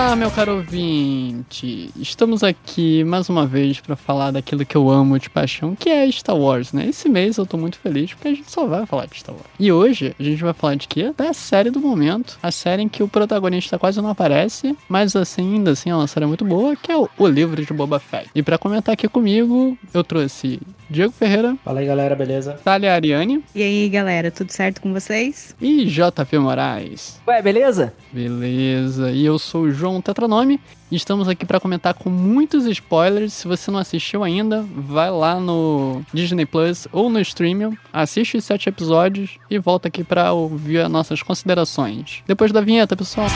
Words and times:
Elementar, 0.00 0.16
meu 0.16 0.30
caro 0.30 0.56
ouvinte, 0.56 1.90
estamos 1.96 2.42
aqui 2.42 3.04
mais 3.04 3.28
uma 3.28 3.46
vez 3.46 3.80
para 3.80 3.94
falar 3.94 4.30
daquilo 4.30 4.64
que 4.64 4.74
eu 4.74 4.88
amo 4.88 5.18
de 5.18 5.28
paixão, 5.28 5.76
que 5.76 5.90
é 5.90 6.10
Star 6.10 6.36
Wars, 6.36 6.72
né? 6.72 6.86
Esse 6.86 7.06
mês 7.06 7.36
eu 7.36 7.44
tô 7.44 7.58
muito 7.58 7.78
feliz 7.78 8.14
porque 8.14 8.28
a 8.28 8.34
gente 8.34 8.50
só 8.50 8.66
vai 8.66 8.86
falar 8.86 9.06
de 9.06 9.18
Star 9.18 9.34
Wars. 9.34 9.46
E 9.58 9.70
hoje 9.70 10.14
a 10.18 10.22
gente 10.22 10.42
vai 10.42 10.54
falar 10.54 10.76
de 10.76 10.88
quê? 10.88 11.12
Da 11.14 11.34
série 11.34 11.70
do 11.70 11.80
momento, 11.80 12.38
a 12.42 12.50
série 12.50 12.82
em 12.82 12.88
que 12.88 13.02
o 13.02 13.08
protagonista 13.08 13.78
quase 13.78 14.00
não 14.00 14.08
aparece, 14.08 14.74
mas 14.88 15.14
assim, 15.14 15.56
ainda 15.56 15.72
assim 15.72 15.90
é 15.90 15.94
uma 15.94 16.06
série 16.06 16.24
muito 16.24 16.46
boa, 16.46 16.74
que 16.74 16.90
é 16.90 16.96
o, 16.96 17.06
o 17.18 17.26
livro 17.26 17.62
de 17.62 17.72
Boba 17.74 18.00
Fett. 18.00 18.30
E 18.34 18.42
para 18.42 18.56
comentar 18.56 18.94
aqui 18.94 19.06
comigo, 19.06 19.76
eu 19.92 20.02
trouxe 20.02 20.60
Diego 20.88 21.12
Ferreira. 21.12 21.56
Fala 21.64 21.80
aí, 21.80 21.86
galera, 21.86 22.16
beleza? 22.16 22.58
Thalia 22.64 22.92
Ariane. 22.94 23.44
E 23.54 23.62
aí, 23.62 23.88
galera, 23.88 24.30
tudo 24.30 24.50
certo 24.50 24.80
com 24.80 24.92
vocês? 24.92 25.54
E 25.60 25.84
JP 25.84 26.38
Moraes. 26.38 27.20
Ué, 27.28 27.40
beleza? 27.40 27.92
Beleza. 28.12 29.12
E 29.12 29.24
eu 29.24 29.38
sou 29.38 29.62
o 29.62 29.70
João 29.70 29.89
Tetranome 29.98 30.60
e 30.90 30.96
estamos 30.96 31.26
aqui 31.26 31.46
para 31.46 31.58
comentar 31.58 31.94
com 31.94 32.10
muitos 32.10 32.66
spoilers. 32.66 33.32
Se 33.32 33.48
você 33.48 33.70
não 33.70 33.78
assistiu 33.78 34.22
ainda, 34.22 34.62
vai 34.76 35.10
lá 35.10 35.40
no 35.40 36.02
Disney 36.12 36.44
Plus 36.44 36.86
ou 36.92 37.08
no 37.08 37.18
Streaming, 37.20 37.78
assiste 37.90 38.36
os 38.36 38.44
sete 38.44 38.68
episódios 38.68 39.38
e 39.50 39.58
volta 39.58 39.88
aqui 39.88 40.04
para 40.04 40.32
ouvir 40.32 40.80
as 40.80 40.90
nossas 40.90 41.22
considerações. 41.22 42.22
Depois 42.26 42.52
da 42.52 42.60
vinheta, 42.60 42.94
pessoal. 42.94 43.28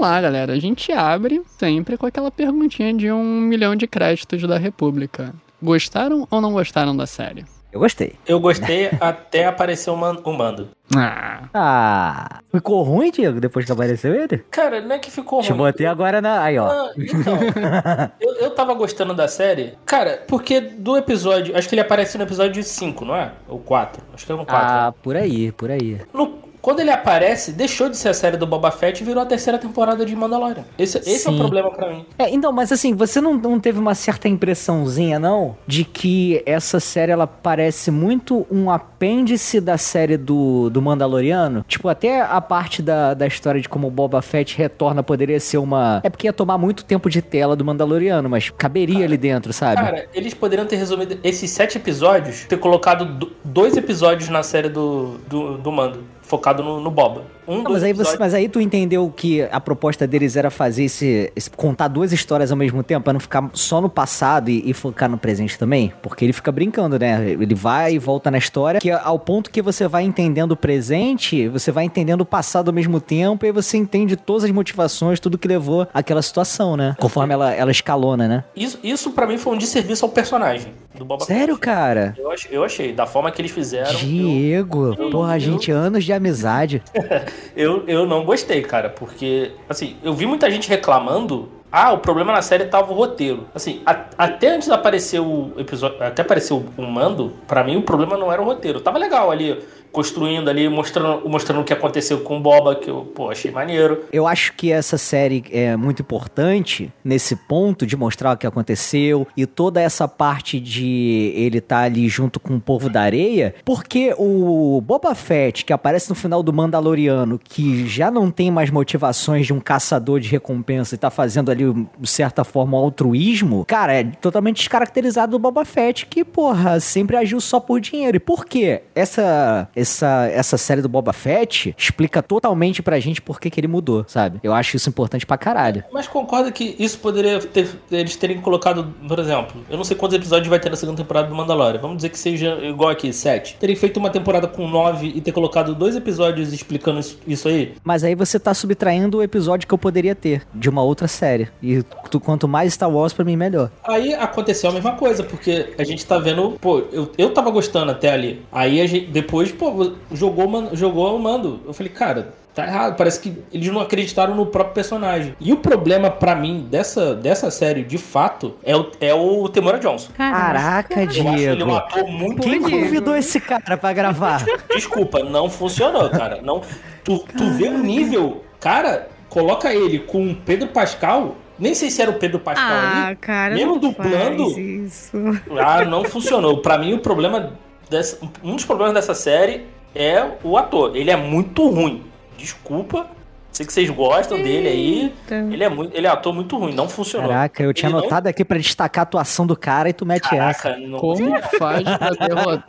Lá, 0.00 0.20
galera. 0.20 0.52
A 0.52 0.58
gente 0.58 0.90
abre 0.92 1.42
sempre 1.58 1.96
com 1.96 2.06
aquela 2.06 2.30
perguntinha 2.30 2.92
de 2.94 3.10
um 3.12 3.22
milhão 3.40 3.74
de 3.76 3.86
créditos 3.86 4.42
da 4.42 4.58
República. 4.58 5.32
Gostaram 5.62 6.26
ou 6.30 6.40
não 6.40 6.52
gostaram 6.52 6.96
da 6.96 7.06
série? 7.06 7.44
Eu 7.72 7.78
gostei. 7.78 8.14
Eu 8.26 8.40
gostei 8.40 8.90
até 9.00 9.46
aparecer 9.46 9.90
o, 9.90 9.96
man 9.96 10.16
o 10.24 10.32
mando. 10.32 10.68
Ah, 10.96 11.44
Ah, 11.54 12.40
ficou 12.50 12.82
ruim, 12.82 13.12
Diego, 13.12 13.38
depois 13.40 13.64
que 13.64 13.70
apareceu 13.70 14.12
ele? 14.12 14.38
Cara, 14.50 14.80
não 14.80 14.96
é 14.96 14.98
que 14.98 15.08
ficou 15.08 15.40
Te 15.40 15.50
ruim. 15.52 15.58
botei 15.58 15.86
agora 15.86 16.20
na. 16.20 16.42
Aí, 16.42 16.58
ó. 16.58 16.66
Ah, 16.66 16.90
então, 16.96 17.38
eu, 18.20 18.34
eu 18.46 18.50
tava 18.50 18.74
gostando 18.74 19.14
da 19.14 19.28
série, 19.28 19.74
cara, 19.86 20.24
porque 20.26 20.60
do 20.60 20.96
episódio. 20.96 21.56
Acho 21.56 21.68
que 21.68 21.74
ele 21.76 21.82
aparece 21.82 22.18
no 22.18 22.24
episódio 22.24 22.60
5, 22.64 23.04
não 23.04 23.14
é? 23.14 23.30
Ou 23.48 23.60
4. 23.60 24.02
Acho 24.14 24.26
que 24.26 24.32
é 24.32 24.34
no 24.34 24.44
4. 24.44 24.66
Ah, 24.68 24.92
por 25.00 25.14
aí, 25.14 25.52
por 25.52 25.70
aí. 25.70 26.00
No- 26.12 26.39
quando 26.60 26.80
ele 26.80 26.90
aparece, 26.90 27.52
deixou 27.52 27.88
de 27.88 27.96
ser 27.96 28.10
a 28.10 28.14
série 28.14 28.36
do 28.36 28.46
Boba 28.46 28.70
Fett 28.70 29.02
e 29.02 29.06
virou 29.06 29.22
a 29.22 29.26
terceira 29.26 29.58
temporada 29.58 30.04
de 30.04 30.14
Mandalorian. 30.14 30.64
Esse, 30.78 30.98
esse 30.98 31.26
é 31.26 31.30
o 31.30 31.36
problema 31.38 31.70
pra 31.70 31.88
mim. 31.90 32.04
É, 32.18 32.28
então, 32.30 32.52
mas 32.52 32.70
assim, 32.72 32.94
você 32.94 33.20
não, 33.20 33.34
não 33.34 33.58
teve 33.58 33.78
uma 33.78 33.94
certa 33.94 34.28
impressãozinha, 34.28 35.18
não? 35.18 35.56
De 35.66 35.84
que 35.84 36.42
essa 36.44 36.78
série, 36.80 37.12
ela 37.12 37.26
parece 37.26 37.90
muito 37.90 38.46
um 38.50 38.70
apêndice 38.70 39.60
da 39.60 39.78
série 39.78 40.16
do, 40.16 40.68
do 40.70 40.82
Mandaloriano? 40.82 41.64
Tipo, 41.66 41.88
até 41.88 42.20
a 42.20 42.40
parte 42.40 42.82
da, 42.82 43.14
da 43.14 43.26
história 43.26 43.60
de 43.60 43.68
como 43.68 43.88
o 43.88 43.90
Boba 43.90 44.20
Fett 44.20 44.56
retorna 44.56 45.02
poderia 45.02 45.40
ser 45.40 45.58
uma... 45.58 46.00
É 46.04 46.10
porque 46.10 46.26
ia 46.26 46.32
tomar 46.32 46.58
muito 46.58 46.84
tempo 46.84 47.08
de 47.08 47.22
tela 47.22 47.56
do 47.56 47.64
Mandaloriano, 47.64 48.28
mas 48.28 48.50
caberia 48.50 49.04
ali 49.04 49.16
dentro, 49.16 49.52
sabe? 49.52 49.80
Cara, 49.80 50.06
eles 50.12 50.34
poderiam 50.34 50.66
ter 50.66 50.76
resumido 50.76 51.18
esses 51.24 51.50
sete 51.50 51.78
episódios, 51.78 52.44
ter 52.44 52.58
colocado 52.58 53.04
do- 53.04 53.32
dois 53.44 53.76
episódios 53.76 54.28
na 54.28 54.42
série 54.42 54.68
do, 54.68 55.18
do, 55.28 55.58
do 55.58 55.72
Mando, 55.72 56.04
focado 56.30 56.62
no, 56.62 56.80
no 56.80 56.90
Boba. 56.90 57.22
Um, 57.50 57.62
Não, 57.62 57.72
mas 57.72 57.82
aí, 57.82 57.92
você, 57.92 58.16
mas 58.18 58.32
aí 58.32 58.48
tu 58.48 58.60
entendeu 58.60 59.12
que 59.14 59.42
a 59.42 59.60
proposta 59.60 60.06
deles 60.06 60.36
era 60.36 60.50
fazer 60.50 60.84
esse, 60.84 61.32
esse- 61.34 61.50
contar 61.50 61.88
duas 61.88 62.12
histórias 62.12 62.50
ao 62.52 62.56
mesmo 62.56 62.82
tempo, 62.82 63.02
pra 63.04 63.12
não 63.12 63.20
ficar 63.20 63.50
só 63.54 63.80
no 63.80 63.88
passado 63.88 64.48
e, 64.50 64.70
e 64.70 64.72
focar 64.72 65.10
no 65.10 65.18
presente 65.18 65.58
também? 65.58 65.92
Porque 66.00 66.24
ele 66.24 66.32
fica 66.32 66.52
brincando, 66.52 66.98
né? 66.98 67.30
Ele 67.30 67.54
vai 67.54 67.94
e 67.94 67.98
volta 67.98 68.30
na 68.30 68.38
história, 68.38 68.80
que 68.80 68.90
ao 68.90 69.18
ponto 69.18 69.50
que 69.50 69.60
você 69.60 69.88
vai 69.88 70.04
entendendo 70.04 70.52
o 70.52 70.56
presente, 70.56 71.48
você 71.48 71.72
vai 71.72 71.84
entendendo 71.84 72.20
o 72.20 72.24
passado 72.26 72.68
ao 72.68 72.74
mesmo 72.74 73.00
tempo, 73.00 73.44
e 73.44 73.48
aí 73.48 73.52
você 73.52 73.76
entende 73.76 74.14
todas 74.16 74.44
as 74.44 74.50
motivações, 74.50 75.18
tudo 75.18 75.36
que 75.36 75.48
levou 75.48 75.88
àquela 75.92 76.22
situação, 76.22 76.76
né? 76.76 76.94
Conforme 77.00 77.34
ela, 77.34 77.52
ela 77.52 77.70
escalona, 77.70 78.28
né? 78.28 78.44
Isso, 78.54 78.78
isso 78.82 79.10
para 79.10 79.26
mim 79.26 79.38
foi 79.38 79.54
um 79.54 79.58
desserviço 79.58 80.04
ao 80.04 80.10
personagem 80.10 80.72
do 80.96 81.04
Boba 81.04 81.24
Sério, 81.24 81.54
Fett. 81.54 81.60
cara? 81.60 82.14
Eu, 82.18 82.30
eu 82.50 82.64
achei, 82.64 82.92
da 82.92 83.06
forma 83.06 83.30
que 83.30 83.40
eles 83.40 83.50
fizeram, 83.50 83.90
eu, 83.90 83.96
Diego, 83.98 84.94
eu- 84.98 85.10
porra, 85.10 85.36
eu- 85.36 85.40
gente, 85.40 85.70
anos 85.70 86.04
de 86.04 86.12
amizade. 86.12 86.82
eu, 87.56 87.84
eu 87.86 88.06
não 88.06 88.24
gostei, 88.24 88.62
cara, 88.62 88.88
porque, 88.88 89.52
assim, 89.68 89.96
eu 90.02 90.12
vi 90.14 90.26
muita 90.26 90.50
gente 90.50 90.68
reclamando. 90.68 91.48
Ah, 91.72 91.92
o 91.92 91.98
problema 91.98 92.32
na 92.32 92.42
série 92.42 92.64
tava 92.64 92.92
o 92.92 92.94
roteiro. 92.94 93.46
Assim, 93.54 93.80
a- 93.86 94.04
até 94.18 94.54
antes 94.54 94.68
de 94.68 94.74
aparecer 94.74 95.20
o 95.20 95.52
episódio, 95.56 96.02
até 96.02 96.22
aparecer 96.22 96.52
o, 96.52 96.64
mando, 96.82 97.32
pra 97.46 97.62
mim 97.62 97.76
o 97.76 97.82
problema 97.82 98.16
não 98.16 98.32
era 98.32 98.42
o 98.42 98.44
roteiro. 98.44 98.80
Tava 98.80 98.98
legal 98.98 99.30
ali, 99.30 99.58
construindo 99.92 100.48
ali, 100.48 100.68
mostrando, 100.68 101.28
mostrando 101.28 101.60
o 101.60 101.64
que 101.64 101.72
aconteceu 101.72 102.20
com 102.20 102.36
o 102.36 102.40
Boba, 102.40 102.74
que 102.76 102.88
eu, 102.90 103.10
pô, 103.14 103.30
achei 103.30 103.50
maneiro. 103.50 104.04
Eu 104.12 104.26
acho 104.26 104.52
que 104.54 104.70
essa 104.72 104.96
série 104.98 105.44
é 105.50 105.76
muito 105.76 106.02
importante 106.02 106.92
nesse 107.04 107.34
ponto 107.36 107.86
de 107.86 107.96
mostrar 107.96 108.32
o 108.32 108.36
que 108.36 108.46
aconteceu 108.46 109.26
e 109.36 109.46
toda 109.46 109.80
essa 109.80 110.06
parte 110.08 110.58
de 110.60 111.32
ele 111.36 111.58
estar 111.58 111.80
ali 111.82 112.08
junto 112.08 112.38
com 112.40 112.54
o 112.54 112.60
povo 112.60 112.88
da 112.88 113.02
areia, 113.02 113.54
porque 113.64 114.14
o 114.18 114.80
Boba 114.80 115.14
Fett, 115.14 115.64
que 115.64 115.72
aparece 115.72 116.08
no 116.08 116.14
final 116.16 116.42
do 116.42 116.52
Mandaloriano, 116.52 117.38
que 117.38 117.86
já 117.88 118.10
não 118.10 118.30
tem 118.30 118.50
mais 118.50 118.70
motivações 118.70 119.46
de 119.46 119.52
um 119.52 119.60
caçador 119.60 120.20
de 120.20 120.28
recompensa 120.28 120.94
e 120.94 120.98
tá 120.98 121.10
fazendo 121.10 121.50
ali, 121.50 121.59
de 121.64 122.08
certa 122.08 122.44
forma, 122.44 122.76
altruísmo, 122.76 123.64
cara, 123.66 123.94
é 123.94 124.04
totalmente 124.04 124.58
descaracterizado 124.58 125.32
do 125.32 125.38
Boba 125.38 125.64
Fett, 125.64 126.06
que, 126.06 126.24
porra, 126.24 126.80
sempre 126.80 127.16
agiu 127.16 127.40
só 127.40 127.60
por 127.60 127.80
dinheiro. 127.80 128.16
E 128.16 128.20
por 128.20 128.44
quê? 128.44 128.82
Essa, 128.94 129.68
essa, 129.74 130.28
essa 130.32 130.58
série 130.58 130.82
do 130.82 130.88
Boba 130.88 131.12
Fett 131.12 131.74
explica 131.76 132.22
totalmente 132.22 132.82
pra 132.82 132.98
gente 133.00 133.20
por 133.20 133.40
que, 133.40 133.50
que 133.50 133.60
ele 133.60 133.68
mudou, 133.68 134.04
sabe? 134.06 134.40
Eu 134.42 134.52
acho 134.52 134.76
isso 134.76 134.88
importante 134.88 135.26
pra 135.26 135.38
caralho. 135.38 135.84
Mas 135.92 136.06
concorda 136.06 136.50
que 136.50 136.76
isso 136.78 136.98
poderia 136.98 137.40
ter. 137.40 137.68
Eles 137.90 138.16
terem 138.16 138.40
colocado, 138.40 138.94
por 139.06 139.18
exemplo, 139.18 139.64
eu 139.68 139.76
não 139.76 139.84
sei 139.84 139.96
quantos 139.96 140.16
episódios 140.16 140.48
vai 140.48 140.58
ter 140.58 140.70
na 140.70 140.76
segunda 140.76 140.98
temporada 140.98 141.28
do 141.28 141.34
Mandalorian. 141.34 141.80
Vamos 141.80 141.96
dizer 141.96 142.10
que 142.10 142.18
seja 142.18 142.58
igual 142.62 142.90
aqui, 142.90 143.12
sete. 143.12 143.56
Terem 143.58 143.76
feito 143.76 143.98
uma 143.98 144.10
temporada 144.10 144.46
com 144.46 144.68
nove 144.68 145.12
e 145.14 145.20
ter 145.20 145.32
colocado 145.32 145.74
dois 145.74 145.96
episódios 145.96 146.52
explicando 146.52 147.00
isso, 147.00 147.18
isso 147.26 147.48
aí. 147.48 147.74
Mas 147.84 148.04
aí 148.04 148.14
você 148.14 148.38
tá 148.38 148.54
subtraindo 148.54 149.18
o 149.18 149.22
episódio 149.22 149.66
que 149.66 149.74
eu 149.74 149.78
poderia 149.78 150.14
ter 150.14 150.46
de 150.54 150.68
uma 150.68 150.82
outra 150.82 151.08
série. 151.08 151.48
E 151.62 151.82
tu, 152.10 152.18
quanto 152.20 152.48
mais 152.48 152.72
Star 152.74 152.90
Wars, 152.90 153.12
pra 153.12 153.24
mim, 153.24 153.36
melhor. 153.36 153.70
Aí 153.84 154.14
aconteceu 154.14 154.70
a 154.70 154.72
mesma 154.72 154.92
coisa, 154.92 155.22
porque 155.22 155.74
a 155.78 155.84
gente 155.84 156.04
tá 156.06 156.18
vendo, 156.18 156.52
pô, 156.60 156.82
eu, 156.92 157.10
eu 157.18 157.30
tava 157.34 157.50
gostando 157.50 157.90
até 157.92 158.10
ali. 158.12 158.42
Aí 158.50 158.80
a 158.80 158.86
gente, 158.86 159.06
depois, 159.06 159.52
pô, 159.52 159.92
jogou, 160.12 160.48
man- 160.48 160.70
jogou 160.72 161.14
o 161.14 161.18
mando. 161.18 161.60
Eu 161.66 161.72
falei, 161.74 161.92
cara, 161.92 162.32
tá 162.54 162.66
errado. 162.66 162.96
Parece 162.96 163.20
que 163.20 163.36
eles 163.52 163.68
não 163.72 163.80
acreditaram 163.80 164.34
no 164.34 164.46
próprio 164.46 164.74
personagem. 164.74 165.34
E 165.38 165.52
o 165.52 165.56
problema 165.58 166.10
pra 166.10 166.34
mim 166.34 166.66
dessa, 166.70 167.14
dessa 167.14 167.50
série, 167.50 167.82
de 167.84 167.98
fato, 167.98 168.54
é 168.64 168.74
o, 168.76 168.90
é 169.00 169.14
o 169.14 169.48
Temora 169.48 169.78
Johnson. 169.78 170.10
Caraca, 170.16 171.00
Eu 171.02 171.08
acho 171.08 171.18
ele 171.20 171.28
um 171.62 171.66
Diego. 171.66 171.74
ator 171.74 172.06
muito 172.08 172.40
Quem 172.42 172.60
convidou 172.60 173.16
esse 173.16 173.38
cara 173.40 173.76
pra 173.76 173.92
gravar? 173.92 174.44
Desculpa, 174.74 175.22
não 175.22 175.48
funcionou, 175.50 176.08
cara. 176.10 176.40
Não, 176.42 176.62
tu, 177.04 177.18
tu 177.36 177.50
vê 177.52 177.68
o 177.68 177.78
nível. 177.78 178.42
Cara, 178.58 179.08
coloca 179.28 179.72
ele 179.72 180.00
com 180.00 180.30
o 180.32 180.34
Pedro 180.34 180.68
Pascal. 180.68 181.36
Nem 181.60 181.74
sei 181.74 181.90
se 181.90 182.00
era 182.00 182.10
o 182.10 182.14
Pedro 182.14 182.40
Pascal 182.40 182.66
Ah, 182.68 183.06
ali. 183.08 183.16
cara, 183.16 183.54
Mesmo 183.54 183.72
não 183.74 183.78
dublando? 183.78 184.58
isso. 184.58 185.16
Ah, 185.58 185.84
não 185.84 186.02
funcionou. 186.04 186.58
Pra 186.58 186.78
mim, 186.78 186.94
o 186.94 186.98
problema. 187.00 187.52
Dessa, 187.90 188.18
um 188.42 188.54
dos 188.56 188.64
problemas 188.64 188.94
dessa 188.94 189.14
série 189.14 189.66
é 189.94 190.24
o 190.44 190.56
ator. 190.56 190.96
Ele 190.96 191.10
é 191.10 191.16
muito 191.16 191.68
ruim. 191.68 192.04
Desculpa. 192.38 193.06
Sei 193.52 193.66
que 193.66 193.72
vocês 193.72 193.90
gostam 193.90 194.40
dele 194.40 194.68
aí. 194.68 195.02
Eita. 195.02 195.34
Ele 195.52 195.64
é, 195.64 195.68
muito, 195.68 195.96
ele 195.96 196.06
é 196.06 196.10
ator 196.10 196.32
muito 196.32 196.56
ruim. 196.56 196.72
Não 196.72 196.88
funcionou. 196.88 197.28
Caraca, 197.28 197.62
eu 197.64 197.74
tinha 197.74 197.88
Ele 197.88 197.94
não- 197.94 198.00
anotado 198.02 198.28
aqui 198.28 198.44
pra 198.44 198.56
destacar 198.56 199.02
a 199.02 199.04
atuação 199.04 199.44
do 199.44 199.56
cara 199.56 199.88
e 199.88 199.92
tu 199.92 200.06
mete 200.06 200.32
essa. 200.32 200.62
Caraca, 200.62 200.78
não. 200.86 200.98
como 201.00 201.36
faz 201.58 201.82
pra 201.82 202.10
derrotar? 202.10 202.64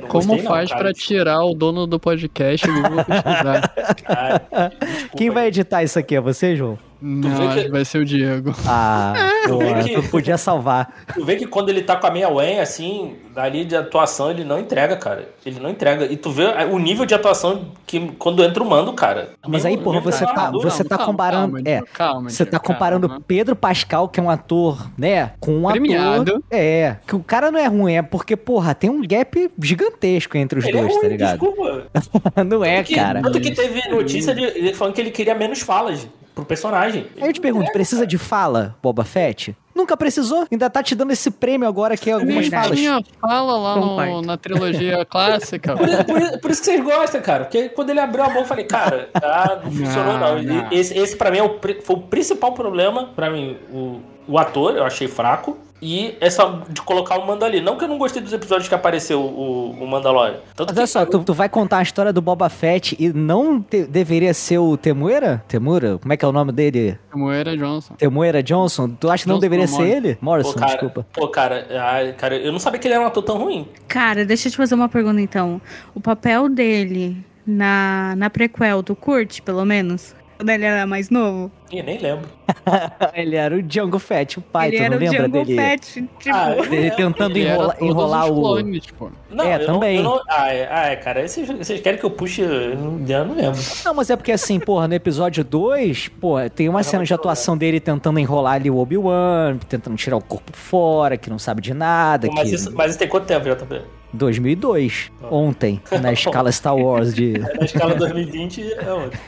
Não 0.00 0.08
Como 0.08 0.26
gostei, 0.28 0.36
não, 0.42 0.50
faz 0.50 0.72
pra 0.72 0.92
tirar 0.94 1.44
o 1.44 1.52
dono 1.54 1.86
do 1.86 2.00
podcast 2.00 2.66
pesquisar? 2.66 3.68
Cara, 4.04 4.42
desculpa, 4.80 5.16
Quem 5.18 5.28
vai 5.30 5.48
editar 5.48 5.82
isso 5.82 5.98
aqui? 5.98 6.16
É 6.16 6.20
você, 6.20 6.56
João? 6.56 6.78
Não, 7.00 7.30
vê 7.52 7.62
que- 7.64 7.70
vai 7.70 7.84
ser 7.84 7.98
o 7.98 8.04
Diego. 8.04 8.54
Ah, 8.66 9.14
pô, 9.48 9.58
vê 9.58 9.74
que- 9.84 9.94
tu 9.94 10.08
podia 10.10 10.38
salvar. 10.38 10.92
Tu 11.14 11.24
vê 11.24 11.36
que 11.36 11.46
quando 11.46 11.68
ele 11.68 11.82
tá 11.82 11.96
com 11.96 12.06
a 12.06 12.10
meia 12.10 12.28
Wen, 12.28 12.60
assim, 12.60 13.14
dali 13.34 13.64
de 13.64 13.76
atuação, 13.76 14.30
ele 14.30 14.44
não 14.44 14.58
entrega, 14.58 14.96
cara. 14.96 15.28
Ele 15.44 15.60
não 15.60 15.68
entrega. 15.70 16.06
E 16.06 16.16
tu 16.16 16.30
vê 16.30 16.44
o 16.70 16.78
nível 16.78 17.04
de 17.04 17.14
atuação 17.14 17.66
que 17.86 18.12
quando 18.18 18.42
entra 18.42 18.62
o 18.62 18.66
mando, 18.68 18.92
cara. 18.94 19.30
Mas 19.46 19.64
aí, 19.66 19.76
porra, 19.76 20.00
você 20.00 20.24
tá, 20.24 20.50
você 20.50 20.82
tá 20.82 20.96
Calma, 20.96 21.12
comparando. 21.12 21.52
calma, 21.54 21.68
é, 21.68 21.82
calma, 21.92 22.30
você 22.30 22.46
tá 22.46 22.58
comparando 22.58 23.08
calma. 23.08 23.24
Pedro 23.26 23.54
Pascal, 23.54 24.08
que 24.08 24.18
é 24.18 24.22
um 24.22 24.30
ator, 24.30 24.86
né, 24.96 25.32
com 25.38 25.64
um 25.64 25.70
Premiado. 25.70 26.22
ator. 26.32 26.42
É, 26.50 26.96
que 27.06 27.14
o 27.14 27.20
cara 27.20 27.50
não 27.50 27.58
é 27.60 27.66
ruim, 27.66 27.94
é 27.94 28.02
porque, 28.02 28.36
porra, 28.36 28.74
tem 28.74 28.88
um 28.90 29.02
gap 29.06 29.50
gigantesco 29.60 30.36
entre 30.36 30.58
os 30.58 30.64
Ele 30.64 30.78
é 30.78 30.80
dois, 30.80 30.92
ruim, 30.92 31.02
tá 31.02 31.08
ligado? 31.08 31.38
desculpa. 31.38 31.86
não 32.44 32.64
é, 32.64 32.76
Tanto 32.78 32.86
que- 32.88 32.94
cara. 32.94 33.22
Tanto 33.22 33.40
que 33.40 33.50
teve 33.54 33.88
notícia 33.90 34.34
de 34.34 34.42
ele 34.42 34.74
falando 34.74 34.94
que 34.94 35.00
ele 35.00 35.10
queria 35.10 35.34
menos 35.34 35.60
falas 35.60 36.08
pro 36.36 36.44
personagem. 36.44 37.06
Aí 37.20 37.28
eu 37.28 37.32
te 37.32 37.40
pergunto, 37.40 37.72
precisa 37.72 38.06
de 38.06 38.18
fala, 38.18 38.76
Boba 38.82 39.04
Fett? 39.04 39.56
Nunca 39.74 39.96
precisou. 39.96 40.46
Ainda 40.52 40.68
tá 40.70 40.82
te 40.82 40.94
dando 40.94 41.10
esse 41.12 41.30
prêmio 41.30 41.66
agora 41.66 41.96
que 41.96 42.10
é 42.10 42.12
algumas 42.12 42.46
falas. 42.48 42.78
tinha 42.78 43.00
fala 43.20 43.56
lá 43.58 43.76
no- 43.76 44.22
na 44.22 44.36
trilogia 44.36 45.04
clássica. 45.08 45.74
Por, 45.76 45.86
por- 46.04 46.40
por 46.40 46.50
isso 46.50 46.60
que 46.60 46.66
vocês 46.66 46.84
gostam, 46.84 47.20
cara. 47.22 47.44
Porque 47.44 47.70
quando 47.70 47.90
ele 47.90 48.00
abriu 48.00 48.22
a 48.24 48.28
boca, 48.28 48.40
eu 48.40 48.44
falei, 48.44 48.64
cara, 48.64 49.08
ah, 49.14 49.60
não 49.64 49.72
funcionou 49.72 50.18
não. 50.18 50.42
Não, 50.42 50.54
não. 50.62 50.68
Esse, 50.72 50.96
esse 50.98 51.16
pra 51.16 51.30
mim 51.30 51.38
é 51.38 51.42
o, 51.42 51.58
foi 51.82 51.96
o 51.96 52.00
principal 52.02 52.52
problema. 52.52 53.10
Pra 53.16 53.28
mim, 53.30 53.56
o, 53.72 54.00
o 54.28 54.38
ator, 54.38 54.76
eu 54.76 54.84
achei 54.84 55.08
fraco. 55.08 55.58
E 55.80 56.16
essa 56.20 56.62
de 56.70 56.80
colocar 56.82 57.18
o 57.18 57.26
Mando 57.26 57.44
ali. 57.44 57.60
Não 57.60 57.76
que 57.76 57.84
eu 57.84 57.88
não 57.88 57.98
gostei 57.98 58.22
dos 58.22 58.32
episódios 58.32 58.66
que 58.68 58.74
apareceu 58.74 59.20
o, 59.20 59.70
o 59.72 59.86
Mandalorian. 59.86 60.38
Tanto 60.54 60.68
Mas 60.70 60.74
que 60.74 60.80
olha 60.80 60.86
só, 60.86 61.04
tu, 61.06 61.22
tu 61.22 61.34
vai 61.34 61.48
contar 61.48 61.78
a 61.78 61.82
história 61.82 62.12
do 62.12 62.22
Boba 62.22 62.48
Fett 62.48 62.96
e 62.98 63.12
não 63.12 63.60
te- 63.60 63.84
deveria 63.84 64.32
ser 64.32 64.58
o 64.58 64.76
Temuera? 64.76 65.44
Temura? 65.46 65.98
Como 65.98 66.12
é 66.12 66.16
que 66.16 66.24
é 66.24 66.28
o 66.28 66.32
nome 66.32 66.50
dele? 66.52 66.98
Moeira 67.14 67.56
Johnson. 67.56 67.94
Temuera 67.94 68.42
Johnson? 68.42 68.88
Tu 68.88 69.08
acha 69.10 69.24
que 69.24 69.28
não 69.28 69.36
Johnson 69.36 69.40
deveria 69.42 69.66
ser 69.66 69.82
ele? 69.86 70.18
Morrison, 70.20 70.52
Pô, 70.52 70.58
cara, 70.58 70.70
desculpa. 70.72 71.06
pô, 71.12 71.28
cara, 71.28 71.66
ai, 71.78 72.12
cara, 72.14 72.36
eu 72.36 72.50
não 72.52 72.58
sabia 72.58 72.78
que 72.80 72.88
ele 72.88 72.94
era 72.94 73.02
um 73.04 73.06
ator 73.06 73.22
tão 73.22 73.36
ruim. 73.36 73.68
Cara, 73.86 74.24
deixa 74.24 74.48
eu 74.48 74.52
te 74.52 74.56
fazer 74.56 74.74
uma 74.74 74.88
pergunta 74.88 75.20
então. 75.20 75.60
O 75.94 76.00
papel 76.00 76.48
dele 76.48 77.16
na, 77.46 78.14
na 78.16 78.30
prequel, 78.30 78.82
tu 78.82 78.96
curte, 78.96 79.42
pelo 79.42 79.64
menos? 79.64 80.14
Quando 80.36 80.50
ele 80.50 80.64
era 80.64 80.86
mais 80.86 81.08
novo? 81.10 81.50
Ih, 81.72 81.82
nem 81.82 81.98
lembro. 81.98 82.28
ele 83.14 83.36
era 83.36 83.54
o 83.56 83.62
Django 83.62 83.98
Fett, 83.98 84.38
o 84.38 84.42
pai, 84.42 84.68
ele 84.68 84.76
tu 84.76 84.82
era 84.82 84.90
não 84.90 84.96
o 84.96 85.00
lembra 85.00 85.18
Django 85.28 85.44
dele? 85.46 85.56
Fett, 85.60 85.92
tipo... 85.92 86.08
Ah, 86.36 86.56
Ele 86.70 86.90
tentando 86.90 87.36
Ele 87.36 87.48
enrola- 87.48 87.76
enrolar 87.80 88.26
o. 88.30 88.34
clones, 88.34 88.86
pô. 88.98 89.10
Não, 89.30 89.44
É, 89.44 89.54
eu 89.54 89.58
não- 89.60 89.66
também. 89.74 89.96
eu 89.96 90.02
não, 90.02 90.20
ah, 90.28 90.52
é, 90.52 90.68
ah, 90.70 90.86
é, 90.88 90.96
cara, 90.96 91.26
vocês, 91.26 91.48
vocês 91.48 91.80
querem 91.80 91.98
que 91.98 92.04
eu 92.04 92.10
puxe. 92.10 92.42
Eu 92.42 92.76
não, 92.76 93.06
eu 93.08 93.24
não 93.24 93.34
lembro. 93.34 93.60
Não, 93.84 93.94
mas 93.94 94.10
é 94.10 94.16
porque 94.16 94.32
assim, 94.32 94.60
porra, 94.60 94.86
no 94.86 94.94
episódio 94.94 95.42
2, 95.42 96.08
pô, 96.08 96.36
tem 96.54 96.68
uma 96.68 96.82
cena 96.82 97.04
de 97.04 97.12
atuação 97.14 97.56
dele 97.56 97.80
tentando 97.80 98.18
enrolar 98.18 98.54
ali 98.54 98.70
o 98.70 98.76
Obi-Wan, 98.76 99.56
tentando 99.68 99.96
tirar 99.96 100.16
o 100.16 100.22
corpo 100.22 100.52
fora, 100.56 101.16
que 101.16 101.30
não 101.30 101.38
sabe 101.38 101.60
de 101.62 101.72
nada. 101.74 102.28
Mas 102.32 102.48
que... 102.50 102.54
isso, 102.54 102.72
mas 102.74 102.90
isso 102.90 102.98
tem 102.98 103.08
quanto 103.08 103.26
tempo, 103.26 103.44
JP? 103.48 103.80
2002, 104.16 105.10
ontem, 105.30 105.80
na 106.02 106.12
escala 106.12 106.50
Star 106.50 106.76
Wars 106.76 107.14
de. 107.14 107.34
Na 107.58 107.64
escala 107.64 107.94
2020 107.94 108.72
é 108.72 108.92
outro. 108.92 109.18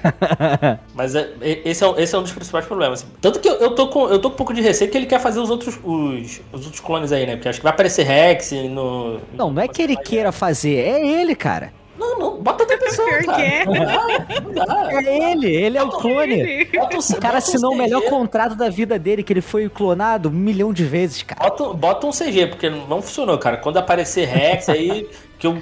Mas 0.94 1.14
é- 1.14 1.29
esse, 1.40 1.85
é, 1.85 1.87
um- 1.87 1.99
esse 1.99 2.14
é 2.14 2.19
um 2.19 2.23
dos 2.23 2.32
principais 2.32 2.64
problemas. 2.67 3.02
assim. 3.02 3.12
Tanto 3.20 3.40
que 3.40 3.49
eu, 3.49 3.55
eu, 3.56 3.70
tô 3.75 3.88
com, 3.88 4.08
eu 4.08 4.19
tô 4.19 4.29
com 4.31 4.35
um 4.35 4.37
pouco 4.37 4.55
de 4.55 4.61
receio 4.61 4.90
que 4.90 4.96
ele 4.96 5.06
quer 5.06 5.20
fazer 5.20 5.40
os 5.40 5.50
outros, 5.50 5.79
os, 5.82 6.40
os 6.52 6.64
outros 6.64 6.81
clones 6.81 7.12
aí, 7.12 7.26
né? 7.26 7.37
Porque 7.37 7.49
acho 7.49 7.58
que 7.61 7.64
vai 7.64 7.73
aparecer 7.73 8.05
Rex 8.05 8.52
no. 8.52 9.20
Não, 9.35 9.50
não 9.50 9.62
é 9.62 9.69
que 9.69 9.82
ele 9.82 9.96
queira 9.96 10.32
fazer, 10.32 10.76
é 10.76 11.06
ele, 11.20 11.35
cara. 11.35 11.73
Não, 12.08 12.19
não, 12.19 12.43
bota 12.43 12.62
outra 12.62 12.78
pessoa, 12.78 13.08
é. 13.10 13.64
Não 13.66 13.72
dá, 13.75 14.40
não 14.43 14.52
dá. 14.52 14.88
É 15.05 15.32
ele, 15.32 15.46
ele 15.55 15.76
é 15.78 15.82
o 15.82 15.90
clone. 15.90 16.64
Bota 16.66 16.96
um, 16.96 17.00
O 17.00 17.20
cara 17.20 17.38
assinou 17.38 17.72
o 17.72 17.76
melhor 17.76 18.02
contrato 18.02 18.55
da 18.55 18.69
vida 18.70 18.99
dele, 18.99 19.22
que 19.22 19.32
ele 19.32 19.40
foi 19.43 19.69
clonado 19.69 20.28
um 20.28 20.32
milhão 20.32 20.72
de 20.72 20.84
vezes, 20.84 21.22
cara. 21.22 21.43
Bota, 21.50 21.72
bota 21.75 22.06
um 22.06 22.10
CG, 22.10 22.46
porque 22.46 22.70
não 22.70 23.02
funcionou, 23.02 23.37
cara. 23.38 23.56
Quando 23.58 23.76
aparecer 23.76 24.26
Rex 24.26 24.69
aí. 24.69 25.08
Que 25.38 25.46
eu, 25.46 25.56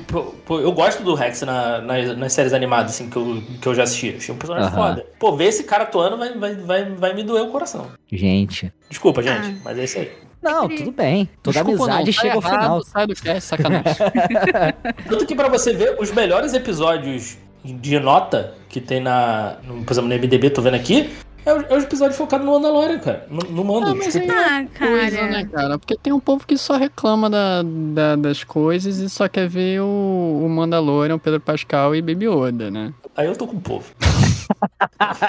eu 0.48 0.72
gosto 0.72 1.02
do 1.02 1.12
Rex 1.14 1.42
na, 1.42 1.82
nas, 1.82 2.16
nas 2.16 2.32
séries 2.32 2.54
animadas, 2.54 2.92
assim, 2.92 3.10
que 3.10 3.16
eu, 3.16 3.42
que 3.60 3.66
eu 3.68 3.74
já 3.74 3.82
assisti. 3.82 4.14
Achei 4.16 4.34
um 4.34 4.38
personagem 4.38 4.70
Aham. 4.70 4.74
foda. 4.74 5.06
Pô, 5.18 5.36
ver 5.36 5.48
esse 5.48 5.64
cara 5.64 5.82
atuando 5.82 6.16
vai, 6.16 6.32
vai, 6.32 6.54
vai, 6.54 6.84
vai 6.94 7.12
me 7.14 7.22
doer 7.22 7.42
o 7.42 7.48
coração. 7.50 7.88
Gente. 8.10 8.72
Desculpa, 8.88 9.22
gente, 9.22 9.48
Ah. 9.50 9.54
mas 9.62 9.78
é 9.78 9.84
isso 9.84 9.98
aí. 9.98 10.10
Não, 10.42 10.68
tudo 10.68 10.92
bem. 10.92 11.28
Toda 11.42 11.54
Desculpa, 11.64 11.84
amizade 11.84 12.06
não, 12.06 12.12
tá 12.14 12.20
chega 12.20 12.34
ao 12.34 12.40
errado, 12.40 12.60
final. 12.62 12.82
Sai 12.84 13.06
do 13.06 13.14
cast, 13.14 13.40
sacanagem. 13.48 13.82
Tanto 15.08 15.26
que 15.26 15.34
pra 15.34 15.48
você 15.48 15.72
ver 15.72 15.96
os 15.98 16.12
melhores 16.12 16.54
episódios 16.54 17.36
de 17.64 17.98
nota 17.98 18.54
que 18.68 18.80
tem 18.80 19.00
na. 19.00 19.56
No, 19.64 19.82
por 19.84 19.92
exemplo, 19.92 20.08
no 20.08 20.14
MDB, 20.14 20.50
tô 20.50 20.62
vendo 20.62 20.74
aqui. 20.74 21.12
É 21.44 21.52
o, 21.52 21.60
é 21.62 21.74
o 21.74 21.78
episódio 21.78 22.16
focado 22.16 22.44
no 22.44 22.50
Mandalorian, 22.52 22.98
cara. 22.98 23.24
No, 23.30 23.38
no 23.50 23.64
mando. 23.64 23.86
Ah, 23.90 23.94
mas 23.94 24.16
aí- 24.16 24.28
Ah, 24.28 24.64
coisa, 24.76 25.16
cara. 25.16 25.30
né, 25.30 25.44
cara? 25.52 25.78
Porque 25.78 25.96
tem 25.96 26.12
um 26.12 26.18
povo 26.18 26.44
que 26.44 26.58
só 26.58 26.76
reclama 26.76 27.30
da, 27.30 27.62
da- 27.62 28.16
das 28.16 28.42
coisas 28.42 28.98
e 28.98 29.08
só 29.08 29.28
quer 29.28 29.48
ver 29.48 29.80
o, 29.80 30.42
o 30.44 30.48
Mandalorian, 30.48 31.14
o 31.14 31.18
Pedro 31.20 31.40
Pascal 31.40 31.94
e 31.94 32.02
Baby 32.02 32.26
Yoda, 32.28 32.68
né? 32.70 32.92
Aí 33.16 33.26
eu 33.28 33.36
tô 33.36 33.46
com 33.46 33.56
o 33.56 33.60
povo. 33.60 33.86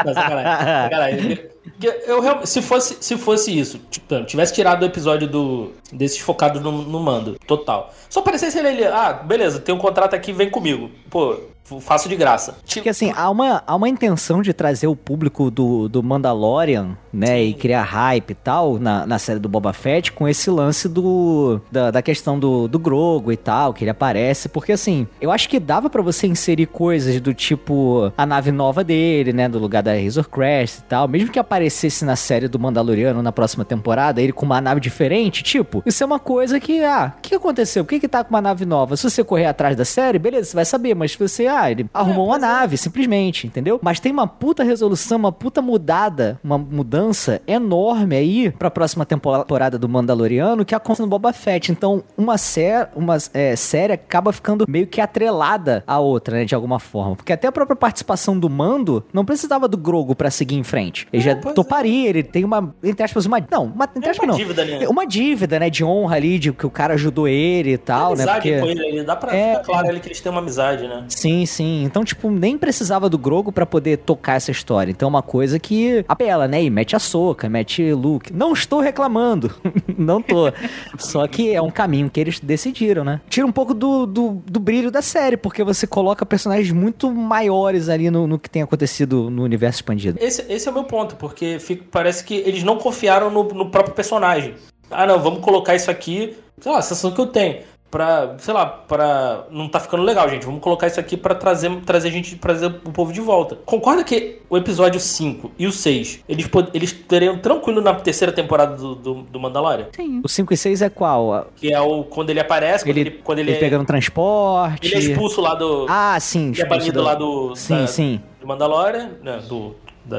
Não, 0.06 0.14
sacanagem, 0.14 0.84
sacanagem. 0.84 1.40
Eu, 1.82 2.46
se, 2.46 2.62
fosse, 2.62 2.98
se 3.00 3.18
fosse 3.18 3.58
isso, 3.58 3.80
tipo, 3.90 4.24
tivesse 4.26 4.54
tirado 4.54 4.84
o 4.84 4.86
episódio 4.86 5.28
do, 5.28 5.72
desses 5.92 6.20
focados 6.20 6.62
no, 6.62 6.72
no 6.72 7.00
mando, 7.00 7.38
total. 7.46 7.94
Só 8.10 8.20
aparecesse 8.20 8.58
ele 8.58 8.68
ali, 8.68 8.86
ah, 8.86 9.14
beleza, 9.14 9.60
tem 9.60 9.74
um 9.74 9.80
contrato 9.80 10.16
aqui, 10.16 10.32
vem 10.32 10.50
comigo. 10.50 10.90
Pô, 11.10 11.38
faço 11.82 12.08
de 12.08 12.16
graça. 12.16 12.54
Tipo, 12.64 12.76
Porque 12.76 12.90
assim, 12.90 13.12
há 13.16 13.30
uma, 13.30 13.62
há 13.68 13.76
uma 13.76 13.90
intenção 13.90 14.42
de 14.42 14.54
trazer 14.54 14.88
o 14.88 14.96
público 14.96 15.52
do, 15.52 15.90
do 15.90 16.02
Mandalorian, 16.02 16.98
né, 17.12 17.44
e 17.44 17.54
criar 17.54 17.84
hype 17.84 18.32
e 18.32 18.36
tal 18.36 18.78
na, 18.78 19.06
na 19.06 19.20
série 19.20 19.40
do 19.40 19.50
Boba 19.50 19.74
Fett 19.74 20.12
com 20.12 20.28
esse 20.28 20.50
lance 20.50 20.88
do 20.88 21.60
da, 21.72 21.90
da 21.90 22.02
questão 22.02 22.40
do, 22.40 22.68
do 22.68 22.78
Grogo 22.78 23.32
e 23.32 23.38
tal, 23.38 23.74
que 23.74 23.84
ele 23.84 23.92
aparece, 23.92 24.48
porque 24.48 24.72
assim, 24.72 25.08
eu 25.20 25.32
acho 25.32 25.50
que 25.50 25.60
dava 25.60 25.90
pra 25.90 26.02
você 26.02 26.28
inserir 26.28 26.68
coisas 26.68 27.20
do 27.20 27.34
tipo 27.34 28.12
a 28.16 28.26
nave 28.26 28.52
nova 28.52 28.84
dele, 28.84 29.34
né, 29.34 29.50
do 29.50 29.58
lugar 29.58 29.82
da 29.82 29.94
Razor 29.94 30.30
Crest 30.30 30.80
e 30.80 30.84
tal, 30.84 31.08
mesmo 31.08 31.32
que 31.32 31.40
aparecesse 31.58 32.06
na 32.06 32.16
série 32.16 32.48
do 32.48 32.60
Mandaloriano 32.60 33.22
na 33.24 33.32
próxima 33.32 33.66
temporada, 33.66 34.22
ele 34.22 34.32
com 34.32 34.46
uma 34.46 34.62
nave 34.62 34.80
diferente, 34.80 35.42
tipo, 35.42 35.82
isso 35.86 36.04
é 36.04 36.06
uma 36.06 36.20
coisa 36.20 36.60
que, 36.60 36.84
ah, 36.84 37.14
o 37.18 37.22
que 37.22 37.34
aconteceu? 37.34 37.84
Por 37.84 37.90
que 37.90 38.00
que 38.00 38.08
tá 38.08 38.24
com 38.24 38.30
uma 38.30 38.42
nave 38.42 38.66
nova? 38.66 38.96
Se 38.96 39.10
você 39.10 39.24
correr 39.24 39.46
atrás 39.46 39.76
da 39.76 39.84
série, 39.84 40.20
beleza, 40.20 40.50
você 40.50 40.56
vai 40.56 40.66
saber, 40.66 40.96
mas 40.96 41.12
se 41.12 41.20
você, 41.20 41.48
ah, 41.48 41.70
ele 41.70 41.90
arrumou 41.94 42.28
uma 42.28 42.38
nave, 42.38 42.78
simplesmente, 42.78 43.48
entendeu? 43.48 43.80
Mas 43.82 44.00
tem 44.00 44.12
uma 44.12 44.28
puta 44.28 44.64
resolução, 44.64 45.18
uma 45.18 45.32
puta 45.32 45.62
mudada, 45.62 46.40
uma 46.44 46.58
mudança 46.58 47.42
enorme 47.48 48.16
aí 48.16 48.52
pra 48.52 48.70
próxima 48.70 49.06
temporada 49.06 49.80
do 49.80 49.90
Mandaloriano 49.90 50.64
que 50.64 50.76
acontece 50.76 51.02
no 51.02 51.08
Boba 51.08 51.34
Fett. 51.34 51.72
Então, 51.72 52.04
uma, 52.16 52.38
sé 52.38 52.88
uma 52.96 53.18
é, 53.34 53.56
série 53.56 53.94
acaba 53.94 54.32
ficando 54.32 54.66
meio 54.70 54.88
que 54.88 55.02
atrelada 55.02 55.84
à 55.88 56.00
outra, 56.00 56.38
né, 56.38 56.46
de 56.46 56.56
alguma 56.56 56.80
forma. 56.80 57.16
Porque 57.16 57.34
até 57.34 57.48
a 57.48 57.52
própria 57.52 57.76
participação 57.76 58.40
do 58.40 58.50
Mando 58.50 59.04
não 59.12 59.26
precisava 59.26 59.68
do 59.68 59.78
Grogo 59.78 60.16
pra 60.16 60.30
seguir 60.30 60.56
em 60.56 60.64
frente. 60.64 61.08
Ele 61.12 61.22
É, 61.22 61.26
já 61.26 61.36
pois 61.48 61.52
é. 61.52 61.56
toparia, 61.56 62.10
ele 62.10 62.24
tem 62.24 62.44
uma, 62.44 62.74
entre 62.84 63.04
aspas, 63.04 63.26
uma... 63.26 63.40
Não, 63.50 63.66
uma, 63.66 63.90
entre 63.96 64.10
aspas 64.10 64.26
uma 64.26 64.32
não. 64.34 64.38
dívida 64.40 64.62
ali, 64.62 64.80
né? 64.80 64.88
Uma 64.88 65.06
dívida, 65.06 65.60
né, 65.60 65.70
de 65.70 65.84
honra 65.84 66.16
ali, 66.16 66.40
de 66.40 66.52
que 66.52 66.66
o 66.66 66.70
cara 66.70 66.94
ajudou 66.94 67.28
ele 67.28 67.74
e 67.74 67.78
tal, 67.78 68.16
né, 68.16 68.26
porque... 68.26 68.60
com 68.60 68.66
ele, 68.66 68.86
ali, 68.86 69.04
dá 69.04 69.16
pra 69.16 69.36
É. 69.36 69.52
ficar 69.52 69.64
claro 69.66 69.88
ali 69.90 70.00
que 70.00 70.08
eles 70.08 70.22
têm 70.22 70.32
uma 70.32 70.42
amizade, 70.42 70.88
né? 70.88 71.06
Sim, 71.10 71.46
sim. 71.46 71.84
Então, 71.84 72.04
tipo, 72.04 72.30
nem 72.30 72.58
precisava 72.58 73.10
do 73.10 73.18
Grogo 73.18 73.52
pra 73.52 73.66
poder 73.66 73.98
tocar 73.98 74.36
essa 74.36 74.52
história. 74.52 74.92
Então, 74.92 75.08
é 75.08 75.10
uma 75.10 75.22
coisa 75.22 75.60
que 75.60 76.04
apela, 76.08 76.48
né? 76.48 76.64
E 76.64 76.70
mete 76.70 76.96
a 76.96 77.00
soca, 77.00 77.50
mete 77.50 77.94
Luke. 77.94 78.34
Não 78.34 78.54
estou 78.54 78.80
reclamando. 78.80 79.54
não 79.98 80.22
tô. 80.22 80.52
Só 80.98 81.28
que 81.28 81.54
é 81.54 81.62
um 81.62 81.72
caminho 81.72 82.10
que 82.10 82.20
eles 82.20 82.40
decidiram, 82.40 83.04
né? 83.04 83.22
Tira 83.30 83.46
um 83.46 83.52
pouco 83.52 83.74
do, 83.74 84.06
do, 84.06 84.42
do 84.46 84.60
brilho 84.60 84.92
da 84.92 85.02
série, 85.02 85.38
porque 85.38 85.64
você 85.64 85.86
coloca 85.88 86.26
personagens 86.26 86.72
muito 86.72 87.12
maiores 87.12 87.90
ali 87.90 88.10
no, 88.10 88.28
no 88.28 88.40
que 88.40 88.50
tem 88.50 88.62
acontecido 88.62 89.30
no 89.30 89.44
universo 89.44 89.78
expandido. 89.80 90.18
Esse, 90.22 90.46
esse 90.50 90.68
é 90.68 90.72
o 90.72 90.74
meu 90.74 90.84
ponto, 90.84 91.16
porque 91.16 91.37
fica- 91.60 91.86
parece 91.92 92.24
que 92.24 92.36
eles 92.36 92.64
não 92.64 92.78
confiaram 92.78 93.30
no, 93.30 93.44
no 93.44 93.70
próprio 93.70 93.94
personagem. 93.94 94.56
Ah, 94.90 95.06
não, 95.06 95.20
vamos 95.20 95.40
colocar 95.42 95.76
isso 95.76 95.92
aqui. 95.92 96.36
Sei 96.60 96.72
lá, 96.72 96.80
a 96.80 96.82
sensação 96.82 97.12
que 97.12 97.20
eu 97.22 97.28
tenho. 97.28 97.60
Pra, 97.90 98.36
sei 98.40 98.54
lá, 98.54 98.66
pra. 98.66 99.46
Não 99.50 99.70
tá 99.70 99.80
ficando 99.80 100.04
legal, 100.04 100.28
gente. 100.30 100.46
Vamos 100.46 100.60
colocar 100.62 100.88
isso 100.88 101.00
aqui 101.00 101.16
pra 101.16 101.34
trazer, 101.34 101.74
trazer 101.86 102.10
a 102.10 102.12
gente, 102.12 102.36
trazer 102.36 102.66
o 102.66 102.92
povo 102.92 103.14
de 103.14 103.22
volta. 103.22 103.56
Concorda 103.66 104.04
que 104.04 104.40
o 104.50 104.58
episódio 104.58 105.00
5 105.00 105.52
e 105.58 105.66
o 105.66 105.72
6 105.72 106.20
eles, 106.28 106.50
eles 106.74 106.92
teriam 106.92 107.38
tranquilo 107.38 107.80
na 107.80 107.94
terceira 107.96 108.34
temporada 108.34 108.76
do, 108.76 108.94
do, 108.94 109.14
do 109.24 109.40
Mandalorian? 109.40 109.88
Sim. 109.96 110.20
O 110.22 110.28
5 110.28 110.54
e 110.54 110.58
6 110.58 110.82
é 110.82 110.90
qual? 110.90 111.48
Que 111.56 111.72
é 111.74 111.80
o 111.80 112.04
quando 112.04 112.30
ele 112.30 112.42
aparece, 112.42 112.84
quando 112.84 112.98
Ele, 112.98 113.10
ele, 113.10 113.22
quando 113.24 113.40
ele, 113.40 113.52
ele 113.52 113.58
é, 113.58 113.60
pegando 113.62 113.86
transporte. 113.86 114.88
ele 114.88 114.96
é 114.96 115.00
expulso 115.12 115.40
lá 115.40 115.56
do. 115.56 115.86
Ah, 115.88 116.18
sim. 116.20 116.50
ele 116.50 116.62
é 116.62 116.64
expulso 116.64 116.70
banido 116.80 117.00
do- 117.00 117.06
lá 117.06 117.16
do. 117.16 117.56
Sim, 117.56 117.78
da- 117.78 117.88
sim. 117.88 118.22
Do 118.42 118.48
Mandalorian. 118.48 119.12
Né, 119.24 119.40
do, 119.48 119.74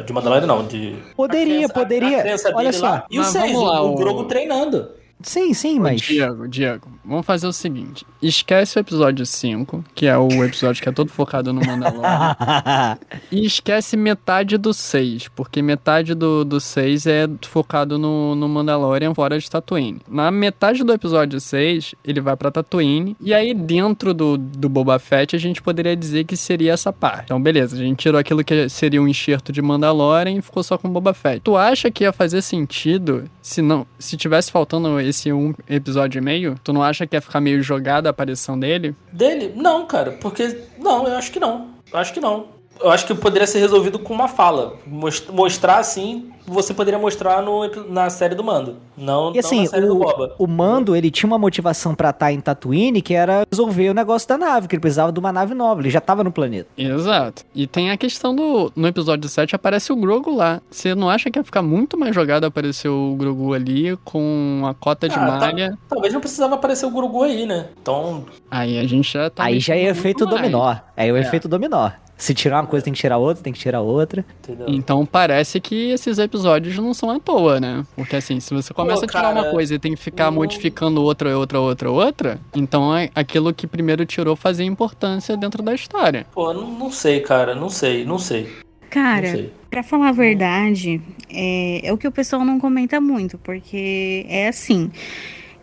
de 0.04 0.12
Mandalorian 0.12 0.46
não, 0.46 0.66
de. 0.66 0.96
Poderia, 1.16 1.54
a 1.54 1.58
crença- 1.60 1.72
poderia. 1.74 2.18
a 2.18 2.22
crença 2.22 2.52
Olha 2.54 2.72
só. 2.72 2.86
lá. 2.86 3.06
E 3.10 3.18
o 3.18 3.22
Mas 3.22 3.30
6, 3.32 3.52
vamos 3.52 3.68
lá, 3.68 3.82
o, 3.82 3.88
o 3.88 3.92
o- 3.92 3.96
Grogu 3.96 4.24
treinando. 4.24 4.90
Sim, 5.20 5.52
sim, 5.52 5.78
Ô, 5.78 5.82
mas. 5.82 6.00
Diego, 6.00 6.46
Diego, 6.46 6.88
vamos 7.04 7.26
fazer 7.26 7.46
o 7.46 7.52
seguinte: 7.52 8.06
esquece 8.22 8.78
o 8.78 8.80
episódio 8.80 9.26
5, 9.26 9.84
que 9.94 10.06
é 10.06 10.16
o 10.16 10.44
episódio 10.44 10.82
que 10.82 10.88
é 10.88 10.92
todo 10.92 11.10
focado 11.10 11.52
no 11.52 11.60
Mandalorian, 11.60 12.98
e 13.30 13.44
esquece 13.44 13.96
metade 13.96 14.56
do 14.56 14.72
6, 14.72 15.28
porque 15.28 15.60
metade 15.60 16.14
do, 16.14 16.44
do 16.44 16.60
6 16.60 17.06
é 17.06 17.28
focado 17.42 17.98
no, 17.98 18.34
no 18.34 18.48
Mandalorian 18.48 19.12
fora 19.12 19.38
de 19.38 19.50
Tatooine. 19.50 20.00
Na 20.08 20.30
metade 20.30 20.84
do 20.84 20.92
episódio 20.92 21.40
6, 21.40 21.94
ele 22.04 22.20
vai 22.20 22.36
pra 22.36 22.50
Tatooine, 22.50 23.16
e 23.20 23.34
aí 23.34 23.52
dentro 23.52 24.14
do, 24.14 24.38
do 24.38 24.68
Boba 24.68 24.98
Fett 24.98 25.34
a 25.34 25.38
gente 25.38 25.60
poderia 25.60 25.96
dizer 25.96 26.24
que 26.24 26.36
seria 26.36 26.72
essa 26.72 26.92
parte. 26.92 27.24
Então, 27.24 27.42
beleza, 27.42 27.76
a 27.76 27.78
gente 27.78 27.98
tirou 27.98 28.20
aquilo 28.20 28.44
que 28.44 28.68
seria 28.68 29.02
um 29.02 29.08
enxerto 29.08 29.52
de 29.52 29.60
Mandalorian 29.60 30.38
e 30.38 30.42
ficou 30.42 30.62
só 30.62 30.78
com 30.78 30.88
Boba 30.88 31.12
Fett. 31.12 31.40
Tu 31.40 31.56
acha 31.56 31.90
que 31.90 32.04
ia 32.04 32.12
fazer 32.12 32.40
sentido 32.42 33.24
se 33.42 33.62
não 33.62 33.86
se 33.98 34.16
tivesse 34.16 34.52
faltando 34.52 35.00
esse 35.08 35.32
um 35.32 35.54
episódio 35.68 36.18
e 36.18 36.22
meio? 36.22 36.54
Tu 36.62 36.72
não 36.72 36.82
acha 36.82 37.06
que 37.06 37.16
ia 37.16 37.20
ficar 37.20 37.40
meio 37.40 37.62
jogada 37.62 38.08
a 38.08 38.10
aparição 38.10 38.58
dele? 38.58 38.94
Dele? 39.12 39.52
Não, 39.56 39.86
cara, 39.86 40.12
porque. 40.12 40.64
Não, 40.78 41.06
eu 41.06 41.16
acho 41.16 41.30
que 41.32 41.40
não. 41.40 41.70
Eu 41.92 41.98
acho 41.98 42.12
que 42.12 42.20
não. 42.20 42.57
Eu 42.80 42.90
acho 42.90 43.06
que 43.06 43.14
poderia 43.14 43.46
ser 43.46 43.58
resolvido 43.58 43.98
com 43.98 44.14
uma 44.14 44.28
fala. 44.28 44.74
Mos- 44.86 45.24
Mostrar 45.30 45.78
assim, 45.78 46.30
você 46.46 46.72
poderia 46.72 46.98
mostrar 46.98 47.42
no, 47.42 47.66
na 47.90 48.08
série 48.08 48.34
do 48.34 48.44
Mando. 48.44 48.76
Não, 48.96 49.34
E 49.34 49.38
assim, 49.40 49.56
não 49.56 49.62
na 49.64 49.68
série 49.70 49.86
do 49.86 49.96
o, 49.96 49.98
Boba. 49.98 50.34
o 50.38 50.46
Mando, 50.46 50.94
ele 50.94 51.10
tinha 51.10 51.26
uma 51.26 51.38
motivação 51.38 51.94
pra 51.94 52.10
estar 52.10 52.32
em 52.32 52.40
Tatooine, 52.40 53.02
que 53.02 53.14
era 53.14 53.44
resolver 53.50 53.90
o 53.90 53.94
negócio 53.94 54.28
da 54.28 54.38
nave, 54.38 54.68
que 54.68 54.74
ele 54.76 54.80
precisava 54.80 55.10
de 55.12 55.18
uma 55.18 55.32
nave 55.32 55.54
nova, 55.54 55.80
ele 55.80 55.90
já 55.90 56.00
tava 56.00 56.22
no 56.22 56.30
planeta. 56.30 56.68
Exato. 56.78 57.42
E 57.54 57.66
tem 57.66 57.90
a 57.90 57.96
questão 57.96 58.34
do. 58.34 58.72
No 58.76 58.86
episódio 58.86 59.28
7 59.28 59.56
aparece 59.56 59.92
o 59.92 59.96
Grogu 59.96 60.34
lá. 60.34 60.60
Você 60.70 60.94
não 60.94 61.10
acha 61.10 61.30
que 61.30 61.38
ia 61.38 61.44
ficar 61.44 61.62
muito 61.62 61.98
mais 61.98 62.14
jogado 62.14 62.44
aparecer 62.44 62.88
o 62.88 63.14
Grogu 63.18 63.54
ali 63.54 63.96
com 64.04 64.62
a 64.66 64.72
cota 64.74 65.08
de 65.08 65.14
Ah, 65.16 65.18
tá- 65.18 65.38
malha? 65.46 65.78
Talvez 65.88 66.12
não 66.14 66.20
precisava 66.20 66.54
aparecer 66.54 66.86
o 66.86 66.90
Gurugu 66.90 67.24
aí, 67.24 67.44
né? 67.44 67.66
Então, 67.82 68.24
Aí 68.50 68.78
a 68.78 68.86
gente 68.86 69.12
já 69.12 69.28
tá. 69.30 69.44
Aí 69.44 69.58
já 69.60 69.74
é 69.74 69.84
efeito 69.84 70.24
mais. 70.24 70.36
dominó. 70.36 70.76
Aí 70.96 71.08
é 71.08 71.12
o 71.12 71.16
É. 71.16 71.20
efeito 71.20 71.48
dominó. 71.48 71.90
Se 72.18 72.34
tirar 72.34 72.60
uma 72.60 72.66
coisa, 72.66 72.84
tem 72.84 72.92
que 72.92 72.98
tirar 72.98 73.16
outra, 73.16 73.42
tem 73.44 73.52
que 73.52 73.58
tirar 73.60 73.80
outra. 73.80 74.24
entendeu? 74.42 74.66
Então 74.68 75.06
parece 75.06 75.60
que 75.60 75.90
esses 75.92 76.18
episódios 76.18 76.76
não 76.76 76.92
são 76.92 77.10
à 77.10 77.20
toa, 77.20 77.60
né? 77.60 77.86
Porque 77.94 78.16
assim, 78.16 78.40
se 78.40 78.52
você 78.52 78.74
começa 78.74 79.02
Pô, 79.02 79.04
a 79.04 79.08
tirar 79.08 79.30
uma 79.30 79.42
cara, 79.42 79.54
coisa 79.54 79.74
e 79.76 79.78
tem 79.78 79.94
que 79.94 80.00
ficar 80.02 80.24
não- 80.24 80.32
modificando 80.32 81.00
outra, 81.02 81.38
outra, 81.38 81.60
outra, 81.60 81.90
outra, 81.90 82.40
então 82.54 82.94
é 82.94 83.08
aquilo 83.14 83.54
que 83.54 83.68
primeiro 83.68 84.04
tirou 84.04 84.34
fazia 84.34 84.66
importância 84.66 85.36
dentro 85.36 85.62
da 85.62 85.72
história. 85.72 86.26
Pô, 86.34 86.52
não, 86.52 86.68
não 86.72 86.90
sei, 86.90 87.20
cara. 87.20 87.54
Não 87.54 87.70
sei, 87.70 88.04
não 88.04 88.18
sei. 88.18 88.48
Cara, 88.90 89.50
pra 89.70 89.82
falar 89.84 90.08
a 90.08 90.12
verdade, 90.12 91.00
é, 91.30 91.86
é 91.86 91.92
o 91.92 91.98
que 91.98 92.08
o 92.08 92.10
pessoal 92.12 92.44
não 92.44 92.58
comenta 92.58 93.00
muito, 93.00 93.38
porque 93.38 94.26
é 94.28 94.48
assim. 94.48 94.90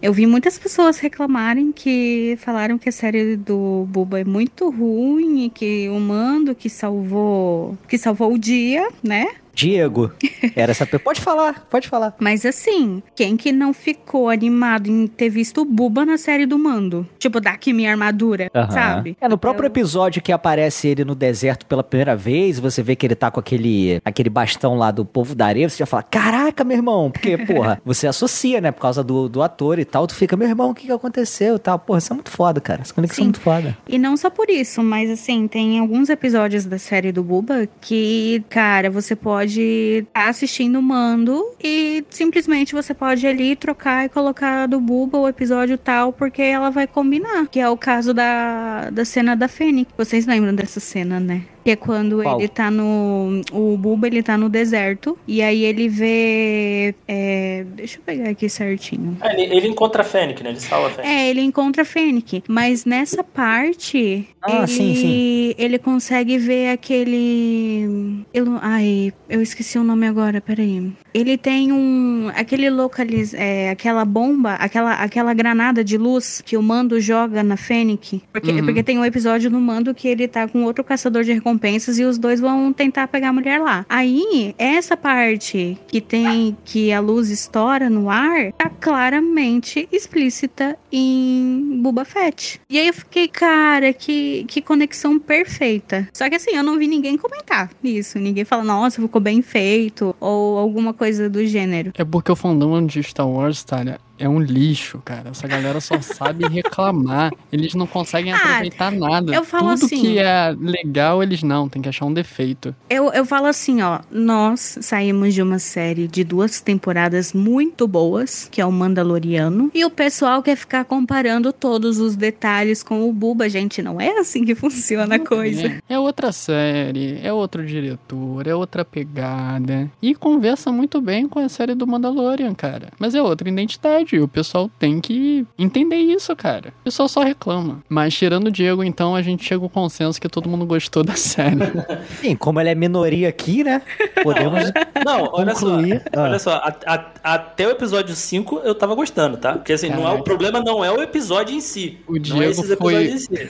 Eu 0.05 0.13
vi 0.13 0.27
muitas 0.27 0.59
pessoas 0.59 0.99
reclamarem 0.99 1.71
que 1.71 2.37
falaram 2.39 2.77
que 2.77 2.87
a 2.87 2.91
série 2.91 3.35
do 3.35 3.87
Buba 3.89 4.19
é 4.19 4.23
muito 4.23 4.69
ruim 4.69 5.45
e 5.45 5.49
que 5.49 5.89
o 5.89 5.99
Mando 5.99 6.53
que 6.53 6.69
salvou, 6.69 7.75
que 7.89 7.97
salvou 7.97 8.31
o 8.31 8.37
dia, 8.37 8.87
né? 9.01 9.25
Diego, 9.55 10.11
era 10.55 10.71
essa. 10.71 10.85
Pode 10.85 11.21
falar, 11.21 11.65
pode 11.69 11.87
falar. 11.87 12.13
Mas 12.19 12.45
assim, 12.45 13.01
quem 13.15 13.37
que 13.37 13.51
não 13.51 13.73
ficou 13.73 14.29
animado 14.29 14.87
em 14.87 15.07
ter 15.07 15.29
visto 15.29 15.61
o 15.61 15.65
Buba 15.65 16.05
na 16.05 16.17
série 16.17 16.45
do 16.45 16.59
Mando? 16.59 17.07
Tipo, 17.17 17.39
dá 17.39 17.51
aqui 17.51 17.71
minha 17.73 17.89
armadura, 17.91 18.51
sabe? 18.69 19.15
É, 19.19 19.27
no 19.29 19.37
próprio 19.37 19.63
Eu- 19.63 19.67
episódio 19.71 20.21
que 20.21 20.31
aparece 20.31 20.87
ele 20.89 21.05
no 21.05 21.15
deserto 21.15 21.65
pela 21.65 21.83
primeira 21.83 22.15
vez, 22.15 22.59
você 22.59 22.83
vê 22.83 22.95
que 22.95 23.05
ele 23.05 23.15
tá 23.15 23.31
com 23.31 23.39
aquele, 23.39 24.01
aquele 24.03 24.29
bastão 24.29 24.75
lá 24.77 24.91
do 24.91 25.05
povo 25.05 25.33
da 25.33 25.45
areia, 25.45 25.69
você 25.69 25.77
já 25.77 25.85
fala, 25.85 26.03
caraca, 26.03 26.63
meu 26.63 26.77
irmão, 26.77 27.09
porque, 27.11 27.37
porra, 27.45 27.81
você 27.85 28.07
associa, 28.07 28.59
né, 28.59 28.71
por 28.71 28.81
causa 28.81 29.03
do, 29.03 29.29
do 29.29 29.41
ator 29.41 29.79
e 29.79 29.85
tal, 29.85 30.05
tu 30.05 30.15
fica, 30.15 30.35
meu 30.35 30.47
irmão, 30.49 30.71
o 30.71 30.73
que 30.75 30.85
que 30.87 30.91
aconteceu 30.91 31.55
e 31.55 31.59
tal. 31.59 31.79
Porra, 31.79 31.99
isso 31.99 32.11
é 32.11 32.15
muito 32.15 32.29
foda, 32.31 32.59
cara, 32.59 32.81
essa 32.81 32.93
conexão 32.93 33.15
é 33.15 33.17
Sim. 33.17 33.23
muito 33.25 33.39
foda. 33.39 33.77
E 33.87 33.97
não 33.97 34.17
só 34.17 34.29
por 34.29 34.49
isso, 34.49 34.83
mas 34.83 35.09
assim, 35.09 35.47
tem 35.47 35.79
alguns 35.79 36.09
episódios 36.09 36.65
da 36.65 36.77
série 36.77 37.11
do 37.11 37.23
Buba 37.23 37.67
que, 37.79 38.43
cara, 38.49 38.89
você 38.89 39.15
pode 39.15 39.44
estar 39.53 40.29
assistindo 40.29 40.79
o 40.79 40.81
Mando 40.81 41.43
e 41.63 42.03
simplesmente 42.09 42.73
você 42.73 42.93
pode 42.93 43.25
ali 43.25 43.55
trocar 43.55 44.05
e 44.05 44.09
colocar 44.09 44.67
do 44.67 44.79
Buba 44.79 45.17
o 45.17 45.27
episódio 45.27 45.77
tal, 45.77 46.11
porque 46.11 46.41
ela 46.41 46.69
vai 46.69 46.87
combinar. 46.87 47.47
Que 47.47 47.59
é 47.59 47.69
o 47.69 47.77
caso 47.77 48.13
da, 48.13 48.89
da 48.89 49.05
cena 49.05 49.35
da 49.35 49.47
Fênix. 49.47 49.91
Vocês 49.97 50.25
lembram 50.25 50.53
dessa 50.53 50.79
cena, 50.79 51.19
né? 51.19 51.43
Que 51.65 51.71
é 51.71 51.75
quando 51.75 52.21
Qual? 52.21 52.39
ele 52.39 52.47
tá 52.47 52.69
no. 52.69 53.41
O 53.51 53.75
Buba 53.75 54.05
ele 54.05 54.21
tá 54.21 54.37
no 54.37 54.47
deserto. 54.49 55.17
E 55.27 55.41
aí 55.41 55.63
ele 55.63 55.89
vê. 55.89 56.93
é, 57.07 57.65
deixa 57.75 57.97
eu 57.97 58.03
pegar 58.05 58.29
aqui 58.29 58.47
certinho. 58.47 59.17
É, 59.19 59.33
ele, 59.33 59.55
ele 59.55 59.67
encontra 59.67 60.03
a 60.03 60.05
Fênix, 60.05 60.41
né? 60.43 60.51
Ele 60.51 60.59
salva 60.59 60.87
a 60.87 60.91
Fênix. 60.91 61.11
É, 61.11 61.27
ele 61.27 61.41
encontra 61.41 61.81
a 61.81 61.85
Fennec, 61.85 62.43
mas 62.47 62.85
nessa 62.85 63.23
parte 63.23 64.27
Ah, 64.43 64.57
ele, 64.59 64.67
sim, 64.67 64.95
sim. 64.95 65.55
ele 65.57 65.79
consegue 65.79 66.37
ver 66.37 66.69
aquele. 66.69 68.23
Eu, 68.33 68.45
ai, 68.61 69.11
eu 69.29 69.41
esqueci 69.41 69.77
o 69.79 69.83
nome 69.83 70.05
agora, 70.07 70.39
peraí. 70.41 70.91
Ele 71.13 71.37
tem 71.37 71.71
um. 71.71 72.29
aquele 72.35 72.69
localiz. 72.69 73.33
É, 73.33 73.69
aquela 73.71 74.05
bomba, 74.05 74.53
aquela, 74.53 74.93
aquela 74.93 75.33
granada 75.33 75.83
de 75.83 75.97
luz 75.97 76.41
que 76.45 76.55
o 76.57 76.61
Mando 76.61 76.99
joga 76.99 77.41
na 77.41 77.57
Fennec. 77.57 78.21
Porque, 78.31 78.51
Uhum. 78.51 78.65
porque 78.65 78.83
tem 78.83 78.99
um 78.99 79.05
episódio 79.05 79.49
no 79.49 79.59
Mando 79.59 79.93
que 79.95 80.07
ele 80.07 80.27
tá 80.27 80.47
com 80.47 80.63
outro 80.63 80.83
caçador 80.83 81.23
de 81.23 81.31
recompensas 81.55 81.97
e 81.97 82.03
os 82.03 82.17
dois 82.17 82.39
vão 82.39 82.71
tentar 82.71 83.07
pegar 83.07 83.29
a 83.29 83.33
mulher 83.33 83.59
lá. 83.59 83.85
Aí, 83.89 84.53
essa 84.57 84.95
parte 84.95 85.77
que 85.87 86.01
tem 86.01 86.55
que 86.65 86.91
a 86.91 86.99
luz 86.99 87.29
estoura 87.29 87.89
no 87.89 88.09
ar 88.09 88.51
tá 88.53 88.69
claramente 88.69 89.87
explícita 89.91 90.77
em 90.99 91.79
Boba 91.81 92.05
Fett. 92.05 92.59
E 92.69 92.79
aí 92.79 92.87
eu 92.87 92.93
fiquei, 92.93 93.27
cara, 93.27 93.91
que, 93.93 94.45
que 94.47 94.61
conexão 94.61 95.19
perfeita. 95.19 96.07
Só 96.13 96.29
que 96.29 96.35
assim, 96.35 96.51
eu 96.51 96.63
não 96.63 96.77
vi 96.77 96.87
ninguém 96.87 97.17
comentar 97.17 97.69
isso. 97.83 98.17
Ninguém 98.17 98.45
fala, 98.45 98.63
nossa, 98.63 99.01
ficou 99.01 99.19
bem 99.21 99.41
feito. 99.41 100.15
Ou 100.19 100.57
alguma 100.57 100.93
coisa 100.93 101.29
do 101.29 101.45
gênero. 101.45 101.91
É 101.97 102.03
porque 102.05 102.31
o 102.31 102.35
fandom 102.35 102.85
de 102.85 103.03
Star 103.03 103.27
Wars, 103.27 103.63
Thalia, 103.63 103.99
é 104.17 104.29
um 104.29 104.39
lixo, 104.39 105.01
cara. 105.03 105.31
Essa 105.31 105.45
galera 105.47 105.81
só 105.81 105.99
sabe 106.01 106.47
reclamar. 106.47 107.31
Eles 107.51 107.73
não 107.73 107.85
conseguem 107.85 108.31
Ah, 108.31 108.37
aproveitar 108.37 108.91
nada. 108.91 109.33
eu 109.35 109.43
falo 109.43 109.73
Tudo 109.73 109.85
assim- 109.85 110.01
que 110.01 110.19
é 110.19 110.55
legal, 110.57 111.21
eles 111.21 111.43
não. 111.43 111.67
Tem 111.67 111.81
que 111.81 111.89
achar 111.89 112.05
um 112.05 112.13
defeito. 112.13 112.73
Eu, 112.89 113.11
eu 113.11 113.25
falo 113.25 113.47
assim, 113.47 113.81
ó. 113.81 113.99
Nós 114.09 114.77
saímos 114.81 115.33
de 115.33 115.41
uma 115.41 115.59
série 115.59 116.07
de 116.07 116.23
duas 116.23 116.61
temporadas 116.61 117.33
muito 117.33 117.87
boas, 117.87 118.47
que 118.49 118.61
é 118.61 118.65
o 118.65 118.71
Mandaloriano. 118.71 119.69
E 119.73 119.83
o 119.83 119.89
pessoal 119.89 120.41
quer 120.41 120.55
ficar 120.55 120.84
comparando 120.85 121.51
todos 121.51 121.99
os 121.99 122.15
detalhes 122.15 122.81
com 122.83 123.09
o 123.09 123.11
Buba. 123.13 123.49
Gente, 123.49 123.81
não 123.81 123.99
é 123.99 124.17
assim 124.19 124.45
que 124.45 124.55
funciona 124.55 125.15
a 125.15 125.19
coisa. 125.19 125.67
É, 125.67 125.95
é 125.95 125.99
outra 125.99 126.31
série, 126.31 127.19
é 127.23 127.33
outro 127.33 127.65
diretor, 127.65 128.47
é 128.47 128.55
outra 128.55 128.85
pegada. 128.85 129.89
E 130.01 130.13
conversa 130.15 130.71
muito 130.71 131.01
bem 131.01 131.27
com 131.27 131.39
a 131.39 131.49
série 131.49 131.73
do 131.75 131.85
Mandalorian, 131.87 132.53
cara. 132.53 132.89
Mas 132.99 133.15
é 133.15 133.21
outra 133.21 133.49
identidade. 133.49 134.19
O 134.19 134.27
pessoal 134.27 134.69
tem 134.79 134.99
que 135.01 135.45
entender 135.57 135.97
isso, 135.97 136.35
cara. 136.35 136.69
O 136.81 136.83
pessoal 136.85 137.07
só 137.09 137.21
reclama. 137.23 137.83
Mas 137.89 138.13
tirando 138.13 138.47
o 138.47 138.51
Diego, 138.51 138.83
então, 138.83 139.15
a 139.15 139.21
gente 139.21 139.43
chega 139.43 139.63
ao 139.63 139.69
consenso 139.69 140.19
que 140.21 140.29
todo 140.29 140.47
mundo 140.49 140.65
gostou 140.65 141.03
da 141.03 141.15
série. 141.15 141.55
Sim, 142.21 142.35
como 142.35 142.59
ela 142.59 142.69
é 142.69 142.75
minoria 142.75 143.29
aqui, 143.29 143.63
né, 143.63 143.81
podemos... 144.23 144.71
Não, 145.05 145.29
olha 145.33 145.55
só. 145.55 145.65
Concluir. 145.65 146.03
Ah. 146.15 146.21
Olha 146.23 146.39
só, 146.39 146.51
a- 146.55 146.75
a- 146.85 147.05
até 147.35 147.67
o 147.67 147.71
episódio 147.71 148.15
5 148.15 148.61
eu 148.63 148.75
tava 148.75 148.93
gostando, 148.95 149.37
tá? 149.37 149.53
Porque 149.53 149.73
assim, 149.73 149.89
não 149.89 149.99
é, 149.99 150.03
Caraca. 150.03 150.19
o 150.19 150.23
problema 150.23 150.61
não 150.61 150.74
é 150.83 150.91
o 150.91 151.01
episódio 151.01 151.55
em 151.55 151.61
si. 151.61 151.97
O 152.07 152.13
não 152.13 152.17
é 152.17 152.21
Diego 152.21 152.51
esses 152.51 152.75
foi- 152.75 153.17
si. 153.17 153.49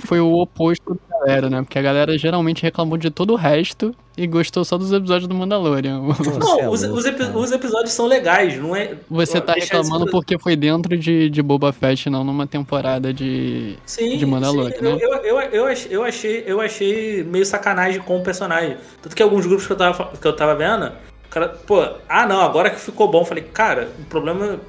Foi 0.06 0.20
o 0.20 0.32
oposto 0.34 0.94
da 1.10 1.18
galera, 1.18 1.50
né? 1.50 1.62
Porque 1.62 1.78
a 1.78 1.82
galera 1.82 2.16
geralmente 2.16 2.62
reclamou 2.62 2.96
de 2.98 3.10
todo 3.10 3.32
o 3.32 3.36
resto 3.36 3.92
e 4.16 4.24
gostou 4.26 4.64
só 4.64 4.76
dos 4.78 4.92
episódios 4.92 5.26
do 5.26 5.34
Mandalorian. 5.34 6.00
Você 6.14 6.30
é 6.30 6.38
Não, 6.38 6.70
os, 6.70 6.82
os 6.82 7.04
epi- 7.06 7.30
os 7.34 7.50
episódios 7.50 7.92
são 7.92 8.06
legais, 8.06 8.56
não 8.60 8.76
é. 8.76 8.94
Você 9.10 9.40
tá 9.40 9.54
reclamando 9.54 10.04
isso- 10.04 10.12
porque 10.12 10.38
foi 10.38 10.54
dentro 10.54 10.96
de, 10.96 11.28
de 11.30 11.42
Boba 11.42 11.72
Fett, 11.72 12.08
não 12.10 12.22
numa 12.22 12.46
temporada 12.46 13.12
de. 13.12 13.76
Sim, 13.86 14.16
de 14.16 14.26
Mandalorian, 14.26 14.76
sim. 14.76 14.84
né? 14.84 14.90
Eu, 14.92 14.98
eu, 14.98 15.16
eu, 15.24 15.40
eu, 15.40 15.66
ach- 15.66 15.86
eu 15.90 16.04
achei, 16.04 16.44
eu 16.46 16.60
achei 16.60 17.24
meio 17.24 17.44
sacanagem 17.46 18.00
com 18.00 18.18
o 18.18 18.22
personagem. 18.22 18.76
Tanto 19.02 19.16
que 19.16 19.22
alguns 19.22 19.44
grupos 19.46 19.66
que 19.66 19.72
eu 19.72 19.76
tava, 19.76 20.12
que 20.20 20.26
eu 20.28 20.36
tava 20.36 20.54
vendo, 20.54 20.86
o 20.86 21.28
cara, 21.28 21.48
pô, 21.48 21.84
ah 22.08 22.26
não, 22.26 22.40
agora 22.42 22.70
que 22.70 22.78
ficou 22.78 23.08
bom. 23.10 23.22
Eu 23.22 23.24
falei, 23.24 23.42
cara, 23.42 23.88
o 23.98 24.04
problema. 24.04 24.60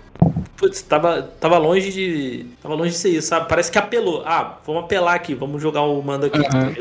Putz, 0.57 0.81
tava, 0.81 1.21
tava 1.39 1.57
longe 1.57 1.91
de. 1.91 2.45
Tava 2.61 2.73
longe 2.73 2.91
de 2.91 2.97
ser 2.97 3.09
isso, 3.09 3.27
sabe? 3.27 3.47
Parece 3.47 3.71
que 3.71 3.77
apelou. 3.77 4.23
Ah, 4.25 4.57
vamos 4.65 4.83
apelar 4.83 5.13
aqui, 5.13 5.35
vamos 5.35 5.61
jogar 5.61 5.83
o 5.83 6.01
mando 6.01 6.25
aqui. 6.25 6.39
Ligado? 6.39 6.75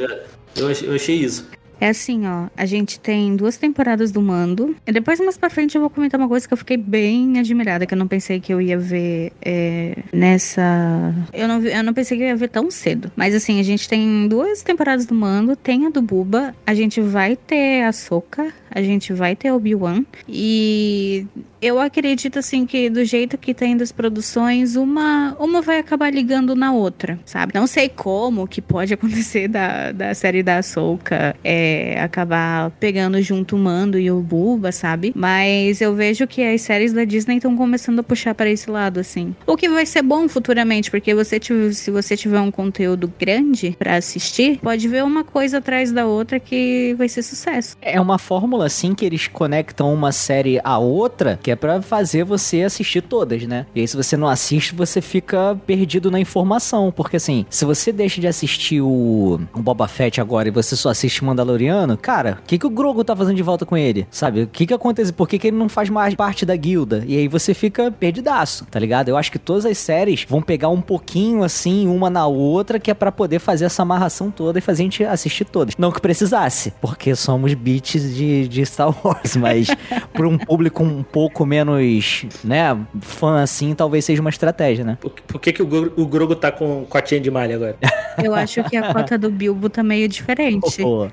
eu, 0.57 0.69
achei, 0.69 0.89
eu 0.89 0.95
achei 0.95 1.17
isso. 1.17 1.47
É 1.81 1.91
assim, 1.91 2.27
ó. 2.27 2.47
A 2.57 2.65
gente 2.65 2.99
tem 2.99 3.37
duas 3.37 3.57
temporadas 3.57 4.11
do 4.11 4.23
Mando. 4.23 4.75
E 4.87 4.93
depois, 4.93 5.21
mais 5.21 5.37
pra 5.37 5.51
frente, 5.51 5.75
eu 5.75 5.81
vou 5.81 5.91
comentar 5.91 6.19
uma 6.19 6.29
coisa 6.29 6.49
que 6.49 6.55
eu 6.55 6.59
fiquei 6.59 6.77
bem 6.77 7.39
admirada, 7.39 7.85
que 7.85 7.93
eu 7.93 7.99
não 7.99 8.09
pensei 8.09 8.41
que 8.41 8.53
eu 8.53 8.61
ia 8.61 8.79
ver 8.79 9.33
é, 9.43 9.97
nessa. 10.13 11.15
Eu 11.33 11.47
não, 11.47 11.61
eu 11.63 11.85
não 11.85 11.93
pensei 11.93 12.17
que 12.17 12.23
eu 12.23 12.29
ia 12.29 12.37
ver 12.37 12.49
tão 12.49 12.71
cedo. 12.71 13.13
Mas 13.15 13.35
assim, 13.35 13.61
a 13.61 13.63
gente 13.63 13.89
tem 13.89 14.27
duas 14.27 14.63
temporadas 14.63 15.05
do 15.05 15.15
Mando, 15.15 15.55
tem 15.55 15.87
a 15.87 15.91
do 15.91 16.01
Buba. 16.01 16.55
A 16.67 16.75
gente 16.75 17.01
vai 17.01 17.37
ter 17.37 17.83
a 17.85 17.93
Soca. 17.93 18.53
A 18.77 18.83
gente 18.83 19.11
vai 19.15 19.35
ter 19.35 19.51
Obi-Wan. 19.51 20.05
E 20.29 21.27
eu 21.63 21.81
acredito 21.81 22.39
assim 22.39 22.67
que 22.67 22.91
do 22.91 23.03
jeito 23.07 23.39
que 23.39 23.55
tem 23.55 23.75
das 23.75 23.91
produções, 23.91 24.77
uma, 24.77 25.35
uma 25.41 25.63
vai 25.63 25.79
acabar 25.79 26.13
ligando 26.13 26.55
na 26.55 26.75
outra, 26.75 27.19
sabe? 27.25 27.53
Não 27.55 27.67
sei 27.67 27.89
como 27.89 28.47
que 28.47 28.61
pode 28.61 28.93
acontecer 28.95 29.49
da, 29.49 29.93
da 29.93 30.13
série 30.13 30.43
da 30.43 30.59
Ahsoka 30.59 31.35
é, 31.43 31.99
acabar 32.03 32.71
pegando 32.73 33.21
junto 33.23 33.57
o 33.57 33.59
Mando 33.59 33.99
e 33.99 34.11
o 34.11 34.21
Buba, 34.21 34.71
sabe? 34.71 35.11
Mas 35.17 35.81
eu 35.81 35.95
vejo 35.95 36.27
que 36.27 36.43
as 36.43 36.61
séries 36.61 36.93
da 36.93 37.05
Disney 37.05 37.37
estão 37.37 37.57
começando 37.57 38.01
a 38.01 38.03
puxar 38.03 38.35
para 38.35 38.51
esse 38.51 38.71
lado, 38.71 39.01
assim. 39.01 39.35
O 39.47 39.57
que 39.57 39.71
vai 39.71 39.87
ser 39.87 40.03
bom 40.03 40.29
futuramente, 40.29 40.91
porque 40.91 41.15
você 41.15 41.41
se 41.73 41.91
você 41.91 42.15
tiver 42.15 42.41
um 42.41 42.51
conteúdo 42.51 43.11
grande 43.19 43.75
para 43.79 43.97
assistir, 43.97 44.59
pode 44.59 44.87
ver 44.87 45.03
uma 45.03 45.25
coisa 45.25 45.59
atrás 45.59 45.91
da 45.91 46.05
outra 46.05 46.39
que 46.39 46.95
vai 46.99 47.09
ser 47.09 47.23
sucesso. 47.23 47.75
É 47.81 47.99
uma 47.99 48.19
fórmula 48.19 48.66
assim 48.67 48.95
que 48.95 49.05
eles 49.05 49.29
conectam 49.29 49.93
uma 49.93 50.13
série 50.13 50.61
a 50.63 50.79
outra, 50.79 51.39
que 51.43 51.51
é 51.51 51.57
para 51.57 51.81
fazer 51.81 52.25
você 52.25 52.63
assistir 52.63 53.03
todas, 53.03 53.45
né? 53.45 53.67
E 53.75 53.81
aí 53.81 53.89
se 53.89 53.97
você 53.97 54.17
não 54.17 54.29
assiste, 54.29 54.75
você 54.75 55.01
fica 55.01 55.59
perdido 55.67 56.11
na 56.11 56.21
informação, 56.21 56.93
porque 56.95 57.17
assim, 57.17 57.47
se 57.49 57.65
você 57.65 57.93
deixa 57.93 58.21
de 58.21 58.27
assistir 58.27 58.81
o, 58.81 59.41
o 59.55 59.63
Boba 59.63 59.89
Fett 59.89 60.21
agora 60.21 60.49
e 60.49 60.51
você 60.51 60.77
só 60.77 60.91
assiste 60.91 61.25
Mandaloriano, 61.25 61.97
cara, 61.97 62.39
o 62.43 62.47
que 62.47 62.59
que 62.59 62.67
o 62.67 62.71
Grogu 62.71 63.05
tá 63.05 63.17
fazendo 63.17 63.37
de 63.37 63.43
volta 63.43 63.65
com 63.65 63.77
ele? 63.77 64.07
Sabe? 64.11 64.43
O 64.43 64.47
que 64.47 64.67
que 64.67 64.75
acontece? 64.75 65.13
Por 65.13 65.29
que, 65.29 65.39
que 65.39 65.49
ele 65.49 65.57
não 65.57 65.69
faz 65.69 65.89
mais 65.89 66.15
parte 66.15 66.45
da 66.45 66.55
guilda? 66.57 67.05
E 67.07 67.17
aí 67.17 67.29
você 67.29 67.55
fica 67.55 67.91
perdidaço, 67.91 68.67
tá 68.67 68.79
ligado? 68.79 69.09
Eu 69.09 69.17
acho 69.17 69.31
que 69.33 69.39
todas 69.39 69.65
as 69.65 69.79
séries 69.79 70.27
vão 70.29 70.43
pegar 70.43 70.69
um 70.69 70.81
pouquinho 70.81 71.43
assim, 71.43 71.87
uma 71.89 72.11
na 72.11 72.27
outra, 72.27 72.79
que 72.79 72.91
é 72.91 72.95
para 72.95 73.13
poder 73.13 73.39
fazer 73.39 73.65
essa 73.67 73.83
amarração 73.83 74.31
toda 74.31 74.59
e 74.59 74.63
fazer 74.63 74.83
a 74.83 74.85
gente 74.85 75.05
assistir 75.05 75.45
todas. 75.45 75.75
Não 75.79 75.91
que 75.91 76.01
precisasse, 76.01 76.73
porque 76.81 77.15
somos 77.15 77.55
beats 77.55 78.15
de, 78.15 78.49
de 78.49 78.56
Star 78.65 78.95
Wars, 79.05 79.37
mas 79.37 79.69
para 80.13 80.29
um 80.29 80.39
público 80.39 80.83
um 80.83 81.03
pouco 81.03 81.45
menos, 81.45 82.27
né, 82.45 82.77
fã 83.01 83.43
assim, 83.43 83.75
talvez 83.75 84.05
seja 84.05 84.21
uma 84.21 84.31
estratégia, 84.31 84.85
né? 84.85 84.99
Por, 85.01 85.11
por 85.11 85.41
que, 85.41 85.53
que 85.53 85.63
o, 85.63 85.67
Grogu, 85.67 86.01
o 86.01 86.07
Grogu 86.07 86.37
tá 86.37 86.51
com 86.51 86.85
cotinha 86.89 87.21
de 87.21 87.31
malha 87.31 87.57
agora? 87.57 87.77
Eu 88.23 88.35
acho 88.35 88.65
que 88.65 88.77
a 88.77 88.95
cota 88.95 89.19
do 89.19 89.31
Bilbo 89.31 89.69
tá 89.69 89.83
meio 89.83 90.09
diferente. 90.09 90.83
O, 90.83 91.09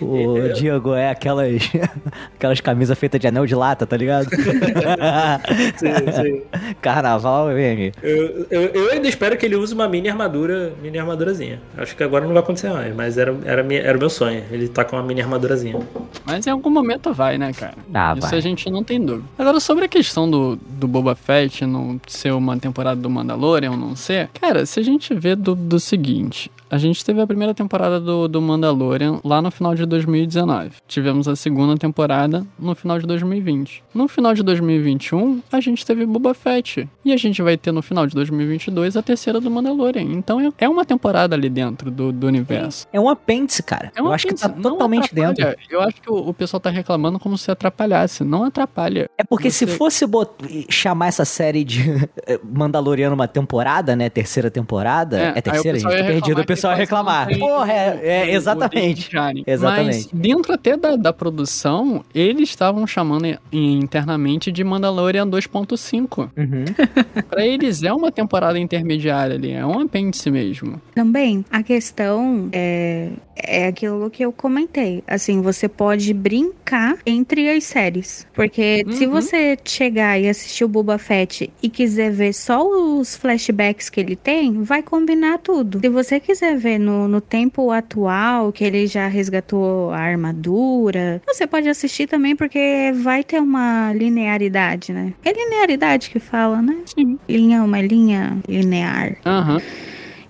o, 0.00 0.34
o 0.34 0.52
Diego 0.52 0.94
é 0.94 1.10
aquelas, 1.10 1.62
aquelas 2.36 2.60
camisas 2.60 2.96
feitas 2.96 3.20
de 3.20 3.26
anel 3.26 3.44
de 3.46 3.54
lata, 3.54 3.86
tá 3.86 3.96
ligado? 3.96 4.28
sim, 5.76 6.12
sim. 6.12 6.42
Carnaval, 6.80 7.48
vem. 7.48 7.92
Eu, 8.02 8.46
eu, 8.50 8.62
eu, 8.68 8.90
ainda 8.92 9.08
espero 9.08 9.36
que 9.36 9.46
ele 9.46 9.56
use 9.56 9.74
uma 9.74 9.88
mini 9.88 10.08
armadura, 10.08 10.72
mini 10.80 10.98
armadurazinha. 10.98 11.60
Acho 11.76 11.96
que 11.96 12.02
agora 12.02 12.24
não 12.24 12.32
vai 12.32 12.42
acontecer 12.42 12.70
mais, 12.70 12.94
mas 12.94 13.18
era, 13.18 13.34
era, 13.44 13.62
minha, 13.62 13.80
era 13.80 13.96
o 13.96 14.00
meu 14.00 14.10
sonho. 14.10 14.42
Ele 14.50 14.68
tá 14.68 14.84
com 14.84 14.96
uma 14.96 15.02
mini 15.02 15.20
armadurazinha. 15.20 15.71
Mas 16.24 16.46
em 16.46 16.50
algum 16.50 16.70
momento 16.70 17.12
vai, 17.12 17.36
né, 17.38 17.52
cara? 17.52 17.74
Ah, 17.92 18.14
Isso 18.16 18.28
vai. 18.28 18.38
a 18.38 18.42
gente 18.42 18.70
não 18.70 18.82
tem 18.82 19.00
dúvida. 19.04 19.24
Agora, 19.38 19.60
sobre 19.60 19.84
a 19.84 19.88
questão 19.88 20.30
do, 20.30 20.56
do 20.56 20.86
Boba 20.86 21.14
Fett 21.14 21.64
não 21.66 22.00
ser 22.06 22.32
uma 22.32 22.56
temporada 22.56 23.00
do 23.00 23.10
Mandalorian 23.10 23.72
ou 23.72 23.76
não 23.76 23.96
ser, 23.96 24.28
cara, 24.40 24.64
se 24.66 24.78
a 24.78 24.82
gente 24.82 25.12
vê 25.14 25.34
do, 25.34 25.54
do 25.54 25.80
seguinte, 25.80 26.50
a 26.72 26.78
gente 26.78 27.04
teve 27.04 27.20
a 27.20 27.26
primeira 27.26 27.52
temporada 27.52 28.00
do, 28.00 28.26
do 28.26 28.40
Mandalorian 28.40 29.20
lá 29.22 29.42
no 29.42 29.50
final 29.50 29.74
de 29.74 29.84
2019. 29.84 30.70
Tivemos 30.88 31.28
a 31.28 31.36
segunda 31.36 31.76
temporada 31.76 32.46
no 32.58 32.74
final 32.74 32.98
de 32.98 33.06
2020. 33.06 33.84
No 33.94 34.08
final 34.08 34.32
de 34.32 34.42
2021, 34.42 35.42
a 35.52 35.60
gente 35.60 35.84
teve 35.84 36.06
Boba 36.06 36.32
Fett. 36.32 36.88
E 37.04 37.12
a 37.12 37.16
gente 37.18 37.42
vai 37.42 37.58
ter 37.58 37.72
no 37.72 37.82
final 37.82 38.06
de 38.06 38.14
2022 38.14 38.96
a 38.96 39.02
terceira 39.02 39.38
do 39.38 39.50
Mandalorian. 39.50 40.02
Então 40.02 40.40
é, 40.40 40.48
é 40.58 40.68
uma 40.68 40.84
temporada 40.84 41.36
ali 41.36 41.50
dentro 41.50 41.90
do, 41.90 42.10
do 42.10 42.26
universo. 42.26 42.86
É 42.90 42.98
um 42.98 43.08
apêndice, 43.08 43.62
cara. 43.62 43.92
É 43.94 44.00
um 44.02 44.06
Eu 44.06 44.12
acho 44.14 44.26
que 44.26 44.34
tá 44.34 44.46
apêndice, 44.46 44.70
totalmente 44.70 45.14
dentro. 45.14 45.44
Eu 45.68 45.82
acho 45.82 46.00
que 46.00 46.10
o, 46.10 46.28
o 46.30 46.32
pessoal 46.32 46.58
tá 46.58 46.70
reclamando 46.70 47.18
como 47.18 47.36
se 47.36 47.50
atrapalhasse. 47.50 48.24
Não 48.24 48.44
atrapalha. 48.44 49.10
É 49.18 49.24
porque 49.24 49.50
se 49.50 49.66
Você- 49.66 49.76
fosse 49.76 50.06
bot- 50.06 50.66
chamar 50.70 51.08
essa 51.08 51.26
série 51.26 51.64
de 51.64 51.82
eh, 52.26 52.40
Mandaloriano 52.42 53.14
uma 53.14 53.28
temporada, 53.28 53.94
né? 53.94 54.08
Terceira 54.08 54.50
temporada. 54.50 55.18
É, 55.20 55.32
É, 55.36 55.40
terceira, 55.42 55.78
gente? 55.78 55.84
pessoal 55.88 55.92
ia 55.94 56.02
Tô 56.02 56.06
perdido. 56.06 56.40
O 56.40 56.46
pessoal 56.46 56.61
que 56.70 56.74
reclamar. 56.76 57.26
tem 57.28 57.38
Porra, 57.38 57.72
é, 57.72 58.00
é, 58.02 58.34
exatamente. 58.34 59.10
Jane. 59.10 59.42
Exatamente. 59.46 60.08
Mas 60.12 60.20
dentro 60.22 60.52
até 60.52 60.76
da, 60.76 60.96
da 60.96 61.12
produção, 61.12 62.04
eles 62.14 62.48
estavam 62.48 62.86
chamando 62.86 63.26
internamente 63.52 64.50
de 64.52 64.62
Mandalorian 64.64 65.26
2.5. 65.26 66.30
Uhum. 66.36 66.64
Pra 67.28 67.44
eles 67.46 67.82
é 67.82 67.92
uma 67.92 68.10
temporada 68.12 68.58
intermediária 68.58 69.36
ali, 69.36 69.52
é 69.52 69.64
um 69.64 69.80
apêndice 69.80 70.30
mesmo. 70.30 70.80
Também, 70.94 71.44
a 71.50 71.62
questão 71.62 72.48
é, 72.52 73.10
é 73.36 73.66
aquilo 73.66 74.10
que 74.10 74.24
eu 74.24 74.32
comentei. 74.32 75.02
Assim, 75.06 75.40
você 75.40 75.68
pode 75.68 76.12
brincar 76.14 76.96
entre 77.06 77.48
as 77.50 77.64
séries. 77.64 78.26
Porque 78.34 78.84
se 78.90 79.06
Uhum. 79.06 79.12
você 79.12 79.58
chegar 79.64 80.18
e 80.20 80.28
assistir 80.28 80.64
o 80.64 80.68
Boba 80.68 80.98
Fett 80.98 81.50
e 81.62 81.68
quiser 81.68 82.10
ver 82.12 82.32
só 82.32 82.62
os 82.66 83.16
flashbacks 83.16 83.88
que 83.90 84.00
ele 84.00 84.16
tem, 84.16 84.62
vai 84.62 84.82
combinar 84.82 85.38
tudo. 85.38 85.80
Se 85.80 85.88
você 85.88 86.20
quiser 86.20 86.51
ver 86.56 86.78
no, 86.78 87.08
no 87.08 87.20
tempo 87.20 87.70
atual, 87.70 88.52
que 88.52 88.64
ele 88.64 88.86
já 88.86 89.06
resgatou 89.06 89.90
a 89.90 89.98
armadura, 89.98 91.20
você 91.26 91.46
pode 91.46 91.68
assistir 91.68 92.06
também, 92.06 92.34
porque 92.36 92.92
vai 93.02 93.24
ter 93.24 93.40
uma 93.40 93.92
linearidade, 93.92 94.92
né? 94.92 95.12
É 95.24 95.32
linearidade 95.32 96.10
que 96.10 96.18
fala, 96.18 96.60
né? 96.60 96.78
Sim. 96.86 97.18
Linha, 97.28 97.62
uma 97.62 97.80
linha 97.80 98.38
linear. 98.48 99.16
Aham. 99.24 99.60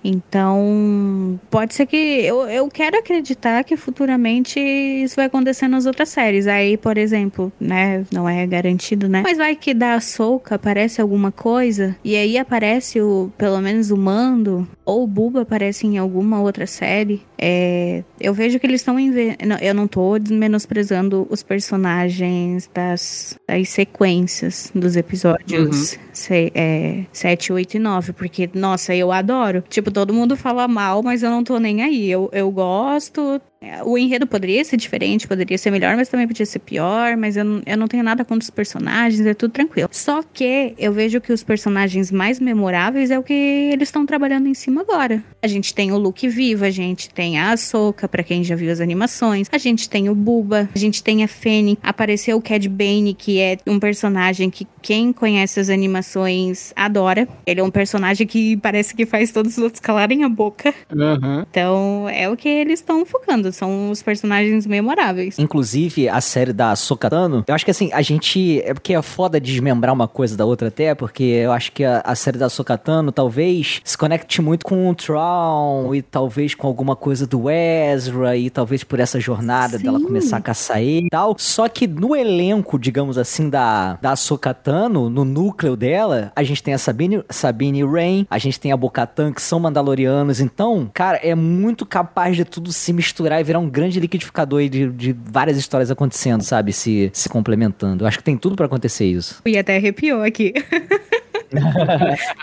Então, 0.03 1.39
pode 1.49 1.73
ser 1.73 1.85
que. 1.85 1.95
Eu, 1.95 2.41
eu 2.49 2.67
quero 2.67 2.97
acreditar 2.97 3.63
que 3.63 3.77
futuramente 3.77 4.59
isso 4.59 5.15
vai 5.15 5.25
acontecer 5.25 5.67
nas 5.67 5.85
outras 5.85 6.09
séries. 6.09 6.45
Aí, 6.45 6.75
por 6.75 6.97
exemplo, 6.97 7.51
né? 7.59 8.05
Não 8.11 8.27
é 8.27 8.45
garantido, 8.45 9.07
né? 9.07 9.21
Mas 9.23 9.37
vai 9.37 9.55
que 9.55 9.73
da 9.73 9.99
Soca 10.01 10.55
aparece 10.55 10.99
alguma 10.99 11.31
coisa. 11.31 11.95
E 12.03 12.15
aí 12.15 12.37
aparece 12.37 12.99
o. 12.99 13.31
Pelo 13.37 13.61
menos 13.61 13.91
o 13.91 13.97
Mando. 13.97 14.67
Ou 14.85 15.03
o 15.03 15.07
Buba 15.07 15.41
aparece 15.41 15.87
em 15.87 15.97
alguma 15.97 16.41
outra 16.41 16.67
série. 16.67 17.21
É, 17.37 18.03
eu 18.19 18.33
vejo 18.33 18.59
que 18.59 18.65
eles 18.67 18.81
estão. 18.81 18.99
inve- 18.99 19.37
Eu 19.61 19.73
não 19.73 19.87
tô 19.87 20.17
menosprezando 20.29 21.25
os 21.29 21.41
personagens 21.43 22.69
das, 22.73 23.37
das 23.47 23.69
sequências 23.69 24.71
dos 24.73 24.95
episódios 24.95 25.97
se, 26.11 26.51
é, 26.55 27.03
7, 27.11 27.51
8 27.53 27.75
e 27.75 27.79
9. 27.79 28.13
Porque, 28.13 28.49
nossa, 28.53 28.95
eu 28.95 29.11
adoro. 29.11 29.63
Tipo, 29.69 29.91
todo 29.91 30.13
mundo 30.13 30.35
fala 30.35 30.67
mal, 30.67 31.01
mas 31.01 31.23
eu 31.23 31.29
não 31.29 31.43
tô 31.43 31.57
nem 31.59 31.81
aí. 31.81 32.09
Eu, 32.09 32.29
eu 32.33 32.49
gosto. 32.51 33.41
O 33.85 33.97
enredo 33.97 34.25
poderia 34.27 34.63
ser 34.63 34.77
diferente, 34.77 35.27
poderia 35.27 35.57
ser 35.57 35.71
melhor, 35.71 35.95
mas 35.95 36.09
também 36.09 36.27
podia 36.27 36.45
ser 36.45 36.59
pior. 36.59 37.15
Mas 37.17 37.37
eu, 37.37 37.43
não- 37.43 37.61
eu 37.65 37.77
não 37.77 37.87
tenho 37.87 38.03
nada 38.03 38.23
contra 38.25 38.43
os 38.43 38.49
personagens, 38.49 39.25
é 39.25 39.33
tudo 39.33 39.51
tranquilo. 39.51 39.89
Só 39.91 40.21
que 40.23 40.73
eu 40.77 40.91
vejo 40.91 41.19
que 41.21 41.31
os 41.31 41.43
personagens 41.43 42.11
mais 42.11 42.39
memoráveis 42.39 43.11
é 43.11 43.17
o 43.19 43.23
que 43.23 43.33
eles 43.33 43.87
estão 43.89 44.05
trabalhando 44.05 44.47
em 44.47 44.53
cima 44.53 44.81
agora. 44.81 45.23
A 45.41 45.47
gente 45.47 45.73
tem 45.73 45.91
o 45.91 45.97
Luke 45.97 46.27
vivo, 46.27 46.65
a 46.65 46.69
gente 46.69 47.09
tem 47.09 47.37
a 47.39 47.51
Ahsoka, 47.51 48.07
pra 48.07 48.23
quem 48.23 48.43
já 48.43 48.55
viu 48.55 48.71
as 48.71 48.79
animações. 48.79 49.47
A 49.51 49.57
gente 49.57 49.89
tem 49.89 50.09
o 50.09 50.15
Buba, 50.15 50.69
a 50.73 50.77
gente 50.77 51.03
tem 51.03 51.23
a 51.23 51.27
Fennec. 51.27 51.77
Apareceu 51.83 52.37
o 52.37 52.41
Cad 52.41 52.67
Bane, 52.69 53.13
que 53.13 53.39
é 53.39 53.57
um 53.67 53.79
personagem 53.79 54.49
que 54.49 54.67
quem 54.81 55.13
conhece 55.13 55.59
as 55.59 55.69
animações 55.69 56.73
adora. 56.75 57.27
Ele 57.45 57.61
é 57.61 57.63
um 57.63 57.71
personagem 57.71 58.27
que 58.27 58.57
parece 58.57 58.93
que 58.95 59.05
faz 59.05 59.31
todos 59.31 59.57
os 59.57 59.63
outros 59.63 59.79
calarem 59.79 60.23
a 60.23 60.29
boca. 60.29 60.73
Aham. 60.91 61.45
Então, 61.49 62.09
é 62.09 62.29
o 62.29 62.35
que 62.35 62.49
eles 62.49 62.79
estão 62.79 63.05
focando. 63.05 63.51
São 63.55 63.91
os 63.91 64.01
personagens 64.01 64.65
memoráveis. 64.65 65.37
Inclusive, 65.39 66.09
a 66.09 66.21
série 66.21 66.53
da 66.53 66.75
Sokatano, 66.75 67.43
eu 67.47 67.55
acho 67.55 67.65
que 67.65 67.71
assim, 67.71 67.91
a 67.93 68.01
gente. 68.01 68.61
É 68.61 68.73
porque 68.73 68.93
é 68.93 69.01
foda 69.01 69.39
desmembrar 69.39 69.93
uma 69.93 70.07
coisa 70.07 70.35
da 70.35 70.45
outra 70.45 70.67
até, 70.67 70.95
porque 70.95 71.23
eu 71.23 71.51
acho 71.51 71.71
que 71.71 71.83
a, 71.83 72.01
a 72.01 72.15
série 72.15 72.37
da 72.37 72.49
Sokatano 72.49 73.11
talvez 73.11 73.81
se 73.83 73.97
conecte 73.97 74.41
muito 74.41 74.65
com 74.65 74.89
o 74.89 74.95
Tron 74.95 75.93
e 75.93 76.01
talvez 76.01 76.55
com 76.55 76.67
alguma 76.67 76.95
coisa 76.95 77.25
do 77.27 77.49
Ezra 77.49 78.35
e 78.37 78.49
talvez 78.49 78.83
por 78.83 78.99
essa 78.99 79.19
jornada 79.19 79.77
Sim. 79.77 79.83
dela 79.83 79.99
começar 79.99 80.37
a 80.37 80.41
caçar 80.41 80.81
ele 80.81 81.07
e 81.07 81.09
tal. 81.09 81.35
Só 81.37 81.67
que 81.67 81.87
no 81.87 82.15
elenco, 82.15 82.79
digamos 82.79 83.17
assim, 83.17 83.49
da, 83.49 83.97
da 84.01 84.15
Sokatano, 84.15 85.09
no 85.09 85.23
núcleo 85.25 85.75
dela, 85.75 86.31
a 86.35 86.43
gente 86.43 86.63
tem 86.63 86.73
a 86.73 86.77
Sabine, 86.77 87.23
Sabine 87.29 87.83
Rain, 87.83 88.27
a 88.29 88.37
gente 88.37 88.59
tem 88.59 88.71
a 88.71 88.77
Bocatan, 88.77 89.31
que 89.31 89.41
são 89.41 89.59
mandalorianos. 89.59 90.39
Então, 90.39 90.89
cara, 90.93 91.17
é 91.17 91.35
muito 91.35 91.85
capaz 91.85 92.35
de 92.35 92.45
tudo 92.45 92.71
se 92.71 92.93
misturar 92.93 93.42
e 93.43 93.45
virar 93.45 93.59
um 93.59 93.69
grande 93.69 93.99
liquidificador 93.99 94.67
de, 94.67 94.89
de 94.89 95.15
várias 95.25 95.57
histórias 95.57 95.91
acontecendo, 95.91 96.41
sabe? 96.41 96.73
Se, 96.73 97.09
se 97.13 97.29
complementando. 97.29 98.03
Eu 98.03 98.07
acho 98.07 98.17
que 98.17 98.23
tem 98.23 98.37
tudo 98.37 98.55
pra 98.55 98.65
acontecer 98.65 99.05
isso. 99.05 99.41
E 99.45 99.57
até 99.57 99.77
arrepiou 99.77 100.21
aqui. 100.21 100.53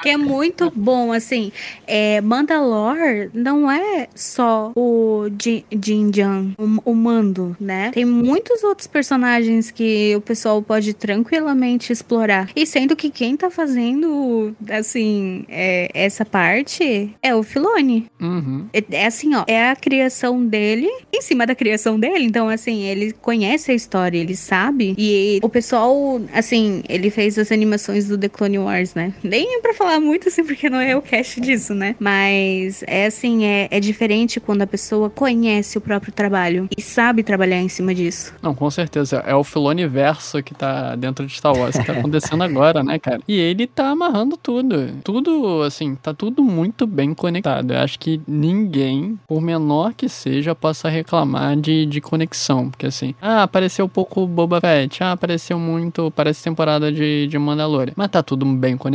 que 0.02 0.08
é 0.08 0.16
muito 0.16 0.72
bom, 0.74 1.12
assim. 1.12 1.52
É, 1.86 2.20
Mandalore 2.20 3.30
não 3.34 3.70
é 3.70 4.08
só 4.14 4.72
o 4.76 5.28
Jin 5.40 5.64
Jin 5.70 6.10
Jan, 6.14 6.46
o, 6.58 6.90
o 6.90 6.94
mando, 6.94 7.56
né? 7.60 7.90
Tem 7.92 8.04
muitos 8.04 8.62
outros 8.62 8.86
personagens 8.86 9.70
que 9.70 10.14
o 10.16 10.20
pessoal 10.20 10.62
pode 10.62 10.94
tranquilamente 10.94 11.92
explorar. 11.92 12.48
E 12.54 12.66
sendo 12.66 12.96
que 12.96 13.10
quem 13.10 13.36
tá 13.36 13.50
fazendo, 13.50 14.54
assim, 14.68 15.44
é, 15.48 15.90
essa 15.94 16.24
parte 16.24 17.14
é 17.22 17.34
o 17.34 17.42
Filone. 17.42 18.06
Uhum. 18.20 18.66
É, 18.72 18.84
é 18.90 19.06
assim, 19.06 19.34
ó, 19.34 19.44
é 19.46 19.70
a 19.70 19.76
criação 19.76 20.44
dele 20.44 20.88
em 21.12 21.20
cima 21.20 21.46
da 21.46 21.54
criação 21.54 21.98
dele. 21.98 22.24
Então, 22.24 22.48
assim, 22.48 22.82
ele 22.84 23.12
conhece 23.12 23.70
a 23.70 23.74
história, 23.74 24.18
ele 24.18 24.36
sabe. 24.36 24.94
E 24.98 25.40
o 25.42 25.48
pessoal, 25.48 26.20
assim, 26.32 26.82
ele 26.88 27.10
fez 27.10 27.38
as 27.38 27.50
animações 27.50 28.06
do 28.08 28.18
The 28.18 28.28
Clone 28.28 28.58
Wars, 28.58 28.94
né? 28.94 28.99
Nem 29.22 29.56
é 29.56 29.60
pra 29.60 29.74
falar 29.74 30.00
muito, 30.00 30.28
assim, 30.28 30.44
porque 30.44 30.68
não 30.68 30.80
é 30.80 30.96
o 30.96 31.02
cast 31.02 31.40
disso, 31.40 31.74
né? 31.74 31.96
Mas 31.98 32.82
é 32.86 33.06
assim, 33.06 33.44
é, 33.44 33.68
é 33.70 33.80
diferente 33.80 34.40
quando 34.40 34.62
a 34.62 34.66
pessoa 34.66 35.08
conhece 35.10 35.78
o 35.78 35.80
próprio 35.80 36.12
trabalho 36.12 36.68
e 36.76 36.82
sabe 36.82 37.22
trabalhar 37.22 37.58
em 37.58 37.68
cima 37.68 37.94
disso. 37.94 38.34
Não, 38.42 38.54
com 38.54 38.70
certeza. 38.70 39.22
É 39.26 39.34
o 39.34 39.44
Filone 39.44 39.86
verso 39.86 40.42
que 40.42 40.54
tá 40.54 40.96
dentro 40.96 41.26
de 41.26 41.32
Star 41.32 41.56
Wars, 41.56 41.76
que 41.76 41.84
tá 41.84 41.92
acontecendo 41.92 42.42
agora, 42.42 42.82
né, 42.82 42.98
cara? 42.98 43.20
E 43.26 43.38
ele 43.38 43.66
tá 43.66 43.90
amarrando 43.90 44.36
tudo. 44.36 44.88
Tudo, 45.02 45.62
assim, 45.62 45.94
tá 45.94 46.12
tudo 46.12 46.42
muito 46.42 46.86
bem 46.86 47.14
conectado. 47.14 47.72
Eu 47.72 47.80
acho 47.80 47.98
que 47.98 48.20
ninguém, 48.26 49.18
por 49.26 49.40
menor 49.40 49.94
que 49.94 50.08
seja, 50.08 50.54
possa 50.54 50.88
reclamar 50.88 51.56
de, 51.56 51.86
de 51.86 52.00
conexão. 52.00 52.70
Porque 52.70 52.86
assim, 52.86 53.14
ah, 53.20 53.42
apareceu 53.42 53.88
pouco 53.88 54.26
Boba 54.26 54.60
Fett, 54.60 55.02
ah, 55.02 55.12
apareceu 55.12 55.58
muito, 55.58 56.10
parece 56.10 56.42
temporada 56.42 56.92
de, 56.92 57.26
de 57.26 57.38
Mandalorian. 57.38 57.94
Mas 57.96 58.08
tá 58.08 58.22
tudo 58.22 58.44
bem 58.44 58.76
conectado, 58.76 58.89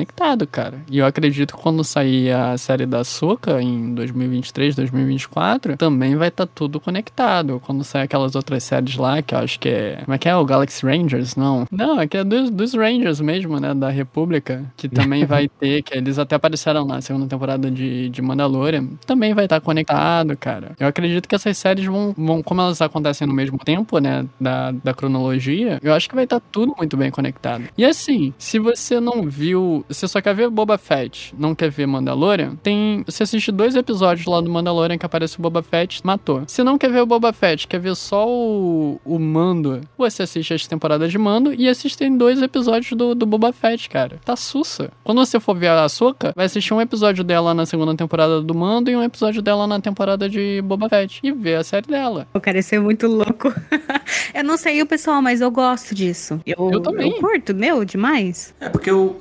cara. 0.51 0.79
E 0.89 0.97
eu 0.97 1.05
acredito 1.05 1.55
que 1.55 1.61
quando 1.61 1.83
sair 1.83 2.31
a 2.31 2.57
série 2.57 2.85
da 2.85 3.03
Soca 3.03 3.61
em 3.61 3.93
2023, 3.93 4.75
2024, 4.75 5.77
também 5.77 6.15
vai 6.15 6.29
estar 6.29 6.45
tá 6.45 6.51
tudo 6.53 6.79
conectado. 6.79 7.61
Quando 7.65 7.83
sair 7.83 8.03
aquelas 8.03 8.35
outras 8.35 8.63
séries 8.63 8.95
lá, 8.95 9.21
que 9.21 9.35
eu 9.35 9.39
acho 9.39 9.59
que 9.59 9.69
é. 9.69 10.01
Como 10.03 10.15
é 10.15 10.17
que 10.17 10.27
é? 10.27 10.35
O 10.35 10.45
Galaxy 10.45 10.85
Rangers? 10.85 11.35
Não. 11.35 11.67
Não, 11.71 11.99
é 11.99 12.07
que 12.07 12.17
é 12.17 12.23
dos, 12.23 12.49
dos 12.49 12.73
Rangers 12.73 13.21
mesmo, 13.21 13.59
né? 13.59 13.73
Da 13.73 13.89
República. 13.89 14.65
Que 14.75 14.89
também 14.89 15.23
vai 15.25 15.47
ter, 15.47 15.83
que 15.83 15.95
eles 15.95 16.17
até 16.17 16.35
apareceram 16.35 16.85
na 16.85 17.01
segunda 17.01 17.27
temporada 17.27 17.69
de, 17.69 18.09
de 18.09 18.21
Mandalorian. 18.21 18.87
Também 19.05 19.33
vai 19.33 19.45
estar 19.45 19.59
tá 19.59 19.65
conectado, 19.65 20.35
cara. 20.37 20.71
Eu 20.79 20.87
acredito 20.87 21.27
que 21.27 21.35
essas 21.35 21.57
séries 21.57 21.85
vão, 21.85 22.13
vão, 22.17 22.41
como 22.41 22.61
elas 22.61 22.81
acontecem 22.81 23.27
no 23.27 23.33
mesmo 23.33 23.57
tempo, 23.59 23.99
né? 23.99 24.25
Da, 24.39 24.71
da 24.71 24.93
cronologia, 24.93 25.79
eu 25.83 25.93
acho 25.93 26.09
que 26.09 26.15
vai 26.15 26.23
estar 26.23 26.39
tá 26.39 26.45
tudo 26.51 26.73
muito 26.77 26.97
bem 26.97 27.11
conectado. 27.11 27.63
E 27.77 27.85
assim, 27.85 28.33
se 28.37 28.59
você 28.59 28.99
não 28.99 29.23
viu. 29.23 29.84
Você 29.87 30.07
só 30.07 30.21
quer 30.21 30.33
ver 30.33 30.49
Boba 30.49 30.77
Fett, 30.77 31.33
não 31.37 31.53
quer 31.53 31.69
ver 31.69 31.85
Mandalorian, 31.85 32.55
tem. 32.61 33.03
Você 33.05 33.23
assiste 33.23 33.51
dois 33.51 33.75
episódios 33.75 34.25
lá 34.27 34.41
do 34.41 34.49
Mandalorian 34.49 34.97
que 34.97 35.05
aparece 35.05 35.37
o 35.37 35.41
Boba 35.41 35.61
Fett, 35.61 36.01
matou. 36.05 36.43
Se 36.47 36.63
não 36.63 36.77
quer 36.77 36.91
ver 36.91 37.01
o 37.01 37.05
Boba 37.05 37.31
Fett, 37.33 37.67
quer 37.67 37.79
ver 37.79 37.95
só 37.95 38.27
o, 38.27 38.99
o 39.05 39.19
Mando, 39.19 39.81
você 39.97 40.23
assiste 40.23 40.53
as 40.53 40.65
temporadas 40.67 41.11
de 41.11 41.17
Mando 41.17 41.53
e 41.53 41.67
assistem 41.69 42.17
dois 42.17 42.41
episódios 42.41 42.91
do, 42.93 43.13
do 43.15 43.25
Boba 43.25 43.51
Fett, 43.53 43.89
cara. 43.89 44.19
Tá 44.25 44.35
sussa. 44.35 44.91
Quando 45.03 45.23
você 45.25 45.39
for 45.39 45.55
ver 45.55 45.69
a 45.69 45.87
Soca, 45.89 46.33
vai 46.35 46.45
assistir 46.45 46.73
um 46.73 46.81
episódio 46.81 47.23
dela 47.23 47.53
na 47.53 47.65
segunda 47.65 47.95
temporada 47.95 48.41
do 48.41 48.55
Mando 48.55 48.89
e 48.89 48.95
um 48.95 49.03
episódio 49.03 49.41
dela 49.41 49.67
na 49.67 49.79
temporada 49.79 50.29
de 50.29 50.61
Boba 50.63 50.89
Fett. 50.89 51.19
E 51.23 51.31
ver 51.31 51.55
a 51.55 51.63
série 51.63 51.87
dela. 51.87 52.27
O 52.33 52.39
cara, 52.39 52.59
isso 52.59 52.73
é 52.75 52.79
muito 52.79 53.07
louco. 53.07 53.53
eu 54.33 54.43
não 54.43 54.57
sei 54.57 54.81
o 54.81 54.85
pessoal, 54.85 55.21
mas 55.21 55.41
eu 55.41 55.51
gosto 55.51 55.93
disso. 55.93 56.39
Eu, 56.45 56.71
Eu 56.71 56.79
também. 56.81 57.11
Eu 57.11 57.19
curto, 57.19 57.53
meu, 57.53 57.85
demais. 57.85 58.53
É, 58.59 58.69
porque 58.69 58.91
o- 58.91 59.15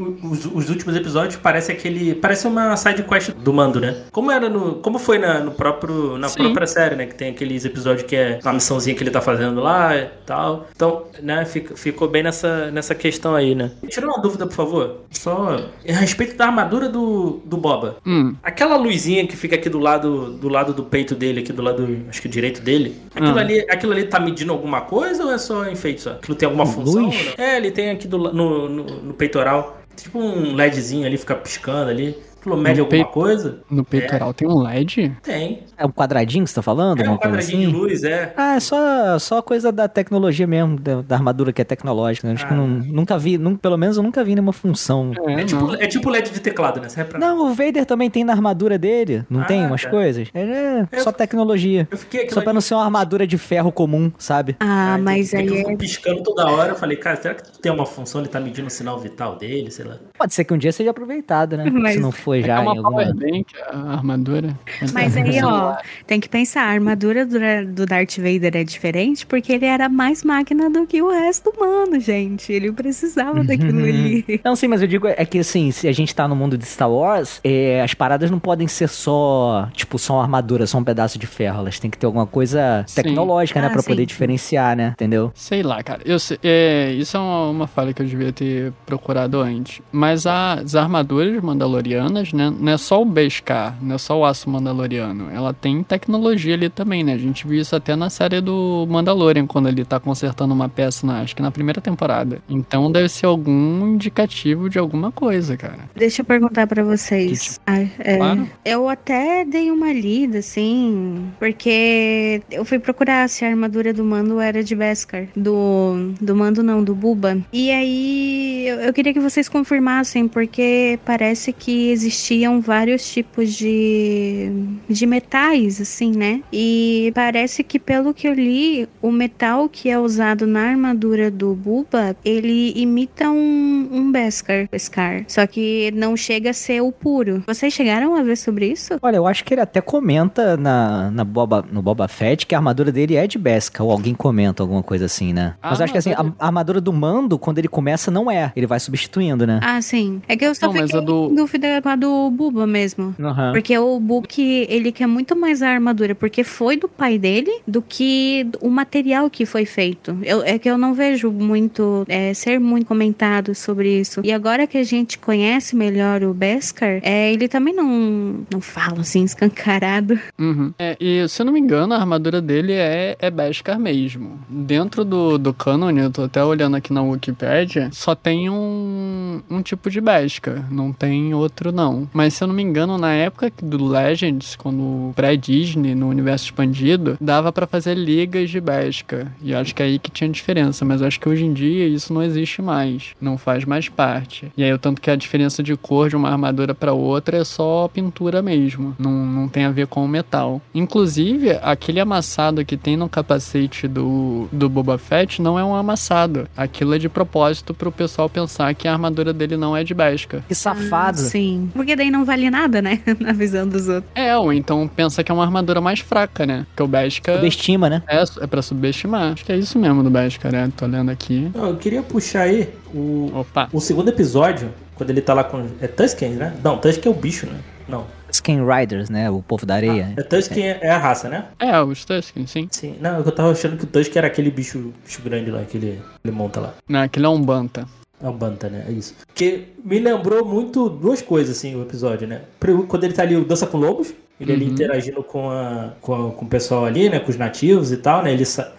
os, 0.44 0.64
os 0.64 0.70
últimos 0.70 0.96
episódios 0.96 1.36
parece 1.36 1.72
aquele. 1.72 2.14
Parece 2.14 2.46
uma 2.46 2.76
side 2.76 3.02
quest 3.02 3.30
do 3.30 3.52
mando, 3.52 3.80
né? 3.80 3.96
Como 4.12 4.30
era 4.30 4.48
no. 4.48 4.76
Como 4.76 4.98
foi 4.98 5.18
na, 5.18 5.40
no 5.40 5.50
próprio, 5.52 6.16
na 6.18 6.28
Sim. 6.28 6.42
própria 6.44 6.66
série, 6.66 6.96
né? 6.96 7.06
Que 7.06 7.14
tem 7.14 7.30
aqueles 7.30 7.64
episódios 7.64 8.06
que 8.06 8.14
é 8.16 8.38
uma 8.42 8.52
missãozinha 8.54 8.94
que 8.96 9.02
ele 9.02 9.10
tá 9.10 9.20
fazendo 9.20 9.60
lá 9.60 9.96
e 9.96 10.06
tal. 10.26 10.66
Então, 10.74 11.04
né, 11.22 11.44
fica- 11.44 11.76
ficou 11.76 12.08
bem 12.08 12.22
nessa, 12.22 12.70
nessa 12.70 12.94
questão 12.94 13.34
aí, 13.34 13.54
né? 13.54 13.70
Tira 13.88 14.06
uma 14.06 14.20
dúvida, 14.20 14.46
por 14.46 14.54
favor. 14.54 15.00
Só 15.10 15.56
a 15.88 15.92
respeito 15.92 16.36
da 16.36 16.46
armadura 16.46 16.88
do, 16.88 17.40
do 17.44 17.56
Boba. 17.56 17.96
Hum. 18.06 18.34
Aquela 18.42 18.76
luzinha 18.76 19.26
que 19.26 19.36
fica 19.36 19.54
aqui 19.56 19.68
do 19.68 19.78
lado 19.78 20.32
do 20.34 20.48
lado 20.48 20.72
do 20.72 20.82
peito 20.84 21.14
dele, 21.14 21.40
aqui 21.40 21.52
do 21.52 21.62
lado, 21.62 21.86
acho 22.08 22.20
que 22.20 22.28
direito 22.28 22.60
dele. 22.60 22.96
Aquilo, 23.14 23.38
Ah. 23.38 23.40
ali, 23.40 23.60
aquilo 23.70 23.92
ali 23.92 24.04
tá 24.04 24.18
medindo 24.20 24.52
alguma 24.52 24.80
coisa 24.82 25.24
ou 25.24 25.32
é 25.32 25.38
só 25.38 25.68
enfeite 25.68 26.02
só? 26.02 26.10
Aquilo 26.12 26.36
tem 26.36 26.46
alguma 26.46 26.66
função? 26.66 27.04
Luz? 27.04 27.34
não? 27.38 27.44
É, 27.44 27.56
ele 27.56 27.70
tem 27.70 27.90
aqui 27.90 28.06
do, 28.08 28.18
no, 28.18 28.68
no, 28.68 28.84
no 28.84 29.14
peitoral. 29.14 29.80
Tipo 29.96 30.18
um 30.18 30.54
LEDzinho 30.54 31.06
ali, 31.06 31.16
fica 31.16 31.34
piscando 31.34 31.90
ali. 31.90 32.20
Aquilo 32.44 32.56
mede 32.58 32.78
No 32.80 32.84
alguma 32.84 33.04
coisa? 33.06 33.58
No 33.70 33.82
peitoral 33.84 34.34
tem 34.34 34.46
um 34.46 34.58
LED? 34.60 35.16
Tem. 35.22 35.62
É 35.78 35.86
um 35.86 35.90
quadradinho 35.90 36.44
que 36.44 36.50
você 36.50 36.56
tá 36.56 36.62
falando? 36.62 37.00
É 37.00 37.08
um 37.08 37.16
quadradinho 37.16 37.38
assim? 37.62 37.66
de 37.70 37.74
luz, 37.74 38.04
é. 38.04 38.34
Ah, 38.36 38.56
é 38.56 38.60
só, 38.60 39.18
só 39.18 39.40
coisa 39.40 39.72
da 39.72 39.88
tecnologia 39.88 40.46
mesmo, 40.46 40.78
da, 40.78 41.00
da 41.00 41.16
armadura 41.16 41.52
que 41.52 41.62
é 41.62 41.64
tecnológica. 41.64 42.28
né? 42.28 42.34
Acho 42.34 42.46
que 42.46 42.52
Ah. 42.52 42.56
não, 42.56 42.66
nunca 42.68 43.18
vi, 43.18 43.38
nun- 43.38 43.56
pelo 43.56 43.78
menos 43.78 43.96
eu 43.96 44.02
nunca 44.02 44.22
vi 44.22 44.34
nenhuma 44.34 44.52
função. 44.52 45.12
É, 45.26 45.40
É 45.40 45.44
tipo, 45.44 45.62
não. 45.62 45.74
é 45.74 45.86
tipo 45.86 46.10
LED 46.10 46.30
de 46.32 46.40
teclado, 46.40 46.80
né? 46.80 46.88
Pra 47.04 47.18
Não, 47.18 47.50
o 47.50 47.54
Vader 47.54 47.86
também 47.86 48.10
tem 48.10 48.24
na 48.24 48.32
armadura 48.34 48.78
dele, 48.78 49.24
não 49.30 49.40
Ah, 49.40 49.44
tem 49.44 49.64
umas 49.66 49.82
tá. 49.82 49.90
coisas? 49.90 50.28
É 50.34 50.86
Eu- 50.92 51.00
só 51.02 51.10
tecnologia. 51.12 51.88
Eu 51.90 51.98
Só 52.28 52.40
pra 52.40 52.50
ali- 52.50 52.54
não 52.54 52.60
ser 52.60 52.74
uma 52.74 52.84
armadura 52.84 53.26
de 53.26 53.38
ferro 53.38 53.72
comum, 53.72 54.12
sabe? 54.18 54.54
Ah, 54.60 54.94
Aí, 54.96 55.00
mas 55.02 55.32
é 55.32 55.42
que 55.42 55.48
eu 55.48 55.52
aí 55.54 55.58
fico 55.60 55.70
é. 55.72 55.76
piscando 55.76 56.22
toda 56.22 56.46
hora. 56.46 56.72
Eu 56.72 56.76
falei, 56.76 56.96
cara, 56.96 57.16
será 57.16 57.34
que 57.34 57.58
tem 57.60 57.72
uma 57.72 57.86
função? 57.86 58.20
Ele 58.20 58.28
tá 58.28 58.38
medindo 58.38 58.68
o 58.68 58.70
sinal 58.70 58.98
vital 58.98 59.36
dele, 59.36 59.70
sei 59.70 59.84
lá. 59.86 59.96
Pode 60.18 60.34
ser 60.34 60.44
que 60.44 60.52
um 60.52 60.58
dia 60.58 60.72
seja 60.72 60.90
aproveitado, 60.90 61.56
né? 61.56 61.64
Mas- 61.70 61.94
Se 61.94 62.00
não 62.00 62.12
for 62.12 62.33
É 62.40 62.42
já 62.46 62.60
uma 62.60 62.74
em 62.74 62.78
alguma... 62.78 62.90
powerbank, 63.02 63.46
a 63.70 63.92
armadura. 63.94 64.58
Mas 64.92 65.16
aí, 65.16 65.40
ó, 65.44 65.76
tem 66.06 66.20
que 66.20 66.28
pensar, 66.28 66.62
a 66.64 66.70
armadura 66.70 67.24
do, 67.26 67.86
Darth 67.86 68.16
Vader 68.16 68.56
é 68.56 68.64
diferente 68.64 69.26
porque 69.26 69.52
ele 69.52 69.66
era 69.66 69.88
mais 69.88 70.22
máquina 70.24 70.68
do 70.70 70.86
que 70.86 71.00
o 71.02 71.10
resto 71.10 71.50
humano, 71.50 71.98
gente. 72.00 72.52
Ele 72.52 72.72
precisava 72.72 73.42
daquilo 73.44 73.80
ali. 73.84 74.40
Não, 74.44 74.54
sim, 74.56 74.68
mas 74.68 74.82
eu 74.82 74.88
digo 74.88 75.06
é 75.06 75.24
que 75.24 75.38
assim, 75.38 75.70
se 75.70 75.86
a 75.88 75.92
gente 75.92 76.14
tá 76.14 76.26
no 76.28 76.34
mundo 76.36 76.56
de 76.58 76.64
Star 76.64 76.90
Wars, 76.90 77.40
é, 77.44 77.82
as 77.82 77.94
paradas 77.94 78.30
não 78.30 78.38
podem 78.38 78.66
ser 78.68 78.88
só, 78.88 79.68
tipo, 79.72 79.98
só 79.98 80.14
uma 80.14 80.22
armadura, 80.22 80.66
só 80.66 80.78
um 80.78 80.84
pedaço 80.84 81.18
de 81.18 81.26
ferro. 81.26 81.58
Elas 81.60 81.78
têm 81.78 81.90
que 81.90 81.98
ter 81.98 82.06
alguma 82.06 82.26
coisa 82.26 82.84
Sim. 82.86 83.02
tecnológica, 83.02 83.60
né? 83.60 83.66
Ah, 83.68 83.70
Pra 83.70 83.82
sim. 83.82 83.88
poder 83.88 84.06
diferenciar, 84.06 84.76
né? 84.76 84.90
Entendeu? 84.94 85.32
Sei 85.34 85.62
lá, 85.62 85.82
cara. 85.82 86.00
Eu 86.04 86.18
sei- 86.18 86.38
é, 86.42 86.92
isso 86.92 87.16
é 87.16 87.20
uma, 87.20 87.50
uma 87.50 87.66
falha 87.66 87.92
que 87.92 88.00
eu 88.02 88.06
devia 88.06 88.32
ter 88.32 88.72
procurado 88.86 89.40
antes. 89.40 89.80
Mas 89.90 90.26
as 90.26 90.74
armaduras 90.74 91.42
mandalorianas, 91.42 92.23
né? 92.32 92.52
Não 92.58 92.72
é 92.72 92.78
só 92.78 93.00
o 93.02 93.04
Beskar, 93.04 93.76
não 93.82 93.96
é 93.96 93.98
só 93.98 94.18
o 94.18 94.24
aço 94.24 94.48
mandaloriano. 94.48 95.28
Ela 95.30 95.52
tem 95.52 95.82
tecnologia 95.82 96.54
ali 96.54 96.68
também, 96.68 97.02
né? 97.04 97.12
A 97.14 97.18
gente 97.18 97.46
viu 97.46 97.60
isso 97.60 97.74
até 97.76 97.94
na 97.96 98.08
série 98.10 98.40
do 98.40 98.86
Mandalorian, 98.88 99.46
quando 99.46 99.68
ele 99.68 99.84
tá 99.84 99.98
consertando 100.00 100.54
uma 100.54 100.68
peça, 100.68 101.06
na, 101.06 101.20
acho 101.20 101.34
que 101.36 101.42
na 101.42 101.50
primeira 101.50 101.80
temporada. 101.80 102.40
Então 102.48 102.90
deve 102.90 103.08
ser 103.08 103.26
algum 103.26 103.86
indicativo 103.94 104.68
de 104.70 104.78
alguma 104.78 105.10
coisa, 105.12 105.56
cara. 105.56 105.80
Deixa 105.94 106.22
eu 106.22 106.24
perguntar 106.26 106.66
pra 106.66 106.82
vocês. 106.82 107.60
Ah, 107.66 107.80
é, 107.98 108.16
Claro. 108.16 108.48
eu 108.64 108.88
até 108.88 109.44
dei 109.44 109.70
uma 109.70 109.92
lida, 109.92 110.38
assim, 110.38 111.24
porque 111.38 112.42
eu 112.50 112.64
fui 112.64 112.78
procurar 112.78 113.28
se 113.28 113.44
a 113.44 113.48
armadura 113.48 113.92
do 113.92 114.04
Mando 114.04 114.40
era 114.40 114.62
de 114.62 114.74
Beskar. 114.74 115.26
Do, 115.36 116.12
do 116.20 116.34
Mando 116.36 116.62
não, 116.62 116.82
do 116.82 116.94
Buba. 116.94 117.38
E 117.52 117.70
aí 117.70 118.66
eu, 118.68 118.80
eu 118.80 118.92
queria 118.92 119.12
que 119.12 119.20
vocês 119.20 119.48
confirmassem, 119.48 120.28
porque 120.28 120.98
parece 121.04 121.52
que 121.52 121.90
existiam 122.14 122.60
vários 122.60 123.12
tipos 123.12 123.52
de, 123.54 124.50
de 124.88 125.06
metais, 125.06 125.80
assim, 125.80 126.12
né? 126.12 126.40
E 126.52 127.10
parece 127.14 127.62
que, 127.64 127.78
pelo 127.78 128.14
que 128.14 128.28
eu 128.28 128.34
li, 128.34 128.88
o 129.02 129.10
metal 129.10 129.68
que 129.68 129.90
é 129.90 129.98
usado 129.98 130.46
na 130.46 130.60
armadura 130.60 131.30
do 131.30 131.54
Buba, 131.54 132.16
ele 132.24 132.72
imita 132.76 133.28
um, 133.30 133.88
um 133.90 134.12
Beskar, 134.12 134.68
Beskar. 134.70 135.24
Só 135.26 135.46
que 135.46 135.90
não 135.94 136.16
chega 136.16 136.50
a 136.50 136.54
ser 136.54 136.80
o 136.82 136.92
puro. 136.92 137.42
Vocês 137.46 137.72
chegaram 137.72 138.14
a 138.14 138.22
ver 138.22 138.36
sobre 138.36 138.68
isso? 138.68 138.94
Olha, 139.02 139.16
eu 139.16 139.26
acho 139.26 139.44
que 139.44 139.52
ele 139.54 139.60
até 139.60 139.80
comenta 139.80 140.56
na, 140.56 141.10
na 141.10 141.24
Boba, 141.24 141.64
no 141.70 141.82
Boba 141.82 142.06
Fett 142.08 142.46
que 142.46 142.54
a 142.54 142.58
armadura 142.58 142.92
dele 142.92 143.16
é 143.16 143.26
de 143.26 143.38
Beskar, 143.38 143.84
ou 143.84 143.92
alguém 143.92 144.14
comenta 144.14 144.62
alguma 144.62 144.82
coisa 144.82 145.06
assim, 145.06 145.32
né? 145.32 145.54
A 145.62 145.70
Mas 145.70 145.80
eu 145.80 145.84
acho 145.84 145.92
que 145.92 145.98
assim, 145.98 146.10
a, 146.10 146.18
armadura- 146.18 146.36
a 146.38 146.46
armadura 146.46 146.80
do 146.80 146.92
Mando, 146.92 147.38
quando 147.38 147.58
ele 147.58 147.68
começa, 147.68 148.10
não 148.10 148.30
é. 148.30 148.52
Ele 148.54 148.66
vai 148.66 148.78
substituindo, 148.78 149.46
né? 149.46 149.60
Ah, 149.62 149.80
sim. 149.82 150.22
É 150.28 150.36
que 150.36 150.44
eu 150.44 150.54
só 150.54 150.66
Não, 150.66 150.72
mas 150.74 150.84
fiquei 150.90 151.00
a 151.00 151.02
do- 151.04 151.28
em 151.30 151.34
dúvida 151.34 151.82
com 151.82 151.88
a 151.88 151.96
do 152.04 152.30
Buba 152.30 152.66
mesmo. 152.66 153.14
Aham. 153.18 153.52
Porque 153.52 153.76
o 153.78 153.98
Book, 153.98 154.40
ele 154.68 154.92
quer 154.92 155.06
muito 155.06 155.34
mais 155.34 155.62
a 155.62 155.68
armadura, 155.70 156.14
porque 156.14 156.44
foi 156.44 156.76
do 156.76 156.88
pai 156.88 157.18
dele, 157.18 157.50
do 157.66 157.80
que 157.80 158.46
o 158.60 158.68
material 158.68 159.30
que 159.30 159.46
foi 159.46 159.64
feito. 159.64 160.16
Eu- 160.22 160.42
é 160.42 160.58
que 160.58 160.68
eu 160.68 160.76
não 160.76 160.92
vejo 160.94 161.30
muito, 161.30 162.04
é, 162.08 162.34
ser 162.34 162.58
muito 162.60 162.86
comentado 162.86 163.54
sobre 163.54 164.00
isso. 164.00 164.20
E 164.24 164.32
agora 164.32 164.66
que 164.66 164.76
a 164.78 164.84
gente 164.84 165.18
conhece 165.18 165.74
melhor 165.74 166.22
o 166.22 166.34
Beskar, 166.34 167.00
é, 167.02 167.32
ele 167.32 167.48
também 167.48 167.74
não, 167.74 168.40
não 168.52 168.60
fala 168.60 169.00
assim, 169.00 169.24
escancarado. 169.24 170.18
Uhum. 170.38 170.72
É, 170.78 170.96
e 171.00 171.26
se 171.28 171.40
eu 171.40 171.46
não 171.46 171.52
me 171.52 171.60
engano, 171.60 171.94
a 171.94 171.98
armadura 171.98 172.40
dele 172.42 172.72
é, 172.72 173.16
é 173.18 173.30
Beskar 173.30 173.78
mesmo. 173.78 174.38
Dentro 174.48 175.04
do, 175.04 175.38
do 175.38 175.54
canon, 175.54 175.90
eu 175.90 176.10
tô 176.10 176.22
até 176.24 176.44
olhando 176.44 176.76
aqui 176.76 176.92
na 176.92 177.02
Wikipedia, 177.02 177.88
só 177.92 178.14
tem 178.14 178.50
um, 178.50 179.40
um 179.50 179.62
tipo 179.62 179.88
de 179.90 180.00
Beskar, 180.00 180.70
não 180.72 180.92
tem 180.92 181.32
outro 181.34 181.72
não. 181.72 181.93
Mas 182.12 182.34
se 182.34 182.44
eu 182.44 182.48
não 182.48 182.54
me 182.54 182.62
engano, 182.62 182.98
na 182.98 183.12
época 183.12 183.52
do 183.62 183.86
Legends, 183.86 184.56
quando 184.56 185.12
pré-Disney, 185.14 185.94
no 185.94 186.08
universo 186.08 186.46
expandido, 186.46 187.16
dava 187.20 187.52
pra 187.52 187.66
fazer 187.66 187.94
ligas 187.94 188.50
de 188.50 188.60
Beskar. 188.60 189.32
E 189.42 189.54
acho 189.54 189.74
que 189.74 189.82
é 189.82 189.86
aí 189.86 189.98
que 189.98 190.10
tinha 190.10 190.28
diferença, 190.28 190.84
mas 190.84 191.02
acho 191.02 191.20
que 191.20 191.28
hoje 191.28 191.44
em 191.44 191.52
dia 191.52 191.86
isso 191.86 192.12
não 192.12 192.22
existe 192.22 192.60
mais, 192.62 193.12
não 193.20 193.36
faz 193.38 193.64
mais 193.64 193.88
parte. 193.88 194.50
E 194.56 194.64
aí 194.64 194.72
o 194.72 194.78
tanto 194.78 195.00
que 195.00 195.10
a 195.10 195.16
diferença 195.16 195.62
de 195.62 195.76
cor 195.76 196.08
de 196.08 196.16
uma 196.16 196.30
armadura 196.30 196.74
pra 196.74 196.92
outra 196.92 197.38
é 197.38 197.44
só 197.44 197.88
pintura 197.88 198.42
mesmo, 198.42 198.94
não, 198.98 199.10
não 199.10 199.48
tem 199.48 199.64
a 199.64 199.70
ver 199.70 199.86
com 199.86 200.04
o 200.04 200.08
metal. 200.08 200.60
Inclusive, 200.74 201.58
aquele 201.62 202.00
amassado 202.00 202.64
que 202.64 202.76
tem 202.76 202.96
no 202.96 203.08
capacete 203.08 203.86
do, 203.86 204.48
do 204.50 204.68
Boba 204.68 204.98
Fett 204.98 205.40
não 205.40 205.58
é 205.58 205.64
um 205.64 205.74
amassado. 205.74 206.48
Aquilo 206.56 206.94
é 206.94 206.98
de 206.98 207.08
propósito 207.08 207.74
pro 207.74 207.92
pessoal 207.92 208.28
pensar 208.28 208.74
que 208.74 208.88
a 208.88 208.92
armadura 208.92 209.32
dele 209.32 209.56
não 209.56 209.76
é 209.76 209.84
de 209.84 209.94
Beskar. 209.94 210.42
Que 210.46 210.54
safado. 210.54 211.18
Sim. 211.18 211.70
Porque 211.74 211.96
daí 211.96 212.10
não 212.10 212.24
vale 212.24 212.48
nada, 212.48 212.80
né? 212.80 213.00
Na 213.20 213.32
visão 213.32 213.68
dos 213.68 213.88
outros. 213.88 214.10
É, 214.14 214.36
ou 214.36 214.52
então 214.52 214.86
pensa 214.88 215.22
que 215.22 215.30
é 215.30 215.34
uma 215.34 215.44
armadura 215.44 215.80
mais 215.80 216.00
fraca, 216.00 216.46
né? 216.46 216.66
Porque 216.70 216.82
o 216.82 216.86
Beskar 216.86 217.36
Subestima, 217.36 217.90
né? 217.90 218.02
é, 218.06 218.22
é 218.40 218.46
pra 218.46 218.62
subestimar. 218.62 219.32
Acho 219.32 219.44
que 219.44 219.52
é 219.52 219.56
isso 219.56 219.78
mesmo 219.78 220.02
do 220.02 220.10
Beskar, 220.10 220.52
né? 220.52 220.72
Tô 220.76 220.86
lendo 220.86 221.10
aqui. 221.10 221.50
Eu 221.54 221.76
queria 221.76 222.02
puxar 222.02 222.42
aí 222.42 222.72
o, 222.94 223.30
Opa. 223.34 223.68
o 223.72 223.80
segundo 223.80 224.08
episódio, 224.08 224.72
quando 224.94 225.10
ele 225.10 225.20
tá 225.20 225.34
lá 225.34 225.44
com. 225.44 225.66
É 225.80 225.88
Tusken, 225.88 226.30
né? 226.30 226.54
Não, 226.62 226.78
Tusken 226.78 227.12
é 227.12 227.14
o 227.14 227.18
bicho, 227.18 227.46
né? 227.46 227.58
Não. 227.88 228.06
Skin 228.30 228.64
Riders, 228.66 229.08
né? 229.08 229.30
O 229.30 229.42
povo 229.42 229.64
da 229.64 229.74
areia. 229.74 230.12
É 230.16 230.22
Tusken 230.22 230.64
é. 230.64 230.78
é 230.82 230.90
a 230.90 230.98
raça, 230.98 231.28
né? 231.28 231.46
É, 231.58 231.80
os 231.80 232.04
Tusken, 232.04 232.46
sim. 232.46 232.68
Sim. 232.70 232.96
Não, 233.00 233.18
eu 233.18 233.32
tava 233.32 233.50
achando 233.50 233.76
que 233.76 233.84
o 233.84 233.86
Tusken 233.86 234.18
era 234.18 234.26
aquele 234.26 234.50
bicho, 234.50 234.92
bicho 235.04 235.22
grande 235.22 235.50
lá 235.50 235.62
que 235.62 235.76
ele, 235.76 236.02
ele 236.24 236.34
monta 236.34 236.60
lá. 236.60 236.74
Não, 236.88 237.00
aquele 237.00 237.26
é 237.26 237.28
um 237.28 237.40
Banta. 237.40 237.86
É 238.24 238.28
um 238.28 238.32
Banta, 238.32 238.70
né? 238.70 238.86
É 238.88 238.92
isso. 238.92 239.14
Porque 239.26 239.64
me 239.84 239.98
lembrou 239.98 240.44
muito 240.46 240.88
duas 240.88 241.20
coisas, 241.20 241.56
assim, 241.58 241.76
o 241.76 241.82
episódio, 241.82 242.26
né? 242.26 242.40
Quando 242.88 243.04
ele 243.04 243.12
tá 243.12 243.22
ali, 243.22 243.36
o 243.36 243.44
Dança 243.44 243.66
com 243.66 243.76
Lobos, 243.76 244.14
ele 244.40 244.52
ali 244.52 244.64
Uhum. 244.64 244.70
interagindo 244.72 245.22
com, 245.22 245.50
a, 245.50 245.92
com, 246.00 246.14
a- 246.14 246.32
com 246.32 246.44
o 246.46 246.48
pessoal 246.48 246.86
ali, 246.86 247.10
né? 247.10 247.20
Com 247.20 247.30
os 247.30 247.36
nativos 247.36 247.92
e 247.92 247.98
tal, 247.98 248.22
né? 248.22 248.32
Ele 248.32 248.46
sa... 248.46 248.72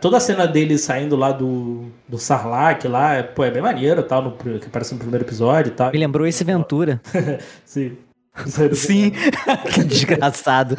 Toda 0.00 0.16
a 0.18 0.20
cena 0.20 0.46
dele 0.46 0.76
saindo 0.76 1.16
lá 1.16 1.32
do, 1.32 1.84
do 2.06 2.18
Sarlacc 2.18 2.84
lá, 2.88 3.14
é, 3.14 3.22
pô, 3.22 3.42
é 3.44 3.50
bem 3.50 3.62
maneiro 3.62 4.02
tal, 4.02 4.20
no, 4.22 4.32
que 4.32 4.66
aparece 4.66 4.92
no 4.92 4.98
primeiro 5.00 5.24
episódio 5.24 5.70
e 5.70 5.74
tal. 5.74 5.90
Me 5.92 5.98
lembrou 5.98 6.26
esse 6.26 6.42
Ventura. 6.44 7.00
Sim. 7.64 7.96
Sim. 8.74 9.12
que 9.72 9.84
desgraçado. 9.84 10.74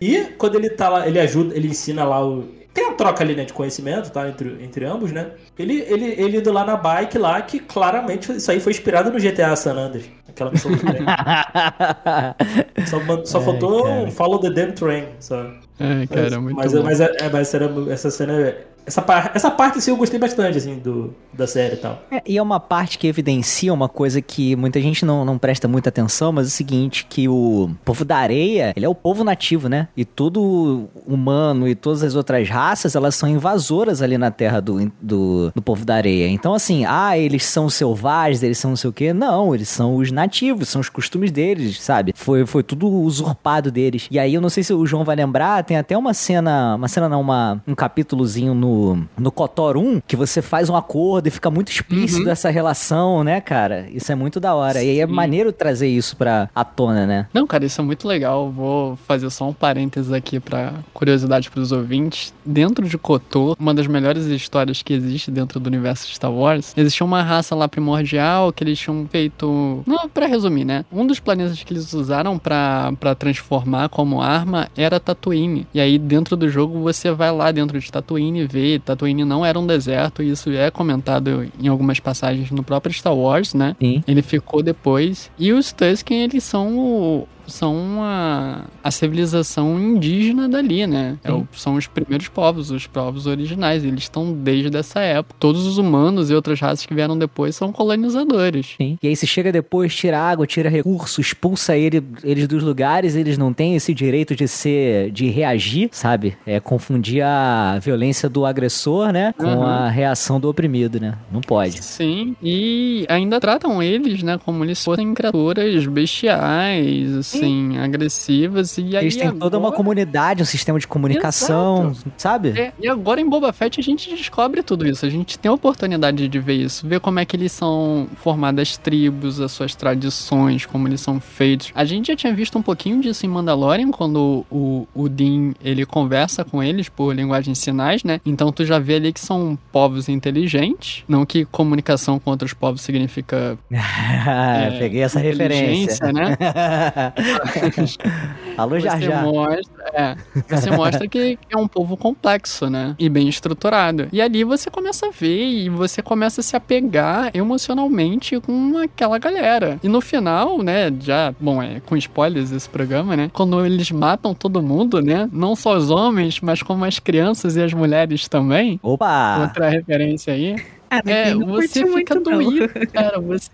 E 0.00 0.24
quando 0.36 0.56
ele 0.56 0.70
tá 0.70 0.88
lá, 0.88 1.06
ele 1.08 1.18
ajuda, 1.18 1.56
ele 1.56 1.68
ensina 1.68 2.04
lá 2.04 2.24
o. 2.24 2.44
Tem 2.78 2.86
uma 2.86 2.94
troca 2.94 3.24
ali, 3.24 3.34
né, 3.34 3.44
de 3.44 3.52
conhecimento, 3.52 4.08
tá? 4.12 4.28
Entre, 4.28 4.56
entre 4.62 4.84
ambos, 4.84 5.10
né? 5.10 5.32
Ele, 5.58 5.80
ele, 5.88 6.14
ele 6.16 6.38
indo 6.38 6.52
lá 6.52 6.64
na 6.64 6.76
bike 6.76 7.18
lá, 7.18 7.42
que 7.42 7.58
claramente 7.58 8.30
isso 8.36 8.48
aí 8.52 8.60
foi 8.60 8.70
inspirado 8.70 9.10
no 9.10 9.18
GTA 9.18 9.56
San 9.56 9.74
Andreas. 9.74 10.08
Aquela 10.28 10.52
missão 10.52 10.70
do 10.70 10.78
trem. 10.78 11.02
Só, 12.86 13.00
só 13.24 13.38
Ai, 13.40 13.44
faltou 13.44 13.82
cara. 13.82 13.94
um 13.96 14.10
Follow 14.12 14.38
the 14.38 14.50
Damn 14.50 14.72
Train, 14.72 15.06
sabe? 15.18 15.58
É, 15.80 16.06
cara, 16.06 16.30
mas, 16.30 16.38
muito 16.38 16.56
mas, 16.56 16.72
bom. 16.72 16.82
mas, 16.84 17.00
é- 17.00 17.16
é, 17.20 17.28
mas 17.28 17.52
era- 17.52 17.68
essa 17.90 18.10
cena. 18.12 18.54
Essa, 18.88 19.02
par, 19.02 19.32
essa 19.34 19.50
parte 19.50 19.76
assim, 19.76 19.90
eu 19.90 19.98
gostei 19.98 20.18
bastante, 20.18 20.56
assim, 20.56 20.78
do, 20.78 21.14
da 21.34 21.46
série 21.46 21.74
e 21.74 21.76
tal. 21.76 22.02
É, 22.10 22.22
e 22.24 22.38
é 22.38 22.42
uma 22.42 22.58
parte 22.58 22.98
que 22.98 23.06
evidencia 23.06 23.72
uma 23.72 23.86
coisa 23.86 24.22
que 24.22 24.56
muita 24.56 24.80
gente 24.80 25.04
não, 25.04 25.26
não 25.26 25.36
presta 25.36 25.68
muita 25.68 25.90
atenção, 25.90 26.32
mas 26.32 26.46
é 26.46 26.48
o 26.48 26.50
seguinte, 26.50 27.04
que 27.04 27.28
o 27.28 27.68
povo 27.84 28.02
da 28.02 28.16
areia, 28.16 28.72
ele 28.74 28.86
é 28.86 28.88
o 28.88 28.94
povo 28.94 29.22
nativo, 29.22 29.68
né? 29.68 29.88
E 29.94 30.06
todo 30.06 30.88
humano 31.06 31.68
e 31.68 31.74
todas 31.74 32.02
as 32.02 32.14
outras 32.14 32.48
raças, 32.48 32.96
elas 32.96 33.14
são 33.14 33.28
invasoras 33.28 34.00
ali 34.00 34.16
na 34.16 34.30
terra 34.30 34.58
do, 34.58 34.90
do, 35.02 35.52
do 35.54 35.60
povo 35.60 35.84
da 35.84 35.94
areia. 35.94 36.26
Então, 36.28 36.54
assim, 36.54 36.86
ah, 36.86 37.18
eles 37.18 37.44
são 37.44 37.68
selvagens, 37.68 38.42
eles 38.42 38.56
são 38.56 38.70
não 38.70 38.76
sei 38.76 38.88
o 38.88 38.92
quê. 38.92 39.12
Não, 39.12 39.54
eles 39.54 39.68
são 39.68 39.96
os 39.96 40.10
nativos, 40.10 40.70
são 40.70 40.80
os 40.80 40.88
costumes 40.88 41.30
deles, 41.30 41.78
sabe? 41.78 42.14
Foi, 42.16 42.46
foi 42.46 42.62
tudo 42.62 42.88
usurpado 42.88 43.70
deles. 43.70 44.08
E 44.10 44.18
aí, 44.18 44.32
eu 44.32 44.40
não 44.40 44.48
sei 44.48 44.62
se 44.62 44.72
o 44.72 44.86
João 44.86 45.04
vai 45.04 45.14
lembrar, 45.14 45.62
tem 45.62 45.76
até 45.76 45.96
uma 45.98 46.14
cena, 46.14 46.74
uma 46.76 46.88
cena 46.88 47.06
não, 47.06 47.20
uma, 47.20 47.62
um 47.68 47.74
capítulozinho 47.74 48.54
no, 48.54 48.77
no 49.16 49.30
Kotor 49.30 49.76
1, 49.76 50.00
que 50.06 50.16
você 50.16 50.42
faz 50.42 50.68
um 50.68 50.76
acordo 50.76 51.26
e 51.26 51.30
fica 51.30 51.50
muito 51.50 51.70
explícito 51.70 52.28
essa 52.28 52.50
relação, 52.50 53.22
né, 53.24 53.40
cara? 53.40 53.86
Isso 53.92 54.10
é 54.10 54.14
muito 54.14 54.38
da 54.40 54.54
hora. 54.54 54.82
E 54.82 54.90
aí 54.90 55.00
é 55.00 55.06
Sim. 55.06 55.12
maneiro 55.12 55.52
trazer 55.52 55.88
isso 55.88 56.16
pra 56.16 56.48
à 56.54 56.64
tona, 56.64 57.06
né? 57.06 57.26
Não, 57.32 57.46
cara, 57.46 57.64
isso 57.64 57.80
é 57.80 57.84
muito 57.84 58.06
legal. 58.06 58.50
Vou 58.50 58.96
fazer 59.06 59.28
só 59.30 59.48
um 59.48 59.52
parênteses 59.52 60.12
aqui 60.12 60.40
pra 60.40 60.74
curiosidade 60.92 61.50
pros 61.50 61.72
ouvintes. 61.72 62.32
Dentro 62.44 62.86
de 62.88 62.98
Kotor, 62.98 63.56
uma 63.58 63.74
das 63.74 63.86
melhores 63.86 64.26
histórias 64.26 64.82
que 64.82 64.92
existe 64.92 65.30
dentro 65.30 65.58
do 65.60 65.66
universo 65.66 66.06
de 66.06 66.14
Star 66.14 66.32
Wars, 66.32 66.72
existia 66.76 67.04
uma 67.04 67.22
raça 67.22 67.54
lá 67.54 67.68
primordial 67.68 68.52
que 68.52 68.64
eles 68.64 68.78
tinham 68.78 69.06
feito. 69.10 69.82
Não, 69.86 70.08
pra 70.08 70.26
resumir, 70.26 70.64
né? 70.64 70.84
Um 70.92 71.06
dos 71.06 71.20
planetas 71.20 71.62
que 71.62 71.72
eles 71.72 71.92
usaram 71.92 72.38
pra 72.38 72.92
pra 72.98 73.14
transformar 73.14 73.88
como 73.88 74.20
arma 74.20 74.68
era 74.76 75.00
Tatooine. 75.00 75.66
E 75.72 75.80
aí, 75.80 75.98
dentro 75.98 76.36
do 76.36 76.48
jogo, 76.48 76.80
você 76.80 77.10
vai 77.10 77.30
lá 77.30 77.50
dentro 77.50 77.78
de 77.78 77.90
Tatooine 77.90 78.40
e 78.40 78.46
vê. 78.46 78.57
Tatooine 78.84 79.24
não 79.24 79.44
era 79.44 79.58
um 79.58 79.66
deserto, 79.66 80.22
e 80.22 80.30
isso 80.30 80.50
é 80.50 80.70
comentado 80.70 81.46
em 81.60 81.68
algumas 81.68 82.00
passagens 82.00 82.50
no 82.50 82.62
próprio 82.62 82.92
Star 82.92 83.14
Wars, 83.14 83.54
né? 83.54 83.74
Sim. 83.80 84.02
Ele 84.06 84.22
ficou 84.22 84.62
depois. 84.62 85.30
E 85.38 85.52
os 85.52 85.72
Tusken, 85.72 86.22
eles 86.24 86.44
são 86.44 86.78
o- 86.78 87.28
são 87.48 87.98
a, 88.02 88.62
a 88.82 88.90
civilização 88.90 89.78
indígena 89.80 90.48
dali, 90.48 90.86
né? 90.86 91.16
É 91.24 91.32
o- 91.32 91.46
são 91.52 91.74
os 91.76 91.86
primeiros 91.86 92.28
povos, 92.28 92.70
os 92.70 92.86
povos 92.86 93.26
originais. 93.26 93.84
Eles 93.84 94.04
estão 94.04 94.32
desde 94.32 94.76
essa 94.76 95.00
época. 95.00 95.34
Todos 95.40 95.66
os 95.66 95.78
humanos 95.78 96.30
e 96.30 96.34
outras 96.34 96.60
raças 96.60 96.84
que 96.86 96.94
vieram 96.94 97.18
depois 97.18 97.56
são 97.56 97.72
colonizadores. 97.72 98.74
Sim. 98.76 98.98
E 99.02 99.08
aí 99.08 99.16
se 99.16 99.26
chega 99.26 99.50
depois, 99.52 99.94
tira 99.94 100.18
água, 100.20 100.46
tira 100.46 100.68
recursos, 100.68 101.18
expulsa 101.26 101.76
ele, 101.76 102.02
eles 102.22 102.46
dos 102.46 102.62
lugares, 102.62 103.14
eles 103.16 103.36
não 103.38 103.52
têm 103.52 103.74
esse 103.76 103.92
direito 103.92 104.34
de 104.36 104.46
ser, 104.46 105.10
de 105.10 105.28
reagir, 105.28 105.88
sabe? 105.92 106.36
É 106.46 106.60
confundir 106.60 107.22
a 107.22 107.78
violência 107.82 108.28
do 108.28 108.44
agressor, 108.46 109.12
né, 109.12 109.32
com 109.36 109.46
Uhum. 109.48 109.62
a 109.62 109.88
reação 109.88 110.38
do 110.38 110.48
oprimido, 110.48 111.00
né? 111.00 111.14
Não 111.32 111.40
pode. 111.40 111.82
Sim, 111.82 112.36
e 112.42 113.04
ainda 113.08 113.40
tratam 113.40 113.82
eles, 113.82 114.22
né, 114.22 114.38
como 114.44 114.64
eles 114.64 114.82
fossem 114.84 115.12
criaturas 115.14 115.86
bestiais, 115.86 117.14
assim, 117.16 117.37
agressivas. 117.78 118.78
E 118.78 118.96
Eles 118.96 119.16
têm 119.16 119.30
toda 119.32 119.56
uma 119.58 119.68
agora- 119.68 119.76
comunidade, 119.76 120.42
um 120.42 120.46
sistema 120.46 120.78
de 120.78 120.86
comunicação, 120.86 121.94
sabe? 122.16 122.50
É, 122.58 122.72
e 122.80 122.88
agora 122.88 123.20
em 123.20 123.28
Boba 123.28 123.52
Fett 123.52 123.78
a 123.80 123.82
gente 123.82 124.10
descobre 124.14 124.62
tudo 124.62 124.86
isso. 124.86 125.04
A 125.04 125.10
gente 125.10 125.38
tem 125.38 125.48
a 125.50 125.52
oportunidade 125.52 126.28
de 126.28 126.38
ver 126.38 126.54
isso, 126.54 126.86
ver 126.86 127.00
como 127.00 127.18
é 127.18 127.24
que 127.24 127.36
eles 127.36 127.52
são 127.52 128.06
formadas 128.16 128.76
tribos, 128.76 129.40
as 129.40 129.52
suas 129.52 129.74
tradições, 129.74 130.64
como 130.66 130.88
eles 130.88 131.00
são 131.00 131.20
feitos. 131.20 131.70
A 131.74 131.84
gente 131.84 132.08
já 132.08 132.16
tinha 132.16 132.32
visto 132.34 132.58
um 132.58 132.62
pouquinho 132.62 133.00
disso 133.00 133.24
em 133.26 133.28
Mandalorian, 133.28 133.90
quando 133.90 134.44
o, 134.50 134.86
o 134.94 135.08
Dean 135.08 135.52
ele 135.62 135.84
conversa 135.84 136.44
com 136.44 136.62
eles 136.62 136.88
por 136.88 137.14
linguagem 137.14 137.52
de 137.52 137.58
sinais, 137.58 138.02
né? 138.04 138.20
Então 138.24 138.50
tu 138.52 138.64
já 138.64 138.78
vê 138.78 138.94
ali 138.96 139.12
que 139.12 139.20
são 139.20 139.58
povos 139.72 140.08
inteligentes, 140.08 141.04
não 141.08 141.24
que 141.26 141.44
comunicação 141.44 142.18
com 142.18 142.30
outros 142.30 142.52
povos 142.52 142.80
significa 142.82 143.58
É, 143.70 144.70
Peguei 144.78 145.02
essa 145.02 145.18
referência. 145.18 146.12
né? 146.12 146.36
Alô, 148.56 148.78
Jar 148.80 148.98
Você 148.98 149.06
Jar. 149.06 149.22
mostra, 149.24 149.84
é, 149.92 150.16
você 150.48 150.70
mostra 150.70 151.06
que 151.08 151.36
que 151.36 151.54
é 151.54 151.56
um 151.56 151.68
povo 151.68 151.96
complexo, 151.96 152.68
né? 152.68 152.94
E 152.98 153.08
bem 153.08 153.28
estruturado. 153.28 154.08
E 154.12 154.20
ali 154.20 154.42
você 154.44 154.70
começa 154.70 155.06
a 155.06 155.10
ver 155.10 155.44
e 155.44 155.68
você 155.68 156.02
começa 156.02 156.40
a 156.40 156.44
se 156.44 156.56
apegar 156.56 157.30
emocionalmente 157.34 158.40
com 158.40 158.78
aquela 158.78 159.18
galera. 159.18 159.78
E 159.82 159.88
no 159.88 160.00
final, 160.00 160.62
né, 160.62 160.92
já, 161.00 161.32
bom, 161.38 161.62
é 161.62 161.80
com 161.80 161.96
spoilers 161.96 162.50
esse 162.50 162.68
programa, 162.68 163.16
né? 163.16 163.30
Quando 163.32 163.64
eles 163.64 163.90
matam 163.90 164.34
todo 164.34 164.62
mundo, 164.62 165.00
né? 165.00 165.28
Não 165.32 165.54
só 165.54 165.76
os 165.76 165.90
homens, 165.90 166.40
mas 166.40 166.62
como 166.62 166.84
as 166.84 166.98
crianças 166.98 167.56
e 167.56 167.62
as 167.62 167.72
mulheres 167.72 168.28
também. 168.28 168.80
Opa! 168.82 169.38
Outra 169.42 169.68
referência 169.68 170.32
aí. 170.32 170.56
Ah, 170.90 171.00
mas 171.04 171.14
É, 171.14 171.34
você 171.34 171.86
fica 171.86 172.14
não. 172.14 172.22
doído, 172.22 172.68
cara. 172.92 173.20
Você, 173.20 173.50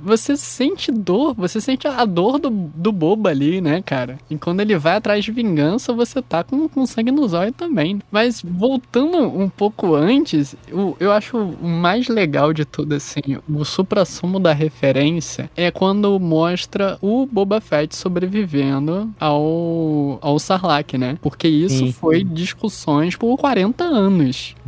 você 0.00 0.36
sente 0.36 0.90
dor, 0.92 1.34
você 1.34 1.60
sente 1.60 1.86
a 1.86 2.04
dor 2.04 2.38
do, 2.38 2.50
do 2.50 2.92
bobo 2.92 3.28
ali, 3.28 3.60
né, 3.60 3.82
cara? 3.82 4.18
E 4.30 4.36
quando 4.36 4.60
ele 4.60 4.76
vai 4.76 4.96
atrás 4.96 5.24
de 5.24 5.32
vingança, 5.32 5.92
você 5.92 6.20
tá 6.22 6.44
com, 6.44 6.68
com 6.68 6.86
sangue 6.86 7.10
nos 7.10 7.32
olhos 7.32 7.54
também. 7.56 8.00
Mas 8.10 8.42
voltando 8.44 9.18
um 9.18 9.48
pouco 9.48 9.94
antes, 9.94 10.54
eu, 10.68 10.96
eu 11.00 11.10
acho 11.12 11.36
o 11.36 11.66
mais 11.68 12.08
legal 12.08 12.52
de 12.52 12.64
tudo, 12.64 12.94
assim, 12.94 13.20
o 13.48 13.64
supra-sumo 13.64 14.38
da 14.40 14.52
referência 14.52 15.50
é 15.56 15.70
quando 15.70 16.18
mostra 16.20 16.98
o 17.00 17.26
Boba 17.26 17.60
Fett 17.60 17.94
sobrevivendo 17.96 19.10
ao, 19.18 20.18
ao 20.20 20.38
Sarlacc, 20.38 20.94
né? 20.98 21.18
Porque 21.20 21.48
isso 21.48 21.86
Sim. 21.86 21.92
foi 21.92 22.24
discussões 22.24 23.16
por 23.16 23.36
40 23.38 23.84
anos. 23.84 24.54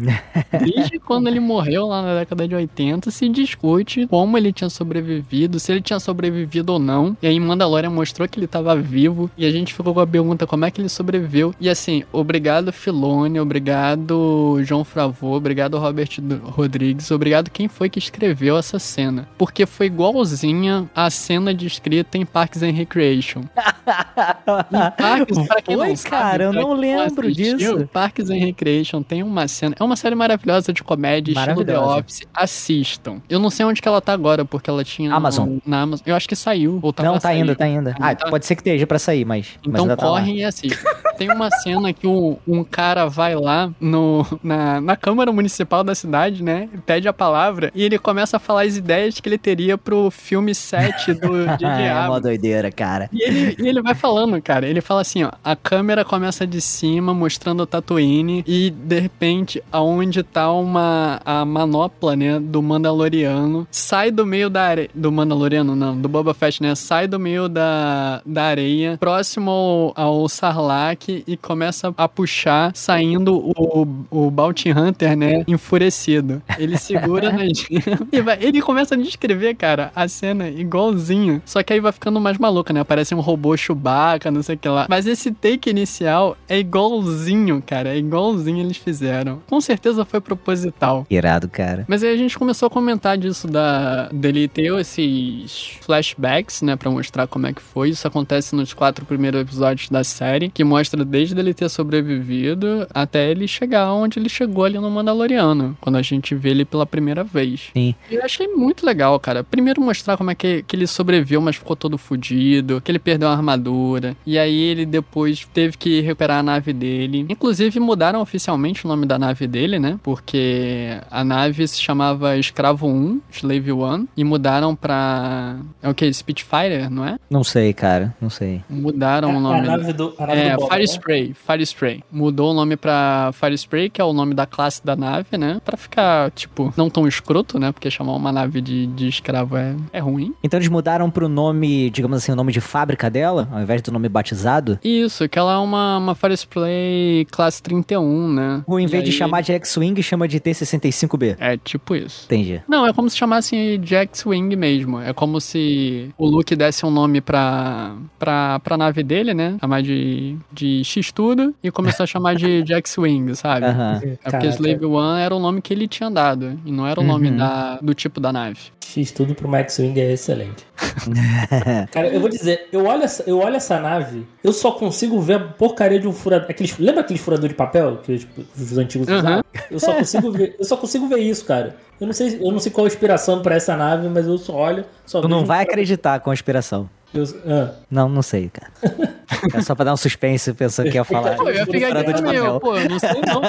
Desde 0.53 0.99
quando 0.99 1.29
ele 1.29 1.41
morreu 1.41 1.86
lá 1.87 2.03
na 2.03 2.15
década 2.15 2.47
de 2.47 2.55
80, 2.55 3.11
se 3.11 3.29
discute 3.29 4.07
como 4.07 4.37
ele 4.37 4.53
tinha 4.53 4.71
sobrevivido, 4.71 5.59
se 5.59 5.73
ele 5.73 5.81
tinha 5.81 5.99
sobrevivido 5.99 6.73
ou 6.75 6.79
não. 6.79 7.17
E 7.23 7.27
aí 7.27 7.39
Mandalorian 7.39 7.91
mostrou 7.91 8.29
que 8.29 8.39
ele 8.39 8.47
tava 8.47 8.77
vivo. 8.77 9.31
E 9.37 9.47
a 9.47 9.51
gente 9.51 9.75
ficou 9.75 9.95
com 9.95 10.01
a 10.01 10.07
pergunta 10.07 10.47
como 10.47 10.65
é 10.65 10.71
que 10.71 10.81
ele 10.81 10.89
sobreviveu. 10.89 11.55
E 11.61 11.69
assim, 11.69 12.05
obrigado 12.13 12.73
Filone, 12.73 13.41
obrigado 13.41 14.59
João 14.63 14.85
Favreau, 14.85 15.33
obrigado 15.33 15.79
Robert 15.79 16.09
Rodrigues, 16.43 17.11
obrigado 17.11 17.51
quem 17.51 17.69
foi 17.69 17.89
que 17.89 17.99
escreveu 17.99 18.57
essa 18.57 18.79
cena. 18.79 19.29
Porque 19.39 19.67
foi 19.67 19.87
igualzinha 19.87 20.89
a 20.95 21.11
cena 21.11 21.55
descrita 21.55 22.19
em 22.19 22.25
Parks 22.25 22.63
and 22.63 22.73
Recreation. 22.73 23.41
Em 23.41 24.91
Parks, 24.97 25.47
pra 25.47 25.63
quem 25.63 25.77
Foi, 25.77 25.89
não 25.89 25.97
sabe, 25.97 26.11
cara, 26.11 26.45
eu 26.45 26.53
não 26.53 26.73
lembro 26.73 27.29
assistiu, 27.29 27.57
disso. 27.57 27.89
Parks 27.93 28.31
and 28.31 28.39
Recreation 28.39 29.03
tem 29.03 29.23
uma 29.23 29.47
cena. 29.49 29.75
É 29.79 29.85
uma 29.85 29.97
série 29.97 30.15
maravilhosa 30.15 30.73
de 30.73 30.83
comédia, 30.83 31.33
estilo 31.33 31.65
The 31.65 31.76
Maravilhosa. 31.81 32.01
Office. 32.01 32.23
Assistam. 32.35 33.21
Eu 33.29 33.39
não 33.39 33.51
sei 33.51 33.65
onde 33.67 33.81
que 33.83 33.89
ela 33.89 34.01
tá 34.01 34.13
agora, 34.13 34.45
porque 34.45 34.69
ela 34.71 34.83
tinha. 34.85 35.11
no- 35.11 35.17
Amazon. 35.17 35.59
na 35.67 35.83
Amazon. 35.83 36.03
Eu 36.07 36.15
acho 36.17 36.29
que 36.29 36.37
saiu. 36.37 36.79
Ou 36.83 36.93
tá 36.93 37.03
Não, 37.03 37.15
tá 37.15 37.21
sair. 37.21 37.41
indo, 37.41 37.55
tá 37.55 37.67
indo. 37.67 37.95
Ah, 38.01 38.15
Tá. 38.15 38.29
pode 38.31 38.47
ser 38.47 38.55
que 38.55 38.61
esteja 38.61 38.87
pra 38.87 38.99
sair, 38.99 39.25
mas. 39.25 39.49
mas 39.59 39.69
Então 39.69 39.83
ainda 39.83 39.97
tá 39.97 40.07
correm 40.07 40.39
e 40.39 40.45
assistam. 40.45 40.89
Tem 41.19 41.31
uma 41.31 41.51
cena 41.51 41.93
que 41.93 42.07
o- 42.07 42.39
um 42.47 42.63
cara 42.65 43.07
vai 43.07 43.35
lá 43.35 43.71
no, 43.81 44.27
na, 44.43 44.81
na 44.81 44.97
Câmara 44.97 45.33
Municipal 45.33 45.83
da 45.85 45.95
cidade, 45.95 46.43
né? 46.43 46.69
Pede 46.85 47.09
a 47.09 47.13
palavra 47.13 47.71
e 47.75 47.83
ele 47.83 47.99
começa 47.99 48.37
a 48.37 48.41
falar 48.41 48.63
as 48.65 48.77
ideias 48.77 49.19
que 49.21 49.29
ele 49.29 49.39
teria 49.39 49.79
pro 49.79 50.11
filme 50.11 50.55
7 50.55 51.15
do 51.15 51.45
J.J. 51.59 51.65
é 51.67 52.09
uma 52.09 52.21
doideira, 52.21 52.71
cara. 52.71 53.09
E 53.13 53.23
ele, 53.23 53.57
e 53.59 53.69
ele 53.69 53.81
vai 53.83 53.95
falando, 53.95 54.41
cara. 54.43 54.67
Ele 54.69 54.81
fala 54.81 55.01
assim, 55.01 55.25
ó. 55.25 55.31
A 55.43 55.57
câmera 55.57 56.05
começa 56.05 56.47
de 56.47 56.61
cima, 56.61 57.15
mostrando 57.15 57.63
o 57.63 57.67
Tatooine. 57.67 58.45
E, 58.47 58.71
de 58.71 58.99
repente, 59.01 59.63
aonde 59.73 60.23
tá 60.23 60.51
uma... 60.53 61.21
A 61.25 61.45
manopla, 61.67 62.15
né? 62.17 62.39
Do 62.39 62.63
Mandaloriano. 62.63 63.67
Sai 63.71 64.11
do 64.11 64.25
meio 64.25 64.49
da 64.49 64.63
areia... 64.63 64.89
Do 64.95 65.11
Mandaloriano, 65.11 65.75
não. 65.75 65.97
Do 65.97 66.09
Boba 66.09 66.33
Fett, 66.33 66.63
né? 66.63 66.75
Sai 66.75 67.07
do 67.09 67.19
meio 67.19 67.49
da, 67.49 68.23
da 68.25 68.45
areia. 68.45 68.97
Próximo 68.99 69.51
ao, 69.51 69.93
ao 69.97 70.29
Sarlacc. 70.29 71.25
E 71.27 71.37
começa 71.37 71.93
a 71.97 72.09
puxar, 72.09 72.71
saindo 72.75 73.37
o, 73.37 73.87
o 74.11 74.31
Bounty 74.31 74.71
Hunter, 74.71 75.17
né? 75.17 75.45
Enfurecido. 75.47 76.43
Ele 76.59 76.79
segura 76.79 77.33
nas... 77.33 77.65
e 78.13 78.21
vai- 78.21 78.39
ele 78.41 78.63
começa 78.63 78.95
a 78.95 78.99
descrever, 78.99 79.55
cara, 79.55 79.91
a 79.95 80.07
cena 80.09 80.49
igualzinho. 80.49 81.43
Só 81.45 81.63
que 81.63 81.73
aí 81.73 81.81
vai 81.81 81.93
ficando 81.93 82.21
mais 82.21 82.39
maluca, 82.39 82.73
né? 82.73 82.85
Parece 82.85 83.15
um 83.15 83.21
robô 83.21 83.57
Chewbacca, 83.57 84.31
não 84.31 84.43
sei 84.43 84.55
o 84.55 84.59
que 84.59 84.69
lá. 84.69 84.87
Mas 84.89 85.07
esse 85.07 85.33
take 85.33 85.69
inicial 85.71 86.37
é 86.49 86.59
igualzinho, 86.59 87.63
cara. 87.65 87.91
É 87.91 87.99
igualzinho 87.99 88.61
eles 88.65 88.77
fizeram. 88.77 89.41
Com 89.49 89.61
certeza 89.61 90.05
foi 90.05 90.21
proposital. 90.21 91.07
Irado, 91.11 91.49
cara. 91.57 91.87
Mas 91.89 92.03
aí 92.03 92.13
a 92.13 92.17
gente 92.19 92.39
começou 92.39 92.67
a 92.67 92.71
comentar 92.71 93.17
disso 93.17 93.49
da 93.49 94.11
dele 94.13 94.47
ter 94.47 94.71
esses 94.79 95.79
flashbacks, 95.81 96.61
né, 96.61 96.77
Pra 96.77 96.91
mostrar 96.91 97.27
como 97.27 97.47
é 97.47 97.53
que 97.55 97.63
foi. 97.63 97.89
Isso 97.89 98.07
acontece 98.07 98.55
nos 98.55 98.75
quatro 98.75 99.07
primeiros 99.07 99.41
episódios 99.41 99.89
da 99.89 100.05
série, 100.05 100.51
que 100.51 100.63
mostra 100.63 101.03
desde 101.05 101.39
ele 101.39 101.55
ter 101.55 101.71
sobrevivido 101.71 102.87
até 102.93 103.31
ele 103.31 103.49
chegar 103.49 103.93
onde 103.93 104.19
ele 104.19 104.29
chegou 104.29 104.65
ali 104.65 104.79
no 104.79 104.91
Mandaloriano, 104.91 105.77
quando 105.81 105.97
a 105.97 106.03
gente 106.03 106.35
vê 106.35 106.51
ele 106.51 106.65
pela 106.65 106.85
primeira 106.85 107.25
vez. 107.25 107.71
Sim. 107.73 107.95
E 108.11 108.17
eu 108.17 108.25
achei 108.25 108.49
muito 108.49 108.85
legal, 108.85 109.19
cara. 109.19 109.43
Primeiro 109.43 109.81
mostrar 109.81 110.17
como 110.17 110.31
é 110.31 110.35
que, 110.35 110.63
que 110.65 110.77
ele 110.77 110.87
sobreviveu, 110.87 111.41
mas 111.41 111.57
ficou 111.57 111.75
todo 111.75 111.97
fudido, 111.97 112.81
que 112.83 112.91
ele 112.91 112.99
perdeu 112.99 113.29
a 113.29 113.33
armadura. 113.33 114.15
E 114.27 114.39
aí 114.39 114.61
ele 114.61 114.85
depois 114.85 115.49
teve 115.55 115.79
que 115.79 116.01
recuperar 116.03 116.41
a 116.41 116.43
nave 116.43 116.73
dele. 116.73 117.25
Inclusive 117.29 117.81
mudaram 117.81 118.21
oficialmente 118.21 118.85
o 118.85 118.89
nome 118.89 119.07
da 119.07 119.19
nave 119.19 119.47
dele, 119.47 119.79
né? 119.79 119.99
Porque 120.03 120.99
a 121.11 121.25
nave 121.25 121.46
se 121.55 121.81
chamava 121.81 122.37
Escravo 122.37 122.87
1, 122.89 123.21
Slave 123.31 123.73
1, 123.73 124.09
e 124.17 124.25
mudaram 124.25 124.75
pra. 124.75 125.57
É 125.83 125.89
o 125.89 125.95
que? 125.95 126.13
Spitfire, 126.13 126.89
não 126.91 127.05
é? 127.05 127.17
Não 127.31 127.45
sei, 127.45 127.73
cara. 127.73 128.15
Não 128.21 128.31
sei. 128.31 128.63
Mudaram 128.69 129.35
o 129.35 129.37
a 129.39 129.41
nome. 129.41 129.67
nave 129.67 129.93
do, 129.93 130.15
a 130.19 130.27
nave 130.27 130.41
É, 130.41 130.51
do 130.51 130.57
Boba, 130.57 130.69
Fire 130.75 130.87
né? 130.87 130.93
Spray, 130.93 131.35
Fire 131.35 131.63
Spray. 131.67 132.05
Mudou 132.11 132.51
o 132.53 132.55
nome 132.55 132.77
pra 132.77 133.31
Fire 133.33 133.55
Spray, 133.55 133.91
que 133.91 134.01
é 134.01 134.05
o 134.05 134.13
nome 134.13 134.35
da 134.35 134.47
classe 134.47 134.85
da 134.85 134.97
nave, 134.97 135.37
né? 135.39 135.61
Pra 135.65 135.77
ficar, 135.77 136.31
tipo, 136.33 136.73
não 136.77 136.89
tão 136.91 137.07
escroto, 137.07 137.59
né? 137.59 137.73
Porque 137.73 137.91
chamar 137.91 138.15
uma 138.15 138.33
nave 138.33 138.61
de, 138.61 138.87
de 138.89 139.09
escravo 139.09 139.57
é, 139.57 139.75
é 139.93 139.99
ruim. 139.99 140.33
Então 140.43 140.59
eles 140.59 140.69
mudaram 140.69 141.11
pro 141.11 141.29
nome, 141.29 141.91
digamos 141.91 142.17
assim, 142.19 142.33
o 142.33 142.37
nome 142.37 142.53
de 142.53 142.61
fábrica 142.61 143.11
dela, 143.11 143.49
ao 143.53 143.61
invés 143.61 143.83
do 143.83 143.93
nome 143.93 144.09
batizado? 144.09 144.79
Isso, 144.83 145.29
que 145.29 145.39
ela 145.39 145.55
é 145.55 145.59
uma, 145.59 145.99
uma 145.99 146.15
Fire 146.15 146.35
Spray 146.37 147.27
classe 147.31 147.63
31, 147.63 148.33
né? 148.33 148.63
Ou 148.67 148.79
em 148.81 148.85
E 148.85 148.87
vez 148.87 149.05
de 149.05 149.11
aí- 149.11 149.17
chamar 149.17 149.41
de 149.43 149.53
X-Wing, 149.53 150.03
chama 150.03 150.27
de 150.29 150.41
T-65B? 150.41 151.36
É 151.39 151.57
tipo 151.57 151.95
isso. 151.95 152.25
Entendi. 152.27 152.61
Não, 152.69 152.87
é 152.87 152.93
como 152.93 153.09
se 153.11 153.17
chamasse 153.17 153.79
de 153.79 153.95
X-Wing 153.95 154.55
mesmo. 154.57 155.01
É 155.01 155.13
como 155.13 155.41
se 155.41 156.11
o 156.19 156.27
Luke 156.27 156.55
desse 156.57 156.85
um 156.87 156.91
nome 156.91 157.21
pra, 157.21 157.95
pra, 158.19 158.59
pra 158.61 158.77
nave 158.77 159.03
dele, 159.03 159.35
né? 159.35 159.57
Chamar 159.61 159.83
de, 159.83 160.37
de 160.53 160.83
X-Tudo 160.85 161.55
e 161.63 161.71
começou 161.71 162.05
a 162.05 162.07
chamar 162.07 162.35
de, 162.35 162.63
de 162.65 162.73
X-Wing, 162.75 163.35
sabe? 163.35 163.67
É 163.67 163.73
porque 163.73 164.17
Caraca, 164.31 164.47
Slave 164.49 164.85
One 164.87 165.21
era 165.21 165.35
o 165.35 165.39
nome 165.39 165.61
que 165.61 165.73
ele 165.73 165.87
tinha 165.89 166.11
dado, 166.11 166.59
e 166.65 166.71
não 166.73 166.87
era 166.87 167.01
o 167.01 167.05
nome 167.05 167.29
Uhum. 167.31 167.37
da, 167.37 167.79
do 167.83 167.95
tipo 167.95 168.21
da 168.21 168.33
nave. 168.33 168.59
X 168.87 169.11
tudo 169.11 169.35
pro 169.35 169.49
Max 169.49 169.79
Wing 169.79 170.01
é 170.01 170.13
excelente. 170.13 170.65
Cara, 171.93 172.09
eu 172.09 172.21
vou 172.21 172.29
dizer, 172.29 172.69
eu 172.73 172.85
olho, 172.87 173.03
essa, 173.03 173.23
eu 173.27 173.39
olho 173.39 173.57
essa 173.57 173.79
nave, 173.81 174.27
eu 174.43 174.53
só 174.53 174.71
consigo 174.73 175.21
ver 175.21 175.35
a 175.35 175.41
porcaria 175.41 175.99
de 176.01 176.07
um 176.09 176.13
furador. 176.13 176.51
Aqueles, 176.51 176.79
lembra 176.79 177.01
aquele 177.01 177.19
furador 177.19 177.49
de 177.49 177.55
papel 177.55 177.99
que 177.99 178.19
tipo, 178.19 178.43
os 178.57 178.79
antigos 178.79 179.09
Uhum. 179.09 179.19
usavam? 179.19 179.45
Eu 179.71 179.81
só 179.81 179.95
consigo 179.95 180.31
ver, 180.33 180.57
eu 180.59 180.65
só 180.65 180.77
consigo 180.77 181.09
ver 181.09 181.19
isso, 181.19 181.45
cara. 181.45 181.77
Eu 182.01 182.07
não 182.07 182.15
sei, 182.15 182.39
eu 182.41 182.53
não 182.53 182.59
sei 182.59 182.71
qual 182.73 182.85
a 182.85 182.89
inspiração 182.89 183.43
pra 183.43 183.55
essa 183.57 183.77
nave, 183.77 184.09
mas 184.09 184.27
eu 184.27 184.39
só 184.39 184.55
olho, 184.55 184.85
só 185.05 185.21
Tu 185.21 185.29
não 185.29 185.39
vejo 185.39 185.45
um 185.45 185.47
vai 185.47 185.59
furador- 185.59 185.73
acreditar 185.73 186.21
com 186.21 186.31
a 186.31 186.35
inspiração. 186.35 186.89
eu- 187.15 187.25
ah. 187.49 187.73
Não, 187.91 188.09
não 188.09 188.23
sei, 188.23 188.51
cara. 188.51 188.73
É 189.55 189.61
só 189.63 189.75
pra 189.75 189.85
dar 189.87 189.95
um 189.95 189.97
suspense, 189.97 190.53
pensando 190.55 190.91
que 190.91 190.97
ia 190.97 191.05
falar. 191.05 191.35
Pô, 191.37 191.49
eu 191.49 191.55
ia 191.57 191.67
ficar 191.67 191.89
furador 191.89 192.03
aqui 192.03 192.13
de 192.13 192.23
também, 192.23 192.35
papel. 192.39 192.55
eu, 192.55 192.61
pô, 192.61 192.77
eu 192.77 192.89
não 192.89 192.99
sei 192.99 193.11
não, 193.27 193.43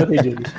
atendidos. 0.00 0.52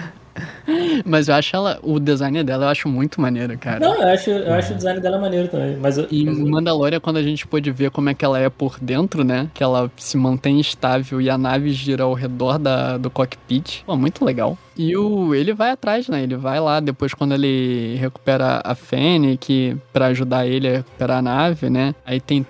Mas 1.06 1.28
eu 1.28 1.36
acho 1.36 1.56
ela, 1.56 1.80
o 1.84 2.00
design 2.00 2.44
dela 2.44 2.66
eu 2.66 2.70
acho 2.70 2.88
muito 2.90 3.22
maneiro, 3.22 3.56
cara. 3.58 3.80
Não, 3.80 4.02
eu 4.02 4.08
acho, 4.08 4.30
eu 4.32 4.54
acho 4.54 4.74
o 4.74 4.76
design 4.76 5.00
dela 5.00 5.20
maneiro 5.20 5.48
também. 5.48 5.78
Mas 5.80 5.98
eu, 5.98 6.08
E 6.10 6.26
mas 6.26 6.40
eu- 6.40 6.48
Mandalorian, 6.48 7.00
quando 7.00 7.18
a 7.18 7.24
gente 7.24 7.46
pôde 7.46 7.70
ver 7.72 7.92
como 7.92 8.10
é 8.10 8.14
que 8.14 8.26
ela 8.26 8.40
é 8.40 8.50
por 8.50 8.78
dentro, 8.82 9.24
né? 9.24 9.48
Que 9.54 9.64
ela 9.64 9.92
se 9.98 10.18
mantém 10.18 10.60
estável 10.60 11.22
e 11.22 11.30
a 11.30 11.38
nave 11.38 11.72
gira 11.72 12.04
ao 12.04 12.14
redor 12.14 12.58
da, 12.58 12.98
do 12.98 13.10
cockpit. 13.12 13.84
Pô, 13.86 13.96
muito 13.96 14.26
legal. 14.26 14.58
E 14.76 14.98
o, 14.98 15.36
ele 15.36 15.54
vai 15.54 15.70
atrás, 15.70 16.08
né? 16.08 16.24
Ele 16.24 16.36
vai 16.36 16.60
lá 16.60 16.80
depois 16.80 17.14
quando 17.14 17.34
ele 17.36 17.96
recupera 18.00 18.60
a 18.64 18.74
Fennec 18.74 19.78
pra 19.92 20.08
ajudar 20.08 20.48
ele 20.48 20.68
a 20.68 20.72
recuperar 20.78 21.18
a 21.20 21.22
nave, 21.22 21.70
né? 21.70 21.94
Aí 22.04 22.20
tem 22.20 22.42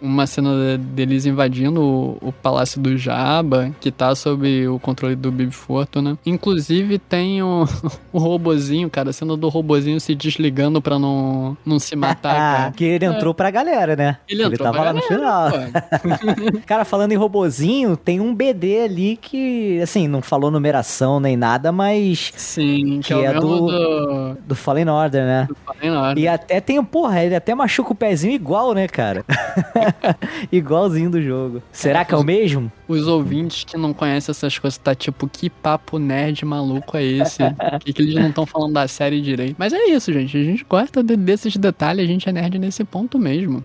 uma 0.00 0.26
cena 0.26 0.50
de- 0.54 0.78
deles 0.78 1.26
invadindo 1.26 1.82
o, 1.82 2.18
o 2.28 2.32
palácio 2.32 2.80
do 2.80 2.96
Jabba, 2.96 3.70
que 3.80 3.90
tá 3.90 4.14
sob 4.14 4.66
o 4.68 4.78
controle 4.78 5.14
do 5.16 5.30
Bib 5.32 5.52
Fortuna. 5.52 6.18
Inclusive 6.24 6.98
tem 6.98 7.42
o, 7.42 7.64
o 8.12 8.18
robozinho, 8.18 8.88
cara, 8.90 9.10
a 9.10 9.12
cena 9.12 9.36
do 9.36 9.48
robozinho 9.48 10.00
se 10.00 10.14
desligando 10.14 10.80
pra 10.82 10.98
não, 10.98 11.56
não 11.64 11.78
se 11.78 11.94
matar, 11.96 12.34
Ah, 12.34 12.56
cara. 12.62 12.72
que 12.72 12.84
ele 12.84 13.04
entrou 13.04 13.32
pra 13.34 13.50
galera, 13.50 13.96
né? 13.96 14.16
Ele 14.28 14.42
entrou 14.44 14.70
tava 14.70 14.82
lá 14.84 14.92
no 14.92 15.02
final. 15.02 15.50
galera. 15.50 15.72
Cara, 16.66 16.84
falando 16.84 17.12
em 17.12 17.16
robozinho, 17.16 17.96
tem 17.96 18.20
um 18.20 18.34
BD 18.34 18.80
ali 18.84 19.16
que, 19.16 19.80
assim, 19.82 20.06
não 20.08 20.22
falou 20.22 20.50
numeração 20.50 21.20
nem 21.20 21.36
nada, 21.36 21.70
mas 21.72 22.32
Sim, 22.36 23.00
que, 23.02 23.08
Que 23.08 23.14
é 23.14 23.24
é 23.26 23.34
do- 23.34 23.66
do... 23.66 24.34
do 24.46 24.54
Fallen 24.54 24.88
Order, 24.88 25.24
né? 25.24 25.46
do 25.48 25.56
Fallen 25.64 25.96
Order. 25.96 26.22
E 26.24 26.28
até 26.28 26.60
tem, 26.60 26.82
porra, 26.82 27.22
ele 27.22 27.34
até 27.34 27.54
machuca 27.54 27.92
o 27.92 27.94
pezinho 27.94 28.32
igual, 28.34 28.72
né, 28.74 28.86
cara? 28.88 29.24
Igualzinho 30.50 31.10
do 31.10 31.22
jogo. 31.22 31.62
Será 31.72 32.04
que 32.04 32.14
é 32.14 32.16
o 32.16 32.22
mesmo? 32.24 32.70
Os 32.88 33.06
ouvintes 33.06 33.64
que 33.64 33.76
não 33.76 33.92
conhecem 33.92 34.32
essas 34.32 34.58
coisas 34.58 34.78
tá 34.78 34.94
tipo, 34.94 35.28
que 35.28 35.48
papo 35.50 35.98
nerd 35.98 36.44
maluco 36.44 36.96
é 36.96 37.02
esse? 37.04 37.38
que, 37.84 37.92
que 37.92 38.02
eles 38.02 38.14
não 38.14 38.28
estão 38.28 38.46
falando 38.46 38.74
da 38.74 38.86
série 38.88 39.20
direito? 39.20 39.56
Mas 39.58 39.72
é 39.72 39.84
isso, 39.86 40.12
gente. 40.12 40.36
A 40.36 40.44
gente 40.44 40.64
gosta 40.68 41.02
de- 41.02 41.16
desses 41.16 41.56
detalhes, 41.56 42.04
a 42.04 42.08
gente 42.08 42.28
é 42.28 42.32
nerd 42.32 42.58
nesse 42.58 42.84
ponto 42.84 43.18
mesmo. 43.18 43.64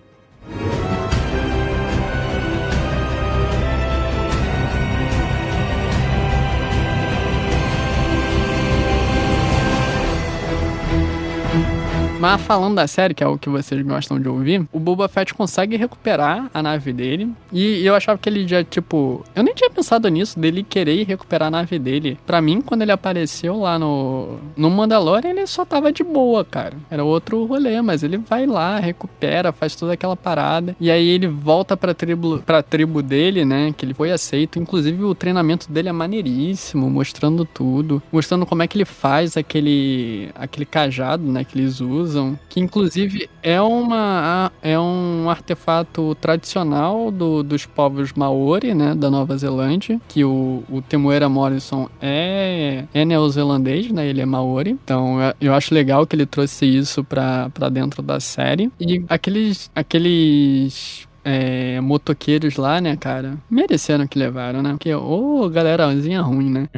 Mas 12.18 12.40
falando 12.42 12.74
da 12.74 12.86
série, 12.88 13.14
que 13.14 13.22
é 13.22 13.26
o 13.28 13.38
que 13.38 13.48
vocês 13.48 13.80
gostam 13.86 14.20
de 14.20 14.28
ouvir, 14.28 14.66
o 14.72 14.80
Boba 14.80 15.06
Fett 15.06 15.32
consegue 15.32 15.76
recuperar 15.76 16.50
a 16.52 16.60
nave 16.60 16.92
dele. 16.92 17.30
E 17.52 17.86
eu 17.86 17.94
achava 17.94 18.18
que 18.18 18.28
ele 18.28 18.46
já, 18.46 18.64
tipo. 18.64 19.24
Eu 19.36 19.44
nem 19.44 19.54
tinha 19.54 19.70
pensado 19.70 20.08
nisso, 20.08 20.38
dele 20.38 20.64
querer 20.64 21.04
recuperar 21.06 21.46
a 21.46 21.50
nave 21.50 21.78
dele. 21.78 22.18
Pra 22.26 22.40
mim, 22.40 22.60
quando 22.60 22.82
ele 22.82 22.90
apareceu 22.90 23.60
lá 23.60 23.78
no, 23.78 24.36
no 24.56 24.68
Mandalorian, 24.68 25.30
ele 25.30 25.46
só 25.46 25.64
tava 25.64 25.92
de 25.92 26.02
boa, 26.02 26.44
cara. 26.44 26.74
Era 26.90 27.04
outro 27.04 27.44
rolê, 27.44 27.80
mas 27.80 28.02
ele 28.02 28.18
vai 28.18 28.46
lá, 28.46 28.80
recupera, 28.80 29.52
faz 29.52 29.76
toda 29.76 29.92
aquela 29.92 30.16
parada. 30.16 30.74
E 30.80 30.90
aí 30.90 31.08
ele 31.08 31.28
volta 31.28 31.76
pra 31.76 31.94
tribo, 31.94 32.40
pra 32.40 32.64
tribo 32.64 33.00
dele, 33.00 33.44
né? 33.44 33.72
Que 33.76 33.86
ele 33.86 33.94
foi 33.94 34.10
aceito. 34.10 34.58
Inclusive, 34.58 35.04
o 35.04 35.14
treinamento 35.14 35.70
dele 35.70 35.88
é 35.88 35.92
maneiríssimo, 35.92 36.90
mostrando 36.90 37.44
tudo. 37.44 38.02
Mostrando 38.10 38.44
como 38.44 38.60
é 38.60 38.66
que 38.66 38.76
ele 38.76 38.84
faz 38.84 39.36
aquele, 39.36 40.30
aquele 40.34 40.66
cajado, 40.66 41.22
né? 41.22 41.44
Que 41.44 41.56
eles 41.56 41.80
usam. 41.80 42.07
Que 42.48 42.60
inclusive 42.60 43.28
é 43.42 43.60
uma 43.60 44.50
é 44.62 44.78
um 44.78 45.28
artefato 45.30 46.14
tradicional 46.20 47.10
do, 47.10 47.42
dos 47.42 47.66
povos 47.66 48.12
Maori, 48.12 48.74
né? 48.74 48.94
Da 48.94 49.10
Nova 49.10 49.36
Zelândia. 49.36 50.00
Que 50.08 50.24
o, 50.24 50.62
o 50.70 50.80
Temuera 50.82 51.28
Morrison 51.28 51.88
é, 52.00 52.84
é 52.92 53.04
neozelandês, 53.04 53.90
né? 53.90 54.06
Ele 54.06 54.20
é 54.20 54.26
Maori. 54.26 54.70
Então 54.70 55.20
eu- 55.20 55.34
eu 55.40 55.54
acho 55.54 55.74
legal 55.74 56.06
que 56.06 56.14
ele 56.16 56.26
trouxe 56.26 56.66
isso 56.66 57.02
pra 57.04 57.48
dentro 57.70 58.02
da 58.02 58.20
série. 58.20 58.70
E 58.80 59.02
aqueles. 59.08 59.70
aqueles 59.74 61.07
é, 61.28 61.80
motoqueiros 61.80 62.56
lá, 62.56 62.80
né, 62.80 62.96
cara? 62.96 63.34
Mereceram 63.50 64.06
que 64.06 64.18
levaram, 64.18 64.62
né? 64.62 64.70
Porque, 64.70 64.92
ô, 64.94 65.48
galerazinha 65.48 66.20
ruim, 66.22 66.50
né? 66.50 66.68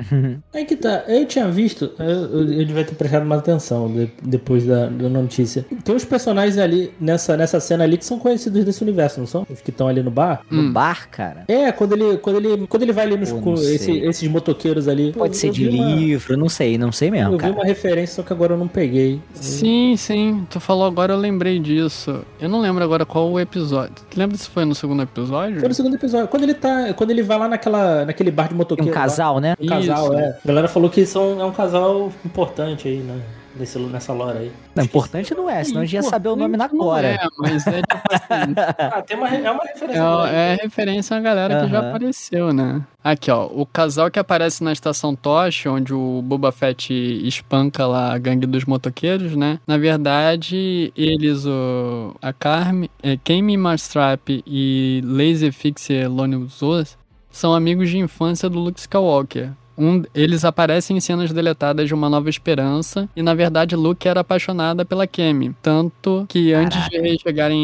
Aí 0.53 0.64
que 0.66 0.76
tá, 0.76 1.05
eu 1.09 1.24
tinha 1.26 1.48
visto, 1.48 1.90
eu, 1.98 2.05
eu, 2.07 2.53
eu 2.53 2.64
devia 2.66 2.84
ter 2.84 2.94
prestado 2.94 3.24
mais 3.26 3.40
atenção 3.40 3.88
de- 3.92 4.11
depois 4.22 4.64
da, 4.66 4.86
da 4.86 5.09
notícia. 5.09 5.64
Tem 5.84 5.94
uns 5.94 6.05
personagens 6.05 6.59
ali 6.59 6.92
nessa, 7.01 7.36
nessa 7.36 7.61
cena 7.61 7.84
ali 7.84 7.96
que 7.96 8.05
são 8.05 8.18
conhecidos 8.18 8.64
desse 8.64 8.82
universo, 8.82 9.20
não 9.20 9.26
são? 9.26 9.46
Os 9.48 9.61
que 9.61 9.70
estão 9.70 9.88
ali 9.88 10.03
no 10.03 10.11
bar. 10.11 10.40
No 10.51 10.62
Hum. 10.62 10.72
bar, 10.72 11.09
cara. 11.11 11.44
É, 11.48 11.70
quando 11.72 11.92
ele, 11.92 12.18
quando 12.18 12.36
ele, 12.36 12.66
quando 12.66 12.82
ele 12.82 12.92
vai 12.92 13.05
ali 13.07 13.16
nos, 13.16 13.32
com 13.32 13.55
esse- 13.55 13.98
esses 13.98 14.28
motoqueiros 14.28 14.88
ali. 14.88 15.12
Pode 15.12 15.34
eu- 15.34 15.38
ser 15.40 15.48
eu 15.48 15.53
de 15.53 15.68
vi 15.68 15.78
uma- 15.78 15.94
livro, 15.94 16.36
não 16.36 16.48
sei, 16.48 16.76
não 16.78 16.90
sei 16.92 17.11
mesmo, 17.11 17.28
Eu 17.34 17.38
vi 17.38 17.38
cara. 17.38 17.53
uma 17.53 17.64
referência, 17.64 18.16
só 18.16 18.22
que 18.22 18.32
agora 18.32 18.55
eu 18.55 18.59
não 18.59 18.68
peguei. 18.68 19.20
Sim, 19.34 19.94
sim. 19.96 20.46
Tu 20.51 20.59
falou 20.61 20.84
agora, 20.86 21.12
eu 21.12 21.18
lembrei 21.18 21.59
disso. 21.59 22.22
Eu 22.40 22.48
não 22.48 22.61
lembro 22.61 22.82
agora 22.82 23.05
qual 23.07 23.30
o 23.30 23.38
episódio. 23.40 23.94
Tu 24.11 24.18
lembra 24.18 24.36
se 24.41 24.49
foi 24.49 24.64
no 24.64 24.74
segundo 24.74 25.03
episódio? 25.03 25.61
Foi 25.61 25.68
no 25.68 25.74
segundo 25.74 25.95
episódio. 25.95 26.28
Quando 26.28 26.43
ele 26.43 26.55
tá. 26.55 26.93
Quando 26.95 27.11
ele 27.11 27.22
vai 27.22 27.38
lá 27.38 27.49
naquela, 27.49 28.05
naquele 28.05 28.30
bar 28.30 28.49
de 28.49 28.55
motoqueiro. 28.55 28.91
um 28.91 28.95
lá, 28.95 29.01
casal, 29.01 29.41
né? 29.41 29.55
um 29.61 29.66
casal, 29.66 30.05
Isso. 30.07 30.14
é. 30.14 30.38
A 30.45 30.49
galera 30.49 30.68
falou 30.68 30.91
que 30.91 31.07
são, 31.07 31.41
é 31.41 31.45
um 31.45 31.53
casal 31.53 32.12
importante 32.24 32.88
aí, 32.88 32.99
né? 32.99 33.20
Nesse, 33.61 33.78
nessa 33.78 34.14
lore 34.14 34.38
aí. 34.38 34.52
Não, 34.74 34.84
importante 34.84 35.34
não 35.34 35.50
é, 35.50 35.62
senão 35.62 35.82
a 35.82 35.84
gente 35.84 35.94
ia 35.94 36.02
saber 36.02 36.30
o 36.30 36.36
nome 36.36 36.56
na 36.56 36.70
hora. 36.80 37.08
É, 37.08 37.18
mas 37.36 37.66
é 37.66 37.82
tipo 37.82 38.08
assim. 38.11 38.54
Ah, 38.90 39.02
tem 39.02 39.16
uma, 39.18 39.28
é 39.28 39.50
uma 39.50 39.62
referência. 39.62 40.02
É, 40.32 40.52
é 40.52 40.58
referência 40.62 41.16
a 41.16 41.20
galera 41.20 41.62
que 41.62 41.70
já 41.70 41.78
apareceu, 41.80 42.52
né? 42.54 42.82
Aqui, 43.04 43.30
ó. 43.30 43.46
O 43.46 43.66
casal 43.66 44.11
que 44.11 44.18
aparece 44.18 44.64
na 44.64 44.72
estação 44.72 45.14
Tosh, 45.14 45.66
onde 45.66 45.92
o 45.92 46.22
Boba 46.22 46.50
Fett 46.50 46.92
espanca 46.92 47.86
lá 47.86 48.14
a 48.14 48.18
gangue 48.18 48.46
dos 48.46 48.64
motoqueiros, 48.64 49.36
né? 49.36 49.61
Na 49.66 49.76
verdade, 49.76 50.90
eles, 50.96 51.44
o, 51.44 52.14
a 52.22 52.32
Carme, 52.32 52.90
é, 53.02 53.18
Kami 53.18 53.58
Marstrap 53.58 54.42
e 54.46 55.02
Lazy 55.04 55.52
Fixer 55.52 56.11
Lonuzos 56.11 56.96
são 57.30 57.54
amigos 57.54 57.90
de 57.90 57.98
infância 57.98 58.48
do 58.48 58.58
Luke 58.58 58.80
Skywalker. 58.80 59.52
Um, 59.81 60.03
eles 60.14 60.45
aparecem 60.45 60.97
em 60.97 61.01
cenas 61.01 61.33
deletadas 61.33 61.89
de 61.89 61.95
Uma 61.95 62.11
Nova 62.11 62.28
Esperança 62.28 63.09
e, 63.16 63.22
na 63.22 63.35
verdade, 63.35 63.74
Luke 63.74 64.07
era 64.07 64.20
apaixonada 64.20 64.85
pela 64.85 65.07
Kemi. 65.07 65.55
Tanto 65.62 66.26
que 66.28 66.53
antes 66.53 66.87
de 66.91 66.97
eles 66.97 67.20
chegarem 67.22 67.59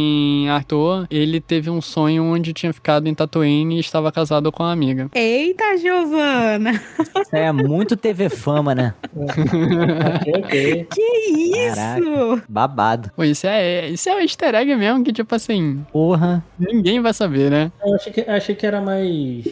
em 0.45 0.49
Arthur, 0.49 1.07
ele 1.11 1.41
teve 1.41 1.69
um 1.69 1.81
sonho 1.83 2.25
onde 2.25 2.53
tinha 2.55 2.73
ficado 2.73 3.07
em 3.07 3.15
Tatooine 3.15 3.77
e 3.77 3.81
estava 3.81 4.11
casado 4.11 4.51
com 4.51 4.63
a 4.63 4.73
amiga. 4.73 5.11
Eita, 5.15 5.77
Giovana! 5.77 6.81
É 7.31 7.53
muito 7.53 7.97
TV 7.97 8.29
fama, 8.29 8.75
né? 8.75 8.95
Ok, 10.17 10.33
ok. 10.39 10.87
Que 10.91 11.03
isso? 11.03 11.75
Caraca. 11.77 12.45
Babado. 12.49 13.11
Pô, 13.15 13.25
isso 13.25 13.47
é, 13.47 13.89
isso 13.89 14.09
é 14.09 14.15
um 14.17 14.21
easter 14.21 14.55
egg 14.55 14.75
mesmo 14.77 15.05
que, 15.05 15.13
tipo 15.13 15.35
assim, 15.35 15.85
Porra. 15.93 16.45
ninguém 16.59 17.01
vai 17.01 17.13
saber, 17.13 17.51
né? 17.51 17.73
Eu 17.85 17.95
achei 17.95 18.13
que, 18.13 18.21
achei 18.23 18.55
que 18.55 18.67
era 18.67 18.81
mais. 18.81 19.45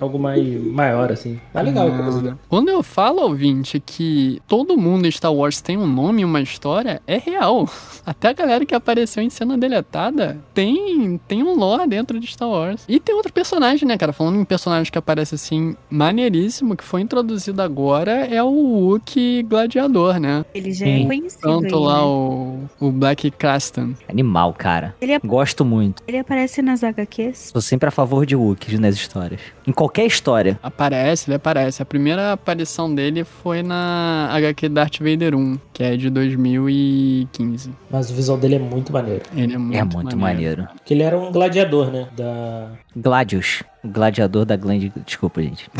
Algo 0.00 0.18
mais 0.18 0.46
maior, 0.64 1.12
assim. 1.12 1.40
Mas 1.52 1.64
legal, 1.64 1.88
não. 1.88 2.38
Quando 2.48 2.68
eu 2.68 2.82
falo, 2.82 3.22
ouvinte, 3.22 3.80
que 3.80 4.40
todo 4.46 4.76
mundo 4.76 5.06
em 5.06 5.10
Star 5.10 5.32
Wars 5.32 5.60
tem 5.60 5.76
um 5.76 5.86
nome 5.86 6.22
e 6.22 6.24
uma 6.24 6.40
história, 6.40 7.00
é 7.06 7.18
real. 7.18 7.68
Até 8.04 8.28
a 8.28 8.32
galera 8.32 8.66
que 8.66 8.74
apareceu 8.74 9.22
em 9.22 9.30
cena 9.30 9.56
deletada 9.56 10.38
tem, 10.52 11.20
tem 11.28 11.42
um 11.42 11.54
lore 11.54 11.86
dentro 11.86 12.18
de 12.18 12.26
Star 12.26 12.48
Wars. 12.48 12.84
E 12.88 12.98
tem 12.98 13.14
outro 13.14 13.32
personagem, 13.32 13.86
né, 13.86 13.96
cara? 13.96 14.12
Falando 14.12 14.40
em 14.40 14.44
personagem 14.44 14.90
que 14.90 14.98
aparece 14.98 15.34
assim, 15.34 15.76
maneiríssimo, 15.90 16.76
que 16.76 16.84
foi 16.84 17.00
introduzido 17.00 17.62
agora, 17.62 18.26
é 18.26 18.42
o 18.42 18.48
Wookiee 18.50 19.42
Gladiador, 19.42 20.18
né? 20.18 20.44
Ele 20.54 20.72
já 20.72 20.86
é 20.86 20.98
Sim. 20.98 21.06
conhecido. 21.06 21.40
Tanto 21.40 21.76
aí, 21.76 21.82
lá 21.82 21.98
né? 21.98 22.02
o, 22.02 22.58
o 22.80 22.90
Black 22.90 23.30
Castan. 23.30 23.94
Animal, 24.08 24.52
cara. 24.54 24.94
Ele, 25.00 25.18
Gosto 25.20 25.64
muito. 25.64 26.02
ele 26.06 26.18
aparece 26.18 26.60
nas 26.62 26.82
HQs. 26.82 27.50
Sou 27.52 27.62
sempre 27.62 27.88
a 27.88 27.92
favor 27.92 28.26
de 28.26 28.34
Wookiees 28.34 28.78
nas 28.78 28.94
histórias. 28.94 29.40
Em 29.72 29.74
qualquer 29.74 30.04
história. 30.04 30.60
Aparece, 30.62 31.30
ele 31.30 31.36
aparece. 31.36 31.80
A 31.80 31.86
primeira 31.86 32.34
aparição 32.34 32.94
dele 32.94 33.24
foi 33.24 33.62
na 33.62 34.28
HQ 34.30 34.68
Darth 34.68 34.98
Vader 34.98 35.34
1, 35.34 35.58
que 35.72 35.82
é 35.82 35.96
de 35.96 36.10
2015. 36.10 37.70
Mas 37.90 38.10
o 38.10 38.14
visual 38.14 38.36
dele 38.36 38.56
é 38.56 38.58
muito 38.58 38.92
maneiro. 38.92 39.22
Ele 39.34 39.54
é 39.54 39.56
muito, 39.56 39.78
é 39.78 39.82
muito 39.82 40.18
maneiro. 40.18 40.68
Porque 40.74 40.92
ele 40.92 41.02
era 41.02 41.18
um 41.18 41.32
gladiador, 41.32 41.90
né? 41.90 42.06
Da. 42.14 42.68
Gladius. 42.94 43.62
O 43.82 43.88
gladiador 43.88 44.44
da 44.44 44.56
Glande. 44.56 44.92
Desculpa, 45.06 45.42
gente. 45.42 45.70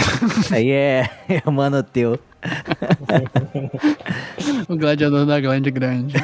Isso 0.41 0.55
aí 0.57 0.71
é, 0.71 1.11
é 1.29 1.51
mano 1.51 1.83
teu. 1.83 2.19
O 4.69 4.77
gladiador 4.77 5.27
da 5.27 5.41
Glande 5.41 5.71
Grande. 5.71 6.15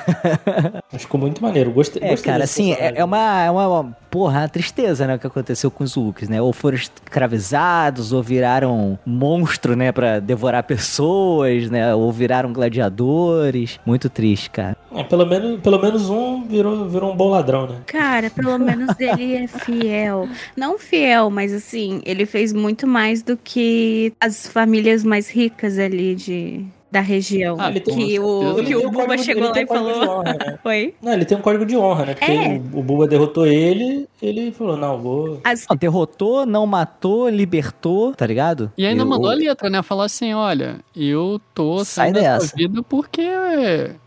Mas 0.93 1.03
ficou 1.03 1.21
muito 1.21 1.43
maneiro. 1.43 1.71
Gostei. 1.71 2.03
É, 2.03 2.11
gostei 2.11 2.33
cara, 2.33 2.45
assim, 2.45 2.73
é, 2.73 2.93
é 2.97 3.05
uma, 3.05 3.43
é 3.45 3.51
uma- 3.51 3.97
porra, 4.11 4.41
uma 4.41 4.49
tristeza, 4.49 5.07
né, 5.07 5.15
o 5.15 5.19
que 5.19 5.27
aconteceu 5.27 5.71
com 5.71 5.85
os 5.85 5.97
Wookiees, 5.97 6.29
né? 6.29 6.41
Ou 6.41 6.53
foram 6.53 6.77
escravizados, 6.77 8.13
ou 8.13 8.23
viraram 8.23 8.99
monstro, 9.05 9.77
né, 9.77 9.93
pra 9.93 10.19
devorar 10.19 10.63
pessoas, 10.63 11.71
né? 11.71 11.95
Ou 11.95 12.11
viraram 12.13 12.53
gladiadores. 12.53 13.79
Muito 13.85 14.09
triste, 14.09 14.51
cara. 14.51 14.77
É, 14.95 15.05
pelo, 15.05 15.27
menos, 15.27 15.61
pelo 15.61 15.81
menos 15.81 16.09
um 16.09 16.47
virou, 16.47 16.89
virou 16.89 17.13
um 17.13 17.17
bom 17.17 17.29
ladrão, 17.29 17.67
né? 17.67 17.77
Cara, 17.87 18.31
pelo 18.31 18.57
menos 18.59 18.99
ele 18.99 19.35
é 19.35 19.47
fiel. 19.47 20.29
Não 20.57 20.79
fiel, 20.79 21.31
mas 21.31 21.53
assim, 21.53 22.01
ele 22.05 22.27
fez 22.27 22.53
muito 22.53 22.87
mais 22.87 23.23
do 23.23 23.37
que 23.37 24.13
as 24.21 24.47
famílias 24.47 25.05
mais 25.05 25.31
ricas 25.31 25.79
ali 25.79 26.15
de, 26.15 26.65
da 26.91 27.01
região. 27.01 27.57
Ah, 27.59 27.69
ele 27.71 27.81
tem- 27.81 27.95
que 27.97 28.19
o, 28.21 28.65
que 28.65 28.75
o 28.77 28.81
um 28.89 28.91
Buba 28.91 29.07
código- 29.07 29.23
chegou 29.25 29.51
lá 29.51 29.61
e 29.63 29.67
falou. 29.67 30.19
honra, 30.19 30.33
né? 30.35 30.59
Foi? 30.63 30.95
Não, 31.03 31.13
ele 31.13 31.25
tem 31.25 31.37
um 31.37 31.41
código 31.41 31.67
de 31.67 31.77
honra, 31.77 32.07
né? 32.07 32.15
Porque 32.15 32.31
É. 32.33 32.61
o, 32.73 32.79
o 32.79 32.83
Buba 32.83 33.07
derrotou 33.07 33.47
ele, 33.47 34.09
ele 34.23 34.51
falou, 34.53 34.77
não, 34.77 34.99
vou... 34.99 35.41
As, 35.45 35.67
Não, 35.69 35.77
derrotou, 35.77 36.47
não 36.47 36.67
matou, 36.67 37.29
libertou, 37.29 38.15
tá 38.15 38.27
ligado? 38.27 38.73
E 38.77 38.85
ainda 38.87 39.03
Eu- 39.03 39.07
mandou 39.07 39.31
a 39.31 39.35
letra, 39.35 39.69
né? 39.71 39.83
Falou 39.83 40.05
assim: 40.05 40.33
olha, 40.35 40.81
eu 40.97 41.41
tô 41.55 41.85
Sai 41.85 42.07
saindo 42.07 42.15
dessa 42.21 42.39
dessa. 42.47 42.57
vida 42.57 42.83
porque 42.83 43.23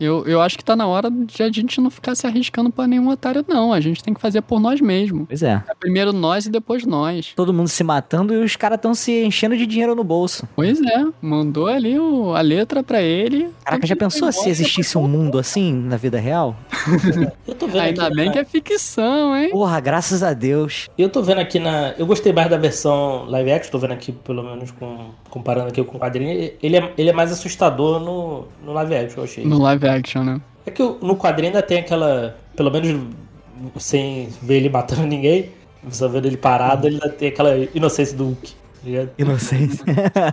eu, 0.00 0.26
eu 0.26 0.40
acho 0.40 0.56
que 0.58 0.64
tá 0.64 0.74
na 0.76 0.86
hora 0.86 1.10
de 1.10 1.42
a 1.42 1.50
gente 1.50 1.80
não 1.80 1.90
ficar 1.90 2.14
se 2.14 2.26
arriscando 2.26 2.70
pra 2.70 2.86
nenhum 2.86 3.08
otário, 3.08 3.44
não. 3.48 3.72
A 3.72 3.80
gente 3.80 4.02
tem 4.02 4.12
que 4.14 4.20
fazer 4.20 4.42
por 4.42 4.60
nós 4.60 4.80
mesmos. 4.80 5.26
Pois 5.28 5.42
é. 5.42 5.62
É 5.68 5.74
primeiro 5.78 6.12
nós 6.12 6.46
e 6.46 6.50
depois 6.50 6.84
nós. 6.86 7.32
Todo 7.34 7.52
mundo 7.52 7.68
se 7.68 7.82
matando 7.84 8.32
e 8.34 8.38
os 8.44 8.56
caras 8.56 8.78
tão 8.80 8.94
se 8.94 9.24
enchendo 9.24 9.56
de 9.56 9.66
dinheiro 9.66 9.94
no 9.94 10.04
bolso. 10.04 10.48
Pois 10.54 10.80
é, 10.80 11.04
mandou 11.20 11.66
ali 11.66 11.98
o- 11.98 12.34
a 12.34 12.40
letra 12.40 12.71
pra 12.80 13.02
ele. 13.02 13.50
Caraca, 13.64 13.84
já 13.84 13.96
pensou 13.96 14.30
se 14.30 14.48
existisse 14.48 14.96
um 14.96 15.08
mundo 15.08 15.36
assim 15.36 15.72
na 15.72 15.96
vida 15.96 16.20
real? 16.20 16.54
Eu 17.44 17.56
tô 17.56 17.66
vendo 17.66 17.80
Ainda 17.80 18.06
aqui 18.06 18.14
bem 18.14 18.26
na- 18.26 18.32
que 18.32 18.38
é 18.38 18.44
ficção, 18.44 19.36
hein? 19.36 19.50
Porra, 19.50 19.80
graças 19.80 20.22
a 20.22 20.32
Deus. 20.32 20.88
Eu 20.96 21.08
tô 21.08 21.20
vendo 21.22 21.40
aqui 21.40 21.58
na... 21.58 21.92
Eu 21.98 22.06
gostei 22.06 22.32
mais 22.32 22.48
da 22.48 22.56
versão 22.56 23.24
live 23.24 23.50
action, 23.50 23.72
tô 23.72 23.78
vendo 23.80 23.94
aqui, 23.94 24.12
pelo 24.12 24.44
menos, 24.44 24.70
com... 24.70 25.10
comparando 25.28 25.68
aqui 25.70 25.82
com 25.82 25.96
o 25.96 26.00
quadrinho. 26.00 26.52
Ele 26.62 26.76
é, 26.76 26.92
ele 26.96 27.10
é 27.10 27.12
mais 27.12 27.32
assustador 27.32 27.98
no, 27.98 28.46
no 28.64 28.72
live 28.72 28.94
action, 28.94 29.18
eu 29.18 29.24
achei. 29.24 29.44
No 29.44 29.58
live 29.58 29.88
action, 29.88 30.22
né? 30.22 30.40
É 30.64 30.70
que 30.70 30.80
no 30.82 31.16
quadrinho 31.16 31.48
ainda 31.48 31.62
tem 31.62 31.78
aquela... 31.78 32.36
Pelo 32.54 32.70
menos 32.70 33.04
sem 33.78 34.28
ver 34.40 34.58
ele 34.58 34.68
matando 34.68 35.02
ninguém, 35.06 35.50
só 35.90 36.08
vendo 36.08 36.26
ele 36.26 36.36
parado, 36.36 36.86
ele 36.86 36.94
ainda 36.96 37.08
tem 37.08 37.28
aquela 37.28 37.56
inocência 37.74 38.16
do 38.16 38.24
Hulk. 38.26 38.52
Ligado? 38.84 39.10
Inocência. 39.18 39.84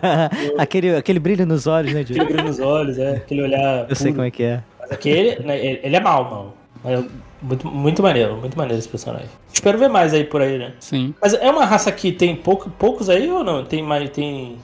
aquele, 0.58 0.96
aquele 0.96 1.18
brilho 1.18 1.46
nos 1.46 1.66
olhos, 1.66 1.92
né, 1.92 2.00
Aquele 2.00 2.18
Diego? 2.18 2.32
brilho 2.32 2.48
nos 2.48 2.60
olhos, 2.60 2.98
é, 2.98 3.16
aquele 3.16 3.42
olhar. 3.42 3.86
Eu 3.88 3.96
sei 3.96 4.06
puro. 4.06 4.16
como 4.16 4.26
é 4.26 4.30
que 4.30 4.42
é. 4.42 4.62
Mas 4.80 4.92
aquele, 4.92 5.42
né, 5.44 5.64
ele, 5.82 5.96
é 5.96 6.00
mal, 6.00 6.24
mal. 6.30 6.56
Mas 6.82 7.00
é 7.00 7.04
muito, 7.42 7.66
muito 7.66 8.02
maneiro, 8.02 8.36
muito 8.36 8.56
maneiro 8.56 8.78
esse 8.78 8.88
personagem. 8.88 9.28
Espero 9.52 9.78
ver 9.78 9.88
mais 9.88 10.12
aí 10.14 10.24
por 10.24 10.40
aí, 10.42 10.58
né? 10.58 10.72
Sim. 10.80 11.14
Mas 11.20 11.34
é 11.34 11.50
uma 11.50 11.64
raça 11.64 11.90
que 11.92 12.12
tem 12.12 12.34
pouco, 12.36 12.70
poucos 12.70 13.08
aí 13.08 13.30
ou 13.30 13.44
não? 13.44 13.64
Tem 13.64 13.82
mais. 13.82 14.08
Tem. 14.10 14.56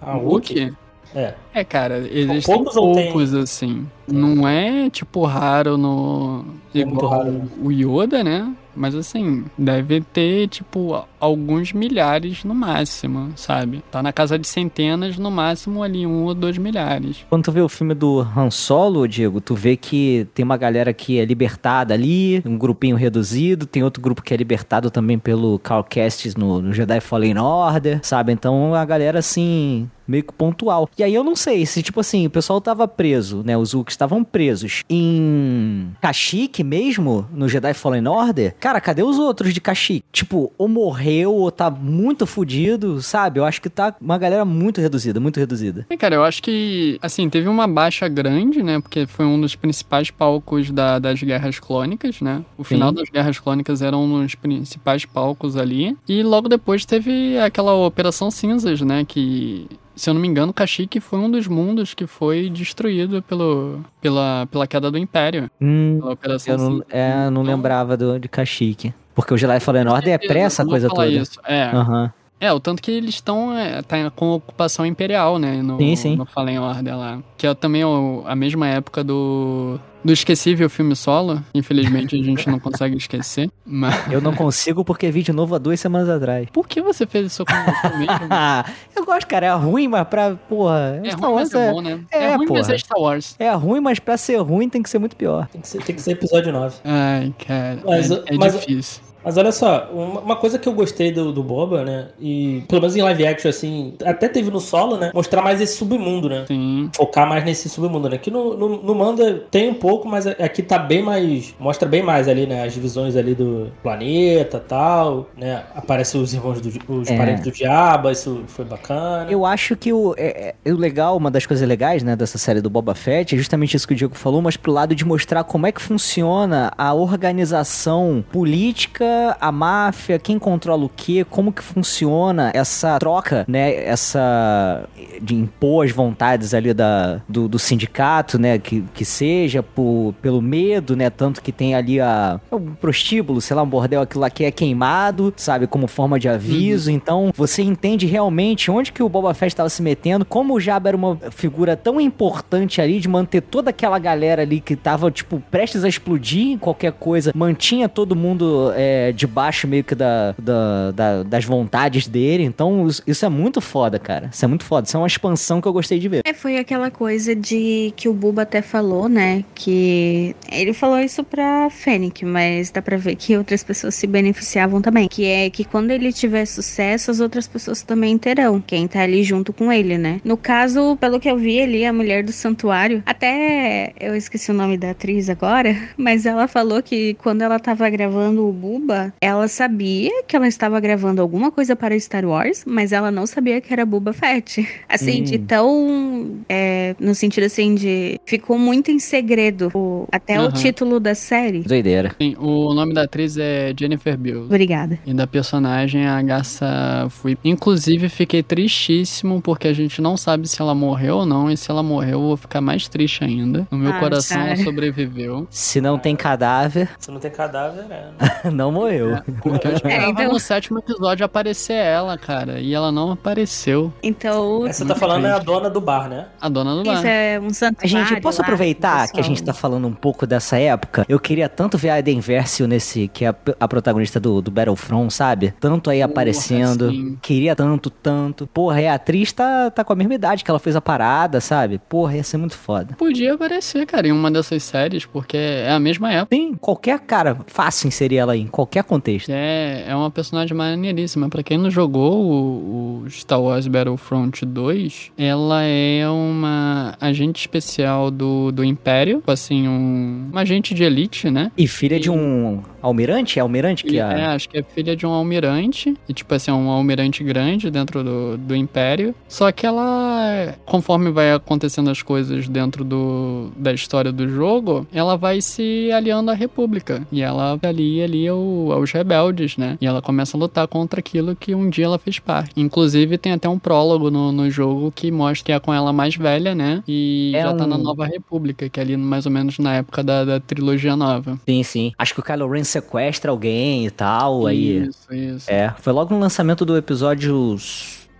Ah, 0.00 0.16
o 0.16 0.28
Wookiee? 0.28 0.72
É. 1.14 1.34
É, 1.54 1.62
cara, 1.62 1.98
existem 1.98 2.42
poucos 2.42 2.76
ou 2.76 2.92
tem? 2.92 3.12
poucos, 3.12 3.32
assim. 3.34 3.86
Não 4.06 4.46
é, 4.48 4.90
tipo, 4.90 5.24
raro 5.24 5.78
no... 5.78 6.44
É 6.74 6.80
igual 6.80 7.08
raro, 7.08 7.30
né? 7.30 7.48
o 7.62 7.70
Yoda, 7.70 8.24
né? 8.24 8.52
Mas, 8.74 8.96
assim, 8.96 9.44
deve 9.56 10.00
ter, 10.00 10.48
tipo, 10.48 11.06
alguns 11.24 11.72
milhares 11.72 12.44
no 12.44 12.54
máximo, 12.54 13.32
sabe? 13.36 13.82
Tá 13.90 14.02
na 14.02 14.12
casa 14.12 14.38
de 14.38 14.46
centenas, 14.46 15.16
no 15.16 15.30
máximo 15.30 15.82
ali 15.82 16.06
um 16.06 16.24
ou 16.24 16.34
dois 16.34 16.58
milhares. 16.58 17.24
Quando 17.30 17.44
tu 17.44 17.52
vê 17.52 17.60
o 17.60 17.68
filme 17.68 17.94
do 17.94 18.20
Han 18.20 18.50
Solo, 18.50 19.08
Diego, 19.08 19.40
tu 19.40 19.54
vê 19.54 19.76
que 19.76 20.26
tem 20.34 20.44
uma 20.44 20.56
galera 20.56 20.92
que 20.92 21.18
é 21.18 21.24
libertada 21.24 21.94
ali, 21.94 22.42
um 22.44 22.58
grupinho 22.58 22.96
reduzido, 22.96 23.66
tem 23.66 23.82
outro 23.82 24.02
grupo 24.02 24.22
que 24.22 24.34
é 24.34 24.36
libertado 24.36 24.90
também 24.90 25.18
pelo 25.18 25.60
Kestis 25.88 26.36
no, 26.36 26.60
no 26.60 26.72
Jedi 26.72 27.00
Fallen 27.00 27.38
Order, 27.38 28.00
sabe? 28.02 28.32
Então 28.32 28.74
a 28.74 28.84
galera, 28.84 29.18
assim, 29.18 29.88
meio 30.06 30.22
que 30.22 30.32
pontual. 30.32 30.88
E 30.96 31.02
aí 31.02 31.14
eu 31.14 31.24
não 31.24 31.34
sei 31.34 31.64
se, 31.66 31.82
tipo 31.82 32.00
assim, 32.00 32.26
o 32.26 32.30
pessoal 32.30 32.60
tava 32.60 32.86
preso, 32.86 33.42
né? 33.44 33.56
Os 33.56 33.74
Wookies 33.74 33.94
estavam 33.94 34.22
presos 34.22 34.82
em 34.88 35.90
Kashyyyk 36.00 36.62
mesmo, 36.62 37.26
no 37.32 37.48
Jedi 37.48 37.72
Fallen 37.74 38.06
Order. 38.06 38.54
Cara, 38.60 38.80
cadê 38.80 39.02
os 39.02 39.18
outros 39.18 39.52
de 39.52 39.60
Kashyyyk? 39.60 40.04
Tipo, 40.12 40.52
ou 40.58 40.68
morreu 41.14 41.34
ou 41.34 41.50
tá 41.50 41.70
muito 41.70 42.26
fudido, 42.26 43.00
sabe? 43.00 43.38
Eu 43.38 43.44
acho 43.44 43.60
que 43.62 43.70
tá 43.70 43.94
uma 44.00 44.18
galera 44.18 44.44
muito 44.44 44.80
reduzida, 44.80 45.20
muito 45.20 45.38
reduzida. 45.38 45.86
É, 45.88 45.96
cara, 45.96 46.16
eu 46.16 46.24
acho 46.24 46.42
que, 46.42 46.98
assim, 47.00 47.28
teve 47.28 47.48
uma 47.48 47.66
baixa 47.66 48.08
grande, 48.08 48.62
né? 48.62 48.80
Porque 48.80 49.06
foi 49.06 49.24
um 49.24 49.40
dos 49.40 49.54
principais 49.54 50.10
palcos 50.10 50.70
da- 50.70 50.98
das 50.98 51.22
Guerras 51.22 51.58
Clônicas, 51.58 52.20
né? 52.20 52.42
O 52.58 52.64
final 52.64 52.90
Sim. 52.90 52.94
das 52.96 53.08
Guerras 53.10 53.38
Clônicas 53.38 53.82
era 53.82 53.96
um 53.96 54.22
dos 54.22 54.34
principais 54.34 55.04
palcos 55.04 55.56
ali. 55.56 55.96
E 56.08 56.22
logo 56.22 56.48
depois 56.48 56.84
teve 56.84 57.38
aquela 57.38 57.74
Operação 57.74 58.30
Cinzas, 58.30 58.80
né? 58.80 59.04
Que, 59.06 59.66
se 59.94 60.10
eu 60.10 60.14
não 60.14 60.20
me 60.20 60.28
engano, 60.28 60.52
Kashyyyk 60.52 61.00
foi 61.00 61.18
um 61.18 61.30
dos 61.30 61.46
mundos 61.46 61.94
que 61.94 62.06
foi 62.06 62.50
destruído 62.50 63.22
pelo, 63.22 63.80
pela, 64.00 64.46
pela 64.50 64.66
queda 64.66 64.90
do 64.90 64.98
Império. 64.98 65.50
Hum, 65.60 65.98
Pela 66.00 66.12
Operação 66.12 66.54
eu 66.54 66.58
não, 66.58 66.70
Cinzas. 66.72 66.86
é, 66.90 67.30
não 67.30 67.42
lembrava 67.42 67.96
do, 67.96 68.18
de 68.18 68.28
Kashyyyk. 68.28 68.92
Porque 69.14 69.32
o 69.32 69.36
Jedi 69.36 69.60
Fallen 69.60 69.88
Order 69.88 70.14
é 70.14 70.18
pré 70.18 70.40
essa 70.40 70.62
eu 70.62 70.66
vou 70.66 70.72
coisa 70.72 70.88
toda. 70.88 71.06
Isso. 71.06 71.40
É. 71.44 71.64
Aham. 71.64 72.12
É, 72.44 72.52
o 72.52 72.60
tanto 72.60 72.82
que 72.82 72.90
eles 72.90 73.14
estão 73.14 73.56
é, 73.56 73.80
tá 73.82 74.10
com 74.10 74.30
ocupação 74.32 74.84
imperial, 74.84 75.38
né? 75.38 75.62
No, 75.62 75.78
Sim, 75.78 75.96
sim. 75.96 76.16
no 76.16 76.26
Fallen 76.26 76.58
Order 76.58 76.96
lá. 76.96 77.18
Que 77.38 77.46
é 77.46 77.54
também 77.54 77.84
o- 77.84 78.22
a 78.26 78.34
mesma 78.36 78.66
época 78.68 79.02
do. 79.02 79.78
Do 80.04 80.12
esquecível 80.12 80.68
filme 80.68 80.94
solo. 80.94 81.42
Infelizmente 81.54 82.14
a 82.14 82.18
gente 82.22 82.46
não 82.50 82.58
consegue 82.60 82.94
esquecer. 82.96 83.50
Mas. 83.64 84.12
Eu 84.12 84.20
não 84.20 84.34
consigo 84.34 84.84
porque 84.84 85.10
vi 85.10 85.22
de 85.22 85.32
novo 85.32 85.54
há 85.54 85.58
duas 85.58 85.80
semanas 85.80 86.10
atrás. 86.10 86.46
Por 86.52 86.68
que 86.68 86.82
você 86.82 87.06
fez 87.06 87.28
isso 87.32 87.42
com 87.46 87.54
você 87.54 87.96
mesmo? 87.96 88.26
Ah, 88.28 88.64
eu 88.94 89.04
gosto, 89.06 89.26
cara. 89.26 89.46
É 89.46 89.54
ruim, 89.54 89.88
mas 89.88 90.06
pra. 90.06 90.34
Porra. 90.46 91.00
É 91.02 91.10
Star 91.10 91.20
ruim, 91.30 91.32
Wars 91.34 91.50
mas 91.50 91.62
é 91.62 91.66
é, 91.68 91.72
bom, 91.72 91.80
né? 91.80 92.00
é, 92.12 92.24
É, 92.24 92.36
ruim, 92.36 92.46
mas 92.50 92.66
porra. 92.66 92.74
é 92.74 92.78
Star 92.78 92.98
Wars. 93.00 93.36
é 93.38 93.50
ruim, 93.54 93.80
mas 93.80 93.98
pra 93.98 94.16
ser 94.18 94.36
ruim 94.42 94.68
tem 94.68 94.82
que 94.82 94.90
ser 94.90 94.98
muito 94.98 95.16
pior. 95.16 95.46
Tem 95.48 95.60
que 95.62 95.68
ser, 95.68 95.82
tem 95.82 95.94
que 95.96 96.02
ser 96.02 96.10
episódio 96.10 96.52
9. 96.52 96.76
Ai, 96.84 97.32
cara. 97.46 97.78
Mas, 97.86 98.10
é 98.10 98.22
é 98.26 98.36
mas- 98.36 98.52
difícil. 98.60 99.02
Mas 99.24 99.36
olha 99.36 99.52
só, 99.52 99.88
uma, 99.92 100.36
coisa 100.36 100.58
que 100.58 100.68
eu 100.68 100.72
gostei 100.72 101.10
do, 101.10 101.32
do 101.32 101.42
Boba, 101.42 101.84
né? 101.84 102.08
E 102.20 102.62
pelo 102.68 102.80
menos 102.82 102.96
em 102.96 103.02
live 103.02 103.26
action, 103.26 103.48
assim, 103.48 103.94
até 104.04 104.28
teve 104.28 104.50
no 104.50 104.60
solo, 104.60 104.96
né? 104.96 105.10
Mostrar 105.14 105.42
mais 105.42 105.60
esse 105.60 105.76
submundo, 105.76 106.28
né? 106.28 106.44
Sim. 106.46 106.90
Focar 106.94 107.28
mais 107.28 107.44
nesse 107.44 107.68
submundo, 107.68 108.08
né? 108.08 108.18
Que 108.18 108.30
no, 108.30 108.56
no, 108.56 108.82
no 108.82 108.94
Manda 108.94 109.44
tem 109.50 109.70
um 109.70 109.74
pouco, 109.74 110.06
mas 110.08 110.26
aqui 110.26 110.62
tá 110.62 110.78
bem 110.78 111.02
mais. 111.02 111.54
Mostra 111.58 111.88
bem 111.88 112.02
mais 112.02 112.28
ali, 112.28 112.46
né? 112.46 112.64
As 112.64 112.72
divisões 112.74 113.16
ali 113.16 113.34
do 113.34 113.72
planeta 113.82 114.58
tal, 114.60 115.28
né? 115.36 115.62
Aparecem 115.74 116.20
os 116.20 116.34
irmãos 116.34 116.60
do 116.60 116.74
os 116.88 117.08
É. 117.10 117.16
parentes 117.16 117.44
do 117.44 117.50
diabo, 117.50 118.10
isso 118.10 118.42
foi 118.46 118.64
bacana. 118.64 119.30
Eu 119.30 119.46
acho 119.46 119.76
que 119.76 119.92
o, 119.92 120.14
é, 120.16 120.54
é- 120.64 120.72
o 120.72 120.76
legal, 120.76 121.16
uma 121.16 121.30
das 121.30 121.46
coisas 121.46 121.66
legais, 121.66 122.02
né, 122.02 122.16
dessa 122.16 122.36
série 122.38 122.60
do 122.60 122.68
Boba 122.68 122.94
Fett 122.94 123.34
é 123.34 123.38
justamente 123.38 123.76
isso 123.76 123.86
que 123.86 123.94
o 123.94 123.96
Diego 123.96 124.14
falou, 124.14 124.42
mas 124.42 124.56
pro 124.56 124.72
lado 124.72 124.94
de 124.94 125.04
mostrar 125.04 125.44
como 125.44 125.66
é 125.66 125.72
que 125.72 125.80
funciona 125.80 126.72
a 126.76 126.92
organização 126.92 128.24
política, 128.32 129.04
a 129.40 129.52
máfia, 129.52 130.18
quem 130.18 130.38
controla 130.38 130.84
o 130.84 130.88
quê, 130.88 131.24
como 131.28 131.52
que 131.52 131.62
funciona 131.62 132.50
essa 132.54 132.98
troca, 132.98 133.44
né, 133.48 133.84
essa 133.84 134.84
de 135.20 135.34
impor 135.34 135.84
as 135.84 135.92
vontades 135.92 136.54
ali 136.54 136.72
da, 136.72 137.20
do, 137.28 137.48
do 137.48 137.58
sindicato, 137.58 138.38
né, 138.38 138.58
que, 138.58 138.84
que 138.94 139.04
seja 139.04 139.62
por, 139.62 140.14
pelo 140.20 140.40
medo, 140.40 140.96
né, 140.96 141.10
tanto 141.10 141.42
que 141.42 141.52
tem 141.52 141.74
ali 141.74 142.00
a, 142.00 142.40
um 142.50 142.74
prostíbulo, 142.74 143.40
sei 143.40 143.56
lá, 143.56 143.62
um 143.62 143.68
bordel, 143.68 144.02
aquilo 144.02 144.20
lá 144.20 144.30
que 144.30 144.44
é 144.44 144.50
queimado, 144.50 145.32
sabe, 145.36 145.66
como 145.66 145.86
forma 145.86 146.18
de 146.18 146.28
aviso, 146.28 146.90
então 146.90 147.32
você 147.34 147.62
entende 147.62 148.06
realmente 148.06 148.70
onde 148.70 148.92
que 148.92 149.02
o 149.02 149.08
Boba 149.08 149.34
Fett 149.34 149.52
estava 149.52 149.68
se 149.68 149.82
metendo, 149.82 150.24
como 150.24 150.54
o 150.54 150.60
Jabba 150.60 150.90
era 150.90 150.96
uma 150.96 151.18
figura 151.30 151.76
tão 151.76 152.00
importante 152.00 152.80
ali 152.80 153.00
de 153.00 153.08
manter 153.08 153.40
toda 153.40 153.70
aquela 153.70 153.98
galera 153.98 154.42
ali 154.42 154.60
que 154.60 154.76
tava, 154.76 155.10
tipo, 155.10 155.42
prestes 155.50 155.84
a 155.84 155.88
explodir 155.88 156.48
em 156.48 156.58
qualquer 156.58 156.92
coisa, 156.92 157.32
mantinha 157.34 157.88
todo 157.88 158.16
mundo 158.16 158.72
é, 158.74 159.03
debaixo 159.12 159.66
meio 159.66 159.84
que 159.84 159.94
da, 159.94 160.34
da- 160.38 160.90
da- 160.92 161.22
das 161.22 161.44
vontades 161.44 162.06
dele, 162.06 162.44
então 162.44 162.86
isso- 163.06 163.24
é 163.24 163.28
muito 163.28 163.60
foda, 163.60 163.98
cara, 163.98 164.28
isso 164.32 164.44
é 164.44 164.48
muito 164.48 164.64
foda, 164.64 164.86
isso 164.86 164.96
é 164.96 165.00
uma 165.00 165.06
expansão 165.06 165.60
que 165.60 165.68
eu 165.68 165.72
gostei 165.72 165.98
de 165.98 166.08
ver. 166.08 166.20
É, 166.26 166.32
foi 166.34 166.58
aquela 166.58 166.90
coisa 166.90 167.34
de 167.34 167.92
que 167.96 168.08
o 168.08 168.12
Buba 168.12 168.42
até 168.42 168.60
falou, 168.62 169.08
né? 169.08 169.44
Que 169.54 170.34
ele 170.52 170.72
falou 170.72 170.98
isso 171.00 171.24
pra 171.24 171.68
Fennec, 171.70 172.24
mas 172.24 172.70
dá 172.70 172.82
pra 172.82 172.96
ver 172.96 173.16
que 173.16 173.36
outras 173.36 173.62
pessoas 173.64 173.94
se 173.94 174.06
beneficiavam 174.06 174.80
também. 174.82 175.08
Que 175.08 175.24
é 175.24 175.50
que 175.50 175.64
quando 175.64 175.90
ele 175.90 176.12
tiver 176.12 176.44
sucesso, 176.44 177.10
as 177.10 177.20
outras 177.20 177.46
pessoas 177.48 177.82
também 177.82 178.16
terão. 178.18 178.60
Quem 178.60 178.86
tá 178.86 179.00
ali 179.00 179.22
junto 179.24 179.52
com 179.52 179.72
ele, 179.72 179.96
né? 179.98 180.20
No 180.24 180.36
caso, 180.36 180.96
pelo 181.00 181.18
que 181.18 181.30
eu 181.30 181.36
vi 181.38 181.60
ali, 181.60 181.84
a 181.84 181.92
mulher 181.92 182.22
do 182.22 182.32
santuário, 182.32 183.02
até 183.06 183.92
eu 183.98 184.14
esqueci 184.14 184.50
o 184.50 184.54
nome 184.54 184.76
da 184.76 184.90
atriz 184.90 185.28
agora, 185.30 185.74
mas 185.96 186.26
ela 186.26 186.46
falou 186.46 186.82
que 186.82 187.14
quando 187.14 187.42
ela 187.42 187.58
tava 187.58 187.88
gravando 187.88 188.46
o 188.46 188.52
Buba, 188.52 188.93
ela 189.20 189.48
sabia 189.48 190.22
que 190.26 190.34
ela 190.36 190.46
estava 190.48 190.78
gravando 190.80 191.20
alguma 191.22 191.50
coisa 191.50 191.74
para 191.76 191.98
Star 191.98 192.24
Wars, 192.24 192.64
mas 192.66 192.92
ela 192.92 193.10
não 193.10 193.26
sabia 193.26 193.60
que 193.60 193.72
era 193.72 193.84
Buba 193.86 194.12
Fett. 194.12 194.66
Assim, 194.88 195.20
Hum. 195.20 195.24
de 195.24 195.38
tão. 195.38 196.40
é, 196.48 196.94
no 196.98 197.14
sentido 197.14 197.44
assim 197.44 197.74
de. 197.74 198.18
Ficou 198.24 198.58
muito 198.58 198.90
em 198.90 198.98
segredo 198.98 199.70
o- 199.74 200.06
até 200.12 200.38
o 200.38 200.44
Aham. 200.44 200.52
título 200.52 201.00
da 201.00 201.14
série. 201.14 201.60
Doideira. 201.62 202.14
Sim, 202.20 202.34
o 202.38 202.72
nome 202.74 202.92
da 202.94 203.02
atriz 203.02 203.36
é 203.36 203.72
Jennifer 203.78 204.16
Beals. 204.16 204.46
Obrigada. 204.46 204.98
E 205.06 205.12
da 205.14 205.26
personagem 205.26 206.06
a 206.06 206.20
Garça 206.22 207.06
fui. 207.10 207.36
Inclusive, 207.44 208.08
fiquei 208.08 208.42
tristíssimo 208.42 209.40
porque 209.40 209.68
a 209.68 209.72
gente 209.72 210.00
não 210.00 210.16
sabe 210.16 210.48
se 210.48 210.60
ela 210.60 210.74
morreu 210.74 211.18
ou 211.18 211.26
não. 211.26 211.50
E 211.50 211.56
se 211.56 211.70
ela 211.70 211.82
morreu, 211.82 212.12
eu 212.20 212.20
vou 212.20 212.36
ficar 212.36 212.60
mais 212.60 212.88
triste 212.88 213.24
ainda. 213.24 213.66
O 213.70 213.76
meu 213.76 213.92
Ah, 213.92 213.98
coração 214.00 214.36
cara. 214.38 214.56
sobreviveu. 214.56 215.46
Se 215.50 215.80
não 215.80 215.98
tem 215.98 216.14
cadáver, 216.16 216.88
Se 216.98 217.10
não 217.10 217.18
tem 217.20 217.30
cadáver, 217.30 217.84
né? 217.84 218.10
não 218.52 218.70
morreu. 218.72 218.83
Eu 218.88 219.14
esperava 219.74 220.10
então- 220.10 220.32
no 220.32 220.38
sétimo 220.40 220.78
episódio 220.78 221.24
aparecer 221.24 221.74
ela, 221.74 222.16
cara. 222.18 222.60
E 222.60 222.74
ela 222.74 222.90
não 222.92 223.12
apareceu. 223.12 223.92
Então, 224.02 224.66
Essa 224.66 224.84
tá 224.84 224.94
falando 224.94 225.26
é 225.26 225.32
a 225.32 225.38
dona 225.38 225.68
do 225.70 225.80
bar, 225.80 226.08
né? 226.08 226.26
A 226.40 226.48
dona 226.48 226.74
do 226.76 226.84
bar. 226.84 226.94
isso 226.98 227.06
é 227.06 227.40
um 227.40 227.46
A 227.46 227.50
santuário. 227.54 227.88
gente, 228.08 228.20
posso 228.20 228.40
lá, 228.40 228.44
aproveitar 228.46 229.08
que 229.10 229.20
a 229.20 229.22
gente 229.22 229.42
tá 229.42 229.52
falando 229.52 229.86
um 229.86 229.92
pouco 229.94 230.26
dessa 230.26 230.58
época? 230.58 231.04
Eu 231.08 231.18
queria 231.20 231.48
tanto 231.48 231.76
ver 231.78 231.90
a 231.90 231.98
Eden 231.98 232.20
Versio 232.20 232.66
nesse, 232.66 233.08
que 233.08 233.24
é 233.24 233.28
a, 233.28 233.34
a 233.60 233.68
protagonista 233.68 234.18
do, 234.18 234.40
do 234.40 234.50
Battlefront, 234.50 235.12
sabe? 235.12 235.54
Tanto 235.60 235.90
aí 235.90 235.98
Porra, 236.00 236.10
aparecendo. 236.10 236.90
sim. 236.90 237.18
Queria 237.22 237.54
tanto, 237.54 237.90
tanto. 237.90 238.46
Porra, 238.46 238.80
e 238.82 238.86
a 238.86 238.94
atriz 238.94 239.32
tá, 239.32 239.70
tá 239.70 239.84
com 239.84 239.92
a 239.92 239.96
mesma 239.96 240.14
idade 240.14 240.42
que 240.44 240.50
ela 240.50 240.58
fez 240.58 240.74
a 240.76 240.80
parada, 240.80 241.40
sabe? 241.40 241.78
Porra, 241.88 242.16
ia 242.16 242.24
ser 242.24 242.36
muito 242.36 242.56
foda. 242.56 242.94
Podia 242.96 243.34
aparecer, 243.34 243.86
cara, 243.86 244.08
em 244.08 244.12
uma 244.12 244.30
dessas 244.30 244.62
séries, 244.62 245.04
porque 245.06 245.36
é 245.36 245.70
a 245.70 245.78
mesma 245.78 246.12
época. 246.12 246.34
Sim, 246.34 246.54
qualquer 246.54 246.98
cara, 247.00 247.38
fácil 247.46 247.88
inserir 247.88 248.16
ela 248.16 248.32
aí, 248.32 248.40
em 248.40 248.46
qualquer 248.46 248.73
contexto. 248.82 249.30
É, 249.30 249.84
é 249.88 249.94
uma 249.94 250.10
personagem 250.10 250.56
maneiríssima. 250.56 251.28
Pra 251.28 251.42
quem 251.42 251.58
não 251.58 251.70
jogou 251.70 252.20
o, 252.20 253.02
o 253.04 253.10
Star 253.10 253.40
Wars 253.40 253.66
Battlefront 253.66 254.44
2, 254.44 255.12
ela 255.16 255.62
é 255.62 256.08
uma 256.08 256.96
agente 257.00 257.40
especial 257.40 258.10
do, 258.10 258.50
do 258.50 258.64
Império. 258.64 259.22
Assim, 259.26 259.68
um, 259.68 260.28
uma 260.30 260.40
agente 260.42 260.74
de 260.74 260.82
elite, 260.82 261.30
né? 261.30 261.50
E 261.56 261.66
filha 261.66 261.98
de 261.98 262.10
um 262.10 262.62
almirante? 262.86 263.38
É 263.38 263.42
almirante 263.42 263.84
que 263.84 263.96
E- 263.96 264.00
a... 264.00 264.12
É, 264.12 264.24
acho 264.26 264.48
que 264.48 264.58
é 264.58 264.62
filha 264.62 264.94
de 264.96 265.06
um 265.06 265.10
almirante. 265.10 265.94
E, 266.08 266.12
tipo 266.12 266.32
assim, 266.34 266.50
é 266.50 266.54
um 266.54 266.68
almirante 266.70 267.22
grande 267.24 267.70
dentro 267.70 268.02
do, 268.04 268.36
do 268.38 268.54
Império. 268.56 269.14
Só 269.28 269.50
que 269.52 269.66
ela, 269.66 270.54
conforme 270.64 271.10
vai 271.10 271.32
acontecendo 271.32 271.90
as 271.90 272.02
coisas 272.02 272.48
dentro 272.48 272.84
do, 272.84 273.50
da 273.56 273.72
história 273.72 274.12
do 274.12 274.28
jogo, 274.28 274.86
ela 274.92 275.16
vai 275.16 275.40
se 275.40 275.90
aliando 275.92 276.30
à 276.30 276.34
República. 276.34 277.06
E 277.10 277.22
ela 277.22 277.58
alia 277.62 278.04
ali 278.04 278.26
ao- 278.28 278.72
aos 278.72 278.92
rebeldes, 278.92 279.56
né? 279.56 279.76
E 279.80 279.86
ela 279.86 280.00
começa 280.02 280.36
a 280.36 280.40
lutar 280.40 280.66
contra 280.68 281.00
aquilo 281.00 281.34
que 281.36 281.54
um 281.54 281.68
dia 281.68 281.84
ela 281.86 281.98
fez 281.98 282.18
parte. 282.18 282.52
Inclusive, 282.56 283.18
tem 283.18 283.32
até 283.32 283.48
um 283.48 283.58
prólogo 283.58 284.10
no, 284.10 284.32
no 284.32 284.50
jogo 284.50 284.92
que 284.94 285.10
mostra 285.10 285.44
que 285.44 285.52
é 285.52 285.58
com 285.60 285.72
ela 285.74 285.92
mais 285.92 286.16
velha, 286.16 286.54
né? 286.54 286.82
E 286.88 287.32
É 287.34 287.42
já 287.42 287.54
tá 287.54 287.66
na 287.66 287.76
um- 287.76 287.82
Nova 287.82 288.06
República, 288.06 288.68
que 288.68 288.80
é 288.80 288.82
ali 288.82 288.96
mais 288.96 289.26
ou 289.26 289.32
menos 289.32 289.58
na 289.58 289.74
época 289.76 290.02
da, 290.02 290.24
da 290.24 290.40
trilogia 290.40 290.96
nova. 290.96 291.38
Sim, 291.48 291.62
sim. 291.62 291.92
Acho 291.98 292.14
que 292.14 292.20
o 292.20 292.22
Kylo 292.22 292.48
Ren 292.50 292.64
sequestra 292.74 293.30
alguém 293.30 293.86
e 293.86 293.90
tal, 293.90 294.46
aí... 294.46 294.84
Isso, 294.84 295.14
isso. 295.14 295.50
É, 295.50 295.74
foi 295.80 295.92
logo 295.92 296.14
no 296.14 296.20
lançamento 296.20 296.64
do 296.64 296.76
episódio 296.76 297.56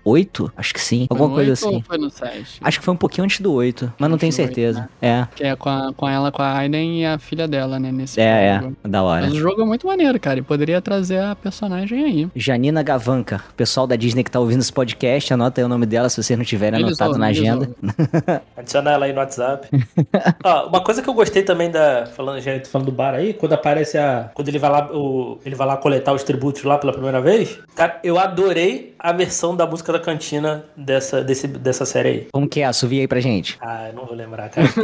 8? 0.05 0.53
Acho 0.57 0.75
que 0.75 0.81
sim. 0.81 1.07
Alguma 1.09 1.31
coisa 1.35 1.53
assim. 1.55 1.83
Foi 1.83 1.99
no 1.99 2.11
7. 2.11 2.59
Acho 2.61 2.79
que 2.79 2.85
foi 2.85 2.95
um 2.95 2.97
pouquinho 2.97 3.25
antes 3.25 3.41
do 3.41 3.53
8, 3.53 3.93
mas 3.99 4.11
não 4.11 4.19
tenho 4.19 4.33
certeza. 4.33 4.89
É. 5.01 5.27
Que 5.35 5.45
é 5.45 5.57
com, 5.57 5.69
a- 5.69 5.93
com 5.97 6.09
ela, 6.09 6.31
com 6.31 6.43
a 6.43 6.59
Aiden 6.59 7.01
e 7.01 7.07
a 7.07 7.19
filha 7.19 7.49
dela, 7.49 7.79
né? 7.79 7.91
Nesse 7.91 8.21
É, 8.21 8.61
jogo. 8.61 8.77
é. 8.85 8.89
Da 8.89 9.03
hora. 9.03 9.23
Mas 9.27 9.33
o 9.35 9.39
jogo 9.39 9.63
é 9.63 9.65
muito 9.65 9.87
maneiro, 9.87 10.19
cara. 10.21 10.39
E 10.39 10.43
poderia 10.43 10.81
trazer 10.81 11.21
a 11.21 11.35
personagem 11.35 12.05
aí. 12.05 12.29
Janina 12.37 12.83
Gavanca, 12.83 13.43
pessoal 13.57 13.87
da 13.87 13.97
Disney 13.97 14.23
que 14.25 14.31
tá 14.31 14.41
ouvindo 14.41 14.61
esse 14.61 14.73
podcast, 14.73 15.33
anota 15.33 15.61
aí 15.61 15.65
o 15.65 15.69
nome 15.69 15.87
dela 15.87 16.09
se 16.09 16.23
vocês 16.23 16.39
não 16.39 16.45
tiverem 16.45 16.81
Eles 16.81 17.01
anotado 17.01 17.19
na 17.19 17.29
ouvem, 17.29 17.41
eles 17.47 17.51
agenda. 17.51 18.43
Adiciona 18.57 18.91
ela 18.93 19.07
aí 19.07 19.13
no 19.13 19.19
WhatsApp. 19.21 19.69
Ó, 20.45 20.67
uma 20.69 20.81
coisa 20.83 21.03
que 21.03 21.09
eu 21.09 21.15
gostei 21.15 21.43
também 21.43 21.71
da. 21.71 22.07
Falando, 22.07 22.41
já 22.41 22.59
tô 22.61 22.69
falando 22.69 22.87
do 22.87 22.93
bar 22.93 23.15
aí, 23.15 23.33
quando 23.35 23.53
aparece 23.55 23.97
a. 23.99 24.31
Quando 24.35 24.49
ele 24.49 24.59
vai 24.59 24.71
lá, 24.71 24.91
o, 24.93 25.39
ele 25.45 25.55
vai 25.55 25.67
lá 25.67 25.77
coletar 25.77 26.13
os 26.13 26.23
tributos 26.23 26.63
lá 26.65 26.79
pela 26.79 26.93
primeira 26.93 27.21
vez. 27.21 27.59
Cara, 27.75 27.99
eu 28.05 28.19
adorei 28.19 28.94
a 29.05 29.13
versão 29.13 29.55
da 29.55 29.67
música 29.67 29.93
da 29.93 30.01
cantina 30.01 30.65
dessa, 30.75 31.23
desse, 31.23 31.47
dessa 31.47 31.85
série 31.85 32.09
aí. 32.09 32.27
Como 32.33 32.49
que 32.49 32.61
é? 32.61 32.65
Assovia 32.65 33.03
aí 33.03 33.07
pra 33.07 33.21
gente. 33.21 33.59
Ah, 33.61 33.89
eu 33.89 33.93
não 33.95 34.07
vou 34.07 34.17
lembrar, 34.17 34.49
cara. 34.49 34.67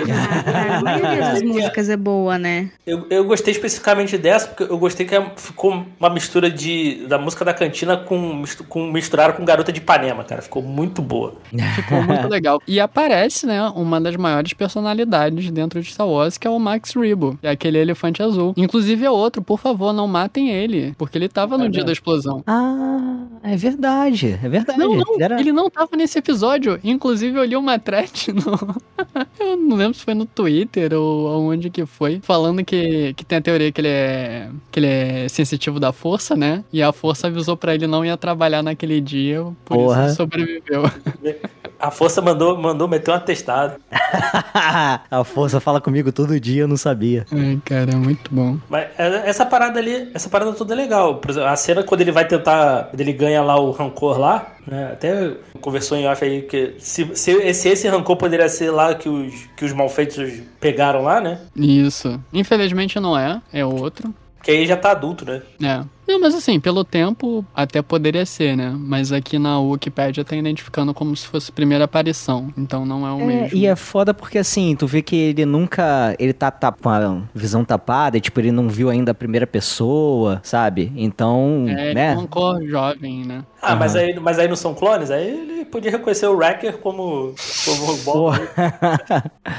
Ah, 0.53 0.77
a 0.79 0.83
maioria 0.83 1.21
das 1.33 1.43
músicas 1.43 1.89
é 1.89 1.97
boa, 1.97 2.37
né? 2.39 2.71
Eu, 2.87 3.07
eu 3.09 3.25
gostei 3.25 3.53
especificamente 3.53 4.19
dessa, 4.19 4.49
porque 4.49 4.65
eu 4.71 4.77
gostei 4.79 5.07
que 5.07 5.15
ficou 5.37 5.87
uma 5.99 6.11
mistura 6.11 6.51
de, 6.51 7.07
da 7.07 7.19
música 7.19 7.45
da 7.47 7.55
cantina 7.55 7.97
com, 7.97 8.43
com 8.69 8.91
misturada 8.91 9.33
com 9.33 9.43
Garota 9.45 9.73
de 9.73 9.79
Ipanema, 9.81 10.23
cara. 10.23 10.43
Ficou 10.43 10.63
muito 10.63 11.01
boa. 11.01 11.37
Ficou 11.75 12.03
muito 12.03 12.29
legal. 12.29 12.61
E 12.69 12.79
aparece, 12.79 13.47
né, 13.47 13.63
uma 13.75 13.99
das 14.01 14.17
maiores 14.17 14.53
personalidades 14.53 15.51
dentro 15.51 15.81
de 15.81 15.91
Star 15.91 16.07
Wars, 16.07 16.37
que 16.37 16.47
é 16.47 16.51
o 16.51 16.59
Max 16.59 16.93
Rebo, 16.95 17.39
que 17.41 17.47
é 17.47 17.51
aquele 17.51 17.79
elefante 17.79 18.23
azul. 18.23 18.53
Inclusive 18.55 19.03
é 19.07 19.11
outro, 19.11 19.41
por 19.41 19.59
favor, 19.59 19.95
não 19.95 20.07
matem 20.07 20.51
ele, 20.51 20.95
porque 20.99 21.17
ele 21.17 21.29
tava 21.29 21.57
no 21.57 21.65
É 21.65 21.69
dia 21.69 21.79
mesmo. 21.79 21.87
da 21.87 21.93
explosão. 21.93 22.43
Ah, 22.47 23.25
é 23.43 23.57
verdade. 23.57 24.10
É 24.43 24.49
verdade. 24.49 24.79
Não, 24.79 24.95
não, 24.95 25.21
Era- 25.21 25.41
ele 25.41 25.53
não 25.53 25.71
tava 25.71 25.97
nesse 25.97 26.19
episódio. 26.19 26.79
Inclusive, 26.83 27.37
eu 27.39 27.45
li 27.45 27.57
uma 27.57 27.79
thread 27.79 28.33
no... 28.33 28.77
eu 29.39 29.57
não 29.57 29.77
lembro 29.77 29.95
se 29.95 30.05
foi 30.05 30.15
no 30.15 30.27
Twitter 30.27 30.93
ou 30.95 31.29
aonde 31.29 31.71
que 31.71 31.85
foi, 31.87 32.21
falando 32.23 32.65
que, 32.65 33.15
que 33.15 33.25
tem 33.25 33.39
a 33.39 33.41
teoria 33.41 33.71
que 33.73 33.81
ele 33.81 33.89
é 33.89 34.51
que 34.71 34.81
ele 34.81 34.87
é 34.87 35.29
sensitivo 35.29 35.79
da 35.81 35.93
força, 35.93 36.37
né? 36.37 36.65
E 36.73 36.83
a 36.83 36.93
força 36.93 37.27
avisou 37.27 37.57
pra 37.57 37.75
ele 37.75 37.87
não 37.87 38.05
ia 38.05 38.17
trabalhar 38.17 38.63
naquele 38.63 39.01
dia, 39.01 39.43
por 39.65 39.77
Porra. 39.77 40.01
isso 40.03 40.09
ele 40.09 40.17
sobreviveu. 40.17 40.83
A 41.81 41.91
força 41.91 42.21
mandou, 42.21 42.57
mandou 42.59 42.87
meter 42.87 43.11
um 43.11 43.15
atestado. 43.15 43.81
A 45.11 45.25
força 45.25 45.61
fala 45.61 45.81
comigo 45.81 46.13
todo 46.13 46.39
dia, 46.39 46.63
eu 46.63 46.69
não 46.69 46.77
sabia. 46.77 47.25
Ai, 47.33 47.59
cara, 47.65 47.93
é 47.93 47.97
muito 47.97 48.33
bom. 48.33 48.59
Mas 48.69 48.89
é, 48.99 49.29
essa 49.29 49.47
parada 49.47 49.79
ali, 49.79 50.11
essa 50.13 50.29
parada 50.29 50.53
toda 50.53 50.75
é 50.75 50.77
legal. 50.77 51.17
Por 51.17 51.31
exemplo, 51.31 51.49
a 51.49 51.57
cena 51.57 51.83
quando 51.83 52.03
ele 52.03 52.13
vai 52.13 52.27
tentar. 52.27 52.85
Quando 52.91 53.01
ele 53.01 53.13
ganha 53.13 53.43
lá 53.43 53.59
o 53.59 53.71
rancor 53.71 54.19
lá, 54.19 54.55
né? 54.67 54.91
Até 54.93 55.35
conversou 55.61 55.97
em 55.97 56.07
off 56.07 56.25
aí 56.25 56.43
que 56.43 56.75
se, 56.79 57.11
se, 57.15 57.55
se 57.55 57.69
esse 57.69 57.89
rancor 57.89 58.17
poderia 58.17 58.49
ser 58.49 58.71
lá 58.71 58.95
que 58.95 59.09
os, 59.09 59.35
que 59.57 59.65
os 59.65 59.73
malfeitos 59.73 60.43
pegaram 60.61 61.03
lá, 61.03 61.21
né? 61.21 61.41
Isso. 61.57 62.21
Infelizmente 62.33 63.01
não 63.01 63.17
é, 63.17 63.41
é 63.53 63.65
outro. 63.65 64.15
Que 64.43 64.51
aí 64.53 64.67
já 64.67 64.77
tá 64.77 64.93
adulto, 64.93 65.25
né? 65.25 65.43
É. 65.63 65.85
Não, 66.11 66.19
mas 66.19 66.35
assim, 66.35 66.59
pelo 66.59 66.83
tempo 66.85 67.45
até 67.55 67.81
poderia 67.81 68.27
ser, 68.27 68.57
né? 68.57 68.75
Mas 68.77 69.13
aqui 69.13 69.39
na 69.39 69.61
Wikipedia 69.61 70.25
tá 70.25 70.35
identificando 70.35 70.93
como 70.93 71.15
se 71.15 71.25
fosse 71.27 71.53
primeira 71.53 71.85
aparição. 71.85 72.53
Então 72.59 72.85
não 72.85 73.07
é 73.07 73.13
o 73.13 73.21
É, 73.21 73.25
mesmo. 73.27 73.57
e 73.57 73.65
é 73.65 73.77
foda 73.77 74.13
porque 74.13 74.39
assim, 74.39 74.75
tu 74.75 74.87
vê 74.89 75.03
que 75.03 75.15
ele 75.15 75.45
nunca. 75.47 76.17
Ele 76.19 76.33
tá, 76.33 76.51
tá 76.51 76.73
com 76.73 76.89
a 76.89 77.23
visão 77.35 77.65
tapada, 77.65 78.17
e, 78.17 78.21
tipo, 78.21 78.41
ele 78.41 78.51
não 78.51 78.69
viu 78.69 78.91
ainda 78.91 79.13
a 79.13 79.15
primeira 79.15 79.47
pessoa, 79.47 80.41
sabe? 80.43 80.93
Então, 80.97 81.65
É, 81.69 81.95
né? 81.95 82.17
um 82.17 82.27
cor 82.27 82.61
jovem, 82.67 83.25
né? 83.25 83.45
Ah, 83.63 83.77
mas, 83.77 83.95
Aham. 83.95 84.05
aí, 84.05 84.19
mas 84.21 84.39
aí 84.39 84.49
não 84.49 84.57
são 84.57 84.75
clones? 84.75 85.11
Aí 85.11 85.29
ele 85.29 85.65
podia 85.65 85.91
reconhecer 85.93 86.27
o 86.27 86.35
Wrecker 86.37 86.79
como, 86.79 87.35
como 87.65 87.97
Bob. 87.99 88.37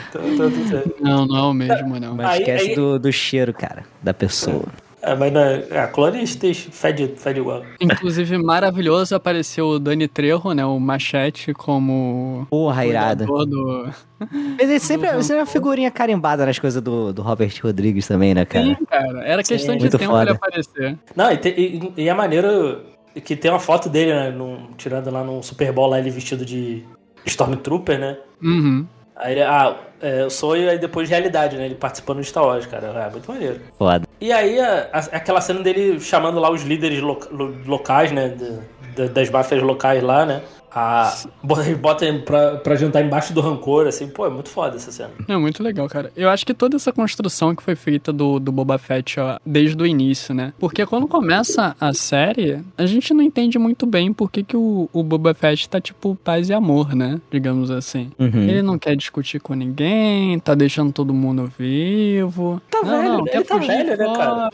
Então, 0.10 0.22
então, 0.34 0.52
tudo 0.52 0.68
certo. 0.68 0.95
Não, 0.99 1.26
não 1.26 1.38
é 1.38 1.41
o 1.43 1.54
mesmo, 1.54 1.99
não. 1.99 2.16
Mas 2.16 2.26
Aí- 2.32 2.39
esquece 2.39 2.70
aí- 2.72 2.76
Do, 2.76 2.99
do 2.99 3.12
cheiro, 3.12 3.54
cara, 3.54 3.84
da 4.02 4.14
pessoa. 4.14 4.64
É, 4.68 4.90
mas 5.18 5.34
não 5.34 5.41
é, 5.41 5.88
clones 5.91 6.36
tem- 6.36 6.54
fede, 6.54 7.14
fede 7.18 7.39
igual. 7.39 7.64
Inclusive, 7.80 8.38
maravilhoso 8.38 9.16
apareceu 9.16 9.68
o 9.68 9.80
Dani 9.80 10.08
Trejo, 10.08 10.52
né? 10.54 10.66
O 10.66 10.80
Machete 10.80 11.54
como. 11.54 12.45
Porra, 12.49 12.84
cuidador 12.84 13.45
Do... 13.45 13.89
Mas 14.20 14.70
ele 14.70 14.80
sempre, 14.80 15.10
sempre 15.24 15.38
é 15.38 15.39
uma 15.41 15.45
figurinha 15.47 15.89
carimbada 15.89 16.45
nas 16.45 16.60
coisas 16.60 16.82
do, 16.82 17.12
do 17.12 17.22
Robert 17.22 17.52
Rodrigues 17.64 18.08
também, 18.08 18.34
né, 18.36 18.45
cara? 18.45 18.66
Sim, 18.66 18.76
cara. 18.86 19.24
Era 19.24 19.43
questão 19.43 19.76
de 19.76 19.82
Muito 19.82 19.97
tempo 19.97 20.12
foda. 20.12 20.24
ele 20.24 20.32
aparecer. 20.32 20.97
Não, 21.16 21.32
e, 21.32 21.38
te- 21.38 21.49
e- 21.58 21.93
e 22.04 22.08
é 22.10 22.14
maneiro 22.14 22.82
que 23.26 23.36
tem 23.36 23.49
uma 23.49 23.60
foto 23.60 23.89
dele, 23.89 24.14
né? 24.14 24.30
num- 24.30 24.68
tirando 24.78 25.10
lá 25.10 25.24
num 25.24 25.41
Super 25.41 25.72
Bowl 25.74 25.88
lá, 25.89 25.99
ele 25.99 26.10
vestido 26.12 26.45
de 26.45 26.84
Stormtrooper, 27.26 27.99
né? 27.99 28.18
Uhum. 28.41 28.86
Aí 29.16 29.34
ele, 29.34 29.41
ah, 29.43 29.76
é, 30.01 30.30
sonho 30.30 30.70
aí 30.70 30.80
depois 30.80 31.09
realidade, 31.09 31.57
né? 31.57 31.66
Ele 31.66 31.76
participando 31.76 32.20
de 32.22 32.26
Star 32.26 32.43
Wars, 32.45 32.66
cara. 32.66 32.88
É 32.88 33.09
muito 33.12 33.30
maneiro. 33.32 33.59
Foda. 33.78 34.07
E 34.20 34.32
aí, 34.32 34.59
a- 34.59 34.88
a- 34.93 34.99
aquela 35.18 35.41
cena 35.41 35.62
dele 35.62 35.99
chamando 35.99 36.39
lá 36.39 36.49
os 36.49 36.64
líderes 36.64 37.01
loca- 37.01 37.30
lo- 37.32 37.55
locais, 37.66 38.12
né? 38.12 38.30
da- 38.30 39.05
da- 39.05 39.12
das 39.12 39.30
máfias 39.30 39.62
locais 39.62 40.01
lá, 40.03 40.26
né? 40.26 40.41
A, 40.74 41.13
bota- 41.43 41.76
bota 41.76 42.05
ele 42.05 42.19
pra, 42.19 42.55
pra 42.57 42.76
jantar 42.76 43.03
embaixo 43.03 43.34
do 43.34 43.41
rancor, 43.41 43.88
assim. 43.88 44.07
Pô, 44.07 44.26
é 44.26 44.30
muito 44.30 44.49
foda 44.49 44.76
essa 44.78 44.91
cena. 44.91 45.09
É 45.28 45.36
muito 45.38 45.61
legal, 45.61 45.88
cara. 45.89 46.11
Eu 46.15 46.30
acho 46.30 46.45
que 46.45 46.53
toda 46.53 46.76
essa 46.78 46.91
construção 46.93 47.53
que 47.55 47.61
foi 47.61 47.76
feita 47.76 48.13
do, 48.13 48.39
do 48.39 48.51
Boba 48.51 48.78
Fett 48.78 49.19
ó, 49.19 49.38
desde 49.45 49.82
o 49.82 49.86
início, 49.86 50.34
né? 50.34 50.53
Porque 50.59 50.86
quando 50.86 51.07
começa 51.07 51.76
a 51.80 51.93
série, 51.93 52.61
a 52.78 52.86
gente 52.86 53.13
não 53.13 53.22
entende 53.22 53.59
muito 53.59 53.86
bem 53.86 54.13
por 54.13 54.32
que, 54.32 54.43
que 54.43 54.55
o, 54.55 54.89
o 54.93 55.03
Boba 55.03 55.34
Fett 55.34 55.67
tá 55.69 55.82
tipo 55.82 56.15
paz 56.24 56.49
e 56.49 56.53
amor, 56.53 56.95
né? 56.95 57.19
Digamos 57.30 57.69
assim. 57.69 58.11
Uhum. 58.17 58.43
Ele 58.43 58.61
não 58.61 58.80
quer 58.80 58.95
discutir 58.95 59.39
com 59.41 59.53
ninguém, 59.53 60.39
tá 60.39 60.55
deixando 60.55 60.91
todo 60.93 61.13
mundo 61.13 61.51
vivo. 61.57 62.61
Tá 62.69 62.80
não, 62.82 62.89
velho, 62.89 63.03
não, 63.09 63.19
ele 63.19 63.30
quer 63.30 63.43
tá 63.45 63.55
fugir, 63.55 63.67
velho, 63.67 63.97
né, 63.97 64.13
cara? 64.15 64.49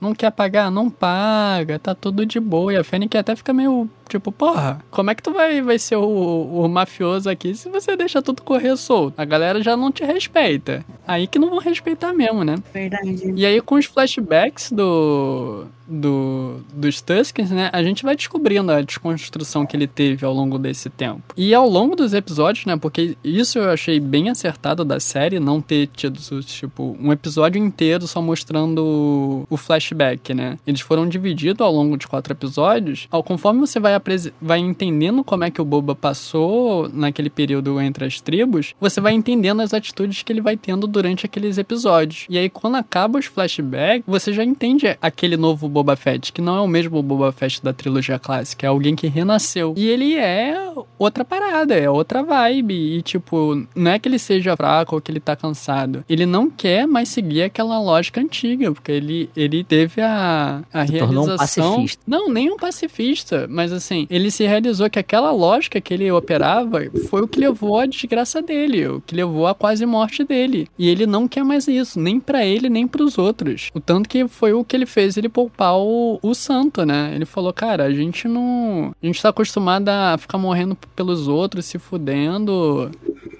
Não 0.00 0.14
quer 0.14 0.30
pagar, 0.30 0.70
não 0.70 0.90
paga. 0.90 1.78
Tá 1.78 1.94
tudo 1.94 2.24
de 2.26 2.38
boa. 2.38 2.72
E 2.72 2.76
a 2.76 2.84
Fennec 2.84 3.16
até 3.16 3.34
fica 3.34 3.52
meio 3.52 3.88
tipo, 4.08 4.30
porra, 4.30 4.80
como 4.90 5.10
é 5.10 5.14
que 5.14 5.22
tu 5.22 5.32
vai, 5.32 5.60
vai 5.62 5.78
ser 5.78 5.96
o, 5.96 6.02
o 6.04 6.68
mafioso 6.68 7.28
aqui 7.28 7.54
se 7.54 7.68
você 7.68 7.96
deixa 7.96 8.22
tudo 8.22 8.42
correr 8.42 8.76
solto? 8.76 9.14
A 9.18 9.24
galera 9.24 9.62
já 9.62 9.76
não 9.76 9.90
te 9.90 10.04
respeita. 10.04 10.84
Aí 11.06 11.26
que 11.26 11.38
não 11.38 11.50
vão 11.50 11.58
respeitar 11.58 12.12
mesmo, 12.12 12.44
né? 12.44 12.56
Verdade. 12.72 13.32
E 13.34 13.44
aí, 13.44 13.60
com 13.60 13.76
os 13.76 13.86
flashbacks 13.86 14.72
do, 14.72 15.66
do, 15.86 16.60
dos 16.72 17.00
Tuskens, 17.00 17.50
né, 17.50 17.70
a 17.72 17.82
gente 17.82 18.02
vai 18.02 18.16
descobrindo 18.16 18.72
a 18.72 18.80
desconstrução 18.80 19.66
que 19.66 19.76
ele 19.76 19.86
teve 19.86 20.24
ao 20.24 20.32
longo 20.32 20.58
desse 20.58 20.88
tempo. 20.88 21.34
E 21.36 21.54
ao 21.54 21.68
longo 21.68 21.94
dos 21.96 22.14
episódios, 22.14 22.66
né, 22.66 22.76
porque 22.76 23.16
isso 23.22 23.58
eu 23.58 23.70
achei 23.70 24.00
bem 24.00 24.28
acertado 24.28 24.84
da 24.84 24.98
série, 25.00 25.38
não 25.38 25.60
ter 25.60 25.88
tido, 25.88 26.18
tipo, 26.42 26.96
um 27.00 27.12
episódio 27.12 27.62
inteiro 27.62 28.06
só 28.06 28.20
mostrando 28.20 29.46
o 29.48 29.56
flashback, 29.56 30.32
né. 30.34 30.58
Eles 30.66 30.80
foram 30.80 31.08
divididos 31.08 31.60
ao 31.60 31.72
longo 31.72 31.96
de 31.96 32.06
quatro 32.06 32.32
episódios, 32.32 33.06
ao 33.10 33.22
conforme 33.22 33.60
você 33.60 33.78
vai, 33.78 33.92
vai 34.40 34.58
entendendo 34.58 35.22
como 35.24 35.44
é 35.44 35.50
que 35.50 35.60
o 35.60 35.64
Boba 35.64 35.94
passou 35.94 36.88
naquele 36.88 37.30
período 37.30 37.80
entre 37.80 38.04
as 38.04 38.20
tribos, 38.20 38.74
você 38.80 39.00
vai 39.00 39.12
entendendo 39.12 39.60
as 39.60 39.74
atitudes 39.74 40.22
que 40.22 40.32
ele 40.32 40.40
vai 40.40 40.56
tendo 40.56 40.86
durante 40.86 41.26
aqueles 41.26 41.58
episódios. 41.58 42.26
E 42.28 42.38
aí, 42.38 42.48
quando 42.48 42.76
acaba 42.76 43.18
os 43.18 43.26
flashbacks, 43.26 44.04
você 44.06 44.32
já 44.32 44.44
entende 44.44 44.96
aquele 45.00 45.36
novo 45.36 45.68
Boba 45.74 45.96
Fett, 45.96 46.32
que 46.32 46.40
não 46.40 46.56
é 46.56 46.60
o 46.60 46.68
mesmo 46.68 47.02
Boba 47.02 47.32
Fett 47.32 47.62
da 47.62 47.72
trilogia 47.72 48.18
clássica, 48.18 48.64
é 48.66 48.68
alguém 48.68 48.94
que 48.94 49.08
renasceu. 49.08 49.74
E 49.76 49.88
ele 49.88 50.14
é 50.14 50.56
outra 50.98 51.24
parada, 51.24 51.74
é 51.74 51.90
outra 51.90 52.22
vibe. 52.22 52.74
E, 52.74 53.02
tipo, 53.02 53.66
não 53.74 53.90
é 53.90 53.98
que 53.98 54.08
ele 54.08 54.18
seja 54.18 54.56
fraco 54.56 54.94
ou 54.94 55.00
que 55.00 55.10
ele 55.10 55.18
tá 55.20 55.34
cansado. 55.34 56.04
Ele 56.08 56.24
não 56.26 56.48
quer 56.48 56.86
mais 56.86 57.08
seguir 57.08 57.42
aquela 57.42 57.78
lógica 57.80 58.20
antiga, 58.20 58.70
porque 58.72 58.92
ele, 58.92 59.28
ele 59.36 59.64
teve 59.64 60.00
a, 60.00 60.62
a 60.72 60.86
Se 60.86 60.92
realização. 60.92 61.34
um 61.34 61.36
pacifista. 61.76 62.02
Não, 62.06 62.28
nem 62.30 62.50
um 62.52 62.56
pacifista, 62.56 63.46
mas 63.50 63.72
assim, 63.72 64.06
ele 64.08 64.30
se 64.30 64.44
realizou 64.46 64.88
que 64.88 64.98
aquela 64.98 65.32
lógica 65.32 65.80
que 65.80 65.92
ele 65.92 66.10
operava 66.12 66.80
foi 67.08 67.22
o 67.22 67.28
que 67.28 67.40
levou 67.40 67.78
à 67.80 67.86
desgraça 67.86 68.40
dele, 68.40 68.86
o 68.86 69.00
que 69.00 69.14
levou 69.14 69.46
à 69.46 69.54
quase 69.54 69.84
morte 69.84 70.22
dele. 70.22 70.68
E 70.78 70.88
ele 70.88 71.06
não 71.06 71.26
quer 71.26 71.44
mais 71.44 71.66
isso, 71.66 71.98
nem 71.98 72.20
pra 72.20 72.44
ele, 72.44 72.68
nem 72.68 72.86
pros 72.86 73.18
outros. 73.18 73.70
O 73.74 73.80
tanto 73.80 74.08
que 74.08 74.28
foi 74.28 74.52
o 74.52 74.64
que 74.64 74.76
ele 74.76 74.86
fez 74.86 75.16
ele 75.16 75.28
poupar 75.28 75.63
o, 75.72 76.18
o 76.22 76.34
santo, 76.34 76.84
né? 76.84 77.12
Ele 77.14 77.24
falou, 77.24 77.52
cara, 77.52 77.84
a 77.84 77.90
gente 77.90 78.28
não. 78.28 78.94
A 79.02 79.06
gente 79.06 79.22
tá 79.22 79.30
acostumado 79.30 79.88
a 79.88 80.16
ficar 80.18 80.38
morrendo 80.38 80.76
pelos 80.94 81.28
outros, 81.28 81.64
se 81.64 81.78
fudendo. 81.78 82.90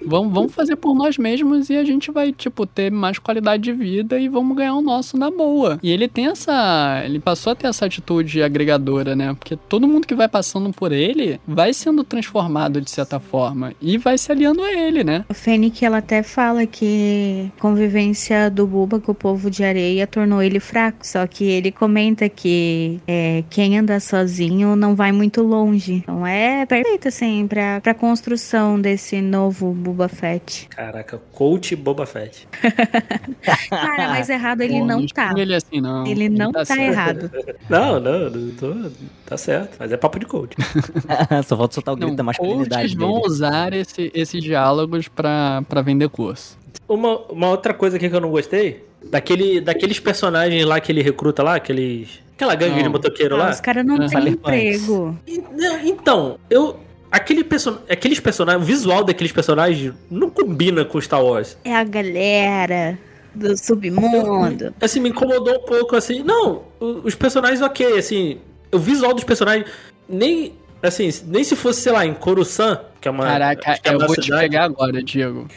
Vamos, 0.05 0.33
vamos 0.33 0.53
fazer 0.53 0.75
por 0.75 0.93
nós 0.93 1.17
mesmos 1.17 1.69
e 1.69 1.75
a 1.75 1.83
gente 1.83 2.11
vai, 2.11 2.31
tipo, 2.31 2.65
ter 2.65 2.91
mais 2.91 3.17
qualidade 3.17 3.63
de 3.63 3.73
vida 3.73 4.19
e 4.19 4.29
vamos 4.29 4.55
ganhar 4.55 4.75
o 4.75 4.81
nosso 4.81 5.17
na 5.17 5.31
boa. 5.31 5.79
E 5.81 5.91
ele 5.91 6.07
tem 6.07 6.27
essa. 6.27 7.01
Ele 7.03 7.19
passou 7.19 7.53
a 7.53 7.55
ter 7.55 7.67
essa 7.67 7.85
atitude 7.85 8.43
agregadora, 8.43 9.15
né? 9.15 9.33
Porque 9.33 9.55
todo 9.55 9.87
mundo 9.87 10.07
que 10.07 10.15
vai 10.15 10.27
passando 10.27 10.71
por 10.71 10.91
ele 10.91 11.39
vai 11.47 11.73
sendo 11.73 12.03
transformado 12.03 12.79
de 12.79 12.89
certa 12.89 13.19
forma 13.19 13.73
e 13.81 13.97
vai 13.97 14.17
se 14.17 14.31
aliando 14.31 14.61
a 14.61 14.71
ele, 14.71 15.03
né? 15.03 15.25
A 15.27 15.33
Fênix, 15.33 15.81
ela 15.81 15.97
até 15.97 16.21
fala 16.21 16.65
que 16.65 17.51
convivência 17.59 18.49
do 18.49 18.67
Buba 18.67 18.99
com 18.99 19.11
o 19.11 19.15
povo 19.15 19.49
de 19.49 19.63
areia 19.63 20.05
tornou 20.05 20.41
ele 20.41 20.59
fraco. 20.59 21.05
Só 21.05 21.25
que 21.25 21.43
ele 21.43 21.71
comenta 21.71 22.29
que 22.29 22.99
é, 23.07 23.43
quem 23.49 23.77
anda 23.77 23.99
sozinho 23.99 24.75
não 24.75 24.95
vai 24.95 25.11
muito 25.11 25.41
longe. 25.41 25.95
Então 26.03 26.25
é 26.25 26.65
perfeito, 26.65 27.07
assim, 27.07 27.47
pra, 27.47 27.81
pra 27.81 27.93
construção 27.93 28.79
desse 28.79 29.21
novo 29.21 29.71
Buba 29.73 29.94
Fett. 30.09 30.67
Caraca, 30.69 31.21
coach 31.31 31.75
Boba 31.75 32.05
Fett. 32.05 32.47
Cara, 33.69 34.09
mas 34.09 34.29
errado 34.29 34.61
ele 34.61 34.79
Pô, 34.79 34.85
não 34.85 35.05
tá. 35.07 35.33
Ele 35.37 35.55
assim, 35.55 35.79
não. 35.81 36.05
Ele 36.05 36.29
não 36.29 36.51
tá, 36.51 36.65
certo. 36.65 36.81
errado. 36.81 37.31
Não, 37.69 37.99
não, 37.99 38.51
tô, 38.59 38.91
tá 39.25 39.37
certo. 39.37 39.75
Mas 39.79 39.91
é 39.91 39.97
papo 39.97 40.19
de 40.19 40.25
coach. 40.25 40.55
Só 41.47 41.57
falta 41.57 41.73
soltar 41.73 41.93
o 41.93 41.97
grito 41.97 42.09
Não, 42.09 42.15
da 42.15 42.23
masculinidade 42.23 42.69
coaches 42.81 42.93
vão 42.93 43.21
usar 43.21 43.73
esse- 43.73 44.11
esses 44.13 44.43
diálogos 44.43 45.07
pra, 45.07 45.63
pra 45.67 45.81
vender 45.81 46.07
curso. 46.09 46.57
Uma, 46.87 47.17
uma 47.31 47.49
outra 47.49 47.73
coisa 47.73 47.97
aqui 47.97 48.07
que 48.09 48.15
eu 48.15 48.21
não 48.21 48.29
gostei, 48.29 48.85
daquele, 49.09 49.59
daqueles 49.61 49.99
personagens 49.99 50.63
lá 50.65 50.79
que 50.79 50.91
ele 50.91 51.01
recruta 51.01 51.41
lá, 51.41 51.55
aqueles. 51.55 52.19
Aquela 52.35 52.53
gangue 52.53 52.75
Não. 52.75 52.83
de 52.83 52.89
motoqueiro 52.89 53.35
Ah, 53.35 53.45
lá. 53.45 53.49
os 53.51 53.61
caras 53.61 53.85
não 53.85 53.95
Ah, 53.95 54.07
têm 54.07 54.27
emprego. 54.29 55.17
E- 55.25 55.41
não, 55.55 55.79
Então, 55.79 56.37
eu. 56.49 56.79
Aquele 57.15 57.45
person... 57.45 57.77
Aqueles 57.89 58.19
personagens, 58.19 58.61
o 58.61 58.65
visual 58.65 59.01
daqueles 59.01 59.31
personagens 59.31 59.93
não 60.11 60.29
combina 60.29 60.83
com 60.83 60.99
Star 60.99 61.23
Wars. 61.23 61.57
É 61.63 61.73
a 61.73 61.83
galera 61.85 62.99
do 63.33 63.57
submundo. 63.57 64.73
Assim, 64.81 64.99
me 64.99 65.07
incomodou 65.07 65.55
um 65.55 65.65
pouco, 65.65 65.95
assim. 65.95 66.21
Não, 66.21 66.63
os 66.77 67.15
personagens, 67.15 67.61
ok, 67.61 67.97
assim. 67.97 68.39
O 68.69 68.77
visual 68.77 69.13
dos 69.13 69.23
personagens, 69.23 69.65
nem. 70.09 70.55
Assim, 70.87 71.09
nem 71.27 71.43
se 71.43 71.55
fosse, 71.55 71.81
sei 71.81 71.91
lá, 71.91 72.05
em 72.05 72.13
Coruscant, 72.13 72.79
que 73.01 73.07
é 73.07 73.11
uma. 73.11 73.23
Caraca, 73.25 73.79
é 73.83 73.93
eu 73.93 73.99
vou 73.99 74.15
te 74.15 74.23
cidade. 74.23 74.41
pegar 74.41 74.63
agora, 74.65 75.01
Diego. 75.03 75.47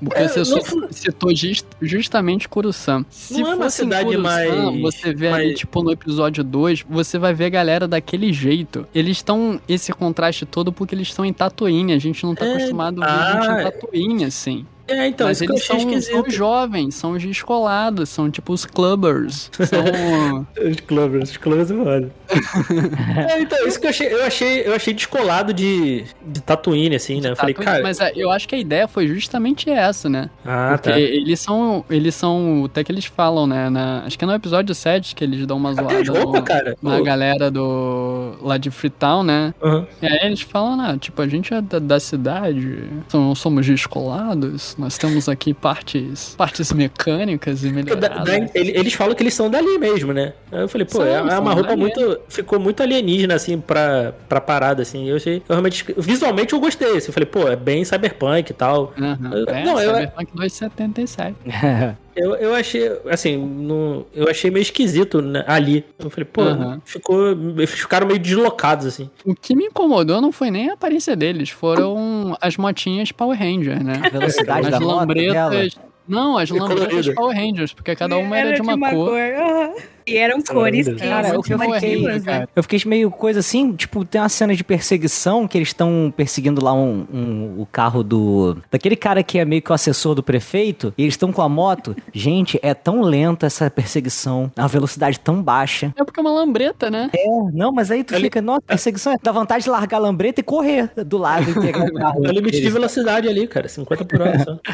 Porque 0.00 0.20
É, 0.22 0.28
você 0.28 0.40
não 0.40 0.90
citou 0.92 1.34
just- 1.34 1.66
justamente 1.80 2.48
Coruscant. 2.48 3.04
Se 3.10 3.34
Não 3.40 3.52
é 3.52 3.54
uma 3.54 3.64
fosse 3.64 3.76
cidade 3.78 4.04
Coruscant, 4.16 4.22
mais- 4.22 4.80
você 4.82 5.14
vê 5.14 5.28
ali, 5.28 5.46
mais- 5.48 5.58
tipo, 5.58 5.82
no 5.82 5.92
episódio 5.92 6.42
2, 6.44 6.84
você 6.88 7.18
vai 7.18 7.32
ver 7.34 7.46
a 7.46 7.50
galera 7.50 7.86
daquele 7.88 8.32
jeito. 8.32 8.86
Eles 8.94 9.18
estão, 9.18 9.60
esse 9.68 9.92
contraste 9.92 10.44
todo, 10.46 10.72
porque 10.72 10.94
eles 10.94 11.08
estão 11.08 11.24
em 11.24 11.32
Tatooine. 11.32 11.92
A 11.92 11.98
gente 11.98 12.24
não 12.24 12.34
tá 12.34 12.44
É, 12.46 12.54
acostumado 12.56 13.02
a 13.02 13.06
ver 13.06 13.32
gente 13.32 13.46
ah, 13.50 13.60
em 13.60 13.64
Tatooine, 13.64 14.24
assim. 14.24 14.66
É, 14.92 15.08
então, 15.08 15.26
Mas 15.26 15.40
eles 15.40 15.64
são, 15.64 15.78
são 16.00 16.30
jovens, 16.30 16.94
são 16.94 17.12
os 17.12 17.22
descolados, 17.22 18.08
são 18.08 18.30
tipo 18.30 18.52
os 18.52 18.64
clubbers. 18.64 19.50
São... 19.52 20.46
Os 20.62 20.80
Clovers, 20.80 21.30
os 21.30 21.36
Clovers 21.36 21.70
é 21.70 21.74
mano. 21.74 22.10
é, 23.28 23.40
então, 23.40 23.66
isso 23.66 23.80
que 23.80 23.86
eu 23.86 23.90
achei, 23.90 24.12
eu 24.12 24.24
achei, 24.24 24.66
eu 24.66 24.74
achei 24.74 24.94
descolado 24.94 25.52
de, 25.52 26.04
de 26.24 26.40
Tatooine, 26.40 26.94
assim, 26.96 27.20
né? 27.20 27.30
Eu 27.30 27.36
falei, 27.36 27.54
Tatooine, 27.54 27.72
cara. 27.72 27.82
Mas 27.82 28.00
é, 28.00 28.12
eu 28.14 28.30
acho 28.30 28.48
que 28.48 28.54
a 28.54 28.58
ideia 28.58 28.86
foi 28.86 29.06
justamente 29.08 29.68
essa, 29.70 30.08
né? 30.08 30.30
Ah, 30.44 30.70
Porque 30.72 30.90
tá. 30.90 30.98
eles 31.00 31.40
são. 31.40 31.84
Eles 31.90 32.14
são. 32.14 32.64
Até 32.66 32.84
que 32.84 32.92
eles 32.92 33.04
falam, 33.04 33.46
né? 33.46 33.68
na- 33.70 34.02
acho 34.04 34.18
que 34.18 34.24
é 34.24 34.26
no 34.26 34.34
episódio 34.34 34.74
7 34.74 35.14
que 35.14 35.24
eles 35.24 35.46
dão 35.46 35.56
uma 35.56 35.70
Até 35.72 35.82
zoada 35.82 36.00
as 36.00 36.08
roupas, 36.08 36.40
no- 36.40 36.46
cara. 36.46 36.76
na 36.82 36.98
Pô. 36.98 37.02
galera 37.02 37.50
do. 37.50 38.34
lá 38.40 38.56
de 38.58 38.70
Freetown, 38.70 39.22
né? 39.22 39.54
Aham. 39.62 39.86
E 40.00 40.06
aí 40.06 40.18
eles 40.26 40.40
falam, 40.42 40.76
né? 40.76 40.96
Tipo, 41.00 41.22
a 41.22 41.28
gente 41.28 41.52
é 41.52 41.60
da, 41.60 41.78
da 41.78 42.00
cidade, 42.00 42.84
não 43.12 43.34
somos 43.34 43.66
descolados, 43.66 44.74
nós 44.82 44.98
temos 44.98 45.28
aqui 45.28 45.54
partes. 45.54 46.34
partes 46.36 46.72
mecânicas 46.72 47.62
e 47.64 47.68
Da- 47.68 47.72
melhoradas. 47.72 48.24
da- 48.24 48.50
ele- 48.54 48.76
eles 48.76 48.92
falam 48.92 49.14
que 49.14 49.22
eles 49.22 49.32
são 49.34 49.48
dali 49.50 49.78
mesmo, 49.78 50.12
né? 50.12 50.32
Aí 50.50 50.60
eu 50.62 50.68
falei, 50.68 50.86
pô, 50.86 50.98
São, 50.98 51.06
é, 51.06 51.14
é 51.14 51.38
uma 51.38 51.52
roupa 51.54 51.68
dali, 51.70 51.80
muito. 51.80 52.20
Ficou 52.28 52.58
muito 52.60 52.82
alienígena, 52.82 53.34
assim, 53.34 53.58
pra, 53.58 54.12
pra 54.28 54.40
parada, 54.40 54.82
assim. 54.82 55.08
Eu 55.08 55.16
achei. 55.16 55.36
Eu 55.36 55.42
realmente. 55.48 55.84
Visualmente 55.96 56.52
eu 56.52 56.60
gostei. 56.60 56.96
Assim, 56.96 57.08
eu 57.08 57.12
falei, 57.12 57.26
pô, 57.26 57.48
é 57.48 57.56
bem 57.56 57.84
cyberpunk 57.84 58.50
e 58.50 58.54
tal. 58.54 58.92
Aham. 58.98 59.30
Eu- 59.32 59.54
É, 59.54 59.64
não, 59.64 59.80
eu- 59.80 59.94
Cyberpunk 59.94 60.30
277. 60.34 61.36
Eu, 62.14 62.34
eu 62.36 62.54
achei, 62.54 62.90
assim, 63.10 63.36
no, 63.36 64.06
eu 64.14 64.28
achei 64.28 64.50
meio 64.50 64.62
esquisito 64.62 65.22
né, 65.22 65.44
ali. 65.46 65.84
Eu 65.98 66.10
falei, 66.10 66.24
pô, 66.24 66.42
Aham. 66.42 66.80
ficou. 66.84 67.30
Eles 67.30 67.70
ficaram 67.70 68.06
meio 68.06 68.18
deslocados, 68.18 68.86
assim. 68.86 69.10
O 69.24 69.34
que 69.34 69.56
me 69.56 69.66
incomodou 69.66 70.20
não 70.20 70.30
foi 70.30 70.50
nem 70.50 70.70
a 70.70 70.74
aparência 70.74 71.16
deles, 71.16 71.50
foram 71.50 72.36
as 72.40 72.56
motinhas 72.56 73.10
Power 73.12 73.38
Ranger, 73.38 73.82
né? 73.82 74.00
A 74.04 74.10
velocidade 74.10 74.66
As 74.66 74.70
da 74.72 74.80
moto 74.80 75.14
dela. 75.14 75.48
lambretas. 75.48 75.91
Não, 76.06 76.36
as 76.36 76.48
E 76.50 76.52
lambretas. 76.52 77.08
Power 77.14 77.36
Rangers, 77.36 77.72
porque 77.72 77.94
cada 77.94 78.16
uma 78.18 78.36
era, 78.36 78.52
de 78.54 78.60
uma, 78.60 78.90
cor. 78.90 79.16
aham. 79.18 79.70
E 80.04 80.16
eram 80.16 80.42
cores 80.42 80.88
que 80.88 80.94
Cara, 80.96 81.28
são 81.28 81.38
o 81.38 81.42
que 81.44 81.52
eu 81.54 81.58
né? 81.58 82.20
cara. 82.24 82.48
Eu 82.56 82.62
fiquei 82.64 82.80
meio 82.84 83.08
coisa 83.08 83.38
assim, 83.38 83.72
tipo, 83.72 84.04
tem 84.04 84.20
uma 84.20 84.28
cena 84.28 84.52
de 84.52 84.64
perseguição 84.64 85.46
que 85.46 85.56
eles 85.56 85.68
estão 85.68 86.12
perseguindo 86.16 86.62
lá 86.64 86.72
um, 86.72 87.06
um- 87.14 87.54
o 87.60 87.66
carro 87.70 88.02
do. 88.02 88.56
daquele 88.68 88.96
cara 88.96 89.22
que 89.22 89.38
é 89.38 89.44
meio 89.44 89.62
que 89.62 89.70
o 89.70 89.74
assessor 89.74 90.16
do 90.16 90.22
prefeito, 90.22 90.92
e 90.98 91.02
eles 91.02 91.14
estão 91.14 91.32
com 91.32 91.40
a 91.40 91.48
moto. 91.48 91.94
Gente, 92.12 92.58
é 92.64 92.74
tão 92.74 93.00
lenta 93.00 93.46
essa 93.46 93.70
perseguição, 93.70 94.50
a 94.56 94.66
velocidade 94.66 95.20
tão 95.20 95.40
baixa. 95.40 95.94
É 95.96 96.02
porque 96.04 96.18
é 96.18 96.22
uma 96.22 96.32
lambreta, 96.32 96.90
né? 96.90 97.08
Não, 97.52 97.70
mas 97.70 97.92
aí 97.92 98.02
tu 98.02 98.12
Ali- 98.16 98.24
fica, 98.24 98.42
nossa, 98.42 98.62
perseguição 98.62 99.12
é. 99.12 99.16
Dá 99.22 99.30
vontade 99.30 99.62
de 99.62 99.70
largar 99.70 99.98
a 99.98 100.00
lambreta 100.00 100.40
e 100.40 100.42
correr 100.42 100.90
do 101.06 101.16
lado 101.16 101.48
e 101.48 101.54
pegar 101.54 101.84
o 101.84 101.92
carro. 101.94 102.26
É 102.26 102.28
o 102.28 102.32
limite 102.32 102.60
de 102.60 102.70
velocidade 102.70 103.28
ali, 103.28 103.46
cara. 103.46 103.68
50 103.68 104.04
por 104.04 104.20
hora 104.20 104.36
só. 104.42 104.58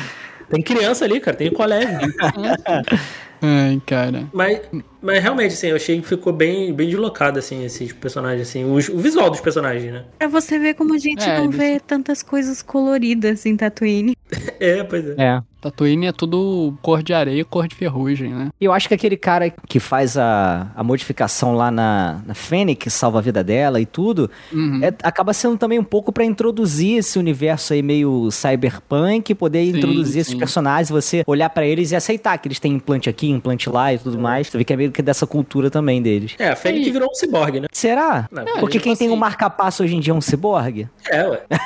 Tem 0.50 0.62
criança 0.62 1.04
ali, 1.04 1.20
cara. 1.20 1.36
Tem 1.36 1.50
colégio. 1.52 1.98
Ai, 3.40 3.80
cara. 3.86 4.24
Mas, 4.32 4.60
mas 5.00 5.22
realmente, 5.22 5.52
assim, 5.54 5.68
eu 5.68 5.76
achei 5.76 6.00
que 6.00 6.08
ficou 6.08 6.32
bem, 6.32 6.74
bem 6.74 6.88
deslocado, 6.88 7.38
assim, 7.38 7.64
esses 7.64 7.92
personagens, 7.92 8.48
assim. 8.48 8.64
os- 8.64 8.88
o 8.88 8.98
visual 8.98 9.30
dos 9.30 9.40
personagens, 9.40 9.92
né? 9.92 10.04
Pra 10.18 10.26
você 10.26 10.58
ver 10.58 10.74
como 10.74 10.92
a 10.94 10.98
gente 10.98 11.22
É, 11.22 11.36
não 11.38 11.44
eles- 11.44 11.56
vê 11.56 11.78
tantas 11.80 12.20
coisas 12.22 12.62
coloridas 12.62 13.46
em 13.46 13.56
Tatooine. 13.56 14.16
É, 14.60 14.82
pois 14.82 15.04
é. 15.08 15.14
É. 15.18 15.42
Tatooine 15.60 16.06
é 16.06 16.12
tudo 16.12 16.72
cor 16.80 17.02
de 17.02 17.12
areia 17.12 17.40
e 17.40 17.44
cor 17.44 17.66
de 17.66 17.74
ferrugem, 17.74 18.32
né? 18.32 18.48
E 18.60 18.64
eu 18.64 18.72
acho 18.72 18.86
que 18.86 18.94
aquele 18.94 19.16
cara 19.16 19.50
que 19.50 19.80
faz 19.80 20.16
a, 20.16 20.68
a 20.76 20.84
modificação 20.84 21.54
lá 21.56 21.68
na, 21.70 22.20
na 22.24 22.34
Fennec, 22.34 22.78
que 22.84 22.90
salva 22.90 23.18
a 23.18 23.22
vida 23.22 23.42
dela 23.42 23.80
e 23.80 23.86
tudo, 23.86 24.30
Uhum. 24.52 24.80
é- 24.82 24.94
acaba 25.02 25.32
sendo 25.32 25.56
também 25.58 25.78
um 25.78 25.84
pouco 25.84 26.12
pra 26.12 26.24
introduzir 26.24 26.98
esse 26.98 27.18
universo 27.18 27.72
aí 27.72 27.82
meio 27.82 28.30
cyberpunk, 28.30 29.34
poder 29.34 29.64
Sim, 29.64 29.76
introduzir 29.78 30.20
esses 30.20 30.32
sim. 30.32 30.38
personagens, 30.38 30.90
você 30.90 31.24
olhar 31.26 31.50
pra 31.50 31.66
eles 31.66 31.90
e 31.90 31.96
aceitar 31.96 32.38
que 32.38 32.46
eles 32.46 32.60
têm 32.60 32.74
implante 32.74 33.08
aqui, 33.10 33.28
implante 33.28 33.68
lá 33.68 33.92
e 33.92 33.98
tudo 33.98 34.18
mais. 34.18 34.46
Você 34.46 34.58
vê 34.58 34.64
que 34.64 34.72
é 34.72 34.76
meio 34.76 34.92
que 34.92 35.02
dessa 35.02 35.26
cultura 35.26 35.70
também 35.70 36.00
deles. 36.00 36.34
É, 36.38 36.50
a 36.50 36.56
Fênix 36.56 36.86
Aí- 36.86 36.92
virou 36.92 37.10
um 37.10 37.14
ciborgue, 37.14 37.60
né? 37.60 37.66
Será? 37.72 38.28
Não, 38.30 38.44
Porque 38.60 38.78
tipo 38.78 38.84
quem 38.84 38.96
tem 38.96 39.08
um 39.08 39.12
assim- 39.12 39.20
marca-passo 39.20 39.82
hoje 39.82 39.96
em 39.96 40.00
dia 40.00 40.12
é 40.12 40.16
um 40.16 40.20
ciborgue? 40.20 40.88
É, 41.10 41.26
ué. 41.28 41.42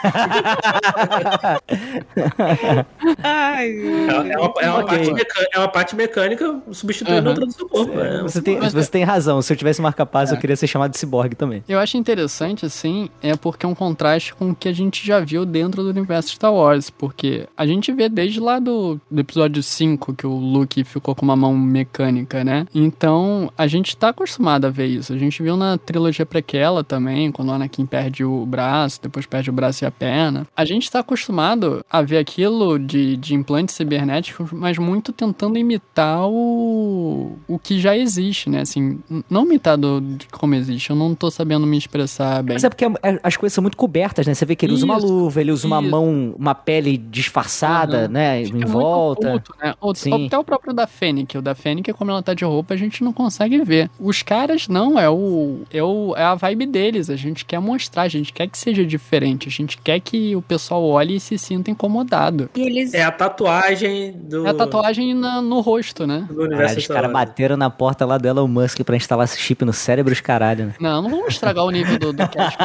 Ai, 3.23 3.82
É, 3.83 4.33
é 4.33 4.39
uma, 4.39 4.53
é 4.61 4.71
uma 4.71 4.79
Ok. 4.81 4.87
parte, 4.99 5.13
mecânica, 5.13 5.49
é 5.55 5.59
uma 5.59 5.69
parte 5.69 5.97
mecânica 5.97 6.61
substituindo 6.71 7.19
Aham. 7.21 7.29
outra 7.31 7.47
do 7.47 7.53
seu 7.53 7.69
corpo. 7.69 7.99
É. 7.99 8.23
Você 8.23 8.41
tem, 8.43 8.59
Mas- 8.59 8.73
você 8.73 8.91
tem 8.91 9.05
razão. 9.05 9.41
Se 9.43 9.53
eu 9.53 9.57
tivesse 9.57 9.81
marca-passo, 9.83 10.33
É. 10.33 10.37
eu 10.37 10.41
queria 10.41 10.57
ser 10.57 10.67
chamado 10.67 10.93
de 10.93 10.99
ciborgue 10.99 11.35
também. 11.35 11.63
Eu 11.69 11.79
acho 11.79 11.97
interessante, 11.97 12.65
assim, 12.67 13.09
é 13.23 13.35
porque 13.37 13.67
é 13.67 13.69
um 13.69 13.75
contraste 13.75 14.35
com 14.35 14.51
o 14.51 14.55
que 14.55 14.69
a 14.69 14.73
gente 14.73 15.05
já 15.07 15.21
viu 15.21 15.45
dentro 15.45 15.83
do 15.83 15.91
universo 15.91 16.31
Star 16.31 16.53
Wars. 16.53 16.91
Porque 16.91 17.47
a 17.57 17.67
gente 17.67 17.91
vê 17.93 18.09
desde 18.09 18.41
lá 18.41 18.59
do, 18.59 19.01
do 19.11 19.21
episódio 19.21 19.63
5 19.63 20.15
que 20.15 20.27
o 20.27 20.35
Luke 20.35 20.85
ficou 20.85 21.15
com 21.15 21.23
uma 21.25 21.37
mão 21.37 21.57
mecânica, 21.57 22.45
né? 22.45 22.67
Então, 22.75 23.51
a 23.57 23.67
gente 23.67 23.97
tá 23.97 24.09
acostumado 24.11 24.67
a 24.67 24.71
ver 24.71 24.87
isso. 24.87 25.13
A 25.13 25.19
gente 25.19 25.43
viu 25.43 25.57
na 25.57 25.77
trilogia 25.79 26.25
prequela 26.27 26.85
também, 26.85 27.31
quando 27.33 27.49
o 27.49 27.53
Anakin 27.53 27.87
perde 27.87 28.25
o 28.25 28.45
braço, 28.47 29.01
depois 29.03 29.27
perde 29.27 29.51
o 29.51 29.53
braço 29.53 29.85
e 29.85 29.87
a 29.87 29.91
perna. 29.91 30.47
A 30.57 30.65
gente 30.65 30.91
tá 30.91 31.01
acostumado 31.01 31.85
a 31.91 32.03
ver 32.03 32.19
aquilo 32.19 32.79
de, 32.79 33.17
de 33.17 33.35
implantes 33.35 33.72
cibernéticos, 33.73 34.51
mas 34.53 34.79
muito 34.79 35.13
tentando 35.13 35.59
imitar 35.59 36.27
o, 36.29 37.37
o 37.49 37.59
que 37.59 37.81
já 37.81 37.97
existe, 37.97 38.49
né? 38.51 38.61
Assim, 38.61 38.99
não 39.29 39.45
imitar 39.45 39.77
do, 39.77 40.01
de 40.01 40.27
como 40.29 40.55
existe. 40.55 40.91
Eu 40.91 40.97
não 40.97 41.15
tô 41.15 41.31
sabendo 41.31 41.67
me 41.67 41.77
expressar 41.77 42.43
bem. 42.43 42.55
Mas 42.55 42.65
é 42.65 42.69
porque 42.69 42.85
é- 42.85 43.21
as 43.23 43.37
coisas 43.37 43.55
são 43.55 43.63
muito 43.63 43.77
cobertas, 43.77 44.27
né? 44.27 44.35
Você 44.35 44.45
vê 44.45 44.55
que 44.57 44.67
ele 44.67 44.73
usa 44.75 44.85
uma 44.85 44.99
Isso, 44.99 45.07
luva, 45.07 45.41
ele 45.41 45.53
usa 45.53 45.67
uma 45.67 45.81
isso. 45.81 45.91
mão, 45.91 46.35
uma 46.39 46.55
pele 46.55 46.97
disfarçada, 46.99 48.01
Aham. 48.05 48.09
né? 48.09 48.45
Fica 48.45 48.57
em 48.57 48.61
muito 48.61 48.69
volta. 48.73 49.29
oculto, 49.29 49.55
né? 49.63 49.75
O- 49.81 49.95
Sim. 49.95 50.27
Até 50.27 50.39
o 50.39 50.45
próprio 50.45 50.73
da 50.73 50.87
Fênix. 50.87 51.35
O 51.35 51.43
da 51.43 51.55
Fênix, 51.55 51.93
como 51.97 52.11
ela 52.11 52.23
tá 52.23 52.35
de 52.35 52.45
roupa, 52.45 52.75
a 52.75 52.77
gente 52.77 53.03
não 53.05 53.13
consegue 53.13 53.63
ver. 53.65 53.91
Os 53.99 54.23
caras, 54.23 54.69
não. 54.69 54.99
É, 54.99 55.09
o, 55.09 55.61
é, 55.71 55.83
o, 55.83 56.15
é 56.17 56.23
a 56.25 56.35
vibe 56.35 56.67
deles. 56.67 57.09
A 57.11 57.17
gente 57.17 57.45
quer 57.45 57.59
mostrar, 57.61 58.03
a 58.03 58.09
gente 58.09 58.33
quer 58.33 58.47
que 58.49 58.59
seja 58.59 58.85
diferente. 58.85 59.49
A 59.49 59.51
gente 59.51 59.79
quer 59.79 60.01
que 60.01 60.35
o 60.35 60.43
pessoal 60.43 60.83
olhe 60.85 61.17
e 61.17 61.21
se 61.21 61.39
sinta 61.39 61.71
incomodado. 61.71 62.49
E 62.55 62.61
eles 62.63 62.95
É 62.95 63.03
a 63.03 63.11
tatuagem 63.13 63.62
tatuagem 63.63 64.13
do. 64.13 64.47
É 64.47 64.51
a 64.51 64.55
tatuagem 64.55 65.15
na- 65.15 65.41
no 65.43 65.61
rosto, 65.61 66.07
né? 66.07 66.21
do 66.29 66.35
Caralho, 66.35 66.47
universo 66.49 66.79
os 66.79 66.87
caras 66.87 67.13
bateram 67.13 67.57
na 67.57 67.71
porta 67.71 68.05
lá 68.05 68.19
do 68.19 68.27
Elon 68.29 68.47
Musk 68.49 68.81
pra 68.83 68.97
instalar 68.97 69.25
esse 69.25 69.39
chip 69.39 69.65
no 69.65 69.73
cérebro, 69.73 70.13
os 70.13 70.21
caralho, 70.21 70.67
né? 70.67 70.75
Não, 70.81 71.03
não 71.03 71.11
vamos 71.11 71.29
estragar 71.35 71.65
o 71.65 71.71
nível 71.71 71.99
do, 71.99 72.13
do 72.13 72.29
cast 72.29 72.59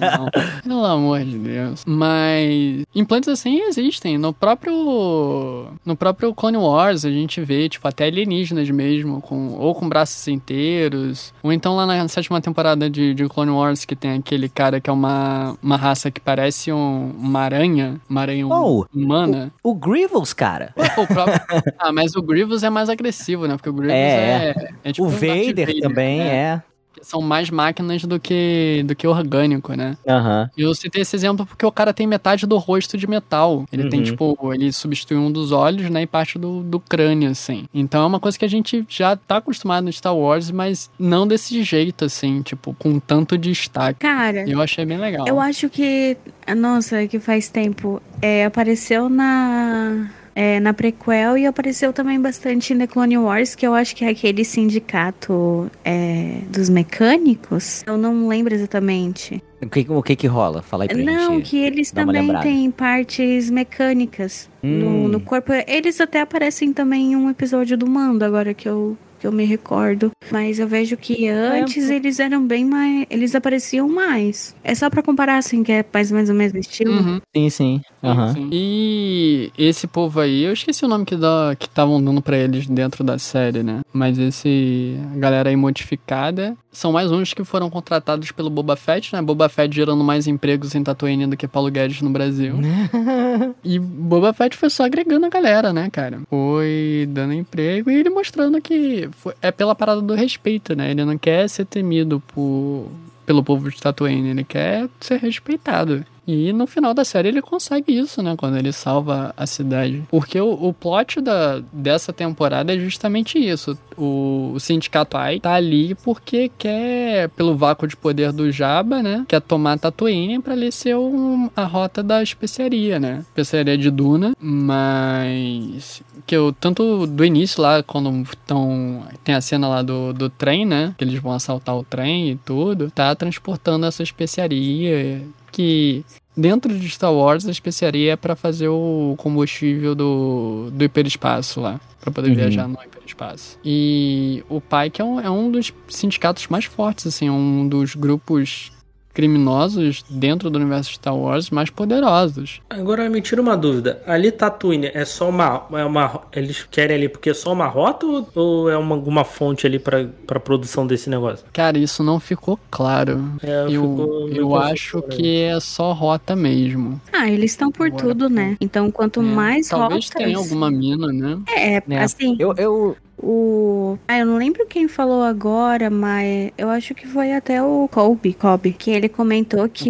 não. 0.00 0.30
Pelo 0.62 0.84
amor 0.84 1.20
de 1.20 1.38
Deus. 1.38 1.84
Mas 1.86 2.84
implantes 2.94 3.28
assim 3.28 3.60
existem. 3.62 4.18
No 4.18 4.32
próprio. 4.32 5.68
No 5.84 5.96
próprio 5.96 6.34
Clone 6.34 6.56
Wars 6.56 7.04
a 7.04 7.10
gente 7.10 7.40
vê, 7.42 7.68
tipo, 7.68 7.86
até 7.86 8.04
alienígenas 8.06 8.68
mesmo, 8.70 9.20
com, 9.20 9.54
ou 9.54 9.74
com 9.74 9.88
braços 9.88 10.26
inteiros. 10.28 11.32
Ou 11.42 11.52
então 11.52 11.74
lá 11.76 11.86
na 11.86 12.06
sétima 12.08 12.40
temporada 12.40 12.88
de, 12.88 13.14
de 13.14 13.28
Clone 13.28 13.50
Wars 13.50 13.84
que 13.84 13.96
tem 13.96 14.12
aquele 14.12 14.48
cara 14.48 14.80
que 14.80 14.88
é 14.90 14.92
uma, 14.92 15.56
uma 15.62 15.76
raça 15.76 16.10
que 16.10 16.20
parece 16.20 16.72
um- 16.72 17.12
uma 17.18 17.40
aranha. 17.40 18.00
Uma 18.08 18.20
aranha 18.22 18.46
Oh, 18.46 18.84
humana. 18.94 19.52
O 19.62 19.65
Grievous, 19.74 20.32
cara. 20.32 20.72
O 20.76 21.06
próprio... 21.06 21.40
ah, 21.78 21.92
mas 21.92 22.14
o 22.14 22.22
Grievous 22.22 22.62
é 22.62 22.70
mais 22.70 22.88
agressivo, 22.88 23.46
né? 23.46 23.56
Porque 23.56 23.68
o 23.68 23.72
Grievous 23.72 23.94
É, 23.94 24.50
é. 24.50 24.68
é 24.84 24.92
tipo 24.92 25.06
o 25.06 25.08
um 25.08 25.10
Darth 25.10 25.46
Vader, 25.46 25.80
também 25.80 26.18
né? 26.18 26.34
é. 26.34 26.62
São 27.02 27.20
mais 27.20 27.50
máquinas 27.50 28.02
do 28.04 28.18
que, 28.18 28.82
do 28.86 28.94
que 28.94 29.06
orgânico, 29.06 29.74
né? 29.74 29.96
Aham. 30.08 30.50
E 30.56 30.62
eu 30.62 30.74
citei 30.74 31.02
esse 31.02 31.14
exemplo 31.16 31.46
porque 31.46 31.64
o 31.64 31.72
cara 31.72 31.92
tem 31.92 32.06
metade 32.06 32.46
do 32.46 32.56
rosto 32.58 32.96
de 32.98 33.06
metal. 33.06 33.64
Ele 33.72 33.88
tem, 33.88 34.00
Uhum. 34.00 34.04
tipo, 34.04 34.54
ele 34.54 34.72
substitui 34.72 35.16
um 35.16 35.30
dos 35.30 35.52
olhos, 35.52 35.88
né? 35.90 36.02
E 36.02 36.06
parte 36.06 36.38
do, 36.38 36.62
do 36.62 36.78
crânio, 36.80 37.30
assim. 37.30 37.66
Então 37.72 38.02
é 38.02 38.06
uma 38.06 38.20
coisa 38.20 38.38
que 38.38 38.44
a 38.44 38.48
gente 38.48 38.84
já 38.88 39.16
tá 39.16 39.36
acostumado 39.38 39.84
no 39.84 39.92
Star 39.92 40.16
Wars, 40.16 40.50
mas 40.50 40.90
não 40.98 41.26
desse 41.26 41.62
jeito, 41.62 42.04
assim, 42.04 42.42
tipo, 42.42 42.74
com 42.78 42.98
tanto 42.98 43.36
destaque. 43.38 44.00
Cara, 44.00 44.48
E 44.48 44.52
eu 44.52 44.60
achei 44.60 44.84
bem 44.84 44.98
legal. 44.98 45.26
eu 45.28 45.38
acho 45.40 45.68
que. 45.68 46.16
Nossa, 46.56 47.06
que 47.06 47.18
faz 47.18 47.48
tempo. 47.48 48.00
É, 48.20 48.44
apareceu 48.44 49.08
na. 49.08 50.10
É, 50.38 50.60
na 50.60 50.74
prequel 50.74 51.38
e 51.38 51.46
apareceu 51.46 51.94
também 51.94 52.20
bastante 52.20 52.74
em 52.74 52.78
The 52.78 52.86
Clone 52.86 53.16
Wars, 53.16 53.54
que 53.54 53.66
eu 53.66 53.72
acho 53.72 53.96
que 53.96 54.04
é 54.04 54.10
aquele 54.10 54.44
sindicato 54.44 55.70
é, 55.82 56.40
dos 56.50 56.68
mecânicos. 56.68 57.82
Eu 57.86 57.96
não 57.96 58.28
lembro 58.28 58.54
exatamente. 58.54 59.42
O 59.62 59.68
que, 59.68 59.86
o 59.88 60.02
que 60.02 60.14
que 60.14 60.26
rola? 60.26 60.60
Fala 60.60 60.84
aí 60.84 60.88
pra 60.88 60.98
Não, 60.98 61.40
que 61.40 61.56
eles 61.58 61.90
também 61.90 62.28
têm 62.42 62.70
partes 62.70 63.48
mecânicas 63.48 64.50
no, 64.62 64.86
Hum. 64.88 65.08
no 65.08 65.20
corpo. 65.20 65.52
Eles 65.66 65.98
até 66.00 66.20
aparecem 66.20 66.70
também 66.72 67.12
em 67.12 67.16
um 67.16 67.30
episódio 67.30 67.76
do 67.78 67.86
Mando, 67.88 68.22
agora 68.22 68.52
que 68.52 68.68
eu, 68.68 68.96
que 69.18 69.26
eu 69.26 69.32
me 69.32 69.44
recordo. 69.44 70.10
Mas 70.30 70.58
eu 70.58 70.66
vejo 70.68 70.96
que 70.96 71.28
antes 71.28 71.88
eles 71.90 72.18
eram 72.20 72.46
bem 72.46 72.64
mais. 72.64 73.06
Eles 73.10 73.34
apareciam 73.34 73.88
mais. 73.88 74.54
É 74.64 74.74
só 74.74 74.88
pra 74.90 75.02
comparar, 75.02 75.36
assim, 75.38 75.62
que 75.62 75.72
é 75.72 75.84
mais 75.92 76.10
ou 76.10 76.16
menos 76.16 76.30
o 76.30 76.34
mesmo 76.34 76.58
estilo. 76.58 76.92
Uhum. 76.92 77.20
Sim, 77.34 77.50
sim. 77.50 77.80
Aham. 78.02 78.32
Sim. 78.34 78.48
E 78.52 79.50
esse 79.58 79.86
povo 79.86 80.20
aí, 80.20 80.42
eu 80.42 80.52
esqueci 80.52 80.84
o 80.84 80.88
nome 80.88 81.04
que 81.04 81.16
dá- 81.16 81.54
que 81.58 81.66
estavam 81.66 82.02
dando 82.02 82.20
pra 82.22 82.36
eles 82.36 82.66
dentro 82.66 83.02
da 83.04 83.18
série, 83.18 83.62
né? 83.62 83.80
Mas 83.92 84.18
esse 84.18 84.96
a 85.14 85.18
galera 85.18 85.48
aí 85.50 85.56
modificada 85.56 86.56
são 86.76 86.92
mais 86.92 87.10
uns 87.10 87.32
que 87.32 87.42
foram 87.42 87.70
contratados 87.70 88.30
pelo 88.32 88.50
Boba 88.50 88.76
Fett, 88.76 89.14
né? 89.14 89.22
Boba 89.22 89.48
Fett 89.48 89.74
gerando 89.74 90.04
mais 90.04 90.26
empregos 90.26 90.74
em 90.74 90.82
Tatooine 90.82 91.26
do 91.26 91.36
que 91.36 91.48
Paulo 91.48 91.70
Guedes 91.70 92.02
no 92.02 92.10
Brasil. 92.10 92.54
e 93.64 93.78
Boba 93.78 94.32
Fett 94.32 94.56
foi 94.56 94.68
só 94.70 94.84
agregando 94.84 95.26
a 95.26 95.28
galera, 95.30 95.72
né, 95.72 95.88
cara? 95.90 96.20
Foi 96.28 97.08
dando 97.10 97.32
emprego 97.32 97.90
e 97.90 97.94
ele 97.94 98.10
mostrando 98.10 98.60
que 98.60 99.08
foi- 99.12 99.34
é 99.40 99.50
pela 99.50 99.74
parada 99.74 100.00
do 100.02 100.14
respeito, 100.14 100.74
né? 100.76 100.90
Ele 100.90 101.04
não 101.04 101.16
quer 101.16 101.48
ser 101.48 101.64
temido 101.64 102.22
por 102.28 102.90
pelo 103.24 103.42
povo 103.42 103.68
de 103.68 103.80
Tatooine, 103.80 104.28
ele 104.28 104.44
quer 104.44 104.88
ser 105.00 105.18
respeitado. 105.18 106.04
E 106.26 106.52
no 106.52 106.66
final 106.66 106.92
da 106.92 107.04
série 107.04 107.28
ele 107.28 107.40
consegue 107.40 107.96
isso, 107.96 108.22
né? 108.22 108.34
Quando 108.36 108.56
ele 108.56 108.72
salva 108.72 109.32
a 109.36 109.46
cidade. 109.46 110.02
Porque 110.10 110.40
o, 110.40 110.52
o 110.52 110.72
plot 110.72 111.20
da, 111.20 111.62
dessa 111.72 112.12
temporada 112.12 112.74
é 112.74 112.78
justamente 112.78 113.38
isso. 113.38 113.78
O, 113.96 114.52
o 114.54 114.60
Sindicato 114.60 115.16
AI 115.16 115.38
tá 115.40 115.54
ali 115.54 115.94
porque 115.96 116.50
quer, 116.58 117.28
pelo 117.30 117.56
vácuo 117.56 117.86
de 117.86 117.96
poder 117.96 118.32
do 118.32 118.50
Jabba, 118.50 119.02
né? 119.02 119.24
Quer 119.28 119.40
tomar 119.40 119.78
Tatooine 119.78 120.40
pra 120.40 120.54
ali 120.54 120.72
ser 120.72 120.96
um- 120.96 121.48
a 121.54 121.64
rota 121.64 122.02
da 122.02 122.22
especiaria, 122.22 122.98
né? 122.98 123.20
Especiaria 123.20 123.78
de 123.78 123.90
Duna. 123.90 124.34
Mas... 124.40 126.02
Que 126.26 126.36
eu, 126.36 126.52
tanto 126.52 127.06
do 127.06 127.24
início 127.24 127.62
lá, 127.62 127.82
quando 127.84 128.10
estão... 128.22 129.04
Tem 129.22 129.34
a 129.34 129.40
cena 129.40 129.68
lá 129.68 129.80
do, 129.82 130.12
do 130.12 130.28
trem, 130.28 130.66
né? 130.66 130.92
Que 130.98 131.04
eles 131.04 131.20
vão 131.20 131.32
assaltar 131.32 131.76
o 131.76 131.84
trem 131.84 132.30
e 132.30 132.36
tudo. 132.36 132.90
Tá 132.90 133.14
transportando 133.14 133.86
essa 133.86 134.02
especiaria 134.02 135.22
que 135.56 136.04
dentro 136.36 136.78
de 136.78 136.86
Star 136.90 137.12
Wars 137.12 137.46
a 137.46 137.50
especiaria 137.50 138.12
é 138.12 138.16
pra 138.16 138.36
fazer 138.36 138.68
o 138.68 139.14
combustível 139.16 139.94
do, 139.94 140.68
do 140.70 140.84
hiperespaço 140.84 141.60
lá, 141.60 141.80
Pra 142.00 142.12
poder 142.12 142.28
Uhum. 142.28 142.34
viajar 142.36 142.68
no 142.68 142.74
hiperespaço. 142.84 143.58
E 143.64 144.44
o 144.48 144.60
Pike 144.60 145.00
é 145.00 145.04
um, 145.04 145.18
é 145.20 145.28
um 145.30 145.50
dos 145.50 145.72
sindicatos 145.88 146.46
mais 146.48 146.64
fortes, 146.66 147.06
assim, 147.06 147.26
é 147.26 147.32
um 147.32 147.66
dos 147.66 147.94
grupos 147.96 148.70
criminosos 149.16 150.04
dentro 150.10 150.50
do 150.50 150.58
universo 150.58 150.92
Star 150.92 151.16
Wars 151.16 151.48
mais 151.48 151.70
poderosos. 151.70 152.60
Agora 152.68 153.08
me 153.08 153.22
tira 153.22 153.40
uma 153.40 153.56
dúvida. 153.56 154.02
Ali 154.06 154.30
Tatooine 154.30 154.90
é 154.92 155.04
só 155.06 155.30
uma, 155.30 155.64
é 155.72 155.84
uma. 155.84 156.20
Eles 156.32 156.66
querem 156.70 156.96
ali 156.96 157.08
porque 157.08 157.30
é 157.30 157.34
só 157.34 157.50
uma 157.54 157.66
rota 157.66 158.04
ou, 158.04 158.28
ou 158.34 158.70
é 158.70 158.76
uma, 158.76 158.94
alguma 158.94 159.24
fonte 159.24 159.66
ali 159.66 159.78
pra, 159.78 160.06
pra 160.26 160.38
produção 160.38 160.86
desse 160.86 161.08
negócio? 161.08 161.46
Cara, 161.50 161.78
isso 161.78 162.02
não 162.02 162.20
ficou 162.20 162.60
claro. 162.70 163.24
É, 163.42 163.64
Eu, 163.68 164.28
eu 164.30 164.48
confuso, 164.48 164.56
acho 164.56 164.96
né? 164.98 165.02
que 165.08 165.40
é 165.44 165.58
só 165.60 165.92
rota 165.94 166.36
mesmo. 166.36 167.00
Ah, 167.10 167.30
eles 167.30 167.52
estão 167.52 167.72
por 167.72 167.86
Agora, 167.86 168.02
tudo, 168.04 168.28
né? 168.28 168.56
Então, 168.60 168.90
quanto 168.90 169.20
É, 169.20 169.22
mais 169.22 169.68
Talvez 169.68 170.04
rotas... 170.06 170.22
tenha 170.22 170.36
alguma 170.36 170.70
mina, 170.70 171.06
né? 171.08 171.38
É, 171.56 171.82
Né? 171.86 172.02
assim, 172.02 172.36
Eu, 172.38 172.54
eu, 172.58 172.96
o... 173.18 173.98
Ah, 174.06 174.18
eu 174.18 174.26
não 174.26 174.36
lembro 174.36 174.66
quem 174.66 174.88
falou 174.88 175.22
agora, 175.22 175.88
mas 175.90 176.50
eu 176.56 176.68
acho 176.68 176.94
que 176.94 177.06
foi 177.06 177.32
até 177.32 177.62
o 177.62 177.88
Colby, 177.90 178.34
Colby, 178.34 178.72
que 178.72 178.90
ele 178.90 179.08
comentou 179.08 179.68
Que... 179.68 179.88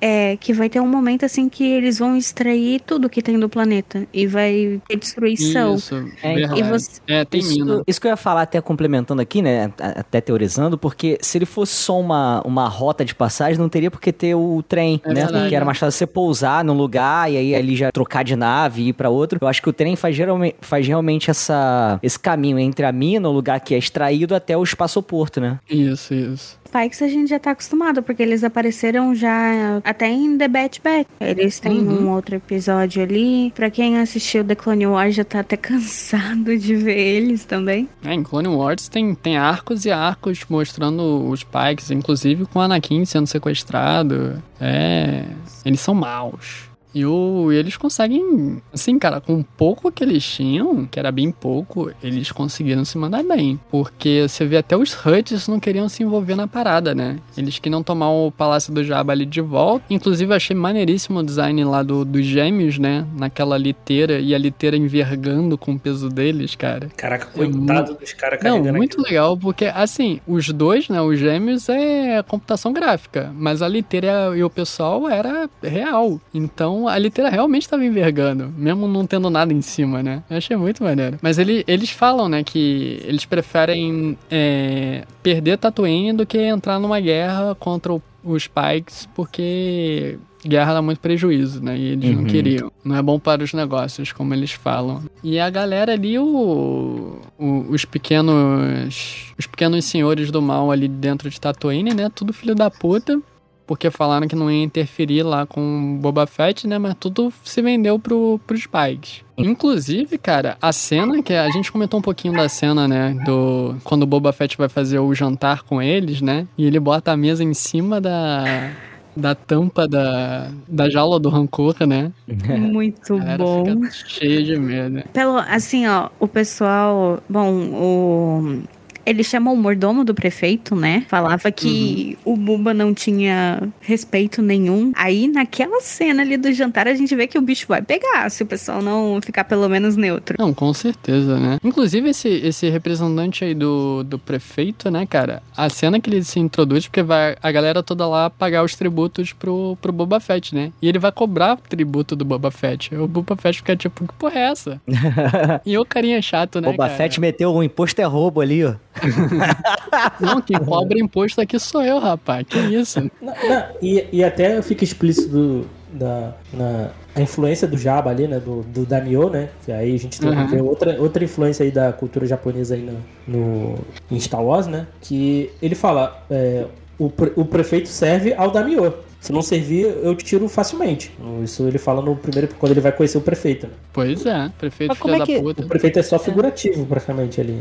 É, 0.00 0.36
que 0.36 0.52
vai 0.52 0.68
ter 0.68 0.80
um 0.80 0.86
momento 0.88 1.24
assim 1.24 1.48
que 1.48 1.64
eles 1.64 1.98
vão 1.98 2.16
extrair 2.16 2.80
tudo 2.80 3.08
que 3.08 3.22
tem 3.22 3.38
do 3.38 3.48
planeta 3.48 4.06
e 4.12 4.26
vai 4.26 4.80
ter 4.88 4.96
destruição. 4.96 5.74
Isso, 5.74 5.94
É. 6.22 6.34
E 6.58 6.62
você- 6.62 7.00
É, 7.06 7.24
tem 7.24 7.42
mina. 7.42 7.74
Isso, 7.74 7.82
isso 7.88 8.00
que 8.00 8.06
eu 8.06 8.10
ia 8.10 8.16
falar, 8.16 8.42
até 8.42 8.60
complementando 8.60 9.20
aqui, 9.20 9.42
né? 9.42 9.72
a- 9.80 9.94
Até 10.04 10.20
teorizando, 10.20 10.76
porque 10.76 11.18
se 11.20 11.38
ele 11.38 11.46
fosse 11.46 11.72
só 11.72 11.98
uma, 11.98 12.42
uma 12.44 12.68
rota 12.68 13.04
de 13.04 13.14
passagem, 13.14 13.58
não 13.58 13.68
teria 13.68 13.90
por 13.90 14.00
que 14.00 14.12
ter 14.12 14.34
o 14.34 14.62
trem, 14.66 15.00
É 15.04 15.08
né? 15.08 15.14
verdade. 15.14 15.38
Porque 15.44 15.54
era 15.54 15.64
mais 15.64 15.78
fácil 15.78 15.96
você 15.98 16.06
pousar 16.06 16.64
num 16.64 16.74
lugar 16.74 17.30
e 17.32 17.36
aí 17.36 17.54
ali 17.54 17.74
já 17.76 17.90
trocar 17.90 18.22
de 18.24 18.36
nave 18.36 18.82
e 18.82 18.88
ir 18.88 18.92
pra 18.92 19.08
outro. 19.08 19.38
Eu 19.40 19.48
acho 19.48 19.62
que 19.62 19.68
o 19.68 19.72
trem 19.72 19.96
faz, 19.96 20.14
geralmente, 20.14 20.56
faz 20.60 20.86
realmente 20.86 21.30
essa, 21.30 21.98
esse 22.02 22.18
caminho 22.18 22.43
entre 22.50 22.84
a 22.86 22.92
mina, 22.92 23.28
o 23.28 23.32
lugar 23.32 23.60
que 23.60 23.74
é 23.74 23.78
extraído, 23.78 24.34
até 24.34 24.56
o 24.56 24.62
espaçoporto, 24.62 25.40
né? 25.40 25.58
Isso, 25.68 26.12
isso. 26.14 26.58
Pikes 26.72 27.02
a 27.02 27.08
gente 27.08 27.28
já 27.30 27.38
tá 27.38 27.52
acostumado, 27.52 28.02
porque 28.02 28.20
eles 28.20 28.42
apareceram 28.42 29.14
já 29.14 29.80
até 29.84 30.08
em 30.10 30.36
The 30.36 30.48
Bad 30.48 30.80
Batch. 30.82 31.06
Eles 31.20 31.60
têm 31.60 31.78
Uhum. 31.78 32.06
um 32.06 32.10
outro 32.10 32.34
episódio 32.34 33.00
ali. 33.00 33.52
Pra 33.54 33.70
quem 33.70 33.98
assistiu 34.00 34.42
The 34.44 34.56
Clone 34.56 34.86
Wars 34.88 35.14
já 35.14 35.22
tá 35.24 35.38
até 35.40 35.54
cansado 35.56 36.56
de 36.58 36.74
ver 36.74 36.98
eles 36.98 37.44
também. 37.44 37.88
É, 38.04 38.12
em 38.12 38.24
Clone 38.24 38.48
Wars 38.48 38.88
tem, 38.88 39.14
tem 39.14 39.36
arcos 39.36 39.84
e 39.84 39.92
arcos 39.92 40.40
mostrando 40.48 41.28
os 41.28 41.44
Pikes, 41.44 41.92
inclusive 41.92 42.44
com 42.46 42.58
o 42.58 42.62
Anakin 42.62 43.04
sendo 43.04 43.28
sequestrado. 43.28 44.42
É. 44.60 45.22
Eles 45.64 45.80
são 45.80 45.94
maus. 45.94 46.64
E 46.94 47.04
o, 47.04 47.50
e 47.52 47.56
eles 47.56 47.76
conseguem, 47.76 48.62
assim, 48.72 48.98
cara, 48.98 49.20
com 49.20 49.42
pouco 49.42 49.90
que 49.90 50.04
eles 50.04 50.24
tinham, 50.24 50.86
que 50.86 50.98
era 50.98 51.10
bem 51.10 51.30
pouco, 51.30 51.90
eles 52.02 52.30
conseguiram 52.30 52.84
se 52.84 52.96
mandar 52.98 53.22
bem. 53.24 53.58
Porque 53.70 54.24
você 54.28 54.44
vê 54.44 54.58
até 54.58 54.76
os 54.76 54.94
Huts 54.94 55.48
não 55.48 55.58
queriam 55.58 55.88
se 55.88 56.02
envolver 56.02 56.34
na 56.36 56.46
parada, 56.46 56.94
né? 56.94 57.16
Eles 57.36 57.58
queriam 57.58 57.82
tomar 57.82 58.10
o 58.10 58.30
Palácio 58.30 58.72
do 58.72 58.84
Jabba 58.84 59.12
ali 59.12 59.26
de 59.26 59.40
volta. 59.40 59.84
Inclusive, 59.90 60.32
eu 60.32 60.36
achei 60.36 60.54
maneiríssimo 60.56 61.18
o 61.18 61.22
design 61.22 61.64
lá 61.64 61.82
do, 61.82 62.04
dos 62.04 62.24
gêmeos, 62.24 62.78
né? 62.78 63.04
Naquela 63.16 63.56
liteira, 63.58 64.20
e 64.20 64.34
a 64.34 64.38
liteira 64.38 64.76
envergando 64.76 65.58
com 65.58 65.72
o 65.72 65.78
peso 65.78 66.08
deles, 66.08 66.54
cara. 66.54 66.88
Caraca, 66.96 67.28
É 67.28 67.32
coitado 67.46 67.94
dos 67.94 68.12
caras 68.12 68.40
Não, 68.42 68.50
carregando 68.52 68.76
muito 68.78 68.94
aquilo. 69.00 69.06
legal, 69.08 69.36
porque 69.36 69.66
assim, 69.66 70.20
os 70.26 70.48
dois, 70.50 70.88
né, 70.88 71.00
os 71.00 71.18
gêmeos 71.18 71.68
é 71.68 72.22
computação 72.22 72.72
gráfica, 72.72 73.32
mas 73.34 73.62
a 73.62 73.68
liteira 73.68 74.32
e 74.36 74.44
o 74.44 74.50
pessoal 74.50 75.08
era 75.08 75.48
real. 75.62 76.20
Então 76.32 76.83
a 76.88 76.98
liteira 76.98 77.30
realmente 77.30 77.62
estava 77.62 77.84
envergando, 77.84 78.52
mesmo 78.56 78.86
não 78.88 79.06
tendo 79.06 79.28
nada 79.30 79.52
em 79.52 79.60
cima, 79.62 80.02
né? 80.02 80.22
Eu 80.30 80.36
achei 80.36 80.56
muito 80.56 80.82
maneiro. 80.82 81.18
Mas 81.22 81.38
ele, 81.38 81.64
eles 81.66 81.90
falam, 81.90 82.28
né, 82.28 82.42
que 82.42 83.00
eles 83.04 83.24
preferem 83.24 84.16
é, 84.30 85.04
perder 85.22 85.58
Tatooine 85.58 86.12
do 86.12 86.24
que 86.26 86.38
entrar 86.38 86.78
numa 86.78 87.00
guerra 87.00 87.54
contra 87.54 87.92
o- 87.92 88.02
os 88.24 88.46
Pikes, 88.48 89.08
porque 89.14 90.18
guerra 90.46 90.74
dá 90.74 90.82
muito 90.82 90.98
prejuízo, 91.00 91.62
né? 91.62 91.76
E 91.76 91.88
eles 91.92 92.10
não 92.10 92.18
Uhum. 92.20 92.24
queriam. 92.26 92.72
Não 92.84 92.96
é 92.96 93.02
bom 93.02 93.18
para 93.18 93.42
os 93.42 93.52
negócios, 93.54 94.12
como 94.12 94.32
eles 94.34 94.52
falam. 94.52 95.02
E 95.22 95.38
a 95.38 95.48
galera 95.50 95.92
ali, 95.92 96.18
o, 96.18 97.18
o- 97.38 97.66
os 97.70 97.84
pequenos. 97.84 99.32
Os 99.38 99.46
pequenos 99.46 99.84
senhores 99.84 100.30
do 100.30 100.40
mal 100.42 100.70
ali 100.70 100.86
dentro 100.88 101.28
de 101.30 101.40
Tatooine, 101.40 101.94
né? 101.94 102.10
Tudo 102.14 102.32
filho 102.32 102.54
da 102.54 102.70
puta. 102.70 103.20
Porque 103.66 103.90
falaram 103.90 104.28
que 104.28 104.36
não 104.36 104.50
ia 104.50 104.62
interferir 104.62 105.22
lá 105.22 105.46
com 105.46 105.94
o 105.96 105.98
Boba 105.98 106.26
Fett, 106.26 106.66
né? 106.66 106.78
Mas 106.78 106.94
tudo 106.98 107.32
se 107.42 107.62
vendeu 107.62 107.98
pro, 107.98 108.40
pros 108.46 108.66
Pikes. 108.66 109.22
Inclusive, 109.36 110.16
cara, 110.18 110.56
a 110.60 110.72
cena 110.72 111.22
que 111.22 111.32
a 111.32 111.50
gente 111.50 111.72
comentou 111.72 111.98
um 111.98 112.02
pouquinho 112.02 112.34
da 112.34 112.48
cena, 112.48 112.86
né? 112.86 113.16
Do 113.24 113.76
quando 113.82 114.02
o 114.02 114.06
Boba 114.06 114.32
Fett 114.32 114.56
vai 114.56 114.68
fazer 114.68 114.98
o 114.98 115.14
jantar 115.14 115.62
com 115.62 115.80
eles, 115.82 116.20
né? 116.20 116.46
E 116.56 116.66
ele 116.66 116.78
bota 116.78 117.12
a 117.12 117.16
mesa 117.16 117.42
em 117.42 117.54
cima 117.54 118.00
da 118.00 118.72
da 119.16 119.34
tampa 119.34 119.86
da, 119.86 120.50
da 120.68 120.90
jaula 120.90 121.20
do 121.20 121.28
rancor, 121.28 121.76
né? 121.86 122.12
Muito 122.26 123.18
bom. 123.38 123.64
cheia 124.06 124.42
de 124.42 124.56
medo. 124.56 125.02
Pelo, 125.12 125.38
assim, 125.38 125.86
ó, 125.86 126.10
o 126.18 126.26
pessoal. 126.26 127.22
Bom, 127.28 127.52
o. 127.72 128.62
Ele 129.06 129.22
chamou 129.22 129.54
o 129.54 129.56
mordomo 129.56 130.04
do 130.04 130.14
prefeito, 130.14 130.74
né? 130.74 131.04
Falava 131.08 131.50
que 131.50 132.18
o 132.24 132.36
Buba 132.36 132.72
não 132.72 132.94
tinha 132.94 133.62
respeito 133.80 134.42
nenhum. 134.42 134.92
Aí, 134.94 135.28
naquela 135.28 135.80
cena 135.80 136.22
ali 136.22 136.36
do 136.36 136.52
jantar, 136.52 136.88
a 136.88 136.94
gente 136.94 137.14
vê 137.14 137.26
que 137.26 137.38
o 137.38 137.42
bicho 137.42 137.66
vai 137.68 137.82
pegar, 137.82 138.30
se 138.30 138.42
o 138.42 138.46
pessoal 138.46 138.82
não 138.82 139.20
ficar 139.22 139.44
pelo 139.44 139.68
menos 139.68 139.96
neutro. 139.96 140.36
Não, 140.38 140.52
com 140.52 140.72
certeza, 140.72 141.38
né? 141.38 141.58
Inclusive, 141.62 142.10
esse, 142.10 142.28
esse 142.28 142.68
representante 142.68 143.44
aí 143.44 143.54
do, 143.54 144.02
do 144.04 144.18
prefeito, 144.18 144.90
né, 144.90 145.06
cara? 145.06 145.42
A 145.56 145.68
cena 145.68 146.00
que 146.00 146.10
ele 146.10 146.22
se 146.24 146.38
introduz, 146.38 146.86
porque 146.86 147.02
vai 147.02 147.36
a 147.42 147.52
galera 147.52 147.82
toda 147.82 148.06
lá 148.06 148.30
pagar 148.30 148.64
os 148.64 148.74
tributos 148.74 149.32
pro, 149.32 149.76
pro 149.80 149.92
Boba 149.92 150.20
Fett, 150.20 150.54
né? 150.54 150.72
E 150.80 150.88
ele 150.88 150.98
vai 150.98 151.12
cobrar 151.12 151.56
tributo 151.56 152.16
do 152.16 152.24
Boba 152.24 152.50
Fett. 152.50 152.94
O 152.94 153.06
Boba 153.06 153.36
Fett 153.36 153.58
fica 153.58 153.76
tipo, 153.76 154.06
que 154.06 154.14
porra 154.14 154.38
é 154.38 154.50
essa? 154.50 154.80
e 155.64 155.76
o 155.76 155.84
carinha 155.84 156.20
chato, 156.22 156.60
né, 156.60 156.70
Boba 156.70 156.84
cara? 156.84 156.96
Fett 156.96 157.20
meteu 157.20 157.54
um 157.54 157.62
imposto 157.62 158.00
é 158.00 158.04
roubo 158.04 158.40
ali, 158.40 158.64
ó. 158.64 158.74
Não, 160.20 160.40
quem 160.40 160.58
cobra 160.58 160.98
imposto 160.98 161.40
aqui 161.40 161.58
sou 161.58 161.82
eu, 161.82 161.98
rapaz. 161.98 162.46
Que 162.48 162.58
isso? 162.58 163.00
Não, 163.20 163.32
não, 163.32 163.64
e, 163.82 164.06
e 164.12 164.24
até 164.24 164.60
fica 164.62 164.84
explícito 164.84 165.66
da, 165.92 166.32
na, 166.52 166.90
a 167.14 167.20
influência 167.20 167.66
do 167.68 167.76
Jabba 167.76 168.10
ali, 168.10 168.26
né? 168.26 168.38
Do, 168.40 168.62
do 168.62 168.84
Daimyo, 168.84 169.30
né? 169.30 169.48
Que 169.64 169.72
aí 169.72 169.94
a 169.94 169.98
gente 169.98 170.20
tem, 170.20 170.30
Uhum. 170.30 170.46
tem 170.48 170.60
outra, 170.60 171.00
outra 171.00 171.24
influência 171.24 171.64
aí 171.64 171.70
da 171.70 171.92
cultura 171.92 172.26
japonesa 172.26 172.74
aí 172.74 172.82
no, 172.82 172.98
no, 173.26 173.78
em 174.10 174.18
Star 174.20 174.42
Wars, 174.42 174.66
né? 174.66 174.86
Que 175.00 175.50
ele 175.62 175.74
fala, 175.74 176.22
é, 176.30 176.66
o, 176.98 177.08
pre- 177.10 177.32
o 177.36 177.44
prefeito 177.44 177.88
serve 177.88 178.34
ao 178.34 178.50
Daimyo. 178.50 178.92
Se 179.24 179.32
não 179.32 179.40
servir, 179.42 179.86
eu 180.02 180.14
te 180.14 180.22
tiro 180.24 180.46
facilmente. 180.48 181.10
Isso 181.42 181.62
ele 181.66 181.78
fala 181.78 182.02
no 182.02 182.14
primeiro, 182.14 182.48
quando 182.58 182.72
ele 182.72 182.80
vai 182.80 182.92
conhecer 182.92 183.16
o 183.16 183.22
prefeito. 183.22 183.66
Né? 183.66 183.72
Pois 183.92 184.26
é, 184.26 184.50
prefeito 184.58 184.88
Mas 184.90 184.98
como 184.98 185.14
filho 185.14 185.22
é 185.22 185.26
da 185.26 185.32
que- 185.32 185.40
puta. 185.42 185.64
O 185.64 185.68
prefeito 185.68 185.98
é 185.98 186.02
só 186.02 186.18
figurativo, 186.18 186.84
praticamente, 186.84 187.40
ali. 187.40 187.58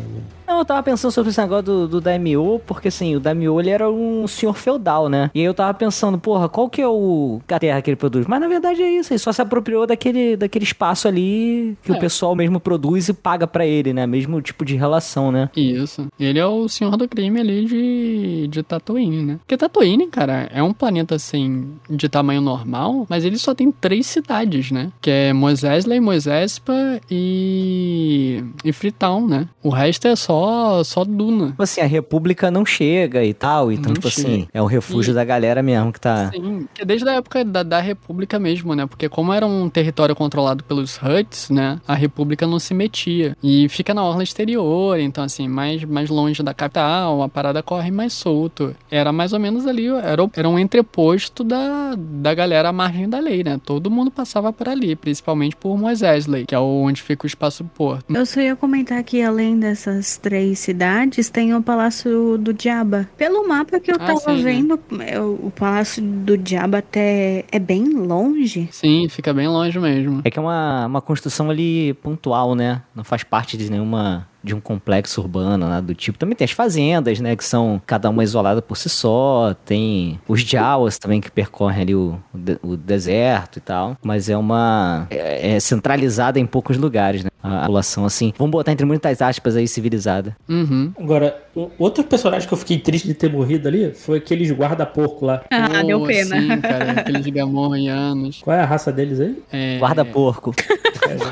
Não, 0.47 0.59
eu 0.59 0.65
tava 0.65 0.83
pensando 0.83 1.11
sobre 1.11 1.29
esse 1.29 1.39
negócio 1.39 1.63
do, 1.63 1.87
do 1.87 2.01
Daimyo, 2.01 2.59
porque 2.65 2.89
assim, 2.89 3.15
o 3.15 3.19
Daimyo 3.19 3.59
ele 3.61 3.69
era 3.69 3.89
um 3.89 4.27
senhor 4.27 4.53
feudal, 4.55 5.07
né? 5.07 5.31
E 5.33 5.39
aí 5.39 5.45
eu 5.45 5.53
tava 5.53 5.73
pensando, 5.73 6.17
porra, 6.17 6.49
qual 6.49 6.69
que 6.69 6.81
é 6.81 6.87
o 6.87 7.39
a 7.47 7.59
terra 7.59 7.81
que 7.81 7.89
ele 7.89 7.95
produz? 7.97 8.25
Mas 8.27 8.41
na 8.41 8.47
verdade 8.47 8.81
é 8.81 8.91
isso, 8.99 9.13
ele 9.13 9.19
só 9.19 9.31
se 9.31 9.41
apropriou 9.41 9.87
daquele, 9.87 10.35
daquele 10.35 10.65
espaço 10.65 11.07
ali 11.07 11.77
que 11.83 11.91
É. 11.91 11.95
o 11.95 11.99
pessoal 11.99 12.35
mesmo 12.35 12.59
produz 12.59 13.07
e 13.09 13.13
paga 13.13 13.47
pra 13.47 13.65
ele, 13.65 13.93
né? 13.93 14.05
Mesmo 14.05 14.41
tipo 14.41 14.65
de 14.65 14.75
relação, 14.75 15.31
né? 15.31 15.49
Isso. 15.55 16.07
Ele 16.19 16.39
é 16.39 16.45
o 16.45 16.67
senhor 16.67 16.97
do 16.97 17.07
crime 17.07 17.39
ali 17.39 17.65
de, 17.65 18.47
de 18.49 18.63
Tatooine, 18.63 19.23
né? 19.23 19.35
Porque 19.39 19.55
Tatooine, 19.55 20.07
cara, 20.07 20.49
é 20.53 20.61
um 20.61 20.73
planeta 20.73 21.15
assim, 21.15 21.52
de 21.89 22.07
tamanho 22.09 22.41
normal, 22.41 23.05
mas 23.09 23.23
ele 23.25 23.37
só 23.37 23.53
tem 23.53 23.71
três 23.71 24.05
cidades, 24.07 24.71
né? 24.71 24.91
Que 25.01 25.09
é 25.09 25.33
Mos 25.33 25.63
Eisley, 25.63 25.99
Mos 25.99 26.25
Espa 26.27 26.73
e. 27.09 28.43
e 28.63 28.71
Freetown, 28.73 29.27
né? 29.27 29.47
O 29.61 29.69
resto 29.69 30.07
é 30.07 30.15
só, 30.15 30.83
só 30.83 31.03
duna. 31.03 31.47
Tipo 31.47 31.63
assim, 31.63 31.81
a 31.81 31.85
república 31.85 32.49
não 32.51 32.65
chega 32.65 33.23
e 33.23 33.33
tal, 33.33 33.71
então 33.71 33.89
Não 33.89 33.93
tipo 33.95 34.09
chega. 34.09 34.27
assim, 34.27 34.47
é 34.53 34.61
o 34.61 34.65
refúgio 34.65 35.11
E- 35.11 35.15
da 35.15 35.23
galera 35.23 35.61
mesmo 35.61 35.91
que 35.91 35.99
tá... 35.99 36.29
Sim, 36.31 36.67
que 36.73 36.81
é 36.81 36.85
desde 36.85 37.07
a 37.07 37.13
época 37.13 37.43
da, 37.45 37.63
da 37.63 37.79
República 37.79 38.39
mesmo, 38.39 38.75
né? 38.75 38.85
Porque 38.85 39.07
como 39.09 39.33
era 39.33 39.45
um 39.45 39.69
território 39.69 40.15
controlado 40.15 40.63
pelos 40.63 40.97
Huts, 41.01 41.49
né? 41.49 41.79
A 41.87 41.95
República 41.95 42.45
não 42.47 42.59
se 42.59 42.73
metia. 42.73 43.35
E 43.43 43.67
fica 43.69 43.93
na 43.93 44.03
orla 44.03 44.23
exterior, 44.23 44.99
então 44.99 45.23
assim, 45.23 45.47
mais, 45.47 45.83
mais 45.83 46.09
longe 46.09 46.41
da 46.43 46.53
capital, 46.53 47.21
a 47.21 47.29
parada 47.29 47.61
corre 47.63 47.91
mais 47.91 48.13
solto. 48.13 48.75
Era 48.89 49.11
mais 49.11 49.33
ou 49.33 49.39
menos 49.39 49.65
ali, 49.67 49.87
era, 49.87 50.29
era 50.35 50.49
um 50.49 50.59
entreposto 50.59 51.42
da, 51.43 51.95
da 51.97 52.33
galera 52.33 52.69
à 52.69 52.73
margem 52.73 53.07
da 53.09 53.19
lei, 53.19 53.43
né? 53.43 53.59
Todo 53.63 53.89
mundo 53.91 54.09
passava 54.11 54.51
por 54.53 54.67
ali, 54.69 54.95
principalmente 54.95 55.55
por 55.55 55.77
Mos 55.77 56.01
Eisley, 56.01 56.45
que 56.45 56.55
é 56.55 56.59
o- 56.59 56.83
onde 56.83 57.01
fica 57.01 57.25
o 57.25 57.27
espaço 57.27 57.63
porto. 57.75 58.13
Eu 58.15 58.25
só 58.25 58.39
ia 58.41 58.55
comentar 58.55 59.01
que 59.03 59.21
além 59.21 59.57
dessas 59.59 60.17
três 60.17 60.59
cidades, 60.59 61.29
tem 61.29 61.53
o 61.53 61.61
Palácio 61.61 62.37
do 62.37 62.53
Diaba. 62.53 63.09
Pelo 63.17 63.47
mapa 63.47 63.79
que 63.79 63.91
eu 63.91 63.95
Ah, 63.99 64.05
tava 64.07 64.19
sim, 64.19 64.35
né? 64.37 64.41
vendo, 64.43 64.79
é, 65.01 65.19
o 65.19 65.51
Palácio 65.55 66.01
do 66.03 66.37
Diaba 66.37 66.79
até 66.79 67.45
é 67.51 67.59
bem 67.59 67.83
longe. 67.89 68.67
Sim, 68.71 69.07
fica 69.09 69.33
bem 69.33 69.47
longe 69.47 69.79
mesmo. 69.79 70.21
É 70.23 70.29
que 70.31 70.39
é 70.39 70.41
uma, 70.41 70.85
uma 70.85 71.01
construção 71.01 71.49
ali 71.49 71.93
pontual, 71.95 72.55
né? 72.55 72.81
Não 72.95 73.03
faz 73.03 73.23
parte 73.23 73.57
de 73.57 73.69
nenhuma 73.69 74.27
de 74.43 74.53
um 74.53 74.59
complexo 74.59 75.21
urbano, 75.21 75.67
nada 75.67 75.81
do 75.87 75.95
tipo. 75.95 76.17
Também 76.17 76.35
tem 76.35 76.45
as 76.45 76.51
fazendas, 76.51 77.19
né? 77.19 77.35
Que 77.35 77.45
são 77.45 77.81
cada 77.85 78.09
uma 78.09 78.23
isolada 78.23 78.61
por 78.61 78.75
si 78.75 78.89
só. 78.89 79.55
Tem 79.65 80.19
os 80.27 80.41
Jawas 80.41 80.97
também 80.97 81.21
que 81.21 81.31
percorrem 81.31 81.81
ali 81.81 81.95
o, 81.95 82.19
o 82.33 82.37
de- 82.37 82.59
o 82.61 82.75
deserto 82.77 83.57
e 83.57 83.61
tal. 83.61 83.97
Mas 84.03 84.29
é 84.29 84.37
uma... 84.37 85.07
É, 85.09 85.55
é 85.55 85.59
centralizada 85.59 86.39
em 86.39 86.45
poucos 86.45 86.77
lugares, 86.77 87.23
né? 87.23 87.29
A 87.41 87.61
população, 87.61 88.05
assim... 88.05 88.33
Vamos 88.37 88.51
botar 88.51 88.71
entre 88.71 88.85
muitas 88.85 89.21
aspas 89.21 89.55
aí, 89.55 89.67
civilizada. 89.67 90.35
Uhum. 90.47 90.93
Agora, 90.99 91.42
outro 91.77 92.03
personagem 92.03 92.47
que 92.47 92.53
eu 92.53 92.57
fiquei 92.57 92.79
triste 92.79 93.07
de 93.07 93.13
ter 93.13 93.31
morrido 93.31 93.67
ali 93.67 93.93
foi 93.93 94.17
aqueles 94.17 94.51
guarda-porco 94.51 95.25
lá. 95.25 95.43
Ah, 95.51 95.83
deu 95.83 95.99
Pô, 95.99 96.07
pena. 96.07 96.39
Sim, 96.39 96.61
cara, 96.61 96.91
aqueles 96.91 97.25
gamorreanos. 97.27 98.41
Qual 98.41 98.55
é 98.55 98.61
a 98.61 98.65
raça 98.65 98.91
deles 98.91 99.19
aí? 99.19 99.41
É, 99.51 99.77
Guarda-porco. 99.79 100.53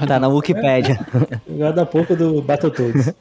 tá 0.08 0.20
na 0.20 0.28
Wikipédia. 0.28 1.00
O 1.48 1.58
guarda-porco 1.58 2.16
do 2.16 2.42
Battletoads. 2.42 3.14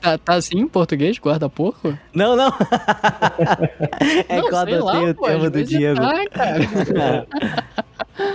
Tá, 0.00 0.18
tá 0.18 0.34
assim 0.34 0.58
em 0.58 0.66
português, 0.68 1.18
guarda-porco? 1.18 1.96
não, 2.14 2.34
não. 2.36 2.48
é 4.28 4.36
Não, 4.40 4.48
que 4.48 4.54
eu 4.54 4.58
adotei 4.58 5.10
o 5.10 5.14
termo 5.14 5.50
do 5.50 5.64
Diego. 5.64 6.00
tá, 6.00 6.24
cara. 6.30 7.26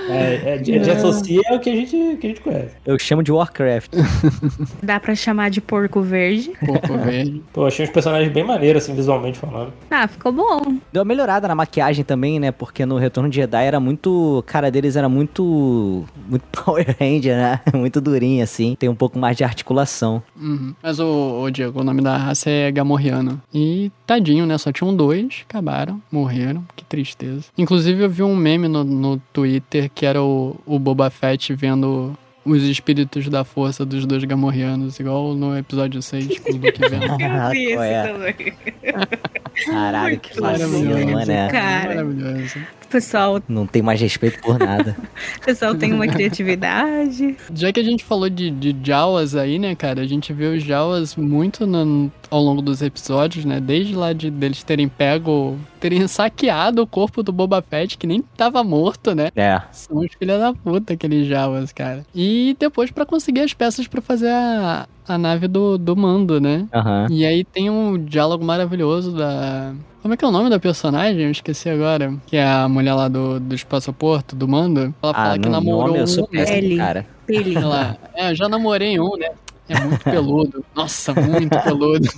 É, 0.09 0.53
é, 0.53 0.57
de, 0.57 0.79
de 0.79 0.89
associa 0.89 1.41
é 1.45 1.55
o 1.55 1.59
que 1.59 1.69
a 1.69 1.75
gente, 1.75 2.17
que 2.17 2.27
a 2.27 2.29
gente 2.29 2.41
conhece. 2.41 2.75
Eu 2.85 2.97
chamo 2.99 3.23
de 3.23 3.31
Warcraft. 3.31 3.91
Dá 4.83 4.99
pra 4.99 5.15
chamar 5.15 5.49
de 5.49 5.61
porco 5.61 6.01
verde. 6.01 6.51
Porco 6.65 6.97
verde. 6.97 7.41
Pô, 7.53 7.65
achei 7.65 7.85
uns 7.85 7.91
personagens 7.91 8.31
bem 8.31 8.43
maneiros, 8.43 8.83
assim, 8.83 8.95
visualmente 8.95 9.37
falando. 9.37 9.73
Ah, 9.89 10.07
ficou 10.07 10.31
bom. 10.31 10.77
Deu 10.91 11.01
uma 11.01 11.05
melhorada 11.05 11.47
na 11.47 11.55
maquiagem 11.55 12.03
também, 12.03 12.39
né? 12.39 12.51
Porque 12.51 12.85
no 12.85 12.97
Retorno 12.97 13.29
de 13.29 13.37
Jedi 13.37 13.65
era 13.65 13.79
muito. 13.79 14.43
A 14.45 14.51
cara 14.51 14.71
deles 14.71 14.95
era 14.95 15.07
muito. 15.07 16.05
Muito 16.27 16.43
Power 16.51 16.95
Ranger, 16.99 17.35
né? 17.35 17.61
Muito 17.73 18.01
durinho, 18.01 18.43
assim. 18.43 18.75
Tem 18.77 18.89
um 18.89 18.95
pouco 18.95 19.17
mais 19.17 19.37
de 19.37 19.43
articulação. 19.43 20.21
Uhum. 20.35 20.73
Mas 20.81 20.99
o, 20.99 21.41
o 21.43 21.51
Diego, 21.51 21.81
o 21.81 21.83
nome 21.83 22.01
da 22.01 22.17
raça 22.17 22.49
é 22.49 22.71
Gamorreano. 22.71 23.41
E 23.53 23.91
tadinho, 24.05 24.45
né? 24.45 24.57
Só 24.57 24.71
tinham 24.71 24.95
dois, 24.95 25.43
acabaram, 25.47 26.01
morreram. 26.11 26.63
Que 26.75 26.83
tristeza. 26.83 27.45
Inclusive 27.57 28.03
eu 28.03 28.09
vi 28.09 28.23
um 28.23 28.35
meme 28.35 28.67
no, 28.67 28.83
no 28.83 29.17
Twitter 29.31 29.52
que 29.93 30.05
era 30.05 30.21
o, 30.21 30.55
o 30.65 30.77
Boba 30.79 31.09
Fett 31.09 31.53
vendo 31.53 32.17
os 32.45 32.61
espíritos 32.63 33.29
da 33.29 33.43
força 33.45 33.85
dos 33.85 34.05
dois 34.05 34.23
Gamorreanos, 34.25 34.99
igual 34.99 35.33
no 35.33 35.57
episódio 35.57 36.01
6 36.01 36.39
com 36.39 36.51
o 36.51 36.55
Luke 36.57 36.79
vendo. 36.89 37.05
Ah, 37.23 37.47
Eu 37.47 37.51
vi 37.51 37.65
esse 37.71 38.11
também. 38.11 38.53
Caralho, 39.65 40.19
que 40.19 40.41
Maravilhoso. 40.41 40.83
vacilo, 40.83 41.25
né? 41.25 41.47
Cara. 41.49 41.87
Maravilhoso. 42.03 42.59
Pessoal, 42.93 43.41
Não 43.49 43.65
tem 43.65 43.81
mais 43.81 43.99
respeito 43.99 44.39
por 44.41 44.59
nada. 44.59 44.95
o 45.37 45.41
pessoal 45.45 45.73
tem 45.73 45.91
uma 45.91 46.07
criatividade. 46.07 47.35
Já 47.53 47.71
que 47.73 47.79
a 47.79 47.83
gente 47.83 48.03
falou 48.03 48.29
de, 48.29 48.51
de 48.51 48.75
Jawas 48.83 49.35
aí, 49.35 49.57
né, 49.57 49.73
cara? 49.75 50.01
A 50.01 50.05
gente 50.05 50.31
vê 50.31 50.45
os 50.45 50.63
Jawas 50.63 51.15
muito 51.15 51.65
no- 51.65 52.11
ao 52.29 52.41
longo 52.41 52.61
dos 52.61 52.81
episódios, 52.83 53.45
né? 53.45 53.59
Desde 53.59 53.95
lá 53.95 54.13
de 54.13 54.29
deles 54.29 54.63
terem 54.63 54.87
pego, 54.87 55.57
terem 55.79 56.07
saqueado 56.07 56.81
o 56.83 56.87
corpo 56.87 57.23
do 57.23 57.31
Boba 57.31 57.61
Fett, 57.61 57.97
que 57.97 58.05
nem 58.07 58.21
tava 58.37 58.63
morto, 58.63 59.13
né? 59.15 59.29
É. 59.35 59.59
São 59.71 59.97
os 59.97 60.11
filhos 60.13 60.39
da 60.39 60.53
puta, 60.53 60.93
aqueles 60.93 61.27
Jawas, 61.27 61.71
cara. 61.73 62.05
E 62.13 62.55
depois 62.59 62.91
pra 62.91 63.05
conseguir 63.05 63.41
as 63.41 63.53
peças 63.53 63.87
pra 63.87 64.01
fazer 64.01 64.29
a, 64.29 64.87
a 65.07 65.17
nave 65.17 65.47
do, 65.47 65.77
do 65.77 65.95
Mando, 65.95 66.39
né? 66.39 66.67
Aham. 66.73 67.07
E 67.09 67.25
aí 67.25 67.43
tem 67.43 67.69
um 67.69 67.97
diálogo 68.03 68.43
maravilhoso 68.43 69.11
da. 69.11 69.73
Como 70.01 70.13
é 70.13 70.17
que 70.17 70.25
é 70.25 70.27
o 70.27 70.31
nome 70.31 70.49
da 70.49 70.59
personagem? 70.59 71.23
Eu 71.23 71.31
esqueci 71.31 71.69
agora. 71.69 72.13
Que 72.27 72.35
é 72.37 72.45
a 72.45 72.67
mulher 72.67 72.93
lá 72.93 73.07
do, 73.07 73.39
do 73.39 73.65
passaporto, 73.65 74.35
do 74.35 74.47
Mando. 74.47 74.93
Ela 75.01 75.13
fala 75.13 75.33
Ah, 75.35 75.39
que 75.39 75.45
no 75.45 75.51
namorou 75.51 75.87
nome 75.87 75.99
eu 75.99 76.07
sou 76.07 76.27
um, 76.31 76.35
né? 76.35 76.45
péssimo, 76.45 76.77
cara. 76.77 77.05
Ele. 77.27 77.55
Ela, 77.55 77.97
é, 78.13 78.31
eu 78.31 78.35
já 78.35 78.49
namorei 78.49 78.99
um, 78.99 79.15
né? 79.17 79.29
É 79.69 79.79
muito 79.79 80.03
peludo. 80.03 80.65
Nossa, 80.75 81.13
muito 81.13 81.57
peludo. 81.61 82.09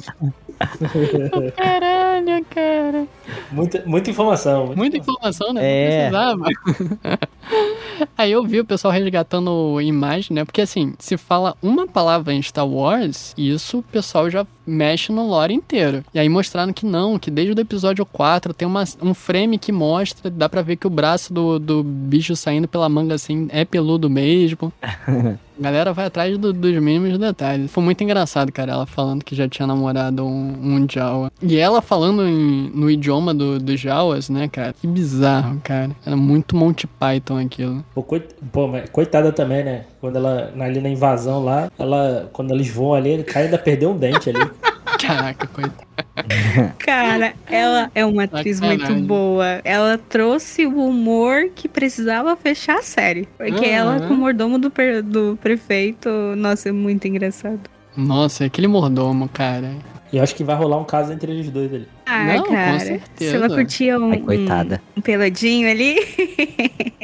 Caralho, 1.55 2.45
cara. 2.49 3.07
Muita, 3.51 3.83
muita 3.85 4.09
informação. 4.09 4.73
Muita 4.75 4.97
informação, 4.97 5.53
né? 5.53 5.61
É. 5.63 6.09
Não 6.09 6.39
precisava. 6.39 7.19
Aí 8.17 8.31
eu 8.31 8.43
vi 8.43 8.59
o 8.59 8.65
pessoal 8.65 8.93
resgatando 8.93 9.79
imagem, 9.81 10.35
né? 10.35 10.45
Porque 10.45 10.61
assim, 10.61 10.93
se 10.99 11.17
fala 11.17 11.55
uma 11.61 11.87
palavra 11.87 12.33
em 12.33 12.41
Star 12.41 12.67
Wars, 12.67 13.33
isso 13.37 13.79
o 13.79 13.83
pessoal 13.83 14.29
já 14.29 14.45
mexe 14.65 15.11
no 15.11 15.27
lore 15.27 15.53
inteiro. 15.53 16.03
E 16.13 16.19
aí 16.19 16.27
mostrando 16.27 16.73
que 16.73 16.85
não, 16.85 17.19
que 17.19 17.29
desde 17.29 17.53
o 17.53 17.59
episódio 17.59 18.05
4 18.05 18.53
tem 18.53 18.67
uma, 18.67 18.83
um 19.01 19.13
frame 19.13 19.57
que 19.57 19.71
mostra, 19.71 20.29
dá 20.29 20.49
pra 20.49 20.61
ver 20.61 20.75
que 20.75 20.87
o 20.87 20.89
braço 20.89 21.33
do, 21.33 21.59
do 21.59 21.83
bicho 21.83 22.35
saindo 22.35 22.67
pela 22.67 22.89
manga 22.89 23.15
assim 23.15 23.47
é 23.51 23.63
peludo 23.63 24.09
mesmo. 24.09 24.73
A 25.57 25.61
galera 25.61 25.93
vai 25.93 26.05
atrás 26.05 26.37
do- 26.37 26.51
dos 26.51 26.73
mínimos 26.81 27.17
detalhes. 27.17 27.71
Foi 27.71 27.83
muito 27.83 28.03
engraçado, 28.03 28.51
cara, 28.51 28.73
ela 28.73 28.85
falando 28.85 29.23
que 29.23 29.35
já 29.35 29.47
tinha 29.47 29.65
namorado 29.65 30.25
um, 30.25 30.53
um 30.83 30.85
Jawa. 30.89 31.31
E 31.41 31.57
ela 31.57 31.81
falando 31.81 32.27
em- 32.27 32.69
no 32.73 32.89
idioma 32.91 33.33
do, 33.33 33.57
dos 33.59 33.79
Jawas, 33.79 34.29
né, 34.29 34.47
cara? 34.47 34.73
Que 34.73 34.85
bizarro, 34.85 35.61
cara. 35.63 35.91
Era 36.05 36.15
muito 36.17 36.55
Monty 36.55 36.87
Python 36.87 37.37
aquilo. 37.37 37.85
Pô, 37.93 38.03
coit- 38.03 38.35
pô, 38.51 38.69
coitada 38.91 39.31
também, 39.31 39.63
né? 39.63 39.85
Quando 40.01 40.17
ela, 40.17 40.51
ali 40.59 40.81
na 40.81 40.89
invasão 40.89 41.43
lá, 41.43 41.71
ela, 41.79 42.29
quando 42.33 42.53
eles 42.53 42.69
voam 42.69 42.93
ali, 42.93 43.09
ele 43.11 43.23
cai 43.23 43.43
e 43.43 43.45
ainda 43.45 43.57
perdeu 43.57 43.91
um 43.91 43.97
dente 43.97 44.29
ali. 44.29 44.39
Caraca, 44.99 45.47
coitado. 45.47 45.94
Cara, 46.79 47.33
ela 47.49 47.91
é 47.93 48.05
uma 48.05 48.23
atriz 48.23 48.57
Sacanagem. 48.57 48.95
muito 48.95 49.07
boa. 49.07 49.61
Ela 49.63 49.97
trouxe 49.97 50.65
o 50.65 50.87
humor 50.87 51.49
que 51.53 51.67
precisava 51.67 52.35
fechar 52.35 52.79
a 52.79 52.81
série. 52.81 53.27
Porque 53.37 53.65
ela, 53.65 54.07
com 54.07 54.13
o 54.13 54.17
mordomo 54.17 54.57
do, 54.57 54.71
do 55.03 55.37
prefeito, 55.41 56.09
nossa, 56.37 56.69
é 56.69 56.71
muito 56.71 57.07
engraçado. 57.07 57.61
Nossa, 57.97 58.45
aquele 58.45 58.67
mordomo, 58.67 59.27
cara. 59.29 59.71
E 60.11 60.17
eu 60.17 60.23
acho 60.23 60.35
que 60.35 60.43
vai 60.43 60.55
rolar 60.55 60.77
um 60.77 60.85
caso 60.85 61.11
entre 61.11 61.31
eles 61.31 61.49
dois 61.49 61.73
ali. 61.73 61.87
Ah, 62.05 62.23
Não, 62.25 62.43
com 62.43 62.53
cara. 62.53 62.79
certeza. 62.79 63.31
Você 63.31 63.37
vai 63.37 63.49
curtir 63.49 63.93
um, 63.97 64.11
Ai, 64.11 64.19
coitada. 64.19 64.81
um, 64.95 64.99
um 64.99 65.01
peladinho 65.01 65.69
ali. 65.69 65.95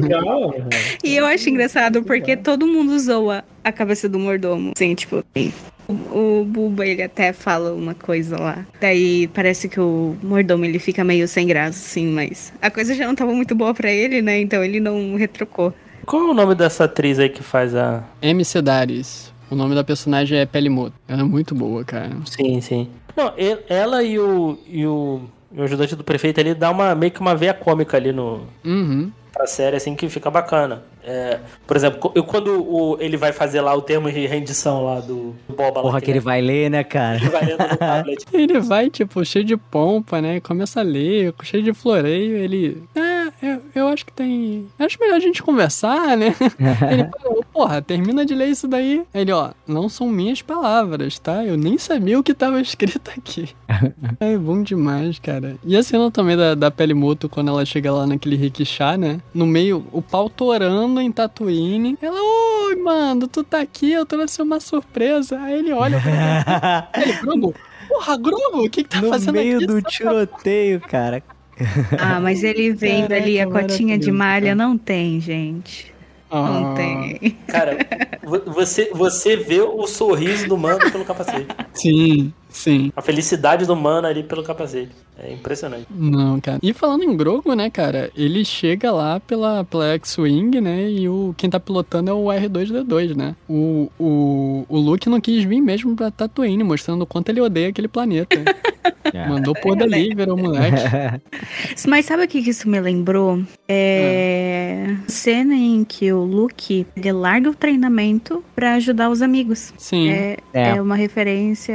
Legal, 0.00 0.54
E 1.04 1.16
eu 1.16 1.26
acho 1.26 1.50
engraçado 1.50 2.02
porque 2.02 2.36
todo 2.36 2.66
mundo 2.66 2.98
zoa 2.98 3.44
a 3.62 3.72
cabeça 3.72 4.08
do 4.08 4.18
mordomo. 4.18 4.72
Assim, 4.74 4.94
tipo, 4.94 5.22
o, 5.88 6.40
o 6.40 6.44
Buba, 6.44 6.86
ele 6.86 7.02
até 7.02 7.32
fala 7.32 7.72
uma 7.72 7.94
coisa 7.94 8.36
lá. 8.40 8.66
Daí 8.80 9.28
parece 9.28 9.68
que 9.68 9.80
o 9.80 10.16
mordomo 10.22 10.64
ele 10.64 10.78
fica 10.78 11.04
meio 11.04 11.26
sem 11.28 11.46
graça, 11.46 11.78
assim, 11.78 12.06
mas 12.08 12.52
a 12.60 12.70
coisa 12.70 12.94
já 12.94 13.06
não 13.06 13.14
tava 13.14 13.32
muito 13.32 13.54
boa 13.54 13.72
pra 13.74 13.90
ele, 13.90 14.20
né? 14.22 14.40
Então 14.40 14.62
ele 14.64 14.80
não 14.80 15.14
retrocou. 15.16 15.72
Qual 16.04 16.22
é 16.22 16.30
o 16.30 16.34
nome 16.34 16.54
dessa 16.54 16.84
atriz 16.84 17.18
aí 17.18 17.28
que 17.28 17.42
faz 17.42 17.74
a. 17.74 18.04
MC 18.22 18.60
Daris. 18.62 19.32
O 19.50 19.54
nome 19.54 19.74
da 19.74 19.84
personagem 19.84 20.38
é 20.38 20.46
Pelimoto. 20.46 20.94
Ela 21.08 21.20
é 21.20 21.24
muito 21.24 21.54
boa, 21.54 21.84
cara. 21.84 22.10
Sim, 22.24 22.60
sim. 22.60 22.88
Não, 23.16 23.32
ela 23.68 24.02
e 24.02 24.18
o. 24.18 24.58
E 24.68 24.84
o, 24.86 25.20
e 25.52 25.60
o 25.60 25.62
ajudante 25.64 25.94
do 25.96 26.02
prefeito 26.04 26.40
ali 26.40 26.52
dá 26.54 26.70
uma, 26.70 26.94
meio 26.94 27.12
que 27.12 27.20
uma 27.20 27.34
veia 27.34 27.54
cômica 27.54 27.96
ali 27.96 28.12
no, 28.12 28.42
Uhum. 28.64 29.10
pra 29.32 29.46
série, 29.46 29.76
assim, 29.76 29.94
que 29.94 30.08
fica 30.08 30.30
bacana. 30.30 30.82
É, 31.06 31.38
por 31.64 31.76
exemplo, 31.76 32.10
eu, 32.16 32.24
quando 32.24 32.48
o, 32.60 32.96
ele 33.00 33.16
vai 33.16 33.32
fazer 33.32 33.60
lá 33.60 33.72
o 33.72 33.80
termo 33.80 34.10
de 34.10 34.26
rendição 34.26 34.84
lá 34.84 34.98
do 34.98 35.36
Boba 35.48 35.76
lá, 35.76 35.82
Porra, 35.82 36.00
que 36.00 36.10
ele 36.10 36.18
vai 36.18 36.40
ler, 36.40 36.68
né, 36.68 36.82
cara? 36.82 37.16
ele 37.16 37.28
vai 37.28 37.44
lendo 37.44 37.68
no 37.68 37.76
tablet. 37.76 38.24
Ele 38.32 38.60
vai, 38.60 38.90
tipo, 38.90 39.24
cheio 39.24 39.44
de 39.44 39.56
pompa, 39.56 40.20
né? 40.20 40.40
Começa 40.40 40.80
a 40.80 40.82
ler, 40.82 41.32
cheio 41.42 41.62
de 41.62 41.72
floreio. 41.72 42.36
Ele. 42.36 42.82
É, 42.94 43.26
eu, 43.42 43.62
eu 43.74 43.88
acho 43.88 44.04
que 44.04 44.12
tem. 44.12 44.66
Acho 44.78 44.98
melhor 45.00 45.16
a 45.16 45.20
gente 45.20 45.42
conversar, 45.42 46.16
né? 46.16 46.34
ele 46.90 47.08
falou, 47.22 47.44
porra, 47.52 47.80
termina 47.80 48.24
de 48.24 48.34
ler 48.34 48.48
isso 48.48 48.66
daí. 48.66 49.04
Ele, 49.14 49.32
ó, 49.32 49.50
não 49.66 49.88
são 49.88 50.08
minhas 50.08 50.42
palavras, 50.42 51.18
tá? 51.18 51.44
Eu 51.44 51.56
nem 51.56 51.78
sabia 51.78 52.18
o 52.18 52.22
que 52.22 52.34
tava 52.34 52.60
escrito 52.60 53.10
aqui. 53.16 53.48
é 54.20 54.36
bom 54.36 54.62
demais, 54.62 55.18
cara. 55.18 55.56
E 55.64 55.76
a 55.76 55.82
cena 55.82 56.10
também 56.10 56.36
da, 56.36 56.54
da 56.54 56.70
Pelimoto, 56.70 57.28
quando 57.28 57.48
ela 57.48 57.64
chega 57.64 57.92
lá 57.92 58.06
naquele 58.06 58.36
rickshaw, 58.36 58.96
né? 58.96 59.20
No 59.32 59.46
meio, 59.46 59.86
o 59.92 60.02
pau 60.02 60.28
torando 60.28 60.95
em 61.00 61.10
Tatooine. 61.12 61.96
Ela, 62.00 62.18
oi, 62.66 62.76
mano, 62.76 63.26
tu 63.28 63.42
tá 63.44 63.60
aqui, 63.60 63.92
eu 63.92 64.04
trouxe 64.06 64.40
uma 64.42 64.60
surpresa. 64.60 65.38
Aí 65.40 65.58
ele 65.58 65.72
olha 65.72 66.00
pra 66.00 66.88
ele, 67.02 67.12
Grogu, 67.14 67.54
porra, 67.88 68.16
Grogu, 68.16 68.64
o 68.66 68.70
que 68.70 68.82
que 68.84 68.88
tá 68.88 69.00
no 69.00 69.08
fazendo 69.08 69.34
meio 69.34 69.56
aqui? 69.58 69.66
do 69.66 69.82
tiroteio, 69.82 70.80
cara. 70.80 71.22
Ah, 71.98 72.20
mas 72.20 72.42
ele 72.42 72.72
vendo 72.74 73.12
ali 73.12 73.40
a 73.40 73.46
Caraca, 73.46 73.68
cotinha 73.68 73.98
de 73.98 74.10
malha, 74.12 74.54
não 74.54 74.76
tem, 74.76 75.20
gente. 75.20 75.94
Não 76.30 76.72
Ah, 76.72 76.74
tem. 76.74 77.36
Cara, 77.46 77.76
vo- 78.22 78.42
você, 78.52 78.90
você 78.92 79.36
vê 79.36 79.60
o 79.60 79.86
sorriso 79.86 80.48
do 80.48 80.58
mano 80.58 80.90
pelo 80.90 81.04
capacete. 81.04 81.46
Sim, 81.72 82.32
sim. 82.56 82.90
A 82.96 83.02
felicidade 83.02 83.66
do 83.66 83.76
mano 83.76 84.06
ali 84.06 84.22
pelo 84.22 84.42
capacete. 84.42 84.90
É 85.18 85.32
impressionante. 85.32 85.86
Não, 85.90 86.38
cara. 86.40 86.58
E 86.62 86.74
falando 86.74 87.02
em 87.04 87.16
Grogu, 87.16 87.54
né, 87.54 87.70
cara, 87.70 88.10
ele 88.14 88.44
chega 88.44 88.92
lá 88.92 89.18
pela, 89.18 89.64
pela 89.64 89.94
X-Wing, 89.94 90.60
né, 90.60 90.90
e 90.90 91.08
o, 91.08 91.34
quem 91.38 91.48
tá 91.48 91.58
pilotando 91.58 92.10
é 92.10 92.14
o 92.14 92.24
R2-D2, 92.26 93.16
né. 93.16 93.34
O, 93.48 93.90
o, 93.98 94.66
o 94.68 94.78
Luke 94.78 95.08
não 95.08 95.18
quis 95.18 95.42
vir 95.44 95.62
mesmo 95.62 95.96
pra 95.96 96.10
Tatooine, 96.10 96.62
mostrando 96.62 97.00
o 97.02 97.06
quanto 97.06 97.30
ele 97.30 97.40
odeia 97.40 97.68
aquele 97.68 97.88
planeta. 97.88 98.36
Mandou 99.28 99.54
pôr 99.54 99.76
dali, 99.76 100.14
virou 100.14 100.36
moleque. 100.36 100.82
Mas 101.88 102.04
sabe 102.04 102.24
o 102.24 102.28
que 102.28 102.42
que 102.42 102.50
isso 102.50 102.68
me 102.68 102.78
lembrou? 102.80 103.40
É. 103.68 104.94
Cena 105.06 105.54
em 105.54 105.84
que 105.84 106.12
o 106.12 106.22
Luke 106.24 106.86
ele 106.94 107.12
larga 107.12 107.48
o 107.48 107.54
treinamento 107.54 108.44
pra 108.54 108.74
ajudar 108.74 109.08
os 109.08 109.22
amigos. 109.22 109.72
Sim. 109.78 110.10
É, 110.10 110.36
É. 110.52 110.70
é 110.76 110.82
uma 110.82 110.96
referência 110.96 111.74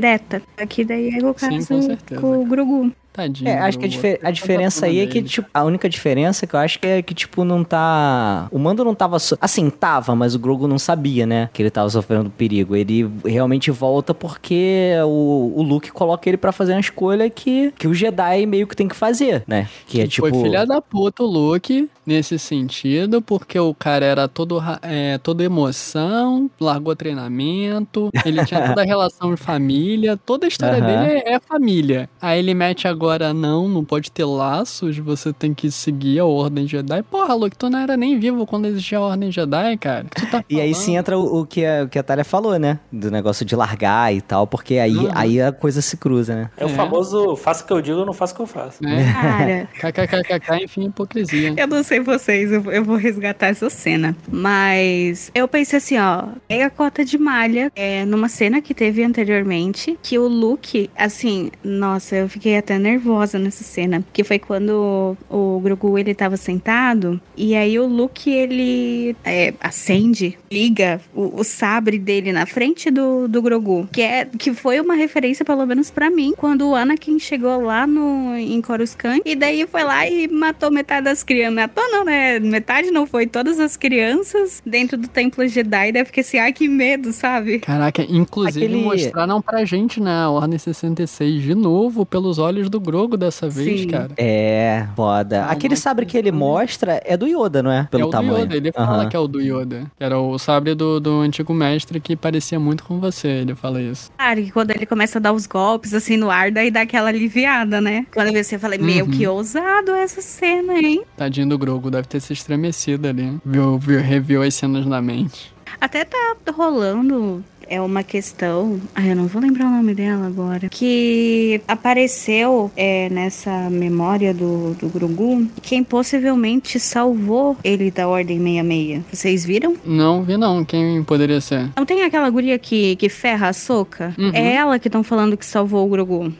direta. 0.00 0.42
Aqui 0.56 0.84
daí 0.84 1.10
é 1.10 1.24
o 1.24 1.34
Sim, 1.36 1.50
caso 1.50 1.68
com 1.68 1.82
certeza, 1.82 2.20
com 2.20 2.42
o 2.42 2.46
Grogu. 2.46 2.92
Tadinho. 3.20 3.48
É, 3.50 3.58
acho 3.58 3.78
que 3.78 3.84
a, 3.84 3.88
difer- 3.88 4.20
a 4.22 4.30
diferença 4.30 4.86
aí 4.86 5.00
é 5.00 5.06
que, 5.06 5.14
dele. 5.14 5.28
tipo, 5.28 5.48
a 5.52 5.62
única 5.64 5.88
diferença 5.88 6.46
que 6.46 6.54
eu 6.54 6.60
acho 6.60 6.78
que 6.78 6.86
é 6.86 7.02
que, 7.02 7.12
tipo, 7.14 7.44
não 7.44 7.62
tá. 7.62 8.48
O 8.50 8.58
Mando 8.58 8.84
não 8.84 8.94
tava. 8.94 9.18
so- 9.18 9.36
Assim, 9.40 9.68
tava, 9.70 10.14
mas 10.14 10.34
o 10.34 10.38
Grogu 10.38 10.66
não 10.66 10.78
sabia, 10.78 11.26
né? 11.26 11.50
Que 11.52 11.62
ele 11.62 11.70
tava 11.70 11.88
sofrendo 11.90 12.30
perigo. 12.30 12.74
Ele 12.76 13.10
realmente 13.24 13.70
volta 13.70 14.14
porque 14.14 14.92
o, 15.04 15.52
o 15.56 15.62
Luke 15.62 15.90
coloca 15.92 16.28
ele 16.28 16.36
pra 16.36 16.52
fazer 16.52 16.72
uma 16.72 16.80
escolha 16.80 17.28
que, 17.28 17.72
que 17.78 17.86
o 17.88 17.94
Jedi 17.94 18.46
meio 18.46 18.66
que 18.66 18.76
tem 18.76 18.88
que 18.88 18.96
fazer, 18.96 19.42
né? 19.46 19.68
Que 19.86 20.00
é 20.00 20.06
tipo. 20.06 20.28
Foi 20.28 20.40
filha 20.42 20.64
da 20.66 20.80
puta 20.80 21.22
o 21.22 21.26
Luke, 21.26 21.88
nesse 22.06 22.38
sentido, 22.38 23.20
porque 23.22 23.58
o 23.58 23.74
cara 23.74 24.04
era 24.04 24.28
todo, 24.28 24.62
é, 24.82 25.18
toda 25.18 25.42
emoção, 25.44 26.50
largou 26.60 26.94
treinamento, 26.94 28.10
ele 28.24 28.44
tinha 28.44 28.68
toda 28.68 28.82
a 28.82 28.84
relação 28.86 29.34
de 29.34 29.40
família, 29.40 30.16
toda 30.16 30.46
a 30.46 30.48
história 30.48 30.78
Aham. 30.78 30.86
dele 31.06 31.22
é, 31.26 31.32
é 31.34 31.40
família. 31.40 32.08
Aí 32.20 32.38
ele 32.38 32.54
mete 32.54 32.86
agora, 32.86 33.09
não, 33.18 33.68
não 33.68 33.84
pode 33.84 34.10
ter 34.10 34.24
laços, 34.24 34.96
você 34.98 35.32
tem 35.32 35.52
que 35.52 35.70
seguir 35.70 36.18
a 36.20 36.24
Ordem 36.24 36.66
Jedi. 36.66 37.02
Porra, 37.02 37.34
Luke, 37.34 37.56
tu 37.56 37.68
não 37.68 37.78
era 37.78 37.96
nem 37.96 38.18
vivo 38.18 38.46
quando 38.46 38.66
existia 38.66 38.98
a 38.98 39.02
Ordem 39.02 39.30
Jedi, 39.32 39.76
cara. 39.78 40.06
Tu 40.14 40.26
tá 40.26 40.44
E 40.48 40.60
aí 40.60 40.74
sim 40.74 40.96
entra 40.96 41.18
o, 41.18 41.40
o 41.40 41.46
que 41.46 41.64
a, 41.64 41.84
o 41.84 41.88
que 41.88 41.98
a 41.98 42.24
falou, 42.24 42.58
né? 42.58 42.78
Do 42.92 43.10
negócio 43.10 43.44
de 43.44 43.54
largar 43.56 44.14
e 44.14 44.20
tal, 44.20 44.46
porque 44.46 44.74
aí, 44.78 44.96
Uhum. 44.96 45.08
aí 45.14 45.40
a 45.40 45.50
coisa 45.52 45.80
se 45.80 45.96
cruza, 45.96 46.34
né? 46.34 46.50
É, 46.56 46.64
o 46.64 46.68
É. 46.68 46.72
famoso 46.74 47.36
faça 47.36 47.64
o 47.64 47.66
que 47.66 47.72
eu 47.72 47.80
digo, 47.80 48.04
não 48.04 48.12
faço 48.12 48.32
o 48.34 48.36
que 48.36 48.42
eu 48.42 48.46
faço. 48.46 48.82
Né? 48.82 49.12
Cara, 49.12 49.68
KKKKK, 49.92 50.64
enfim, 50.64 50.84
hipocrisia. 50.86 51.54
eu 51.56 51.66
não 51.66 51.82
sei 51.82 52.00
vocês, 52.00 52.52
eu, 52.52 52.62
eu 52.70 52.84
vou 52.84 52.96
resgatar 52.96 53.46
essa 53.48 53.70
cena. 53.70 54.16
Mas 54.30 55.30
eu 55.34 55.46
pensei 55.48 55.76
assim, 55.78 55.98
ó, 55.98 56.24
pega 56.48 56.66
a 56.66 56.70
cota 56.70 57.04
de 57.04 57.16
malha 57.18 57.70
é, 57.74 58.04
numa 58.04 58.28
cena 58.28 58.60
que 58.60 58.74
teve 58.74 59.02
anteriormente, 59.02 59.98
que 60.02 60.18
o 60.18 60.26
Luke, 60.26 60.90
assim, 60.96 61.50
nossa, 61.64 62.16
eu 62.16 62.28
fiquei 62.28 62.56
até 62.56 62.78
nervosa 62.78 62.89
nessa 63.38 63.64
cena. 63.64 64.04
Que 64.12 64.24
foi 64.24 64.38
quando 64.38 65.16
o, 65.28 65.60
Grogu 65.60 65.98
ele 65.98 66.14
tava 66.14 66.36
sentado, 66.36 67.20
e 67.36 67.54
aí 67.54 67.78
o 67.78 67.86
Luke 67.86 68.30
ele 68.30 69.16
é, 69.24 69.54
acende, 69.60 70.38
liga 70.50 71.00
o, 71.14 71.40
o 71.40 71.44
sabre 71.44 71.98
dele 71.98 72.32
na 72.32 72.46
frente 72.46 72.90
do, 72.90 73.28
do 73.28 73.42
Grogu. 73.42 73.88
Que, 73.92 74.02
é, 74.02 74.24
que 74.24 74.52
foi 74.52 74.80
uma 74.80 74.94
referência, 74.94 75.44
pelo 75.44 75.66
menos 75.66 75.90
pra 75.90 76.10
mim, 76.10 76.32
quando 76.36 76.68
o 76.68 76.74
Anakin 76.74 77.18
chegou 77.18 77.60
lá 77.60 77.86
no, 77.86 78.36
em 78.36 78.60
Coruscant, 78.60 79.20
e 79.24 79.34
daí 79.36 79.66
foi 79.66 79.84
lá 79.84 80.08
e 80.08 80.28
matou 80.28 80.70
metade 80.70 81.04
das 81.04 81.22
crianças. 81.22 81.54
Matou 81.54 81.84
não, 81.90 82.04
né? 82.04 82.38
Metade 82.38 82.90
não 82.90 83.06
foi, 83.06 83.26
todas 83.26 83.60
as 83.60 83.76
crianças 83.76 84.62
dentro 84.64 84.96
do 84.96 85.08
Templo 85.08 85.46
Jedi. 85.46 85.92
Daí 85.92 86.02
eu 86.02 86.06
fiquei 86.06 86.22
assim, 86.22 86.38
ai 86.38 86.52
que 86.52 86.68
medo, 86.68 87.12
sabe? 87.12 87.58
Caraca, 87.60 88.02
inclusive 88.02 88.64
Aquele- 88.64 88.82
mostraram 88.82 89.42
pra 89.42 89.64
gente 89.64 90.00
na 90.00 90.30
Ordem 90.30 90.58
66 90.58 91.42
de 91.42 91.54
novo, 91.54 92.06
pelos 92.06 92.38
olhos 92.38 92.68
do 92.68 92.79
Grogo 92.80 93.16
dessa 93.16 93.48
vez, 93.48 93.82
Sim. 93.82 93.86
cara. 93.88 94.08
É, 94.16 94.86
foda. 94.96 95.44
Ah, 95.44 95.52
Aquele 95.52 95.76
sabre 95.76 96.04
que 96.06 96.16
ele 96.16 96.32
mostra 96.32 97.00
é 97.04 97.16
do 97.16 97.26
Yoda, 97.26 97.62
não 97.62 97.70
é? 97.70 97.86
Pelo 97.90 98.02
é 98.04 98.06
o 98.06 98.10
tamanho. 98.10 98.34
do 98.38 98.42
Yoda, 98.42 98.56
ele 98.56 98.72
fala 98.72 99.02
Aham. 99.02 99.08
que 99.08 99.16
é 99.16 99.18
o 99.18 99.28
do 99.28 99.40
Yoda. 99.40 99.90
Era 100.00 100.18
o 100.18 100.38
sabre 100.38 100.74
do, 100.74 100.98
do 100.98 101.20
antigo 101.20 101.52
mestre 101.54 102.00
que 102.00 102.16
parecia 102.16 102.58
muito 102.58 102.82
com 102.84 102.98
você, 102.98 103.28
ele 103.28 103.54
fala 103.54 103.80
isso. 103.80 104.10
Claro 104.16 104.42
que 104.42 104.50
quando 104.50 104.70
ele 104.70 104.86
começa 104.86 105.18
a 105.18 105.20
dar 105.20 105.32
os 105.32 105.46
golpes 105.46 105.92
assim 105.94 106.16
no 106.16 106.30
ar, 106.30 106.50
daí 106.50 106.70
dá 106.70 106.80
aquela 106.82 107.08
aliviada, 107.08 107.80
né? 107.80 108.06
Quando 108.12 108.28
eu 108.28 108.32
vi 108.32 108.38
assim, 108.40 108.56
eu 108.56 108.60
falei, 108.60 108.78
meu, 108.78 109.04
Uhum. 109.04 109.10
que 109.10 109.26
ousado 109.26 109.92
essa 109.92 110.20
cena, 110.20 110.74
hein? 110.78 111.02
Tadinho 111.16 111.48
do 111.48 111.58
Grogo, 111.58 111.90
deve 111.90 112.06
ter 112.08 112.20
se 112.20 112.32
estremecido 112.32 113.08
ali. 113.08 113.38
Viu, 113.44 113.78
viu, 113.78 114.00
reviu 114.00 114.42
as 114.42 114.54
cenas 114.54 114.86
na 114.86 115.00
mente. 115.02 115.52
Até 115.80 116.04
tá 116.04 116.34
rolando 116.52 117.42
é 117.70 117.80
uma 117.80 118.02
questão. 118.02 118.80
Ai, 118.94 119.12
eu 119.12 119.16
não 119.16 119.28
vou 119.28 119.40
lembrar 119.40 119.66
o 119.66 119.70
nome 119.70 119.94
dela 119.94 120.26
agora. 120.26 120.68
Que 120.68 121.62
apareceu 121.68 122.70
é, 122.76 123.08
nessa 123.08 123.70
memória 123.70 124.34
do, 124.34 124.74
do 124.74 124.88
Grugu. 124.88 125.46
Quem 125.62 125.84
possivelmente 125.84 126.80
salvou 126.80 127.56
ele 127.62 127.90
da 127.90 128.08
Ordem 128.08 128.38
66. 128.38 129.02
Vocês 129.12 129.44
viram? 129.44 129.76
Não 129.86 130.22
vi 130.24 130.36
não, 130.36 130.64
quem 130.64 131.02
poderia 131.04 131.40
ser? 131.40 131.70
Não 131.76 131.86
tem 131.86 132.02
aquela 132.02 132.28
guria 132.28 132.58
que, 132.58 132.96
que 132.96 133.08
ferra 133.08 133.48
a 133.48 133.52
soca? 133.52 134.12
Uhum. 134.18 134.32
É 134.34 134.54
ela 134.54 134.78
que 134.78 134.88
estão 134.88 135.04
falando 135.04 135.36
que 135.36 135.46
salvou 135.46 135.86
o 135.86 135.88
Grogu. 135.88 136.32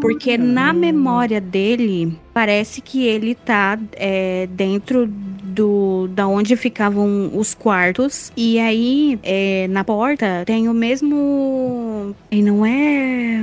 Porque 0.00 0.38
na 0.38 0.72
memória 0.72 1.40
dele, 1.40 2.16
parece 2.36 2.82
que 2.82 3.02
ele 3.06 3.34
tá 3.34 3.78
é, 3.94 4.46
dentro 4.52 5.06
do 5.08 6.06
da 6.08 6.28
onde 6.28 6.54
ficavam 6.54 7.30
os 7.32 7.54
quartos. 7.54 8.30
E 8.36 8.58
aí, 8.58 9.18
é, 9.22 9.66
na 9.70 9.82
porta, 9.82 10.42
tem 10.44 10.68
o 10.68 10.74
mesmo. 10.74 12.14
E 12.30 12.42
não 12.42 12.66
é. 12.66 13.42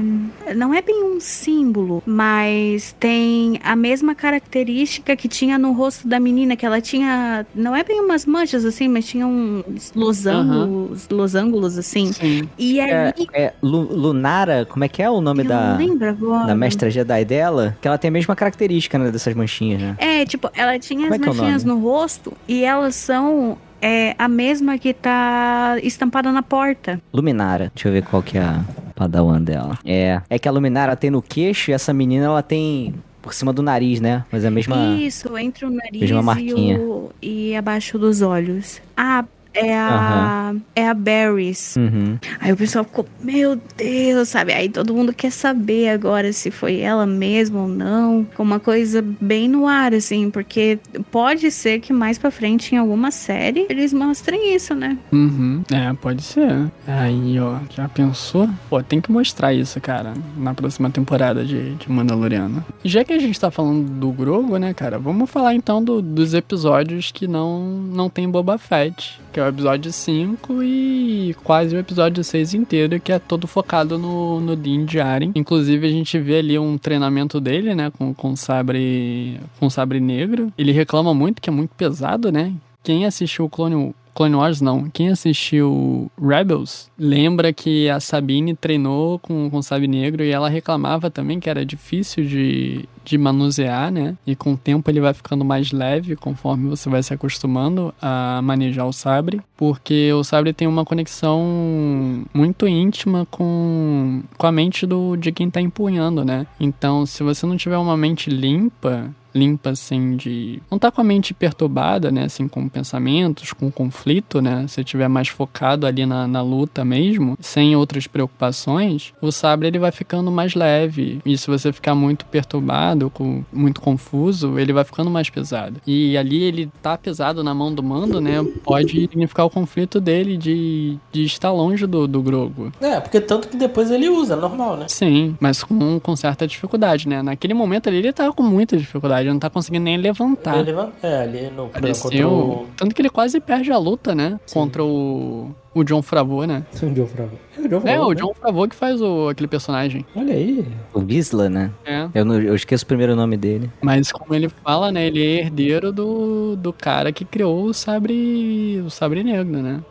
Não 0.56 0.72
é 0.74 0.82
bem 0.82 1.04
um 1.04 1.20
símbolo, 1.20 2.04
mas 2.06 2.94
tem 3.00 3.60
a 3.64 3.76
mesma 3.76 4.14
característica 4.14 5.16
que 5.16 5.28
tinha 5.28 5.58
no 5.58 5.72
rosto 5.72 6.08
da 6.08 6.20
menina, 6.20 6.56
que 6.56 6.64
ela 6.66 6.80
tinha. 6.80 7.48
Não 7.56 7.76
é 7.76 7.84
bem 7.84 8.00
umas 8.00 8.28
manchas 8.28 8.64
assim, 8.64 8.88
mas 8.88 9.08
tinha 9.08 9.26
uns 9.26 9.92
losangos, 9.96 11.08
losângulos 11.10 11.78
assim. 11.80 12.12
Sim. 12.14 12.48
E 12.60 12.80
aí. 12.80 12.92
É, 13.34 13.42
é 13.46 13.54
Lu- 13.64 13.92
Lunara, 13.92 14.68
como 14.70 14.84
é 14.84 14.88
que 14.88 15.02
é 15.02 15.10
o 15.10 15.20
nome 15.20 15.44
eu 15.44 15.48
da, 15.48 15.70
não 15.72 15.78
lembro 15.78 16.10
agora. 16.10 16.46
da 16.48 16.56
mestra 16.56 16.92
Jedi 16.92 17.26
dela? 17.26 17.76
Que 17.82 17.88
ela 17.88 17.98
tem 17.98 18.10
a 18.10 18.12
mesma 18.12 18.36
característica, 18.36 18.83
né, 18.92 19.12
dessas 19.12 19.34
manchinhas, 19.34 19.82
né? 19.82 19.96
É, 19.98 20.26
tipo, 20.26 20.50
ela 20.54 20.78
tinha 20.80 21.10
Como 21.10 21.14
as 21.14 21.20
é 21.20 21.24
que 21.24 21.30
é 21.30 21.34
manchinhas 21.34 21.64
nome? 21.64 21.82
no 21.82 21.88
rosto 21.88 22.34
e 22.48 22.64
elas 22.64 22.96
são 22.96 23.58
é, 23.82 24.16
a 24.18 24.28
mesma 24.28 24.78
que 24.78 24.94
tá 24.94 25.78
estampada 25.84 26.32
na 26.32 26.42
porta. 26.42 27.02
Luminara. 27.14 27.72
Deixa 27.76 27.90
eu 27.90 27.94
ver 27.94 28.04
qual 28.04 28.24
que 28.24 28.38
é 28.38 28.42
a 28.42 28.64
padawan 28.96 29.42
dela. 29.42 29.78
É, 29.86 30.22
é 30.30 30.40
que 30.40 30.48
a 30.48 30.52
Luminara 30.52 30.96
tem 30.96 31.10
no 31.10 31.22
queixo 31.22 31.72
e 31.72 31.74
essa 31.74 31.94
menina 31.94 32.26
ela 32.26 32.42
tem 32.42 32.94
por 33.22 33.34
cima 33.34 33.54
do 33.54 33.62
nariz, 33.62 34.02
né? 34.02 34.26
Mas 34.32 34.44
é 34.44 34.48
a 34.48 34.52
mesma... 34.52 34.96
Isso, 34.98 35.38
entre 35.38 35.66
o 35.66 35.70
nariz 35.70 36.02
mesma 36.02 36.20
e, 36.20 36.24
marquinha. 36.24 36.80
o, 36.80 37.12
e 37.22 37.56
abaixo 37.56 37.98
dos 37.98 38.22
olhos. 38.22 38.82
Ah, 38.98 39.24
é 39.54 39.78
a. 39.78 40.54
É 40.76 40.88
a 40.90 40.94
Barrys. 40.94 41.76
Uhum. 41.76 42.18
Aí 42.40 42.52
o 42.52 42.58
pessoal 42.58 42.84
ficou, 42.86 43.06
meu 43.22 43.60
Deus, 43.78 44.30
sabe? 44.30 44.54
Aí 44.54 44.70
todo 44.70 44.94
mundo 44.94 45.14
quer 45.14 45.32
saber 45.32 45.90
agora 45.90 46.32
se 46.34 46.52
foi 46.52 46.80
ela 46.80 47.06
mesma 47.06 47.62
ou 47.62 47.68
não. 47.68 48.26
Com 48.36 48.44
uma 48.44 48.60
coisa 48.60 49.04
bem 49.22 49.48
no 49.48 49.68
ar, 49.68 49.94
assim, 49.94 50.30
porque 50.30 50.80
pode 51.12 51.50
ser 51.52 51.80
que 51.80 51.92
mais 51.94 52.18
pra 52.18 52.30
frente, 52.32 52.74
em 52.76 52.78
alguma 52.78 53.12
série, 53.12 53.66
eles 53.70 53.94
mostrem 53.94 54.56
isso, 54.56 54.74
né? 54.76 54.98
Uhum. 55.12 55.64
É, 55.72 55.94
pode 55.94 56.22
ser. 56.24 56.72
Aí, 56.88 57.40
ó, 57.40 57.58
já 57.70 57.88
pensou? 57.90 58.50
Pô, 58.70 58.82
tem 58.84 59.00
que 59.02 59.12
mostrar 59.12 59.54
isso, 59.54 59.80
cara, 59.82 60.14
na 60.38 60.54
próxima 60.54 60.90
temporada 60.90 61.44
de, 61.46 61.76
de 61.76 61.92
Mandaloriano. 61.92 62.64
E 62.84 62.90
Já 62.90 63.04
que 63.04 63.14
a 63.14 63.20
gente 63.20 63.40
tá 63.40 63.50
falando 63.50 63.88
do 64.00 64.12
Grogu, 64.12 64.58
né, 64.58 64.74
cara, 64.74 65.00
vamos 65.00 65.30
falar 65.30 65.56
então 65.56 65.84
do- 65.84 66.02
dos 66.02 66.34
episódios 66.34 67.12
que 67.12 67.28
não, 67.28 67.62
não 67.70 68.10
tem 68.10 68.30
Boba 68.30 68.58
Fett. 68.58 69.20
Que 69.34 69.40
é 69.40 69.44
o 69.44 69.48
episódio 69.48 69.92
5 69.92 70.62
e 70.62 71.36
quase 71.44 71.76
o 71.76 71.80
episódio 71.80 72.24
6 72.24 72.54
inteiro, 72.54 73.00
que 73.00 73.12
é 73.12 73.18
todo 73.18 73.48
focado 73.48 73.98
no, 73.98 74.40
no 74.40 74.56
Din 74.56 74.86
Djarin. 74.86 75.32
Inclusive, 75.34 75.88
a 75.88 75.90
gente 75.90 76.20
vê 76.20 76.38
ali 76.38 76.60
um 76.60 76.78
treinamento 76.78 77.42
dele, 77.42 77.74
né, 77.74 77.92
com, 77.98 78.14
com 78.14 78.36
sabre 78.36 79.40
com 79.60 79.72
sabre 79.72 80.00
negro. 80.00 80.54
Ele 80.56 80.72
reclama 80.72 81.16
muito 81.16 81.42
que 81.42 81.50
é 81.50 81.54
muito 81.54 81.72
pesado, 81.76 82.32
né? 82.32 82.54
Quem 82.84 83.06
assistiu 83.06 83.46
o 83.46 83.50
Clone, 83.50 83.96
Clone 84.14 84.36
Wars, 84.36 84.62
não. 84.62 84.90
Quem 84.90 85.10
assistiu 85.10 86.12
Rebels 86.22 86.90
lembra 86.98 87.52
que 87.52 87.90
a 87.90 88.00
Sabine 88.00 88.56
treinou 88.56 89.20
com, 89.20 89.50
com 89.50 89.62
sabre 89.62 89.88
negro 89.88 90.24
e 90.24 90.30
ela 90.30 90.50
reclamava 90.50 91.10
também 91.10 91.40
que 91.40 91.50
era 91.50 91.66
difícil 91.66 92.24
de, 92.26 92.88
de 93.04 93.18
manusear, 93.18 93.92
né? 93.92 94.16
E 94.26 94.36
com 94.36 94.54
o 94.54 94.58
tempo 94.58 94.90
ele 94.90 95.02
vai 95.02 95.14
ficando 95.14 95.44
mais 95.44 95.72
leve 95.72 96.16
conforme 96.16 96.70
você 96.70 96.90
vai 96.90 97.02
se 97.02 97.14
acostumando 97.14 97.94
a 98.02 98.42
manejar 98.44 98.86
o 98.86 98.94
sabre, 98.94 99.42
porque 99.58 100.12
o 100.14 100.24
sabre 100.24 100.54
tem 100.54 100.68
uma 100.68 100.86
conexão 100.86 102.24
muito 102.34 102.68
íntima 102.68 103.28
com, 103.30 104.22
com 104.38 104.48
a 104.48 104.52
mente 104.52 104.86
do, 104.86 105.16
de 105.16 105.32
quem 105.32 105.50
tá 105.50 105.60
empunhando, 105.60 106.24
né? 106.24 106.46
Então, 106.60 107.06
se 107.06 107.24
você 107.24 107.46
não 107.46 107.58
tiver 107.58 107.78
uma 107.78 107.98
mente 107.98 108.30
limpa, 108.30 109.10
limpa 109.34 109.72
assim 109.72 110.16
de 110.16 110.62
não 110.70 110.78
tá 110.78 110.92
com 110.92 111.02
a 111.02 111.04
mente 111.04 111.34
perturbada, 111.34 112.12
né, 112.12 112.26
assim 112.26 112.48
com 112.48 112.68
pensamentos, 112.68 113.54
com 113.54 113.72
conflito, 113.72 114.42
né, 114.42 114.66
se 114.68 114.84
tiver 114.84 115.08
mais 115.08 115.28
focado 115.28 115.86
ali 115.86 116.06
na, 116.06 116.28
na 116.28 116.42
luta 116.42 116.84
mesmo, 116.86 117.38
sem 117.40 117.76
outras 117.76 118.08
preocupações, 118.08 119.14
o 119.22 119.32
sabre 119.32 119.68
ele 119.68 119.80
vai 119.80 119.92
ficando 119.92 120.32
mais 120.32 120.56
leve. 120.56 121.20
E 121.26 121.38
se 121.38 121.48
você 121.48 121.72
ficar 121.72 121.96
muito 121.96 122.26
perturbado, 122.26 123.10
com, 123.10 123.44
muito 123.52 123.82
confuso, 123.82 124.60
ele 124.60 124.74
vai 124.74 124.84
ficando 124.84 125.10
mais 125.10 125.30
pesado. 125.30 125.82
E 125.86 126.18
ali 126.18 126.44
ele 126.44 126.72
tá 126.82 126.98
pesado 126.98 127.44
na 127.44 127.54
mão 127.54 127.74
do 127.74 127.84
mando, 127.84 128.20
né, 128.22 128.44
pode 128.64 128.92
significar 128.92 129.46
o 129.46 129.50
conflito 129.50 130.00
dele 130.00 130.38
de, 130.38 130.98
de 131.12 131.24
estar 131.24 131.52
longe 131.52 131.86
do, 131.86 132.08
do 132.08 132.22
Grogu. 132.22 132.72
É, 132.82 133.00
porque 133.00 133.20
tanto 133.20 133.48
que 133.48 133.58
depois 133.58 133.90
ele 133.92 134.10
usa, 134.10 134.36
normal, 134.36 134.78
né? 134.78 134.86
Sim, 134.88 135.36
mas 135.40 135.64
com, 135.64 136.00
com 136.00 136.16
certa 136.16 136.48
dificuldade, 136.48 137.08
né? 137.08 137.22
Naquele 137.22 137.54
momento 137.54 137.88
ali 137.88 137.98
ele 137.98 138.14
tava 138.14 138.34
com 138.34 138.44
muita 138.44 138.78
dificuldade, 138.78 139.23
não 139.32 139.40
tá 139.40 139.50
conseguindo 139.50 139.84
nem 139.86 139.98
levantar. 139.98 140.58
Ele 140.60 140.74
vai- 140.74 140.90
é, 141.02 141.18
ali 141.22 141.44
no 141.50 141.64
contra 141.66 141.82
Pareceu. 141.82 142.30
o. 142.30 142.68
Tanto 142.76 142.94
que 142.96 143.02
ele 143.02 143.10
quase 143.10 143.40
perde 143.40 143.72
a 143.72 143.78
luta, 143.78 144.14
né? 144.16 144.40
Contra 144.52 144.84
o. 144.84 145.52
O 145.76 145.84
John 145.84 146.02
Favreau, 146.04 146.44
né? 146.46 146.64
O 146.84 146.90
John 146.92 147.08
Favreau. 147.08 147.30
É 147.58 147.62
o 147.62 147.68
John 147.68 147.78
É, 147.78 147.80
Favreau, 147.80 148.06
o 148.06 148.10
né? 148.10 148.16
John 148.16 148.34
Favreau 148.40 148.68
que 148.68 148.76
faz 148.76 149.02
o, 149.02 149.30
aquele 149.30 149.48
personagem. 149.48 150.06
Olha 150.16 150.34
aí. 150.34 150.66
O 150.94 151.00
Visla, 151.00 151.50
né? 151.50 151.72
É. 151.86 152.08
Eu, 152.14 152.24
não- 152.26 152.40
eu 152.40 152.54
esqueço 152.54 152.84
o 152.84 152.88
primeiro 152.88 153.16
nome 153.16 153.36
dele. 153.38 153.72
Mas 153.82 154.12
como 154.12 154.36
ele 154.36 154.50
fala, 154.50 154.92
né? 154.92 155.08
Ele 155.08 155.24
é 155.26 155.40
herdeiro 155.40 155.92
do, 155.92 156.56
do 156.56 156.72
cara 156.72 157.12
que 157.12 157.26
criou 157.26 157.64
o 157.66 157.74
sabre. 157.74 158.82
o 158.86 158.90
sabre 158.92 159.24
negro, 159.24 159.62
né? 159.62 159.82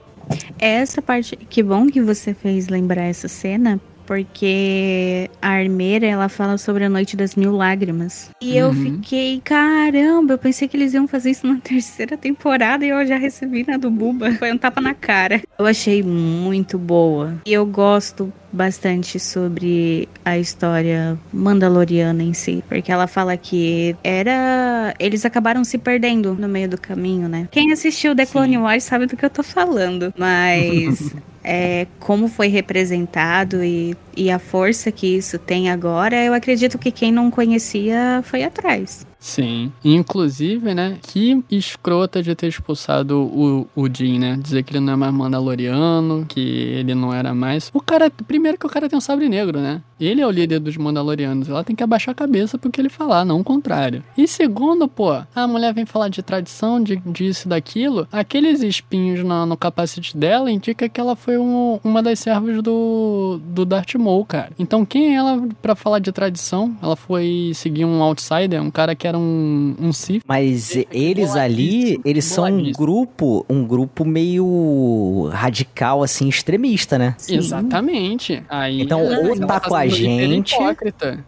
Essa 0.59 1.03
parte, 1.03 1.35
que 1.37 1.63
bom 1.65 1.87
que 1.89 2.01
você 2.01 2.33
fez 2.33 2.69
lembrar 2.69 3.03
essa 3.03 3.27
cena, 3.27 3.81
porque 4.13 5.31
a 5.41 5.49
armeira, 5.53 6.07
ela 6.07 6.29
fala 6.29 6.59
sobre 6.59 6.85
a 6.85 6.89
noite 6.89 7.17
das 7.17 7.35
mil 7.35 7.53
lágrimas. 7.57 8.29
E 8.43 8.57
eu 8.57 8.69
Uhum. 8.69 8.75
fiquei, 8.75 9.41
caramba, 9.43 10.35
eu 10.35 10.39
pensei 10.39 10.69
que 10.69 10.77
eles 10.77 10.93
iam 10.93 11.09
fazer 11.09 11.31
isso 11.31 11.47
na 11.47 11.57
terceira 11.65 12.15
temporada 12.17 12.85
e 12.85 12.91
eu 12.91 13.07
já 13.07 13.17
recebi 13.17 13.65
na 13.67 13.77
do 13.79 13.91
Buba. 13.91 14.31
Foi 14.33 14.53
um 14.53 14.59
tapa 14.59 14.81
na 14.83 14.93
cara. 14.95 15.41
Eu 15.59 15.65
achei 15.67 16.03
muito 16.03 16.77
boa. 16.79 17.35
E 17.47 17.53
eu 17.55 17.65
gosto 17.65 18.31
bastante 18.53 19.19
sobre 19.19 20.07
a 20.25 20.39
história 20.39 21.19
mandaloriana 21.33 22.23
em 22.23 22.35
si, 22.35 22.63
porque 22.69 22.93
ela 22.93 23.07
fala 23.07 23.35
que 23.37 23.97
era 24.05 24.95
eles 24.99 25.25
acabaram 25.25 25.65
se 25.65 25.79
perdendo 25.79 26.35
no 26.35 26.47
meio 26.49 26.69
do 26.69 26.79
caminho, 26.79 27.29
né? 27.31 27.49
Quem 27.51 27.73
assistiu 27.73 28.15
The 28.15 28.27
Clone 28.27 28.59
Wars 28.59 28.85
sabe 28.85 29.07
do 29.07 29.17
que 29.17 29.25
eu 29.25 29.31
tô 29.31 29.43
falando, 29.43 30.13
mas 30.19 31.15
é, 31.45 31.87
como 31.99 32.29
foi 32.29 32.49
representado 32.49 33.63
e, 33.63 33.97
e 34.17 34.31
a 34.31 34.39
força 34.39 34.93
que 34.93 35.17
isso 35.17 35.39
tem 35.39 35.71
agora, 35.71 36.17
eu 36.23 36.35
acredito 36.35 36.79
que 36.79 36.91
quem 36.91 37.11
não 37.11 37.31
conhecia 37.31 38.23
foi 38.25 38.43
atrás. 38.43 39.07
Sim. 39.23 39.73
Inclusive, 39.85 40.75
né? 40.75 40.99
Que 41.01 41.43
escrota 41.49 42.21
de 42.21 42.35
ter 42.35 42.49
expulsado 42.49 43.21
o, 43.23 43.69
o 43.75 43.89
Jin, 43.89 44.19
né? 44.19 44.37
Dizer 44.43 44.65
que 44.65 44.73
ele 44.73 44.81
não 44.85 44.95
é 44.95 44.97
mais 44.97 45.15
Mandaloriano, 45.15 46.27
que 46.29 46.41
ele 46.41 46.93
não 46.95 47.15
era 47.15 47.33
mais. 47.33 47.71
O 47.73 47.81
cara, 47.81 48.11
primeiro 48.11 48.59
que 48.59 48.67
o 48.67 48.69
cara 48.69 48.89
tem 48.89 48.97
um 48.99 49.01
sabre 49.01 49.29
negro, 49.29 49.61
né? 49.61 49.81
Ele 50.01 50.21
é 50.21 50.27
o 50.27 50.31
líder 50.31 50.59
dos 50.59 50.77
Mandalorianos. 50.77 51.49
Ela 51.49 51.63
tem 51.63 51.77
que 51.77 51.85
abaixar 51.85 52.11
a 52.13 52.17
cabeça 52.17 52.59
pro 52.59 52.69
que 52.71 52.81
ele 52.81 52.89
falar, 52.89 53.25
não 53.25 53.39
o 53.41 53.45
contrário. 53.45 54.03
E 54.19 54.27
segundo, 54.27 54.89
pô, 54.89 55.13
a 55.35 55.47
mulher 55.47 55.73
vem 55.73 55.87
falar 55.87 56.09
de 56.09 56.21
tradição, 56.21 56.83
de 56.83 56.97
disso 56.97 57.49
daquilo. 57.49 58.09
Aqueles 58.11 58.61
espinhos 58.63 59.25
na- 59.25 59.47
no 59.47 59.57
capacete 59.57 60.17
dela 60.17 60.51
indica 60.51 60.89
que 60.89 61.01
ela 61.01 61.15
foi 61.15 61.39
um- 61.39 61.79
uma 61.85 62.03
das 62.03 62.19
servas 62.19 62.61
do, 62.61 63.41
do 63.45 63.65
Darth 63.65 63.95
Maul, 63.95 64.25
cara. 64.25 64.51
Então 64.59 64.85
quem 64.85 65.13
é 65.13 65.15
ela 65.15 65.41
pra 65.63 65.77
falar 65.77 66.01
de 66.01 66.11
tradição? 66.11 66.77
Ela 66.83 66.97
foi 66.97 67.53
seguir 67.55 67.85
um 67.85 68.03
outsider, 68.03 68.61
um 68.61 68.71
cara 68.71 68.97
que 68.97 69.07
era 69.13 69.19
um, 69.19 69.75
um 69.79 69.93
Sith. 69.93 70.23
Mas 70.27 70.77
eles 70.91 71.37
ali, 71.37 72.01
eles 72.05 72.25
são 72.25 72.45
um 72.45 72.73
grupo, 72.73 73.45
um 73.49 73.65
grupo 73.65 74.05
meio 74.05 75.29
radical, 75.33 76.03
assim, 76.03 76.29
extremista, 76.29 76.99
né? 76.99 77.15
Sim. 77.19 77.37
Exatamente. 77.37 78.43
Aí, 78.49 78.81
Então, 78.83 79.01
ela 79.01 79.29
ou 79.29 79.39
tá 79.39 79.61
com 79.61 79.75
a 79.75 79.87
gente-. 79.87 80.57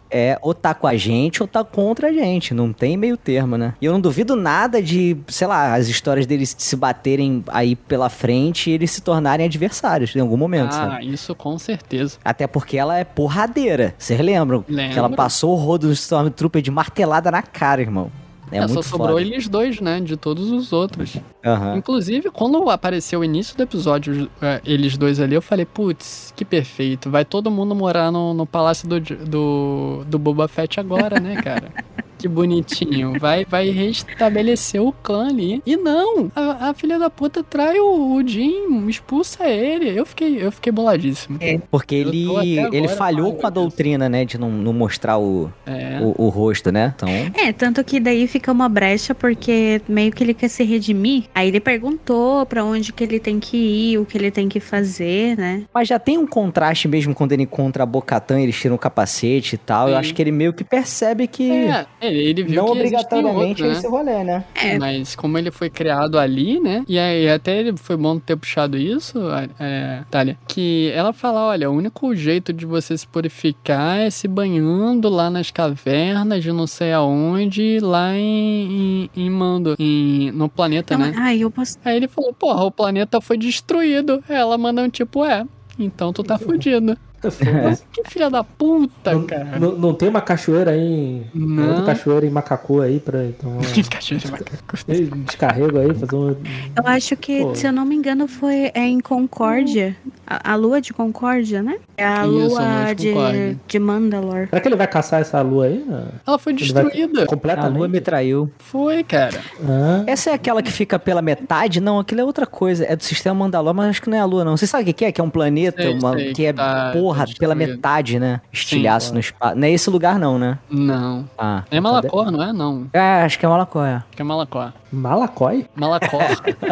É, 0.09 0.37
ou 0.41 0.53
tá 0.53 0.73
com 0.73 0.87
a 0.87 0.95
gente 0.95 1.41
ou 1.41 1.47
tá 1.47 1.63
contra 1.63 2.07
a 2.09 2.13
gente. 2.13 2.53
Não 2.53 2.73
tem 2.73 2.97
meio 2.97 3.17
termo, 3.17 3.57
né? 3.57 3.73
E 3.81 3.85
eu 3.85 3.93
não 3.93 4.01
duvido 4.01 4.35
nada 4.35 4.81
de, 4.81 5.17
sei 5.27 5.47
lá, 5.47 5.75
as 5.75 5.87
histórias 5.87 6.25
deles 6.25 6.55
se 6.57 6.75
baterem 6.75 7.43
aí 7.47 7.75
pela 7.75 8.09
frente 8.09 8.69
e 8.69 8.73
eles 8.73 8.91
se 8.91 9.01
tornarem 9.01 9.45
adversários 9.45 10.15
em 10.15 10.19
algum 10.19 10.37
momento, 10.37 10.73
sabe? 10.73 10.95
Ah, 10.95 11.03
isso 11.03 11.33
com 11.35 11.57
certeza. 11.57 12.17
Até 12.23 12.47
porque 12.47 12.77
ela 12.77 12.97
é 12.97 13.03
porradeira. 13.03 13.93
Vocês 13.97 14.19
lembram? 14.19 14.63
Lembro. 14.67 14.93
Que 14.93 14.99
ela 14.99 15.09
passou 15.09 15.53
o 15.53 15.55
rodo 15.55 15.87
do 15.87 15.93
Stormtrooper 15.93 16.61
de 16.61 16.71
martelada 16.71 17.29
na 17.31 17.41
cara, 17.41 17.74
irmão. 17.81 18.11
É, 18.51 18.59
É, 18.59 18.67
só 18.67 18.81
sobrou 18.83 19.09
foda. 19.17 19.21
eles 19.21 19.47
dois, 19.47 19.81
né? 19.81 19.99
De 19.99 20.15
todos 20.15 20.51
os 20.51 20.71
outros. 20.71 21.17
Aham. 21.43 21.77
Inclusive, 21.77 22.29
quando 22.29 22.69
apareceu 22.69 23.21
o 23.21 23.23
início 23.25 23.57
do 23.57 23.63
episódio, 23.63 24.29
é, 24.39 24.61
eles 24.63 24.95
dois 24.97 25.19
ali, 25.19 25.33
eu 25.33 25.41
falei, 25.41 25.65
putz, 25.65 26.31
que 26.35 26.45
perfeito. 26.45 27.09
Vai 27.09 27.25
todo 27.25 27.49
mundo 27.49 27.73
morar 27.73 28.11
no, 28.11 28.35
no 28.35 28.45
palácio 28.45 28.87
do, 28.87 28.99
do, 28.99 30.03
do 30.05 30.19
Boba 30.19 30.47
Fett 30.47 30.79
agora, 30.79 31.19
né, 31.19 31.41
cara? 31.41 31.71
Que 32.25 32.29
bonitinho. 32.29 33.19
Vai, 33.19 33.45
vai 33.45 33.69
restabelecer 33.69 34.81
o 34.81 34.91
clã 34.91 35.27
ali. 35.27 35.61
E 35.63 35.77
não! 35.77 36.31
A, 36.35 36.69
a 36.69 36.73
filha 36.73 36.97
da 36.97 37.07
puta 37.07 37.43
trai 37.43 37.77
o, 37.79 38.15
o 38.15 38.27
Jim, 38.27 38.87
expulsa 38.87 39.47
ele. 39.47 39.89
Eu 39.95 40.07
fiquei, 40.07 40.43
eu 40.43 40.51
fiquei 40.51 40.71
boladíssimo. 40.71 41.37
Porque 41.69 41.95
Eu 41.97 42.05
tô 42.05 42.41
ele, 42.41 42.59
ele 42.75 42.87
falhou 42.87 43.35
com 43.35 43.45
a 43.45 43.49
doutrina, 43.51 44.09
né? 44.09 44.25
De 44.25 44.39
não, 44.39 44.49
não 44.49 44.73
mostrar 44.73 45.19
o, 45.19 45.51
É. 45.67 45.99
o, 46.01 46.25
o 46.25 46.29
rosto, 46.29 46.71
né? 46.71 46.93
Então. 46.95 47.07
É, 47.35 47.53
tanto 47.53 47.83
que 47.83 47.99
daí 47.99 48.27
fica 48.27 48.51
uma 48.51 48.67
brecha 48.67 49.13
porque 49.13 49.79
meio 49.87 50.11
que 50.11 50.23
ele 50.23 50.33
quer 50.33 50.47
se 50.47 50.63
redimir. 50.63 51.25
Aí 51.35 51.47
ele 51.49 51.59
perguntou 51.59 52.43
pra 52.47 52.63
onde 52.63 52.91
que 52.91 53.03
ele 53.03 53.19
tem 53.19 53.39
que 53.39 53.55
ir, 53.55 53.99
o 53.99 54.05
que 54.05 54.17
ele 54.17 54.31
tem 54.31 54.49
que 54.49 54.59
fazer, 54.59 55.37
né? 55.37 55.61
Mas 55.71 55.87
já 55.87 55.99
tem 55.99 56.17
um 56.17 56.25
contraste 56.25 56.87
mesmo 56.87 57.13
quando 57.13 57.33
ele 57.33 57.43
encontra 57.43 57.83
a 57.83 57.85
Bocatã, 57.85 58.39
eles 58.41 58.55
tiram 58.59 58.75
o 58.75 58.79
capacete 58.79 59.53
e 59.53 59.57
tal. 59.59 59.89
Eu 59.89 59.93
Sim. 59.93 59.99
acho 59.99 60.13
que 60.15 60.21
ele 60.23 60.31
meio 60.31 60.53
que 60.53 60.63
percebe 60.63 61.27
que 61.27 61.51
É, 61.51 61.85
ele, 62.01 62.14
ele 62.17 62.43
viu 62.43 62.61
não 62.61 62.65
que 62.65 62.71
obrigatoriamente 62.71 63.63
outros, 63.63 63.67
é 63.67 63.71
né? 63.71 63.77
esse 63.77 63.87
rolê, 63.87 64.23
né? 64.23 64.45
É, 64.55 64.79
Mas 64.79 65.15
como 65.15 65.37
ele 65.37 65.51
foi 65.51 65.69
criado 65.69 66.17
ali, 66.17 66.59
né? 66.59 66.83
E 66.87 66.97
aí 66.97 67.29
até 67.29 67.59
ele 67.59 67.75
foi 67.77 67.97
bom 67.97 68.17
ter 68.19 68.35
puxado 68.35 68.77
isso, 68.77 69.19
é, 69.59 70.03
Thalia, 70.09 70.37
que 70.47 70.91
ela 70.93 71.13
fala, 71.13 71.45
olha, 71.45 71.69
o 71.69 71.73
único 71.73 72.15
jeito 72.15 72.53
de 72.53 72.65
você 72.65 72.97
se 72.97 73.07
purificar 73.07 73.99
é 73.99 74.09
se 74.09 74.27
banhando 74.27 75.09
lá 75.09 75.29
nas 75.29 75.51
cavernas 75.51 76.43
de 76.43 76.51
não 76.51 76.67
sei 76.67 76.91
aonde, 76.91 77.79
lá 77.79 78.15
em, 78.15 79.09
em, 79.15 79.25
em 79.25 79.29
Mando, 79.29 79.75
em, 79.79 80.31
no 80.31 80.49
planeta, 80.49 80.93
então, 80.93 81.05
né? 81.05 81.13
ai, 81.17 81.39
eu 81.39 81.51
posso. 81.51 81.77
Aí 81.83 81.95
ele 81.95 82.07
falou, 82.07 82.33
porra, 82.33 82.63
o 82.63 82.71
planeta 82.71 83.19
foi 83.21 83.37
destruído. 83.37 84.23
Ela 84.27 84.57
manda 84.57 84.81
um 84.81 84.89
tipo, 84.89 85.23
é, 85.25 85.45
então 85.77 86.13
tu 86.13 86.23
tá 86.23 86.37
fudido. 86.37 86.97
Que 87.91 88.03
filha 88.09 88.29
da 88.29 88.43
puta, 88.43 89.13
Não, 89.13 89.23
cara. 89.25 89.59
não, 89.59 89.71
não 89.73 89.93
tem 89.93 90.09
uma 90.09 90.21
cachoeira 90.21 90.71
aí, 90.71 90.81
em- 90.81 91.25
Não. 91.33 91.67
outra 91.69 91.85
cachoeira 91.85 92.25
em 92.25 92.29
Macacu 92.29 92.81
aí 92.81 92.99
pra 92.99 93.23
então 93.25 93.57
Cachorro 93.89 94.19
de 94.19 94.31
macaco. 94.31 94.77
eu 94.87 95.05
descarrego 95.25 95.79
aí, 95.79 95.93
fazer 95.93 96.15
um 96.15 96.29
Eu 96.29 96.83
acho 96.85 97.15
que, 97.17 97.41
Pô. 97.41 97.55
se 97.55 97.67
eu 97.67 97.71
não 97.71 97.85
me 97.85 97.95
engano, 97.95 98.27
foi 98.27 98.71
é 98.73 98.81
em 98.85 98.99
Concórdia. 98.99 99.95
A, 100.27 100.53
a 100.53 100.55
lua 100.55 100.81
de 100.81 100.91
Concórdia, 100.93 101.61
né? 101.61 101.75
É 101.97 102.03
a 102.05 102.11
Isso, 102.11 102.19
a 102.21 102.25
lua 102.25 102.59
lua 102.83 102.95
de 102.95 103.13
de, 103.13 103.57
de 103.67 103.79
Mandalor. 103.79 104.47
Será 104.49 104.59
que 104.61 104.67
ele 104.67 104.75
vai 104.75 104.87
caçar 104.87 105.21
essa 105.21 105.41
lua 105.41 105.65
aí? 105.67 105.85
Ela 106.25 106.37
foi 106.39 106.53
Ele 106.53 106.73
vai- 106.73 106.83
destruída. 106.83 107.25
A 107.57 107.67
lua 107.67 107.87
me 107.87 108.01
traiu. 108.01 108.51
Foi, 108.57 109.03
cara. 109.03 109.39
Ah, 109.63 110.03
Essa 110.07 110.31
é 110.31 110.33
aquela 110.33 110.61
que 110.61 110.71
fica 110.71 110.97
pela 110.99 111.21
metade? 111.21 111.79
Não, 111.79 111.99
aquilo 111.99 112.21
é 112.21 112.23
outra 112.23 112.45
coisa. 112.45 112.85
É 112.85 112.95
do 112.95 113.03
sistema 113.03 113.35
Mandalor, 113.35 113.73
mas 113.73 113.89
acho 113.89 114.01
que 114.01 114.09
não 114.09 114.17
é 114.17 114.21
a 114.21 114.25
lua, 114.25 114.43
não. 114.43 114.57
Você 114.57 114.65
sabe 114.67 114.83
o 114.83 114.85
que 114.87 114.93
que 114.93 115.05
é? 115.05 115.11
Que 115.11 115.21
é 115.21 115.23
um 115.23 115.29
planeta 115.29 115.81
Sei, 115.83 115.93
uma- 115.93 116.13
sei, 116.13 116.33
que 116.33 116.45
é, 116.45 116.53
tá- 116.53 116.91
porra, 116.93 117.14
tá 117.15 117.25
pela 117.39 117.55
metade, 117.55 118.19
né? 118.19 118.41
Estilhaço 118.51 119.07
Sim. 119.07 119.13
no 119.13 119.19
espaço. 119.19 119.55
Não 119.55 119.67
é 119.67 119.71
esse 119.71 119.89
lugar, 119.89 120.19
não, 120.19 120.37
né? 120.37 120.57
Não. 120.69 121.27
Ah. 121.37 121.63
É 121.69 121.79
Malacor, 121.79 122.31
não 122.31 122.43
é? 122.43 122.51
Não. 122.53 122.87
É, 122.93 123.23
acho 123.23 123.39
que 123.39 123.45
é 123.45 123.49
Malacó, 123.49 123.85
é. 123.85 123.95
Acho 123.95 124.05
que 124.11 124.21
é 124.21 124.25
Malacor. 124.25 124.73
Malacói? 124.91 125.65
Malacor. 125.75 126.21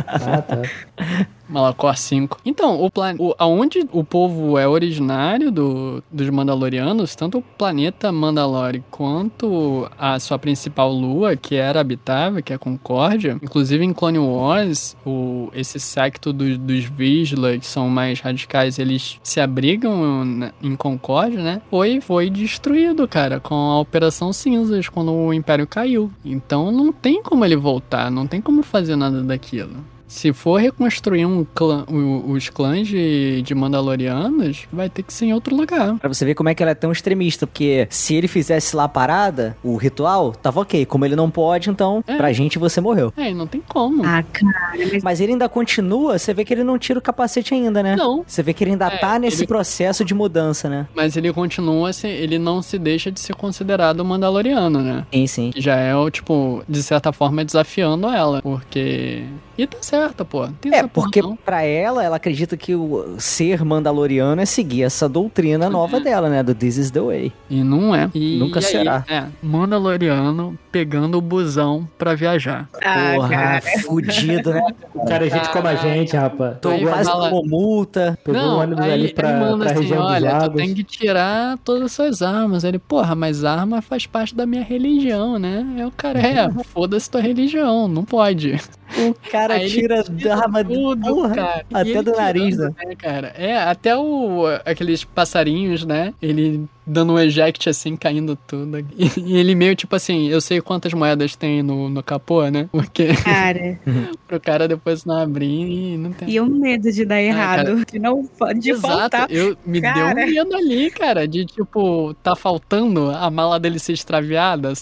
Ah, 0.08 0.42
tá. 0.42 0.58
Malacor 1.48 1.98
5. 1.98 2.40
Então, 2.46 2.82
o 2.82 2.90
plan... 2.90 3.16
aonde 3.38 3.88
o 3.92 4.04
povo 4.04 4.58
é 4.58 4.68
originário 4.68 5.52
do, 5.52 6.04
dos 6.12 6.30
Mandalorianos, 6.30 7.16
tanto 7.16 7.40
o 7.40 7.42
planeta 7.42 8.12
Mandalore 8.12 8.84
quanto 8.90 9.90
a 9.98 10.20
sua 10.20 10.40
principal 10.40 10.92
lua, 10.92 11.36
que 11.36 11.56
era 11.56 11.80
habitável, 11.80 12.42
que 12.42 12.54
é 12.54 12.58
Concórdia, 12.58 13.38
inclusive 13.42 13.84
em 13.84 13.94
Clone 13.94 14.20
Wars, 14.20 14.96
o, 15.06 15.50
esse 15.54 15.80
secto 15.80 16.32
do, 16.32 16.58
dos 16.58 16.86
Vizsla, 16.86 17.58
que 17.58 17.66
são 17.66 17.90
mais 17.90 18.20
radicais, 18.20 18.80
eles 18.80 19.20
se 19.24 19.40
abrigam 19.40 20.52
em 20.62 20.76
Concórdia, 20.76 21.42
né? 21.42 21.62
Foi, 21.70 22.00
foi 22.02 22.30
destruído, 22.30 23.08
cara, 23.08 23.40
com 23.40 23.56
a 23.56 23.80
Operação 23.80 24.32
Cinzas, 24.32 24.88
quando 24.88 25.12
o 25.14 25.34
Império 25.34 25.68
caiu. 25.68 26.12
Então 26.24 26.72
não 26.72 26.92
tem 26.92 27.22
como 27.22 27.44
ele 27.44 27.56
voltar, 27.56 28.10
não 28.10 28.26
tem 28.28 28.42
como 28.42 28.64
fazer 28.64 28.96
nada 28.96 29.22
daquilo. 29.22 29.93
Se 30.08 30.32
for 30.32 30.62
reconstruir 30.62 31.26
um 31.26 31.44
clã, 31.56 31.86
os 32.28 32.50
clãs 32.50 32.88
de, 32.88 33.42
de 33.42 33.56
Mandalorianos, 33.56 34.68
vai 34.72 34.90
ter 34.90 35.02
que 35.04 35.14
ser 35.14 35.26
em 35.26 35.34
outro 35.34 35.56
lugar. 35.56 35.96
Pra 35.98 36.08
você 36.08 36.24
ver 36.26 36.36
como 36.36 36.50
é 36.50 36.56
que 36.56 36.62
ela 36.62 36.72
é 36.72 36.76
tão 36.76 36.92
extremista. 36.92 37.48
Porque 37.48 37.88
se 37.90 38.14
ele 38.16 38.28
fizesse 38.28 38.76
lá 38.76 38.84
a 38.84 38.90
parada, 38.90 39.58
o 39.64 39.76
ritual, 39.76 40.32
tava 40.34 40.62
ok. 40.62 40.86
Como 40.86 41.06
ele 41.06 41.16
não 41.16 41.30
pode, 41.32 41.70
então, 41.70 42.04
É. 42.08 42.16
pra 42.16 42.32
gente 42.34 42.60
você 42.60 42.80
morreu. 42.80 43.12
É, 43.18 43.32
e 43.32 43.34
não 43.34 43.48
tem 43.48 43.62
como. 43.68 44.04
Ah, 44.06 44.24
cara, 44.24 44.54
mas 44.78 45.04
Mas 45.04 45.22
ele 45.22 45.34
ainda 45.34 45.48
continua, 45.50 46.18
você 46.20 46.34
vê 46.34 46.44
que 46.46 46.54
ele 46.54 46.64
não 46.64 46.78
tira 46.78 47.00
o 47.00 47.02
capacete 47.02 47.54
ainda, 47.54 47.82
né? 47.82 47.96
Não. 47.96 48.24
Você 48.28 48.44
vê 48.44 48.54
que 48.54 48.64
ele 48.64 48.72
ainda 48.72 48.88
É, 48.88 48.98
tá 48.98 49.18
nesse 49.20 49.42
ele- 49.42 49.48
processo 49.48 50.04
de 50.06 50.14
mudança, 50.14 50.68
né? 50.70 50.88
Mas 50.96 51.16
ele 51.18 51.32
continua, 51.34 51.90
ele 52.04 52.38
não 52.40 52.62
se 52.62 52.78
deixa 52.78 53.12
de 53.12 53.20
ser 53.20 53.36
considerado 53.36 54.04
Mandaloriano, 54.04 54.80
né? 54.82 55.06
Sim, 55.14 55.28
sim. 55.28 55.52
Já 55.56 55.76
é 55.76 55.96
o, 55.96 56.10
tipo, 56.10 56.64
de 56.68 56.82
certa 56.84 57.12
forma 57.12 57.44
desafiando 57.46 58.08
ela. 58.08 58.42
Porque. 58.42 59.24
E 59.56 59.68
tá 59.68 59.78
certo, 59.82 59.93
pô. 60.30 60.42
Não 60.48 60.54
tem 60.54 60.74
É, 60.74 60.78
porra, 60.88 60.90
porque 60.90 61.22
não. 61.22 61.36
pra 61.36 61.64
ela, 61.64 62.04
ela 62.04 62.16
acredita 62.18 62.56
que 62.58 62.76
o 62.76 63.16
ser 63.20 63.64
mandaloriano 63.64 64.42
é 64.42 64.46
seguir 64.46 64.84
essa 64.84 65.08
doutrina 65.08 65.70
nova 65.70 66.00
dela, 66.00 66.30
né? 66.30 66.42
Do 66.44 66.54
This 66.56 66.78
is 66.78 66.92
the 66.92 67.02
way. 67.02 67.32
E 67.50 67.64
não 67.64 67.94
é. 67.96 68.10
E, 68.14 68.38
Nunca 68.40 68.60
e 68.60 68.66
aí, 68.66 68.72
será. 68.72 69.06
É, 69.08 69.26
Mandaloriano 69.42 70.58
pegando 70.72 71.18
o 71.18 71.22
busão 71.22 71.88
pra 71.98 72.16
viajar. 72.16 72.68
Ah, 72.84 73.14
Porra, 73.16 73.30
cara. 73.30 73.62
fudido, 73.84 74.52
né? 74.52 74.62
O 74.94 75.06
cara 75.06 75.26
é 75.28 75.30
gente 75.30 75.50
como 75.50 75.68
a 75.68 75.76
gente, 75.76 76.16
rapaz. 76.16 76.58
Tô 76.62 76.70
Aí 76.70 76.82
quase 76.86 77.10
fala- 77.10 77.30
tomou 77.30 77.46
multa. 77.48 78.18
Pegou 78.24 78.42
não, 78.42 78.58
um 78.58 78.62
ônibus 78.62 78.84
aí 78.86 78.92
ali 78.92 79.04
ele 79.06 79.14
pra, 79.14 79.40
manda 79.40 79.66
pra 79.66 79.74
assim, 79.74 79.82
região 79.82 80.02
dos 80.02 80.12
olha, 80.12 80.30
tu 80.30 80.34
lagos. 80.42 80.56
tem 80.62 80.74
que 80.74 80.84
tirar 80.84 81.58
todas 81.64 81.84
as 81.84 81.92
suas 81.92 82.22
armas. 82.22 82.64
Aí 82.66 82.72
Ele, 82.72 82.80
porra, 82.80 83.14
mas 83.16 83.44
arma 83.44 83.82
faz 83.82 84.06
parte 84.06 84.34
da 84.36 84.46
minha 84.46 84.64
religião, 84.64 85.38
né? 85.38 85.66
Aí 85.78 85.86
o 85.86 85.92
cara, 85.92 86.20
é, 86.20 86.50
foda-se 86.74 87.10
tua 87.10 87.22
religião, 87.22 87.88
não 87.88 88.04
pode. 88.04 88.60
O 88.98 89.16
cara 89.32 89.56
Aí 89.56 89.70
tira 89.70 90.04
da 90.04 90.36
arma 90.38 90.64
Tudo, 90.64 91.02
porra, 91.02 91.36
cara. 91.36 91.66
Até 91.74 92.02
do 92.02 92.12
nariz, 92.12 92.56
tirando, 92.56 92.76
né, 92.76 92.96
cara? 92.96 93.28
É, 93.38 93.58
até 93.58 93.98
o, 93.98 94.44
aqueles 94.66 95.04
passarinhos, 95.04 95.86
né? 95.86 96.14
Ele 96.22 96.68
dando 96.86 97.14
um 97.14 97.20
eject 97.20 97.70
assim, 97.70 97.96
caindo 97.96 98.36
tudo. 98.36 98.80
E, 98.98 99.12
e 99.18 99.38
ele 99.38 99.56
meio 99.56 99.76
tipo 99.76 99.96
assim, 99.96 100.28
eu 100.30 100.42
sei 100.42 100.62
quantas 100.62 100.94
moedas 100.94 101.36
tem 101.36 101.62
no, 101.62 101.90
no 101.90 102.04
capô, 102.04 102.48
né? 102.50 102.68
Porque 102.72 103.08
cara. 103.24 103.80
pro 104.28 104.40
cara 104.40 104.68
depois 104.68 105.06
não 105.06 105.18
abrir 105.18 105.94
e 105.94 105.98
não 105.98 106.12
tem. 106.12 106.30
E 106.30 106.40
o 106.40 106.46
medo 106.46 106.92
de 106.92 107.06
dar 107.06 107.22
errado. 107.22 107.66
cara. 107.66 107.86
de 107.92 108.00
não 108.00 108.30
de 108.58 108.72
Exato, 108.72 108.88
faltar. 108.88 109.32
eu, 109.32 109.58
me 109.66 109.80
deu 109.80 109.92
Cara. 109.94 110.22
um 110.22 110.26
medo 110.26 110.56
ali, 110.56 110.92
cara, 110.92 111.28
de 111.28 111.46
tipo, 111.46 112.14
tá 112.16 112.36
faltando 112.36 113.10
a 113.12 113.30
mala 113.30 113.60
dele 113.60 113.80
ser 113.80 113.94
extraviada. 113.94 114.74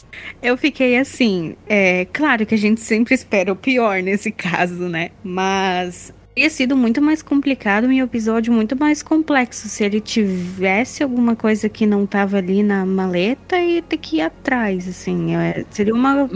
Eu 0.42 0.58
fiquei 0.58 0.98
assim, 0.98 1.56
é 1.68 2.06
claro 2.06 2.46
que 2.46 2.56
a 2.56 2.58
gente 2.58 2.82
sempre 2.82 3.14
espera 3.14 3.52
o 3.52 3.56
pior 3.56 4.02
nesse 4.02 4.32
caso, 4.32 4.88
né? 4.88 5.12
Mas 5.24 6.14
teria 6.34 6.50
sido 6.50 6.76
muito 6.76 7.02
mais 7.02 7.22
complicado 7.22 7.92
e 7.92 8.02
um 8.02 8.06
episódio 8.06 8.54
muito 8.54 8.78
mais 8.78 9.04
complexo 9.04 9.68
se 9.68 9.84
ele 9.84 10.00
tivesse 10.00 11.04
alguma 11.04 11.36
coisa 11.36 11.68
que 11.68 11.86
não 11.86 12.06
tava 12.06 12.38
ali 12.38 12.64
na 12.64 12.86
maleta 12.86 13.58
e 13.60 13.82
ter 13.82 13.98
que 13.98 14.18
ir 14.18 14.22
atrás, 14.22 14.88
assim. 14.88 15.36
é, 15.36 15.66
seria 15.70 15.94
uma, 15.94 16.30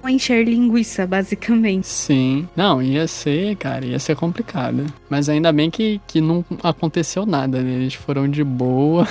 uma 0.00 0.10
encher 0.10 0.44
linguiça, 0.46 1.06
basicamente. 1.06 1.86
Sim. 1.86 2.48
Não, 2.56 2.82
ia 2.82 3.06
ser, 3.06 3.56
cara, 3.56 3.84
ia 3.84 3.98
ser 3.98 4.16
complicado. 4.16 4.86
Mas 5.08 5.28
ainda 5.28 5.52
bem 5.52 5.70
que, 5.70 6.00
que 6.06 6.20
não 6.20 6.44
aconteceu 6.62 7.26
nada, 7.26 7.60
né? 7.60 7.74
Eles 7.74 7.94
foram 7.94 8.28
de 8.28 8.42
boa. 8.42 9.06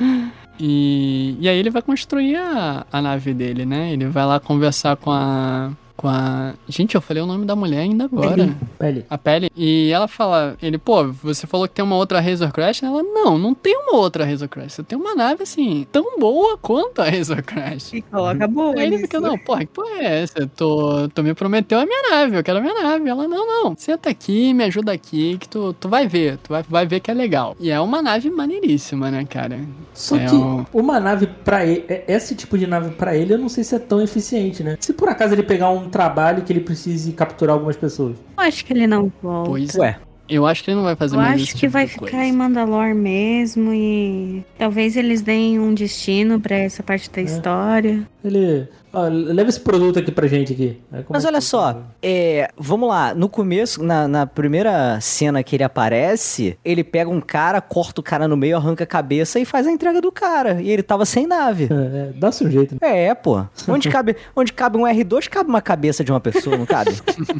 e, 0.60 1.36
e 1.40 1.48
aí 1.48 1.58
ele 1.58 1.70
vai 1.70 1.82
construir 1.82 2.36
a, 2.36 2.86
a 2.92 3.00
nave 3.00 3.32
dele, 3.32 3.64
né? 3.64 3.92
Ele 3.92 4.06
vai 4.06 4.26
lá 4.26 4.38
conversar 4.38 4.96
com 4.96 5.10
a. 5.10 5.72
Com 6.00 6.08
a. 6.08 6.54
Gente, 6.66 6.94
eu 6.94 7.00
falei 7.02 7.22
o 7.22 7.26
nome 7.26 7.44
da 7.44 7.54
mulher 7.54 7.80
ainda 7.80 8.04
agora. 8.04 8.48
Pele. 8.78 9.04
A 9.10 9.18
pele. 9.18 9.50
E 9.54 9.90
ela 9.92 10.08
fala, 10.08 10.56
ele, 10.62 10.78
pô, 10.78 11.04
você 11.12 11.46
falou 11.46 11.68
que 11.68 11.74
tem 11.74 11.84
uma 11.84 11.94
outra 11.96 12.20
Razor 12.20 12.50
Crash? 12.52 12.82
Ela, 12.82 13.02
não, 13.02 13.36
não 13.36 13.52
tem 13.52 13.76
uma 13.76 13.96
outra 13.98 14.24
Razor 14.24 14.48
Crash. 14.48 14.72
Você 14.72 14.82
tem 14.82 14.96
uma 14.98 15.14
nave, 15.14 15.42
assim, 15.42 15.86
tão 15.92 16.18
boa 16.18 16.56
quanto 16.56 17.02
a 17.02 17.10
Razor 17.10 17.42
Crash. 17.42 17.92
E 17.92 18.00
coloca 18.00 18.48
boa. 18.48 18.72
Aí 18.80 18.86
ele 18.86 18.96
fica, 18.96 19.20
não, 19.20 19.36
porra, 19.36 19.60
que 19.60 19.66
porra 19.66 19.90
é 19.98 20.22
essa? 20.22 20.46
Tu, 20.56 21.08
tu 21.14 21.22
me 21.22 21.34
prometeu 21.34 21.78
a 21.78 21.84
minha 21.84 22.02
nave, 22.10 22.34
eu 22.38 22.42
quero 22.42 22.60
a 22.60 22.62
minha 22.62 22.82
nave. 22.82 23.06
Ela, 23.06 23.28
não, 23.28 23.46
não, 23.64 23.74
senta 23.76 24.08
aqui, 24.08 24.54
me 24.54 24.64
ajuda 24.64 24.92
aqui, 24.92 25.36
que 25.36 25.46
tu, 25.50 25.74
tu 25.74 25.86
vai 25.86 26.08
ver, 26.08 26.38
tu 26.38 26.48
vai, 26.48 26.62
vai 26.66 26.86
ver 26.86 27.00
que 27.00 27.10
é 27.10 27.14
legal. 27.14 27.54
E 27.60 27.70
é 27.70 27.78
uma 27.78 28.00
nave 28.00 28.30
maneiríssima, 28.30 29.10
né, 29.10 29.26
cara? 29.28 29.60
Só 29.92 30.16
É 30.16 30.24
que 30.24 30.34
um- 30.34 30.64
uma 30.72 30.98
nave 30.98 31.26
pra 31.26 31.66
ele, 31.66 31.84
é- 31.90 32.04
esse 32.08 32.34
tipo 32.34 32.56
de 32.56 32.66
nave 32.66 32.88
pra 32.94 33.14
ele, 33.14 33.34
eu 33.34 33.38
não 33.38 33.50
sei 33.50 33.62
se 33.64 33.74
é 33.74 33.78
tão 33.78 34.00
eficiente, 34.00 34.62
né? 34.62 34.78
Se 34.80 34.94
por 34.94 35.10
acaso 35.10 35.34
ele 35.34 35.42
pegar 35.42 35.68
um 35.68 35.89
trabalho 35.90 36.42
que 36.42 36.52
ele 36.52 36.60
precise 36.60 37.12
capturar 37.12 37.54
algumas 37.54 37.76
pessoas. 37.76 38.16
Eu 38.36 38.42
acho 38.44 38.64
que 38.64 38.72
ele 38.72 38.86
não 38.86 39.12
volta. 39.22 39.50
Pois 39.50 39.74
Ué, 39.74 39.96
Eu 40.28 40.46
acho 40.46 40.62
que 40.64 40.70
ele 40.70 40.76
não 40.76 40.84
vai 40.84 40.94
fazer 40.96 41.16
Eu 41.16 41.20
mais 41.20 41.34
acho 41.34 41.44
esse 41.44 41.52
que 41.54 41.58
tipo 41.60 41.72
vai 41.72 41.86
ficar 41.86 42.10
coisa. 42.10 42.24
em 42.24 42.32
Mandalor 42.32 42.94
mesmo 42.94 43.72
e 43.74 44.44
talvez 44.58 44.96
eles 44.96 45.20
deem 45.22 45.58
um 45.58 45.74
destino 45.74 46.40
pra 46.40 46.56
essa 46.56 46.82
parte 46.82 47.10
da 47.10 47.20
história. 47.20 48.06
Ele. 48.24 48.68
Ó, 48.92 49.02
leva 49.08 49.48
esse 49.48 49.60
produto 49.60 49.98
aqui 49.98 50.10
pra 50.10 50.26
gente 50.26 50.52
aqui. 50.52 50.80
Aí 50.90 50.98
Mas 50.98 51.04
começa- 51.06 51.28
olha 51.28 51.40
só, 51.40 51.82
é, 52.02 52.50
vamos 52.58 52.88
lá, 52.88 53.14
no 53.14 53.28
começo, 53.28 53.82
na, 53.82 54.08
na 54.08 54.26
primeira 54.26 54.98
cena 55.00 55.42
que 55.42 55.54
ele 55.56 55.62
aparece, 55.64 56.58
ele 56.64 56.82
pega 56.82 57.08
um 57.08 57.20
cara, 57.20 57.60
corta 57.60 58.00
o 58.00 58.04
cara 58.04 58.26
no 58.26 58.36
meio, 58.36 58.56
arranca 58.56 58.84
a 58.84 58.86
cabeça 58.86 59.38
e 59.38 59.44
faz 59.44 59.66
a 59.66 59.70
entrega 59.70 60.00
do 60.00 60.10
cara. 60.10 60.60
E 60.60 60.70
ele 60.70 60.82
tava 60.82 61.04
sem 61.04 61.26
nave. 61.26 61.68
É, 61.70 62.08
é, 62.08 62.12
dá 62.18 62.32
seu 62.32 62.50
jeito. 62.50 62.76
né? 62.80 63.06
É, 63.06 63.14
pô. 63.14 63.44
Onde 63.68 63.88
cabe, 63.88 64.16
onde 64.34 64.52
cabe 64.52 64.76
um 64.76 64.82
R2, 64.82 65.28
cabe 65.28 65.48
uma 65.48 65.62
cabeça 65.62 66.02
de 66.02 66.10
uma 66.10 66.20
pessoa, 66.20 66.56
não 66.56 66.66
cabe? 66.66 66.90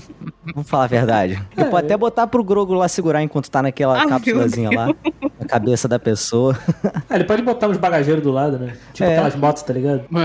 Vamos 0.54 0.68
falar 0.68 0.84
a 0.84 0.88
verdade. 0.88 1.40
Eu 1.56 1.66
posso 1.66 1.76
até 1.84 1.96
botar 1.96 2.26
pro 2.26 2.42
Grogo 2.42 2.74
lá 2.74 2.88
segurar 2.88 3.22
enquanto 3.22 3.50
tá 3.50 3.62
naquela 3.62 3.98
meu 3.98 4.08
cápsulazinha 4.08 4.70
lá. 4.70 4.94
A 5.40 5.44
cabeça 5.46 5.86
da 5.88 5.98
pessoa. 5.98 6.58
Ah, 7.08 7.14
ele 7.16 7.24
pode 7.24 7.42
botar 7.42 7.68
uns 7.68 7.76
bagageiros 7.76 8.22
do 8.22 8.30
lado, 8.30 8.58
né? 8.58 8.74
Tipo 8.92 9.08
É. 9.08 9.12
aquelas 9.14 9.36
motos, 9.36 9.62
tá 9.62 9.72
ligado? 9.72 10.04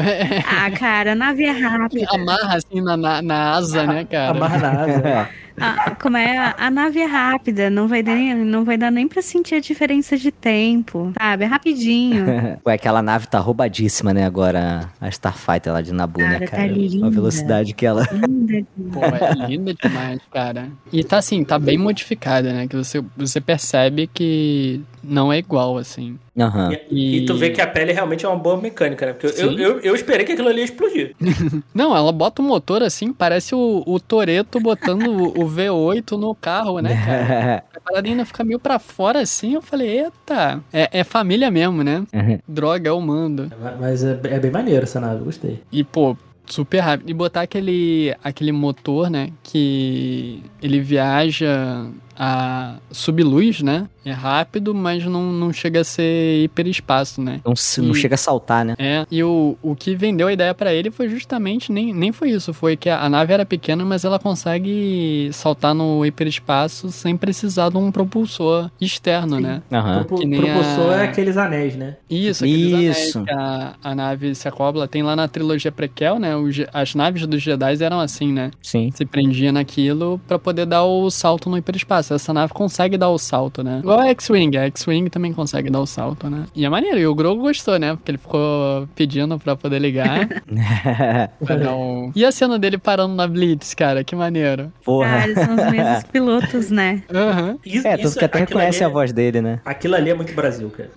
Ah, 0.48 0.70
cara, 0.72 1.15
a 1.16 1.18
nave 1.18 1.44
é 1.46 1.52
rápida. 1.52 2.06
Amarra 2.12 2.56
assim 2.58 2.82
na, 2.82 2.98
na, 2.98 3.22
na 3.22 3.52
asa, 3.54 3.86
né, 3.88 4.04
cara? 4.06 4.32
Amarra 4.32 4.58
na 4.58 4.70
asa. 4.84 5.30
Ah, 5.58 5.92
como 6.02 6.18
é? 6.18 6.38
A- 6.38 6.56
A 6.58 6.70
nave 6.70 7.00
é 7.00 7.06
rápida, 7.06 7.70
não 7.70 7.88
vai, 7.88 8.04
nem, 8.04 8.36
não 8.36 8.66
vai 8.66 8.76
dar 8.78 8.92
nem 8.92 9.08
pra 9.08 9.22
sentir 9.22 9.56
a 9.56 9.60
diferença 9.62 10.18
de 10.18 10.30
tempo, 10.30 11.14
sabe? 11.18 11.46
É 11.46 11.48
rapidinho. 11.48 12.26
Ué, 12.66 12.74
aquela 12.74 13.02
nave 13.02 13.28
tá 13.28 13.40
roubadíssima, 13.40 14.14
né? 14.14 14.26
Agora 14.26 14.90
a 15.00 15.08
Starfighter 15.08 15.72
lá 15.72 15.82
de 15.82 15.94
Nabu, 15.94 16.20
né, 16.20 16.40
Cara, 16.40 16.46
tá 16.48 16.58
cara? 16.58 16.68
linda. 16.68 17.08
a 17.08 17.10
velocidade 17.10 17.74
que 17.74 17.86
ela. 17.86 18.06
Linda. 18.12 18.68
Pô, 18.92 19.00
é 19.06 19.48
linda 19.48 19.74
demais, 19.74 20.20
cara. 20.30 20.68
E 20.92 21.02
tá 21.06 21.20
assim, 21.20 21.42
tá 21.46 21.58
bem 21.58 21.78
modificada, 21.78 22.52
né? 22.52 22.68
Que 22.68 22.76
você, 22.76 23.02
você 23.16 23.40
percebe 23.40 24.08
que 24.14 24.82
não 25.08 25.32
é 25.32 25.38
igual, 25.38 25.78
assim. 25.78 26.18
Aham. 26.38 26.76
E, 26.92 27.18
E, 27.18 27.26
tu 27.26 27.36
vê 27.36 27.50
que 27.50 27.62
a 27.62 27.68
pele 27.68 27.94
realmente 27.94 28.26
é 28.26 28.30
uma 28.30 28.38
boa 28.38 28.58
mecânica, 28.58 29.06
né? 29.06 29.14
Porque 29.14 29.42
eu, 29.42 29.58
eu, 29.58 29.80
eu 29.80 29.96
esperei 29.96 30.26
que 30.26 30.34
aquilo 30.34 30.50
ali 30.50 30.60
ia 30.60 30.66
explodir. 30.66 31.16
Não, 31.74 31.96
ela 31.96 32.12
bota 32.12 32.42
o 32.42 32.46
motor 32.46 32.84
assim, 32.84 33.14
parece 33.14 33.56
o, 33.56 33.84
o 33.86 34.00
Toreto 34.00 34.60
botando 34.60 35.08
o, 35.08 35.44
o 35.44 35.50
V8 35.50 36.18
no 36.18 36.36
carro, 36.36 36.80
né, 36.80 36.96
cara? 37.06 37.64
A 37.76 37.80
parada 37.80 38.08
ainda 38.08 38.26
fica 38.26 38.44
meio 38.44 38.60
pra 38.60 38.80
fora 38.80 39.22
assim. 39.22 39.54
Eu 39.54 39.62
falei, 39.62 40.00
eita, 40.00 40.62
é, 40.74 40.90
é 41.00 41.04
família 41.04 41.50
mesmo, 41.52 41.84
né? 41.84 42.04
Droga, 42.48 42.90
é 42.90 42.92
o 42.92 43.00
mando. 43.00 43.52
Mas 43.80 44.04
é, 44.04 44.20
é 44.24 44.40
bem 44.40 44.52
maneiro 44.52 44.84
essa 44.84 45.00
nave, 45.00 45.22
eu 45.22 45.26
gostei. 45.26 45.62
E, 45.72 45.84
pô, 45.84 46.18
super 46.46 46.80
rápido. 46.80 47.10
E 47.10 47.14
botar 47.14 47.42
aquele, 47.42 48.16
aquele 48.24 48.52
motor, 48.52 49.10
né? 49.10 49.30
Que 49.44 50.42
ele 50.62 50.80
viaja 50.80 51.88
a 52.18 52.76
subluz, 52.92 53.62
né? 53.62 53.88
É 54.06 54.12
rápido, 54.12 54.74
mas 54.74 55.04
não, 55.06 55.32
não 55.34 55.52
chega 55.52 55.82
a 55.82 55.84
ser 55.84 56.44
hiperespaço, 56.44 57.20
né? 57.22 57.42
Não, 57.44 57.56
se- 57.56 57.82
não 57.82 57.92
E- 57.92 57.96
chega 57.96 58.14
a 58.14 58.18
saltar, 58.18 58.64
né? 58.64 58.76
É, 58.78 59.06
e 59.10 59.24
o, 59.24 59.58
o 59.64 59.76
que 59.76 59.96
vendeu 59.96 60.28
a 60.28 60.34
ideia 60.34 60.54
pra 60.54 60.72
ele 60.74 60.92
foi 60.92 61.10
justamente, 61.10 61.72
nem, 61.72 61.92
nem 61.92 62.12
foi 62.12 62.30
isso, 62.30 62.54
foi 62.54 62.78
que 62.78 62.88
a, 62.88 63.02
a 63.02 63.10
nave 63.10 63.34
era 63.34 63.46
pequena, 63.46 63.84
mas 63.84 64.06
ela 64.06 64.20
consegue 64.20 65.30
saltar 65.34 65.74
no 65.74 66.06
hiperespaço 66.06 66.92
sem 66.92 67.18
precisar 67.18 67.70
de 67.70 67.78
um 67.78 67.92
propulsor 67.92 68.70
externo, 68.80 69.40
né? 69.40 69.62
Aham. 69.72 70.04
Propo- 70.04 70.22
que 70.22 70.28
nem 70.28 70.40
propulsor 70.42 70.92
a- 70.94 71.02
é 71.02 71.04
aqueles 71.06 71.36
anéis, 71.38 71.76
né? 71.76 71.98
Isso, 72.10 72.44
aqueles 72.44 72.74
anéis 72.74 72.98
Isso. 73.08 73.24
que 73.24 73.32
a, 73.32 73.74
a 73.84 73.96
nave 73.96 74.36
se 74.36 74.48
acopla. 74.48 74.88
Tem 74.88 75.02
lá 75.04 75.16
na 75.16 75.28
trilogia 75.28 75.72
prequel, 75.72 76.20
né? 76.20 76.36
os 76.36 76.56
as 76.74 76.94
naves 76.96 77.26
dos 77.26 77.42
Jedi 77.42 77.84
eram 77.84 78.00
assim, 78.00 78.32
né? 78.32 78.52
Sim. 78.62 78.92
Se 78.94 79.04
prendia 79.06 79.52
naquilo 79.52 80.22
pra 80.28 80.38
poder 80.38 80.66
dar 80.66 80.84
o 80.84 81.10
salto 81.10 81.50
no 81.50 81.58
hiperespaço. 81.58 82.05
Essa 82.14 82.34
nave 82.34 82.54
consegue 82.54 82.98
dar 82.98 83.10
o 83.10 83.18
salto, 83.18 83.64
né? 83.64 83.80
Igual 83.80 84.00
a 84.00 84.08
X-Wing. 84.10 84.58
A 84.58 84.66
X-Wing 84.66 85.10
também 85.10 85.34
consegue 85.34 85.70
dar 85.70 85.80
o 85.80 85.86
salto, 85.86 86.30
né? 86.30 86.46
E 86.56 86.66
é 86.66 86.70
maneiro. 86.70 86.98
E 87.00 87.08
o 87.08 87.16
Grogu 87.16 87.42
gostou, 87.42 87.80
né? 87.80 87.96
Porque 87.96 88.12
ele 88.12 88.18
ficou 88.18 88.88
pedindo 88.96 89.38
pra 89.40 89.56
poder 89.56 89.80
ligar. 89.80 90.28
um- 91.76 92.12
E 92.16 92.24
a 92.26 92.32
cena 92.32 92.58
dele 92.60 92.78
parando 92.78 93.16
na 93.16 93.28
Blitz, 93.28 93.74
cara? 93.74 94.04
Que 94.04 94.16
maneiro. 94.16 94.72
Porra. 94.84 95.20
Ah, 95.22 95.24
eles 95.28 95.40
são 95.44 95.56
os 95.56 95.72
mesmos 95.72 96.04
pilotos, 96.12 96.70
né? 96.70 97.04
Aham. 97.14 97.58
Isso, 97.66 97.88
é, 97.88 98.00
isso- 98.02 98.18
que 98.20 98.26
até 98.26 98.40
reconhece 98.40 98.84
ali 98.84 98.92
a 98.92 98.94
voz 98.94 99.12
dele, 99.14 99.42
né? 99.42 99.60
Aquilo 99.66 99.96
ali 99.96 100.10
é 100.10 100.14
muito 100.14 100.34
Brasil, 100.34 100.70
cara. 100.70 100.90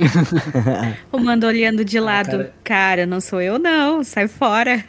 O 1.12 1.18
mando 1.18 1.46
olhando 1.46 1.84
de 1.84 1.98
lado. 2.00 2.30
cara. 2.30 2.54
cara. 2.64 3.06
não 3.06 3.20
sou 3.20 3.40
eu, 3.40 3.58
não. 3.58 4.02
Sai 4.04 4.28
fora. 4.28 4.84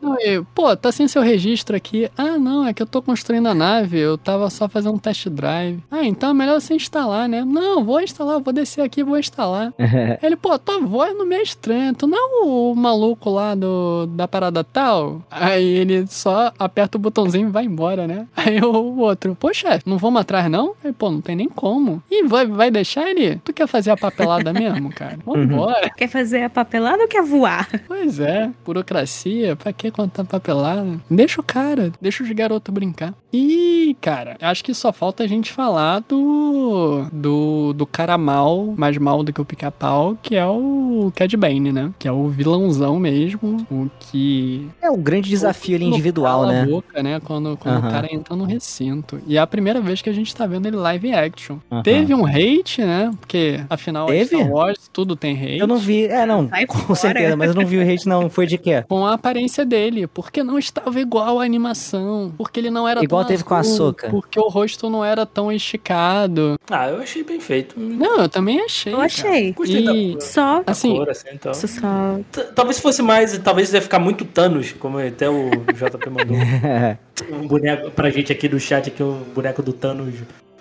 Não, 0.00 0.16
e, 0.20 0.42
Pô, 0.54 0.76
tá 0.76 0.90
sem 0.92 1.06
seu 1.08 1.22
registro 1.22 1.76
aqui. 1.76 2.10
Ah, 2.16 2.38
não, 2.38 2.66
é 2.66 2.72
que 2.74 2.82
eu 2.82 2.86
tô 2.86 3.00
construindo 3.02 3.46
a 3.48 3.54
nave, 3.54 3.98
eu 3.98 4.16
tava 4.18 4.48
só 4.50 4.68
fazendo 4.68 4.94
um 4.94 4.98
test 4.98 5.28
drive. 5.28 5.51
Ah, 5.90 6.04
então 6.04 6.30
é 6.30 6.34
melhor 6.34 6.60
você 6.60 6.74
instalar, 6.74 7.28
né? 7.28 7.44
Não, 7.44 7.84
vou 7.84 8.00
instalar, 8.00 8.40
vou 8.40 8.52
descer 8.52 8.82
aqui 8.82 9.00
e 9.00 9.04
vou 9.04 9.18
instalar. 9.18 9.72
Ele, 10.22 10.36
pô, 10.36 10.58
tua 10.58 10.80
voz 10.80 11.16
não 11.16 11.26
me 11.26 11.36
é 11.36 11.42
estranha, 11.42 11.94
tu 11.94 12.06
não 12.06 12.18
é 12.18 12.44
o 12.44 12.74
maluco 12.74 13.30
lá 13.30 13.54
do, 13.54 14.06
da 14.06 14.26
parada 14.26 14.64
tal? 14.64 15.22
Aí 15.30 15.64
ele 15.64 16.06
só 16.06 16.52
aperta 16.58 16.96
o 16.96 17.00
botãozinho 17.00 17.48
e 17.48 17.50
vai 17.50 17.64
embora, 17.64 18.06
né? 18.06 18.26
Aí 18.36 18.60
o 18.60 18.98
outro, 18.98 19.34
pô, 19.34 19.52
chefe, 19.52 19.88
não 19.88 19.98
vamos 19.98 20.20
atrás 20.20 20.50
não? 20.50 20.74
Aí, 20.84 20.92
pô, 20.92 21.10
não 21.10 21.20
tem 21.20 21.36
nem 21.36 21.48
como. 21.48 22.02
E 22.10 22.24
vai, 22.24 22.46
vai 22.46 22.70
deixar 22.70 23.08
ele? 23.08 23.36
Tu 23.44 23.52
quer 23.52 23.66
fazer 23.66 23.90
a 23.90 23.96
papelada 23.96 24.52
mesmo, 24.54 24.90
cara? 24.90 25.18
Vambora. 25.24 25.90
Quer 25.90 26.08
fazer 26.08 26.44
a 26.44 26.50
papelada 26.50 27.02
ou 27.02 27.08
quer 27.08 27.22
voar? 27.22 27.68
Pois 27.86 28.18
é, 28.20 28.50
burocracia, 28.64 29.56
pra 29.56 29.72
que 29.72 29.90
contar 29.90 30.24
papelada? 30.24 31.00
Deixa 31.10 31.40
o 31.40 31.44
cara, 31.44 31.92
deixa 32.00 32.22
os 32.22 32.30
garotos 32.30 32.72
brincar. 32.72 33.14
E, 33.32 33.81
cara, 33.94 34.36
acho 34.40 34.64
que 34.64 34.74
só 34.74 34.92
falta 34.92 35.24
a 35.24 35.26
gente 35.26 35.52
falar 35.52 36.00
do. 36.00 37.06
do, 37.12 37.72
do 37.72 37.86
cara 37.86 38.16
mal, 38.16 38.74
mais 38.76 38.96
mal 38.98 39.22
do 39.22 39.32
que 39.32 39.40
o 39.40 39.44
pica-pau, 39.44 40.16
que 40.22 40.36
é 40.36 40.46
o 40.46 41.12
Cad 41.14 41.34
Bane, 41.36 41.72
né? 41.72 41.92
Que 41.98 42.08
é 42.08 42.12
o 42.12 42.28
vilãozão 42.28 42.98
mesmo, 42.98 43.66
o 43.70 43.90
que. 43.98 44.68
É 44.80 44.90
um 44.90 45.00
grande 45.00 45.28
desafio 45.28 45.76
ali 45.76 45.84
individual, 45.84 46.46
né? 46.46 46.62
A 46.62 46.66
boca, 46.66 47.02
né? 47.02 47.20
Quando, 47.20 47.56
quando 47.56 47.76
Aham. 47.76 47.88
o 47.88 47.90
cara 47.90 48.08
entra 48.12 48.36
no 48.36 48.44
recinto. 48.44 49.20
E 49.26 49.36
é 49.36 49.40
a 49.40 49.46
primeira 49.46 49.80
vez 49.80 50.02
que 50.02 50.10
a 50.10 50.12
gente 50.12 50.34
tá 50.34 50.46
vendo 50.46 50.66
ele 50.66 50.76
live 50.76 51.12
action. 51.12 51.56
Aham. 51.70 51.82
Teve 51.82 52.14
um 52.14 52.26
hate, 52.26 52.82
né? 52.82 53.10
Porque, 53.18 53.60
afinal, 53.68 54.08
é 54.10 54.18
Teve? 54.24 54.36
Star 54.36 54.50
Wars, 54.50 54.90
tudo 54.92 55.16
tem 55.16 55.34
hate. 55.34 55.58
Eu 55.58 55.66
não 55.66 55.78
vi, 55.78 56.06
é, 56.06 56.26
não, 56.26 56.48
Sai 56.48 56.66
com 56.66 56.78
fora. 56.78 56.94
certeza, 56.94 57.36
mas 57.36 57.48
eu 57.48 57.54
não 57.54 57.66
vi 57.66 57.78
o 57.78 57.82
hate, 57.82 58.06
não. 58.08 58.28
Foi 58.30 58.46
de 58.46 58.58
quê? 58.58 58.84
com 58.88 59.06
a 59.06 59.14
aparência 59.14 59.64
dele, 59.64 60.06
porque 60.06 60.42
não 60.42 60.58
estava 60.58 61.00
igual 61.00 61.40
a 61.40 61.44
animação, 61.44 62.32
porque 62.36 62.60
ele 62.60 62.70
não 62.70 62.86
era 62.86 63.02
Igual 63.02 63.24
teve 63.24 63.42
com 63.42 63.54
a 63.54 63.62
porque 64.10 64.38
o 64.38 64.48
rosto 64.48 64.88
não 64.90 65.04
era 65.04 65.24
tão 65.26 65.50
esticado. 65.50 66.56
Ah, 66.70 66.88
eu 66.88 66.98
achei 67.02 67.22
bem 67.24 67.40
feito. 67.40 67.78
Não, 67.78 68.20
eu 68.20 68.28
também 68.28 68.60
achei. 68.60 68.92
Eu 68.92 69.00
achei. 69.00 69.52
Gostei 69.52 69.84
da 69.84 69.92
E, 69.94 70.12
cor. 70.12 70.20
Só. 70.22 70.62
da 70.62 70.72
assim, 70.72 70.96
cor, 70.96 71.10
assim, 71.10 71.28
então. 71.32 71.54
Só. 71.54 72.18
T- 72.30 72.44
Talvez 72.54 72.76
se 72.76 72.82
fosse 72.82 73.02
mais, 73.02 73.36
talvez 73.38 73.72
ia 73.72 73.80
ficar 73.82 73.98
muito 73.98 74.24
Thanos, 74.24 74.72
como 74.72 74.98
até 74.98 75.28
o 75.28 75.50
JP 75.50 76.10
mandou 76.10 76.36
um 77.32 77.46
boneco 77.46 77.90
pra 77.90 78.10
gente 78.10 78.32
aqui 78.32 78.48
do 78.48 78.58
chat, 78.60 78.88
aqui 78.88 79.02
um 79.02 79.22
boneco 79.34 79.62
do 79.62 79.72
Thanos, 79.72 80.14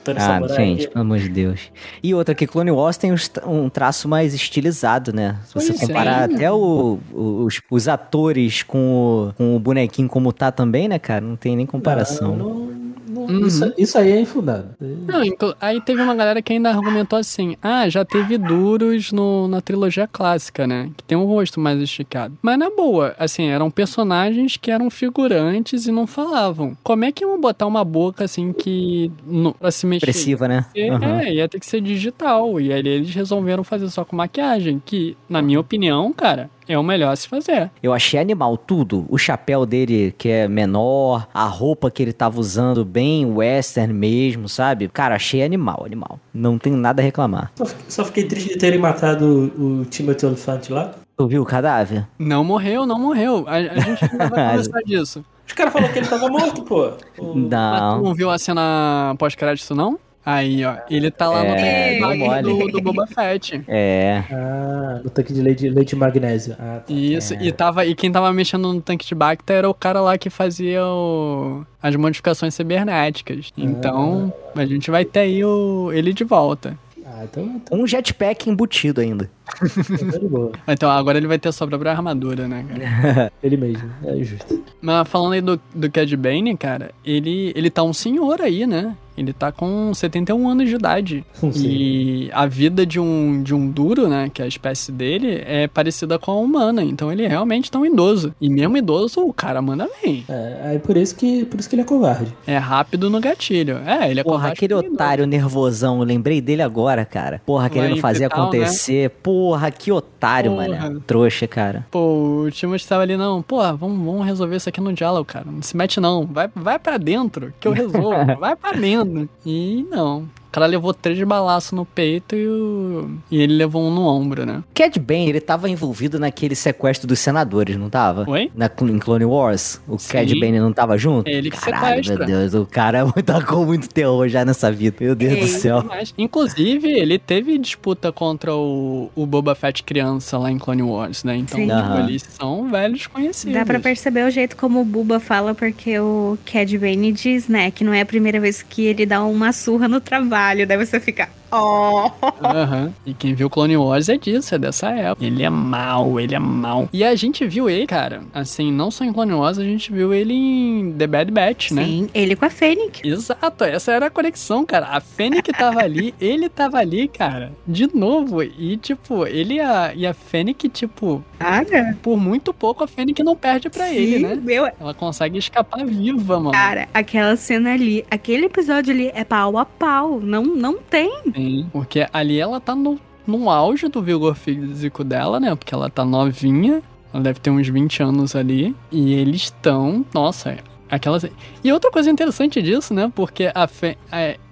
Thanos 0.04 0.24
Ah, 0.24 0.28
Samurai. 0.28 0.56
gente, 0.58 0.88
pelo 0.88 1.02
amor 1.02 1.20
de 1.20 1.30
Deus. 1.30 1.72
E 2.02 2.14
outra, 2.16 2.34
que 2.34 2.48
Clone 2.48 2.72
Wars 2.72 2.98
tem 2.98 3.14
um 3.46 3.70
traço 3.70 4.08
mais 4.10 4.34
estilizado, 4.34 5.14
né? 5.14 5.38
Se 5.46 5.54
você 5.54 5.68
Pois 5.74 5.84
é. 5.84 5.86
comparar 5.88 6.24
até 6.24 6.52
o- 6.52 6.98
o- 7.14 7.44
os, 7.46 7.62
os 7.70 7.88
atores 7.88 8.64
com 8.64 9.30
o, 9.30 9.34
com 9.38 9.56
o 9.56 9.60
bonequinho 9.60 10.08
como 10.10 10.34
tá 10.34 10.52
também, 10.52 10.88
né, 10.88 10.98
cara? 10.98 11.22
Não 11.22 11.36
tem 11.36 11.56
nem 11.56 11.66
comparação. 11.68 12.36
Não, 12.36 12.50
não- 12.50 12.81
não- 13.08 13.24
Uhum. 13.26 13.46
isso, 13.48 13.74
isso 13.78 13.98
aí 13.98 14.12
é 14.12 14.20
infundado. 14.20 14.70
Não, 14.80 15.24
inclu- 15.24 15.56
aí 15.60 15.80
teve 15.82 16.02
uma 16.02 16.16
galera 16.16 16.42
que 16.42 16.54
ainda 16.54 16.70
argumentou 16.70 17.18
assim: 17.20 17.56
ah, 17.62 17.88
já 17.90 18.04
teve 18.06 18.38
duros 18.38 19.12
no, 19.12 19.48
na 19.48 19.62
trilogia 19.62 20.08
clássica, 20.08 20.66
né? 20.68 20.90
Que 20.98 21.04
tem 21.04 21.18
um 21.18 21.26
rosto 21.26 21.60
mais 21.60 21.80
esticado. 21.82 22.38
Mas 22.42 22.58
na 22.58 22.70
boa, 22.70 23.16
assim, 23.20 23.46
eram 23.48 23.70
personagens 23.70 24.58
que 24.58 24.72
eram 24.72 24.90
figurantes 24.90 25.86
e 25.88 25.92
não 25.92 26.08
falavam. 26.08 26.76
Como 26.84 27.06
é 27.06 27.12
que 27.12 27.24
iam 27.24 27.40
botar 27.40 27.68
uma 27.68 27.84
boca 27.84 28.24
assim 28.24 28.54
que. 28.54 29.12
No, 29.26 29.54
pra 29.54 29.72
se 29.72 29.86
mexer? 29.86 30.10
Expressiva, 30.10 30.48
né? 30.48 30.66
É, 30.76 30.90
Aham. 30.90 31.22
é, 31.22 31.34
ia 31.34 31.48
ter 31.50 31.60
que 31.60 31.66
ser 31.66 31.82
digital. 31.82 32.60
E 32.60 32.72
aí 32.74 32.80
eles 32.80 33.14
resolveram 33.14 33.64
fazer 33.64 33.90
só 33.90 34.04
com 34.06 34.16
maquiagem, 34.16 34.82
que, 34.86 35.16
na 35.30 35.42
minha 35.42 35.60
opinião, 35.60 36.12
cara, 36.14 36.50
é 36.68 36.78
o 36.78 36.84
melhor 36.84 37.12
a 37.12 37.16
se 37.16 37.28
fazer. 37.28 37.70
Eu 37.82 37.94
achei 37.94 38.20
animal 38.20 38.58
tudo. 38.58 39.06
O 39.10 39.18
chapéu 39.18 39.66
dele, 39.66 40.14
que 40.18 40.30
é 40.30 40.48
menor, 40.48 41.28
a 41.34 41.46
roupa 41.46 41.90
que 41.92 42.02
ele 42.02 42.14
tava 42.14 42.40
usando, 42.40 42.86
bem 42.86 43.26
western 43.26 43.94
mesmo, 43.94 44.48
sabe? 44.48 44.88
Cara, 44.88 45.16
achei 45.16 45.44
animal, 45.44 45.84
animal. 45.86 46.20
Não 46.34 46.58
tenho 46.58 46.78
nada 46.78 47.02
a 47.02 47.06
reclamar. 47.06 47.52
Só, 47.56 47.66
fi- 47.66 47.76
só 47.88 48.06
fiquei 48.06 48.24
triste 48.26 48.50
de 48.50 48.58
terem 48.58 48.80
matado 48.80 49.52
o, 49.58 49.82
o 49.82 49.86
Timothy 49.86 50.26
Olyphant 50.26 50.70
lá. 50.70 50.92
Tu 51.18 51.28
viu 51.28 51.42
o 51.42 51.46
cadáver? 51.46 52.08
Não 52.18 52.44
morreu, 52.44 52.86
não 52.86 53.00
morreu. 53.00 53.44
A, 53.48 53.56
a 53.56 53.80
gente 53.80 54.04
ainda 54.06 54.28
vai 54.30 54.30
conversar 54.52 54.80
disso. 54.84 55.26
Os 55.46 55.54
caras 55.54 55.74
falaram 55.74 55.92
que 55.92 56.00
ele 56.00 56.08
tava 56.08 56.28
morto, 56.30 56.64
pô. 56.64 56.94
O- 57.18 57.36
Mas 57.36 57.44
tu 57.44 57.50
Não. 57.50 58.02
não 58.04 58.14
viu 58.16 58.30
a 58.30 58.40
cena 58.40 59.14
pós-crédito, 59.20 59.76
não? 59.76 60.00
Aí, 60.26 60.64
ó. 60.64 60.76
Ele 60.90 61.10
tá 61.10 61.30
lá 61.30 61.44
É, 61.46 62.00
no 62.00 62.08
tanque 62.08 62.18
mole. 62.20 62.42
do, 62.44 62.68
do 62.74 62.82
Boba 62.82 63.08
Fett. 63.08 63.62
É. 63.68 64.24
Ah, 64.32 65.02
no 65.04 65.10
tanque 65.10 65.34
de 65.34 65.42
leite, 65.42 65.68
leite 65.70 65.96
magnésio. 65.96 66.56
Ah, 66.60 66.82
tá. 66.86 66.94
Isso, 66.94 67.34
e, 67.36 67.52
tava, 67.52 67.86
e 67.86 67.96
quem 67.96 68.12
tava 68.12 68.32
mexendo 68.32 68.72
no 68.72 68.82
tanque 68.82 69.06
de 69.08 69.16
Bacta 69.16 69.54
era 69.54 69.70
o 69.70 69.74
cara 69.74 70.00
lá 70.00 70.18
que 70.18 70.30
fazia 70.30 70.84
o- 70.86 71.66
as 71.82 71.96
modificações 71.96 72.54
cibernéticas. 72.54 73.52
Então, 73.58 74.32
a 74.56 74.66
gente 74.66 74.92
vai 74.92 75.04
ter 75.06 75.22
aí 75.22 75.44
o, 75.44 75.92
ele 75.92 76.14
de 76.14 76.24
volta. 76.24 76.78
Ah, 77.04 77.22
Ah, 77.22 77.24
então, 77.26 77.44
então 77.64 77.80
Um 77.82 77.86
jetpack 77.88 78.50
embutido 78.50 79.02
ainda. 79.02 79.30
tá. 79.46 79.54
Então 80.68 80.90
agora 80.90 81.18
ele 81.18 81.28
vai 81.28 81.38
ter 81.38 81.52
sua 81.52 81.68
própria 81.68 81.92
armadura, 81.92 82.48
né, 82.48 82.64
cara? 82.68 83.32
Ele 83.44 83.58
mesmo, 83.58 83.90
é 84.06 84.24
justo. 84.24 84.64
Mas 84.82 85.08
falando 85.10 85.34
aí 85.34 85.42
do, 85.42 85.60
do 85.76 85.92
Cad 85.92 86.16
Bane, 86.16 86.56
cara, 86.56 86.92
ele, 87.04 87.52
ele 87.56 87.70
tá 87.70 87.84
um 87.84 87.92
senhor 87.94 88.40
aí, 88.42 88.66
né? 88.66 88.96
Ele 89.22 89.34
tá 89.34 89.52
com 89.52 89.94
71 89.94 90.50
anos 90.50 90.70
de 90.70 90.76
idade. 90.76 91.26
Sim. 91.52 91.68
E 91.68 92.30
a 92.34 92.46
vida 92.46 92.86
de 92.86 93.00
um, 93.00 93.42
de 93.44 93.54
um 93.54 93.70
duro, 93.70 94.08
né? 94.08 94.30
Que 94.34 94.42
é 94.42 94.46
a 94.46 94.48
espécie 94.48 94.92
dele, 94.92 95.42
é 95.46 95.68
parecida 95.68 96.18
com 96.18 96.32
a 96.32 96.36
humana. 96.36 96.84
Então 96.84 97.12
ele 97.12 97.28
realmente 97.28 97.70
tá 97.70 97.80
um 97.80 97.86
idoso. 97.86 98.34
E 98.42 98.50
mesmo 98.50 98.78
idoso, 98.78 99.22
o 99.22 99.34
cara 99.34 99.62
manda 99.62 99.88
bem. 100.02 100.26
É, 100.28 100.62
aí 100.66 100.80
por 100.80 100.98
isso 100.98 101.16
que 101.16 101.46
por 101.46 101.60
isso 101.60 101.70
que 101.70 101.76
ele 101.76 101.82
é 101.82 101.86
covarde. 101.86 102.34
É 102.46 102.58
rápido 102.58 103.10
no 103.10 103.20
gatilho. 103.20 103.78
É, 103.86 104.10
ele 104.10 104.20
é 104.20 104.24
Porra, 104.24 104.36
covarde 104.38 104.54
aquele 104.54 104.74
otário 104.74 105.26
nervosão, 105.26 106.00
eu 106.00 106.04
lembrei 106.04 106.42
dele 106.42 106.62
agora, 106.62 107.06
cara. 107.06 107.42
Porra, 107.46 107.70
querendo 107.70 107.98
fazer 107.98 108.26
infiltrar, 108.26 108.48
acontecer. 108.48 109.10
Porra, 109.22 109.72
que 109.72 109.92
otário, 109.92 110.52
Porra. 110.52 110.68
mano. 110.68 111.00
Trouxa, 111.02 111.48
cara. 111.48 111.86
Pô, 111.92 112.44
o 112.46 112.52
Timothy 112.52 112.88
tava 112.88 113.04
ali, 113.04 113.18
não, 113.18 113.42
pô, 113.42 113.58
vamos, 113.76 114.06
vamos 114.06 114.26
resolver 114.26 114.56
isso 114.56 114.70
aqui 114.70 114.82
no 114.82 114.94
diálogo, 114.94 115.26
cara. 115.26 115.46
Não 115.50 115.62
se 115.62 115.76
mete 115.76 116.00
não, 116.00 116.26
vai, 116.26 116.50
vai 116.56 116.80
pra 116.80 116.98
dentro, 116.98 117.54
que 117.60 117.68
eu 117.68 117.72
resolvo, 117.74 118.36
vai 118.40 118.56
pra 118.56 118.72
dentro. 118.74 119.11
E 119.46 119.84
não. 119.90 120.28
O 120.52 120.54
cara 120.54 120.66
levou 120.66 120.94
três 120.94 121.18
balaços 121.24 121.72
no 121.72 121.86
peito 121.86 122.36
e, 122.36 122.46
o... 122.46 123.10
e 123.32 123.42
ele 123.42 123.54
levou 123.54 123.82
um 123.88 123.90
no 123.90 124.06
ombro, 124.06 124.46
né? 124.46 124.62
Cad 124.74 125.00
Bane, 125.00 125.30
ele 125.30 125.40
tava 125.40 125.70
envolvido 125.70 126.20
naquele 126.20 126.56
sequestro 126.56 127.08
dos 127.08 127.20
senadores, 127.20 127.78
não 127.78 127.90
tava? 127.90 128.30
Oi? 128.30 128.52
Na, 128.54 128.66
em 128.66 129.00
Clone 129.00 129.24
Wars? 129.24 129.82
O 129.88 129.98
Sim. 129.98 130.12
Cad 130.12 130.40
Bane 130.42 130.60
não 130.60 130.74
tava 130.74 130.98
junto? 130.98 131.26
Ele 131.26 131.50
que 131.50 131.58
Caralho, 131.58 132.04
sequestra. 132.04 132.28
meu 132.28 132.38
Deus, 132.38 132.54
o 132.54 132.66
cara 132.66 133.10
tacou 133.26 133.64
muito 133.66 133.88
terror 133.88 134.28
já 134.28 134.44
nessa 134.44 134.70
vida. 134.70 134.98
Meu 135.00 135.16
Deus 135.16 135.40
do 135.40 135.48
céu. 135.48 135.86
Mas, 135.88 136.14
inclusive, 136.18 136.86
ele 136.86 137.18
teve 137.18 137.58
disputa 137.58 138.12
contra 138.12 138.54
o, 138.54 139.10
o 139.16 139.26
Boba 139.26 139.56
Fett 139.56 139.82
criança 139.84 140.38
lá 140.38 140.52
em 140.52 140.58
Clone 140.58 140.84
Wars, 140.84 141.24
né? 141.24 141.38
Então, 141.38 141.62
tipo, 141.62 142.00
eles 142.00 142.24
são 142.24 142.70
velhos 142.70 143.08
conhecidos. 143.08 143.54
Dá 143.54 143.66
pra 143.66 143.80
perceber 143.80 144.28
o 144.28 144.30
jeito 144.30 144.58
como 144.58 144.82
o 144.82 144.84
Buba 144.84 145.22
fala, 145.22 145.56
porque 145.56 145.98
o 145.98 146.38
Cad 146.46 146.78
Bane 146.78 147.14
diz, 147.14 147.48
né, 147.48 147.72
que 147.72 147.86
não 147.86 147.94
é 147.94 148.02
a 148.02 148.06
primeira 148.06 148.38
vez 148.38 148.62
que 148.62 148.82
ele 148.84 149.06
dá 149.06 149.24
uma 149.24 149.54
surra 149.54 149.88
no 149.88 150.02
trabalho. 150.02 150.41
Daí 150.66 150.78
você 150.78 151.00
fica, 151.00 151.30
oh. 151.52 152.12
Aham. 152.46 152.94
E 153.06 153.14
quem 153.14 153.34
viu 153.34 153.50
Clone 153.50 153.78
Wars 153.78 154.10
é 154.10 154.18
disso, 154.18 154.56
é 154.56 154.58
dessa 154.58 154.90
época. 154.90 155.26
Ele 155.26 155.44
é 155.44 155.50
mal, 155.50 156.20
ele 156.20 156.36
é 156.36 156.40
mal. 156.40 156.90
E 156.92 157.04
a 157.04 157.16
gente 157.16 157.46
viu 157.46 157.70
ele, 157.70 157.88
cara, 157.88 158.24
assim, 158.34 158.72
não 158.72 158.92
só 158.92 159.04
em 159.04 159.14
Clone 159.14 159.34
Wars, 159.34 159.58
a 159.58 159.64
gente 159.64 159.92
viu 159.92 160.14
ele 160.14 160.34
em 160.34 160.94
The 160.94 161.08
Bad 161.08 161.32
Batch, 161.32 161.72
né? 161.72 161.86
Sim, 161.86 162.10
ele 162.14 162.36
com 162.36 162.46
a 162.46 162.50
Fênix. 162.50 163.02
Exato, 163.04 163.64
essa 163.64 163.92
era 163.92 164.08
a 164.08 164.10
conexão, 164.10 164.66
cara. 164.66 164.88
A 164.88 165.00
Fennec 165.00 165.52
tava 165.54 165.82
ali, 165.82 166.14
ele 166.20 166.50
tava 166.50 166.78
ali, 166.78 167.08
cara, 167.08 167.52
de 167.68 167.94
novo. 167.96 168.44
E, 168.44 168.78
tipo, 168.78 169.26
ele 169.26 169.56
e 169.56 169.60
a, 169.60 169.94
e 169.96 170.06
a 170.06 170.14
Fennec, 170.14 170.70
tipo, 170.70 171.24
Cara, 171.42 171.98
por 172.04 172.20
muito 172.20 172.54
pouco 172.54 172.84
a 172.84 172.88
Fennec 172.88 173.24
não 173.24 173.36
perde 173.36 173.70
pra 173.70 173.92
ele, 173.92 174.20
né? 174.20 174.36
Meu, 174.36 174.70
Ela 174.80 174.94
consegue 174.94 175.40
escapar 175.40 175.84
viva, 175.86 176.40
mano. 176.40 176.52
cara, 176.52 176.88
aquela 176.94 177.36
cena 177.36 177.74
ali, 177.74 178.06
aquele 178.12 178.46
episódio 178.46 178.94
ali 178.94 179.12
é 179.14 179.24
pau 179.24 179.58
a 179.58 179.66
pau. 179.66 180.20
Não, 180.20 180.44
não 180.44 180.78
tem. 180.78 181.12
Sim, 181.36 181.41
porque 181.72 182.08
ali 182.12 182.40
ela 182.40 182.60
tá 182.60 182.76
no, 182.76 183.00
no 183.26 183.50
auge 183.50 183.88
do 183.88 184.02
vigor 184.02 184.36
físico 184.36 185.04
dela, 185.04 185.40
né? 185.40 185.56
Porque 185.56 185.74
ela 185.74 185.90
tá 185.90 186.04
novinha, 186.06 186.82
ela 187.14 187.24
deve 187.24 187.40
ter 187.40 187.50
uns 187.50 187.68
20 187.68 188.04
anos 188.04 188.36
ali. 188.36 188.76
E 188.92 189.14
eles 189.14 189.44
estão, 189.44 190.06
nossa, 190.14 190.58
aquelas. 190.90 191.26
E 191.64 191.72
outra 191.72 191.92
coisa 191.92 192.10
interessante 192.10 192.62
disso, 192.62 192.94
né? 192.94 193.12
Porque 193.14 193.52
a 193.54 193.68
Fe... 193.68 193.98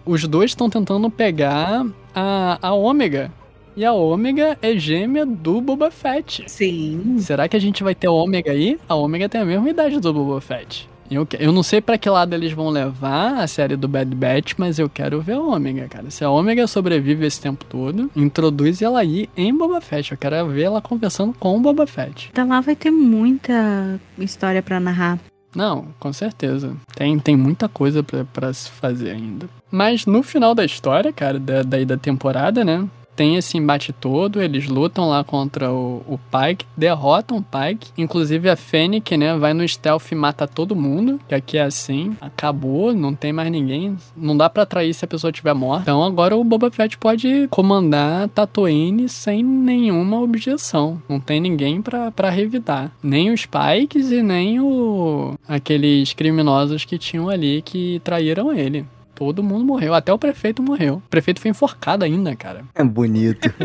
os 0.06 0.28
dois 0.28 0.52
estão 0.52 0.70
tentando 0.70 1.10
pegar 1.10 1.86
a, 2.16 2.57
a 2.61 2.74
Ômega. 2.74 3.32
E 3.76 3.86
a 3.86 3.94
Ômega 3.94 4.57
é 4.61 4.76
gêmea 4.78 5.26
do 5.26 5.61
Boba 5.61 5.90
Fett. 5.90 6.44
Sim. 6.48 7.18
Será 7.20 7.48
que 7.48 7.56
a 7.56 7.60
gente 7.61 7.84
vai 7.84 7.95
ter 7.95 8.07
a 8.07 8.11
Ômega 8.11 8.52
aí? 8.52 8.78
A 8.90 8.95
Ômega 8.95 9.30
tem 9.30 9.40
a 9.40 9.45
mesma 9.45 9.70
idade 9.70 9.99
do 9.99 10.14
Boba 10.14 10.41
Fett. 10.41 10.89
Eu, 11.10 11.27
eu 11.40 11.52
não 11.52 11.64
sei 11.64 11.81
pra 11.81 11.98
que 11.98 12.10
lado 12.10 12.34
eles 12.34 12.52
vão 12.52 12.69
levar 12.69 13.40
a 13.40 13.48
série 13.48 13.76
do 13.76 13.88
Bad 13.88 14.14
Batch, 14.15 14.53
mas 14.57 14.77
eu 14.77 14.90
quero 14.90 15.22
ver 15.22 15.34
a 15.34 15.41
Ômega, 15.41 15.88
cara. 15.88 16.11
Se 16.11 16.23
a 16.23 16.30
Ômega 16.30 16.68
sobrevive 16.68 17.26
esse 17.26 17.41
tempo 17.41 17.65
todo, 17.65 18.11
introduz 18.15 18.81
ela 18.81 18.99
aí 18.99 19.30
em 19.36 19.56
Boba 19.56 19.81
Fett. 19.81 20.11
Eu 20.11 20.18
quero 20.18 20.48
ver 20.49 20.64
ela 20.64 20.81
conversando 20.81 21.34
com 21.34 21.57
o 21.57 21.60
Boba 21.60 21.88
Fett. 21.88 22.30
Então 22.31 22.48
lá 22.48 22.61
vai 22.61 22.76
ter 22.76 22.91
muita 22.91 23.99
história 24.18 24.61
pra 24.61 24.80
narrar. 24.80 25.19
Não, 25.56 25.88
com 25.99 26.14
certeza. 26.14 26.76
Tem, 26.95 27.18
tem 27.18 27.36
muita 27.36 27.68
coisa 27.68 28.03
pra, 28.03 28.23
pra 28.26 28.53
se 28.53 28.69
fazer 28.69 29.11
ainda. 29.11 29.49
Mas 29.72 30.06
no 30.06 30.22
final 30.22 30.53
da 30.53 30.64
história, 30.64 31.11
cara, 31.11 31.40
da, 31.40 31.64
daí 31.64 31.86
da 31.86 31.98
temporada, 31.98 32.64
né? 32.64 32.88
Tem 33.20 33.36
esse 33.36 33.58
embate 33.58 33.91
todo, 33.91 34.41
eles 34.41 34.70
lutam 34.70 35.10
lá 35.10 35.26
contra 35.26 35.74
o, 35.74 36.02
o 36.08 36.18
Pike, 36.18 36.66
derrotam 36.78 37.40
o 37.40 37.44
Pike. 37.44 37.91
Inclusive 37.98 38.50
a 38.50 38.56
Fennec, 38.56 39.18
né, 39.18 39.38
vai 39.38 39.54
no 39.54 39.68
stealth 39.68 40.10
e 40.14 40.16
mata 40.16 40.48
todo 40.48 40.74
mundo, 40.74 41.20
que 41.28 41.36
aqui 41.36 41.58
é 41.58 41.64
assim. 41.64 42.16
Acabou, 42.22 42.94
não 42.94 43.14
tem 43.14 43.34
mais 43.34 43.52
ninguém. 43.52 43.98
Não 44.16 44.38
dá 44.38 44.50
pra 44.50 44.64
atrair 44.64 44.94
se 44.94 45.04
a 45.04 45.08
pessoa 45.08 45.32
estiver 45.32 45.54
morta. 45.54 45.82
Então 45.82 46.02
agora 46.02 46.38
o 46.38 46.44
Boba 46.46 46.72
Fett 46.72 46.98
pode 46.98 47.50
comandar 47.50 48.30
Tatooine 48.30 49.10
sem 49.10 49.44
nenhuma 49.44 50.22
objeção. 50.22 51.02
Não 51.10 51.20
tem 51.20 51.41
ninguém 51.41 51.82
pra 51.82 52.30
revidar. 52.30 52.90
Nem 53.04 53.32
os 53.32 53.46
Pikes 53.46 54.12
e 54.12 54.24
nem 54.24 54.62
o 54.62 55.34
aqueles 55.46 56.14
criminosos 56.14 56.86
que 56.86 56.98
tinham 56.98 57.28
ali 57.28 57.62
que 57.62 58.00
traíram 58.02 58.54
ele. 58.54 58.86
Todo 59.20 59.44
mundo 59.44 59.66
morreu, 59.66 59.94
até 59.94 60.14
o 60.14 60.18
prefeito 60.18 60.64
morreu. 60.64 60.96
O 60.96 61.10
prefeito 61.10 61.41
foi 61.41 61.52
enforcado 61.52 62.06
ainda, 62.06 62.34
cara. 62.38 62.64
É 62.74 62.82
bonito. 62.82 63.52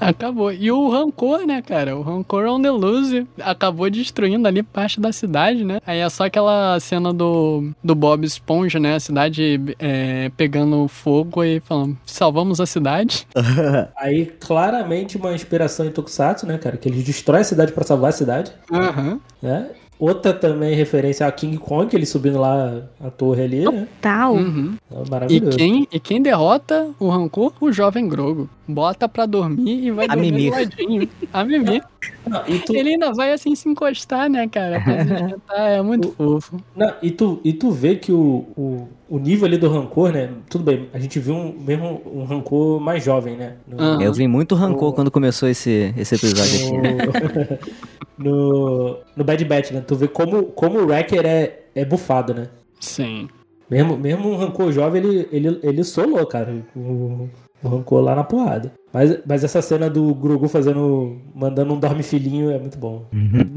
Acabou. 0.00 0.52
E 0.52 0.70
o 0.70 0.88
Rancor, 0.88 1.44
né, 1.44 1.60
cara? 1.62 1.96
O 1.96 2.02
Rancor 2.02 2.46
on 2.46 2.62
the 2.62 2.70
loose 2.70 3.26
acabou 3.40 3.90
destruindo 3.90 4.46
ali 4.46 4.62
parte 4.62 5.00
da 5.00 5.10
cidade, 5.10 5.64
né? 5.64 5.80
Aí 5.84 5.98
é 5.98 6.08
só 6.08 6.26
aquela 6.26 6.78
cena 6.78 7.12
do, 7.12 7.72
do 7.82 7.96
Bob 7.96 8.24
Esponja, 8.24 8.78
né? 8.78 8.94
A 8.94 9.00
cidade 9.00 9.60
é, 9.80 10.30
pegando 10.36 10.86
fogo 10.86 11.42
e 11.42 11.58
falando, 11.58 11.98
salvamos 12.06 12.60
a 12.60 12.66
cidade. 12.66 13.26
Aí, 13.98 14.26
claramente, 14.26 15.16
uma 15.16 15.34
inspiração 15.34 15.86
em 15.86 15.90
Tokusatsu, 15.90 16.46
né, 16.46 16.56
cara? 16.56 16.76
Que 16.76 16.88
eles 16.88 17.02
destroem 17.02 17.40
a 17.40 17.44
cidade 17.44 17.72
pra 17.72 17.82
salvar 17.82 18.10
a 18.10 18.12
cidade, 18.12 18.52
Aham. 18.72 19.18
né? 19.42 19.70
Outra 19.98 20.32
também 20.34 20.74
referência 20.74 21.26
a 21.26 21.32
King 21.32 21.56
Kong, 21.56 21.94
ele 21.96 22.04
subindo 22.04 22.38
lá 22.38 22.82
a 23.02 23.10
torre 23.10 23.42
ali, 23.44 23.64
né? 23.64 23.88
Tal. 24.00 24.34
Uhum. 24.34 24.74
É 24.90 25.02
E 25.06 25.10
maravilhoso. 25.10 25.56
quem, 25.56 25.88
e 25.90 25.98
quem 25.98 26.20
derrota 26.20 26.90
o 27.00 27.08
Rancor? 27.08 27.52
O 27.60 27.72
jovem 27.72 28.06
Grogo. 28.06 28.48
Bota 28.68 29.08
pra 29.08 29.24
dormir 29.26 29.86
e 29.86 29.90
vai 29.90 30.04
A 30.06 30.08
dormir 30.14 30.32
Mimir. 30.32 30.50
do 30.52 30.56
ladinho. 30.56 31.08
A 31.32 31.44
Mimir. 31.44 31.82
Não, 32.28 32.42
e, 32.46 32.58
tu, 32.58 32.74
Ele 32.74 32.90
ainda 32.90 33.12
vai 33.12 33.32
assim 33.32 33.54
se 33.54 33.68
encostar, 33.68 34.28
né, 34.28 34.46
cara? 34.48 34.80
Pra 34.80 35.04
se 35.04 35.12
esquentar, 35.12 35.58
é 35.70 35.82
muito 35.82 36.12
fofo. 36.12 36.56
não, 36.74 36.92
e, 37.02 37.10
tu, 37.10 37.40
e 37.44 37.52
tu 37.52 37.70
vê 37.70 37.94
que 37.96 38.10
o, 38.12 38.44
o, 38.56 38.88
o 39.08 39.18
nível 39.18 39.46
ali 39.46 39.56
do 39.56 39.68
rancor, 39.68 40.12
né? 40.12 40.30
Tudo 40.50 40.62
bem, 40.64 40.88
a 40.92 40.98
gente 40.98 41.18
viu 41.20 41.34
um, 41.34 41.52
mesmo 41.58 42.02
um 42.12 42.24
rancor 42.24 42.80
mais 42.80 43.02
jovem, 43.04 43.36
né? 43.36 43.54
No, 43.66 43.80
Aham. 43.80 44.02
Eu 44.02 44.12
vi 44.12 44.26
muito 44.28 44.54
rancor 44.56 44.88
O- 44.90 44.92
quando 44.92 45.10
começou 45.10 45.48
esse, 45.48 45.92
esse 45.96 46.14
episódio 46.16 46.78
aqui. 46.78 47.58
no, 48.18 48.98
no, 49.16 49.24
Bad 49.24 49.44
Batch, 49.44 49.70
né? 49.72 49.80
Tu 49.86 49.94
vê 49.96 50.08
como, 50.08 50.44
como 50.46 50.78
o 50.80 50.86
Wrecker 50.86 51.24
é, 51.26 51.60
é 51.74 51.84
bufado, 51.84 52.34
né? 52.34 52.48
Sim. 52.80 53.28
Mesmo, 53.70 53.96
mesmo 53.96 54.30
um 54.30 54.36
rancor 54.36 54.70
jovem, 54.72 55.02
ele, 55.04 55.28
ele, 55.32 55.60
ele 55.62 55.84
solou, 55.84 56.24
cara. 56.26 56.54
O, 56.74 57.28
o 57.62 57.68
rancor 57.68 58.00
lá 58.00 58.14
na 58.14 58.22
porrada. 58.24 58.72
Mas, 58.92 59.18
mas 59.26 59.42
essa 59.44 59.60
cena 59.60 59.90
do 59.90 60.14
Grogu 60.14 60.48
fazendo. 60.48 61.18
mandando 61.34 61.74
um 61.74 61.78
dorme 61.80 62.02
filhinho 62.02 62.50
é 62.50 62.58
muito 62.58 62.78
bom. 62.78 63.04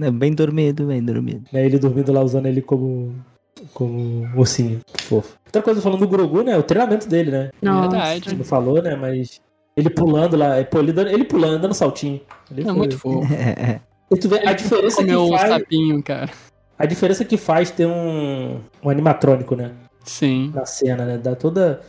É 0.01 0.11
bem 0.11 0.33
dormido, 0.33 0.85
bem 0.87 1.03
dormido. 1.03 1.43
Né? 1.53 1.65
Ele 1.65 1.77
dormindo 1.77 2.11
lá 2.11 2.21
usando 2.21 2.47
ele 2.47 2.61
como. 2.61 3.13
como 3.73 4.27
ursinho. 4.35 4.79
Que 4.93 5.03
fofo. 5.03 5.37
Outra 5.45 5.61
coisa 5.61 5.81
falando 5.81 5.99
do 5.99 6.07
Grogu, 6.07 6.41
né? 6.43 6.57
O 6.57 6.63
treinamento 6.63 7.07
dele, 7.07 7.31
né? 7.31 7.49
Nossa. 7.61 7.79
A 7.87 7.89
Verdade. 7.91 8.13
gente 8.15 8.35
não 8.35 8.43
falou, 8.45 8.81
né? 8.81 8.95
Mas. 8.95 9.39
Ele 9.77 9.89
pulando 9.89 10.35
lá, 10.35 10.61
pô, 10.65 10.79
ele, 10.79 10.91
dando- 10.91 11.09
ele 11.09 11.23
pulando, 11.23 11.61
dando 11.61 11.73
saltinho. 11.73 12.19
Ele 12.51 12.61
É 12.61 12.65
foi- 12.65 12.73
muito 12.73 12.97
fofo. 12.97 13.21
E 14.11 14.17
tu 14.17 14.27
vê 14.29 14.39
a 14.47 14.53
diferença 14.53 15.03
que 15.03 15.15
um 15.15 15.29
faz. 15.29 15.49
sapinho, 15.49 16.03
cara. 16.03 16.29
A 16.77 16.85
diferença 16.85 17.25
que 17.25 17.37
faz 17.37 17.69
ter 17.71 17.85
um, 17.85 18.59
um 18.83 18.89
animatrônico, 18.89 19.55
né? 19.55 19.71
Sim. 20.03 20.51
Na 20.55 20.65
cena, 20.65 21.05
né? 21.05 21.17
Dá 21.17 21.35
toda. 21.35 21.81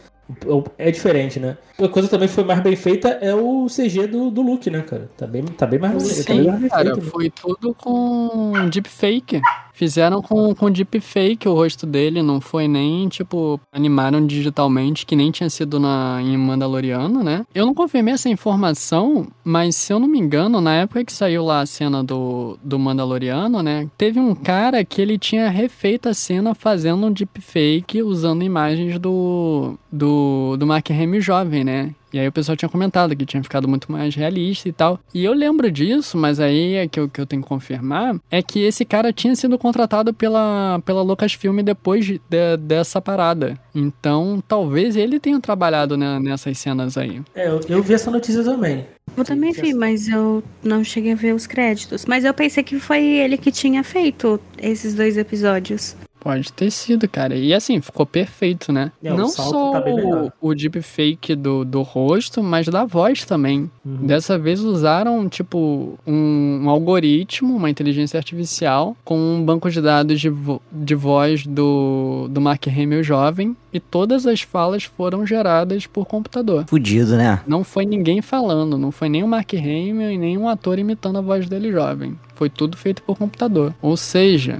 É 0.79 0.91
diferente, 0.91 1.41
né? 1.41 1.57
Uma 1.79 1.89
coisa 1.89 2.09
também 2.09 2.29
foi 2.29 2.45
mais 2.45 2.61
bem 2.61 2.77
feita 2.77 3.09
é 3.09 3.35
o 3.35 3.67
CG 3.67 4.07
do, 4.07 4.31
do 4.31 4.43
Luke, 4.43 4.71
né, 4.71 4.83
cara? 4.83 5.11
Tá 5.17 5.27
bem, 5.27 5.43
tá 5.43 5.67
bem 5.67 5.79
mais, 5.81 6.25
tá 6.25 6.33
bem 6.33 6.43
Sim, 6.43 6.47
mais 6.49 6.61
bem 6.61 6.69
cara, 6.71 6.85
feito. 6.85 7.01
né? 7.05 7.11
foi 7.11 7.31
tudo 7.31 7.75
com 7.75 8.69
deepfake. 8.69 9.41
Fizeram 9.81 10.21
com, 10.21 10.55
com 10.55 10.71
deepfake 10.71 11.49
o 11.49 11.55
rosto 11.55 11.87
dele, 11.87 12.23
não 12.23 12.39
foi 12.39 12.69
nem, 12.69 13.09
tipo, 13.09 13.59
animaram 13.73 14.27
digitalmente, 14.27 15.07
que 15.07 15.17
nem 15.17 15.31
tinha 15.31 15.49
sido 15.49 15.81
na, 15.81 16.19
em 16.21 16.37
Mandaloriano, 16.37 17.23
né? 17.23 17.47
Eu 17.55 17.65
não 17.65 17.73
confirmei 17.73 18.13
essa 18.13 18.29
informação, 18.29 19.27
mas 19.43 19.75
se 19.75 19.91
eu 19.91 19.99
não 19.99 20.07
me 20.07 20.19
engano, 20.19 20.61
na 20.61 20.75
época 20.75 21.03
que 21.03 21.11
saiu 21.11 21.47
lá 21.47 21.61
a 21.61 21.67
cena 21.67 22.05
do, 22.05 22.59
do 22.63 22.79
Mandaloriano, 22.79 23.63
né? 23.63 23.89
Teve 23.97 24.21
um 24.21 24.35
cara 24.35 24.85
que 24.85 25.01
ele 25.01 25.17
tinha 25.17 25.49
refeito 25.49 26.11
a 26.11 26.15
cena 26.15 26.55
fazendo 26.55 27.07
um 27.07 27.11
deepfake 27.11 28.03
usando 28.03 28.43
imagens 28.43 28.99
do, 28.99 29.79
do, 29.91 30.59
do 30.59 30.67
Mark 30.67 30.91
Hamill 30.91 31.23
jovem, 31.23 31.65
né? 31.65 31.95
E 32.13 32.19
aí 32.19 32.27
o 32.27 32.33
pessoal 32.33 32.57
tinha 32.57 32.69
comentado 32.69 33.15
que 33.15 33.25
tinha 33.25 33.43
ficado 33.43 33.69
muito 33.69 33.91
mais 33.91 34.15
realista 34.15 34.69
e 34.69 34.73
tal. 34.73 35.01
E 35.15 35.25
eu 35.25 35.33
lembro 35.33 35.71
disso, 35.71 36.17
mas 36.17 36.41
aí 36.41 36.75
é 36.75 36.89
que 36.89 36.99
eu, 36.99 37.09
que 37.09 37.21
eu 37.21 37.27
tenho 37.27 37.43
que 37.43 37.49
confirmar, 37.49 38.17
é 38.31 38.43
que 38.43 38.61
esse 38.61 38.85
cara 38.85 39.13
tinha 39.13 39.35
sido 39.37 39.59
contratado 39.59 40.13
pela, 40.13 40.81
pela 40.85 41.03
Lucasfilm 41.03 41.61
depois 41.61 42.05
de, 42.05 42.21
dessa 42.59 43.01
parada. 43.01 43.59
Então, 43.75 44.43
talvez 44.47 44.97
ele 44.97 45.21
tenha 45.21 45.41
trabalhado 45.41 45.97
né, 45.97 46.19
nessas 46.19 46.59
cenas 46.59 46.97
aí. 46.97 47.21
É, 47.35 47.49
eu, 47.49 47.61
eu 47.69 47.83
vi 47.83 47.95
essa 47.95 48.11
notícia 48.11 48.43
também. 48.43 48.87
Eu 49.17 49.25
também 49.25 49.53
vi, 49.53 49.75
mas 49.75 50.09
eu 50.09 50.43
não 50.63 50.85
cheguei 50.85 51.13
a 51.13 51.17
ver 51.17 51.35
os 51.35 51.47
créditos. 51.47 52.07
Mas 52.07 52.25
eu 52.25 52.33
pensei 52.33 52.63
que 52.63 52.79
foi 52.79 53.05
ele 53.05 53.37
que 53.37 53.51
tinha 53.51 53.83
feito 53.83 54.41
esses 54.59 54.95
dois 54.95 55.17
episódios. 55.17 55.97
Pode 56.21 56.53
ter 56.53 56.71
sido, 56.71 57.09
cara. 57.09 57.35
E 57.35 57.55
assim, 57.55 57.81
ficou 57.81 58.05
perfeito, 58.05 58.71
né? 58.73 58.93
É, 59.03 59.11
Não 59.13 59.29
só 59.29 59.73
tá 59.73 59.85
o, 59.91 60.31
o 60.51 60.55
deepfake 60.55 61.35
do, 61.35 61.65
do 61.65 61.81
rosto, 61.83 62.43
mas 62.43 62.67
da 62.69 62.85
voz 62.85 63.25
também. 63.25 63.71
Uhum. 63.85 64.07
Dessa 64.07 64.39
vez 64.39 64.61
usaram, 64.61 65.29
tipo, 65.29 65.99
um, 66.07 66.61
um 66.65 66.69
algoritmo, 66.71 67.57
uma 67.57 67.71
inteligência 67.71 68.19
artificial, 68.19 68.97
com 69.05 69.17
um 69.19 69.43
banco 69.45 69.71
de 69.71 69.81
dados 69.81 70.21
de, 70.21 70.29
vo- 70.29 70.61
de 70.71 70.95
voz 70.95 71.47
do, 71.47 72.29
do 72.31 72.41
Mark 72.41 72.67
Hamill 72.69 73.03
jovem, 73.03 73.57
e 73.73 73.81
todas 73.81 74.27
as 74.27 74.43
falas 74.43 74.85
foram 74.85 75.25
geradas 75.27 75.87
por 75.87 76.05
computador. 76.07 76.65
Fudido, 76.69 77.17
né? 77.17 77.41
Não 77.47 77.65
foi 77.65 77.87
ninguém 77.87 78.21
falando, 78.21 78.77
não 78.77 78.91
foi 78.91 79.09
nem 79.09 79.23
o 79.23 79.29
Mark 79.29 79.55
Hamill 79.55 80.11
e 80.11 80.19
nem 80.19 80.37
um 80.37 80.49
ator 80.49 80.79
imitando 80.79 81.17
a 81.19 81.23
voz 81.23 81.49
dele 81.49 81.73
jovem. 81.73 82.19
Foi 82.35 82.51
tudo 82.51 82.77
feito 82.77 83.03
por 83.03 83.17
computador. 83.17 83.75
Ou 83.81 83.97
seja, 83.97 84.59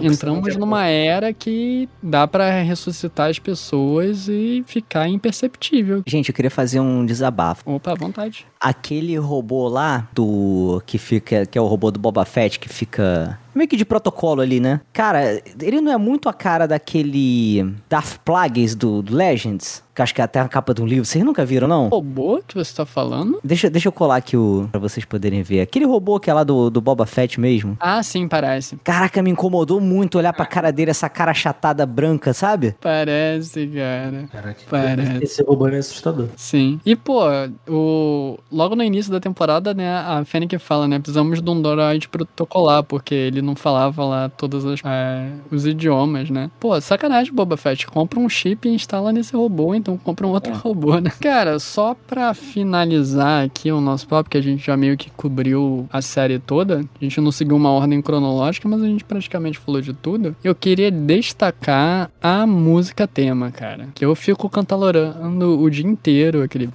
entramos 0.00 0.56
numa 0.56 0.86
era 0.86 1.32
que 1.32 1.88
dá 2.02 2.26
pra 2.26 2.62
ressuscitar 2.62 3.30
as 3.30 3.38
pessoas 3.38 4.28
e 4.28 4.62
ficar 4.66 5.08
imperceptível. 5.08 6.02
Gente, 6.06 6.28
eu 6.28 6.34
queria 6.34 6.50
fazer 6.50 6.80
um 6.80 7.04
desabafo. 7.04 7.62
Opa, 7.70 7.92
à 7.92 7.94
vontade. 7.94 8.46
Aquele 8.60 9.16
robô 9.16 9.68
lá 9.68 10.08
do 10.12 10.82
que 10.86 10.98
fica, 10.98 11.46
que 11.46 11.56
é 11.56 11.60
o 11.60 11.66
robô 11.66 11.90
do 11.90 11.98
Boba 11.98 12.24
Fett 12.24 12.58
que 12.58 12.68
fica 12.68 13.38
meio 13.54 13.68
que 13.68 13.76
de 13.76 13.84
protocolo 13.84 14.40
ali, 14.40 14.60
né? 14.60 14.80
Cara, 14.92 15.42
ele 15.60 15.80
não 15.80 15.92
é 15.92 15.96
muito 15.96 16.28
a 16.28 16.32
cara 16.32 16.66
daquele 16.66 17.74
Darth 17.88 18.18
Plagueis 18.24 18.74
do, 18.74 19.02
do 19.02 19.14
Legends, 19.14 19.82
que 19.98 20.02
acho 20.02 20.14
que 20.14 20.20
é 20.20 20.24
até 20.24 20.38
a 20.38 20.48
capa 20.48 20.72
de 20.72 20.80
um 20.80 20.86
livro. 20.86 21.04
Vocês 21.04 21.24
nunca 21.24 21.44
viram, 21.44 21.66
não? 21.66 21.88
Robô 21.88 22.40
que 22.46 22.54
você 22.54 22.74
tá 22.74 22.86
falando? 22.86 23.40
Deixa, 23.42 23.68
deixa 23.68 23.88
eu 23.88 23.92
colar 23.92 24.16
aqui 24.16 24.36
o 24.36 24.68
pra 24.70 24.80
vocês 24.80 25.04
poderem 25.04 25.42
ver. 25.42 25.60
Aquele 25.60 25.84
robô 25.84 26.20
que 26.20 26.30
é 26.30 26.34
lá 26.34 26.44
do, 26.44 26.70
do 26.70 26.80
Boba 26.80 27.04
Fett 27.04 27.40
mesmo. 27.40 27.76
Ah, 27.80 28.00
sim, 28.02 28.28
parece. 28.28 28.76
Caraca, 28.84 29.20
me 29.22 29.30
incomodou 29.30 29.80
muito 29.80 30.16
olhar 30.16 30.32
pra 30.32 30.46
cara 30.46 30.70
dele, 30.70 30.92
essa 30.92 31.08
cara 31.08 31.32
achatada 31.32 31.84
branca, 31.84 32.32
sabe? 32.32 32.76
Parece, 32.80 33.66
cara. 33.66 34.28
Caraca, 34.30 34.60
Parece. 34.70 35.24
esse 35.24 35.42
robô 35.42 35.66
é 35.68 35.78
assustador. 35.78 36.28
Sim. 36.36 36.80
E, 36.86 36.94
pô, 36.94 37.22
o... 37.68 38.38
logo 38.52 38.76
no 38.76 38.84
início 38.84 39.10
da 39.10 39.18
temporada, 39.18 39.74
né, 39.74 39.90
a 39.90 40.24
Fennec 40.24 40.58
fala, 40.58 40.86
né, 40.86 40.98
precisamos 40.98 41.42
de 41.42 41.50
um 41.50 41.60
droid 41.60 42.08
protocolar, 42.08 42.84
porque 42.84 43.14
ele 43.14 43.42
não 43.42 43.56
falava 43.56 44.04
lá 44.04 44.28
todos 44.28 44.64
os, 44.64 44.80
é, 44.84 45.32
os 45.50 45.66
idiomas, 45.66 46.30
né. 46.30 46.50
Pô, 46.60 46.80
sacanagem, 46.80 47.32
Boba 47.32 47.56
Fett. 47.56 47.86
Compra 47.86 48.20
um 48.20 48.28
chip 48.28 48.68
e 48.68 48.72
instala 48.72 49.12
nesse 49.12 49.34
robô, 49.34 49.74
então 49.74 49.87
compra 49.96 50.26
um 50.26 50.30
outro 50.30 50.52
robô, 50.52 50.98
né. 50.98 51.10
Cara, 51.20 51.58
só 51.58 51.94
pra 52.06 52.34
finalizar 52.34 53.44
aqui 53.44 53.70
o 53.72 53.80
nosso 53.80 54.06
papo, 54.06 54.28
que 54.28 54.36
a 54.36 54.40
gente 54.42 54.64
já 54.66 54.76
meio 54.76 54.96
que 54.96 55.10
cobriu 55.12 55.86
a 55.92 56.02
série 56.02 56.38
toda, 56.38 56.80
a 57.00 57.04
gente 57.04 57.20
não 57.20 57.30
seguiu 57.32 57.56
uma 57.56 57.70
ordem 57.70 58.00
cronológica, 58.02 58.68
mas 58.68 58.82
a 58.82 58.86
gente 58.86 59.04
praticamente 59.04 59.58
falou 59.58 59.80
de 59.80 59.92
tudo. 59.92 60.34
Eu 60.42 60.54
queria 60.54 60.90
destacar 60.90 62.10
a 62.22 62.46
música 62.46 63.06
tema, 63.06 63.50
cara. 63.50 63.88
Que 63.94 64.04
eu 64.04 64.14
fico 64.14 64.48
cantalorando 64.48 65.60
o 65.60 65.70
dia 65.70 65.86
inteiro, 65.86 66.42
aquele. 66.42 66.68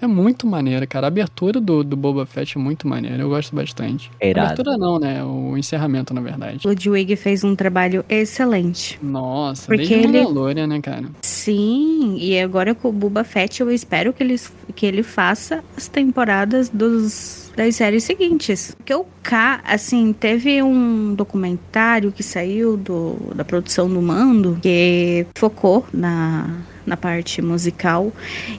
É 0.00 0.06
muito 0.06 0.46
maneiro, 0.46 0.86
cara. 0.86 1.06
A 1.06 1.08
abertura 1.08 1.60
do, 1.60 1.82
do 1.84 1.96
Boba 1.96 2.26
Fett 2.26 2.56
é 2.56 2.60
muito 2.60 2.86
maneira. 2.88 3.22
Eu 3.22 3.28
gosto 3.28 3.54
bastante. 3.54 4.10
É 4.20 4.30
irado. 4.30 4.46
Abertura 4.52 4.76
não, 4.76 4.98
né? 4.98 5.22
O 5.24 5.56
encerramento, 5.56 6.12
na 6.14 6.20
verdade. 6.20 6.66
O 6.66 6.70
Ludwig 6.70 7.14
fez 7.16 7.44
um 7.44 7.54
trabalho 7.54 8.04
excelente. 8.08 8.98
Nossa, 9.02 9.66
Porque 9.66 9.86
desde 9.86 9.94
ele- 9.94 10.18
Mandalorian, 10.24 10.66
né, 10.66 10.80
cara? 10.80 11.04
Sim, 11.22 11.43
e 11.52 12.38
agora 12.38 12.74
com 12.74 12.88
o 12.88 12.92
Boba 12.92 13.24
Fett 13.24 13.60
eu 13.60 13.70
espero 13.70 14.12
que 14.12 14.22
ele, 14.22 14.40
que 14.74 14.86
ele 14.86 15.02
faça 15.02 15.62
as 15.76 15.88
temporadas 15.88 16.68
dos, 16.68 17.52
das 17.56 17.76
séries 17.76 18.04
seguintes. 18.04 18.74
Porque 18.76 18.94
o 18.94 19.04
K, 19.22 19.60
assim, 19.64 20.12
teve 20.12 20.62
um 20.62 21.14
documentário 21.14 22.12
que 22.12 22.22
saiu 22.22 22.76
do, 22.76 23.16
da 23.34 23.44
produção 23.44 23.88
do 23.88 24.00
Mando 24.00 24.58
que 24.62 25.26
focou 25.34 25.86
na, 25.92 26.50
na 26.86 26.96
parte 26.96 27.40
musical. 27.40 28.12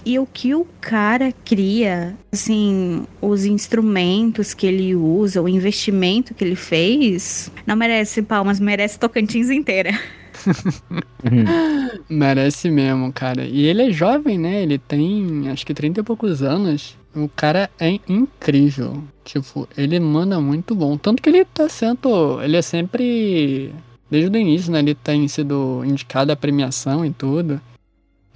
E 0.05 0.17
o 0.19 0.25
que 0.25 0.53
o 0.55 0.65
cara 0.81 1.33
cria, 1.43 2.15
assim, 2.31 3.05
os 3.21 3.45
instrumentos 3.45 4.53
que 4.53 4.65
ele 4.65 4.95
usa, 4.95 5.41
o 5.41 5.49
investimento 5.49 6.33
que 6.33 6.43
ele 6.43 6.55
fez, 6.55 7.51
não 7.65 7.75
merece 7.75 8.21
palmas, 8.21 8.59
merece 8.59 8.99
Tocantins 8.99 9.49
inteira. 9.49 9.91
Merece 12.09 12.69
mesmo, 12.69 13.11
cara. 13.11 13.45
E 13.45 13.65
ele 13.65 13.83
é 13.83 13.91
jovem, 13.91 14.37
né? 14.37 14.61
Ele 14.63 14.77
tem 14.77 15.49
acho 15.49 15.65
que 15.65 15.73
30 15.73 15.99
e 15.99 16.03
poucos 16.03 16.41
anos. 16.41 16.97
O 17.15 17.29
cara 17.29 17.69
é 17.79 17.99
incrível. 18.07 19.03
Tipo, 19.23 19.67
ele 19.77 19.99
manda 19.99 20.39
muito 20.39 20.75
bom. 20.75 20.97
Tanto 20.97 21.21
que 21.21 21.29
ele 21.29 21.45
tá 21.45 21.69
sendo. 21.69 22.41
Ele 22.41 22.57
é 22.57 22.61
sempre. 22.61 23.73
Desde 24.09 24.29
o 24.29 24.39
início, 24.39 24.71
né? 24.71 24.79
Ele 24.79 24.93
tem 24.95 25.27
sido 25.27 25.83
indicado 25.85 26.31
à 26.31 26.35
premiação 26.35 27.05
e 27.05 27.11
tudo. 27.11 27.59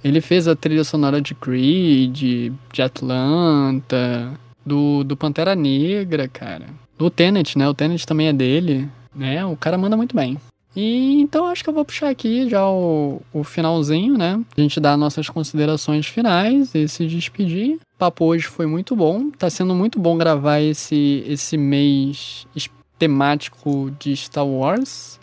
Ele 0.02 0.20
fez 0.20 0.48
a 0.48 0.56
trilha 0.56 0.82
sonora 0.82 1.20
de 1.20 1.34
Creed, 1.34 2.52
de 2.72 2.82
Atlanta, 2.82 4.32
do, 4.64 5.04
do 5.04 5.16
Pantera 5.16 5.54
Negra, 5.54 6.26
cara. 6.26 6.66
Do 6.96 7.10
Tenet, 7.10 7.58
né? 7.58 7.68
O 7.68 7.74
Tenet 7.74 8.06
também 8.06 8.28
é 8.28 8.32
dele, 8.32 8.88
né? 9.14 9.44
O 9.44 9.56
cara 9.56 9.76
manda 9.76 9.96
muito 9.96 10.16
bem. 10.16 10.38
E 10.74 11.20
então 11.20 11.46
acho 11.46 11.64
que 11.64 11.70
eu 11.70 11.74
vou 11.74 11.84
puxar 11.84 12.10
aqui 12.10 12.48
já 12.48 12.68
o, 12.68 13.20
o 13.32 13.42
finalzinho, 13.42 14.16
né? 14.16 14.40
A 14.56 14.60
gente 14.60 14.78
dá 14.78 14.96
nossas 14.96 15.28
considerações 15.28 16.06
finais 16.06 16.74
e 16.74 16.86
se 16.86 17.06
despedir. 17.06 17.74
O 17.74 17.98
papo 17.98 18.24
hoje 18.24 18.46
foi 18.46 18.66
muito 18.66 18.94
bom. 18.94 19.30
Tá 19.30 19.50
sendo 19.50 19.74
muito 19.74 19.98
bom 19.98 20.16
gravar 20.16 20.60
esse, 20.60 21.24
esse 21.26 21.56
mês 21.56 22.46
temático 23.00 23.90
de 23.98 24.14
Star 24.14 24.46
Wars. 24.46 25.18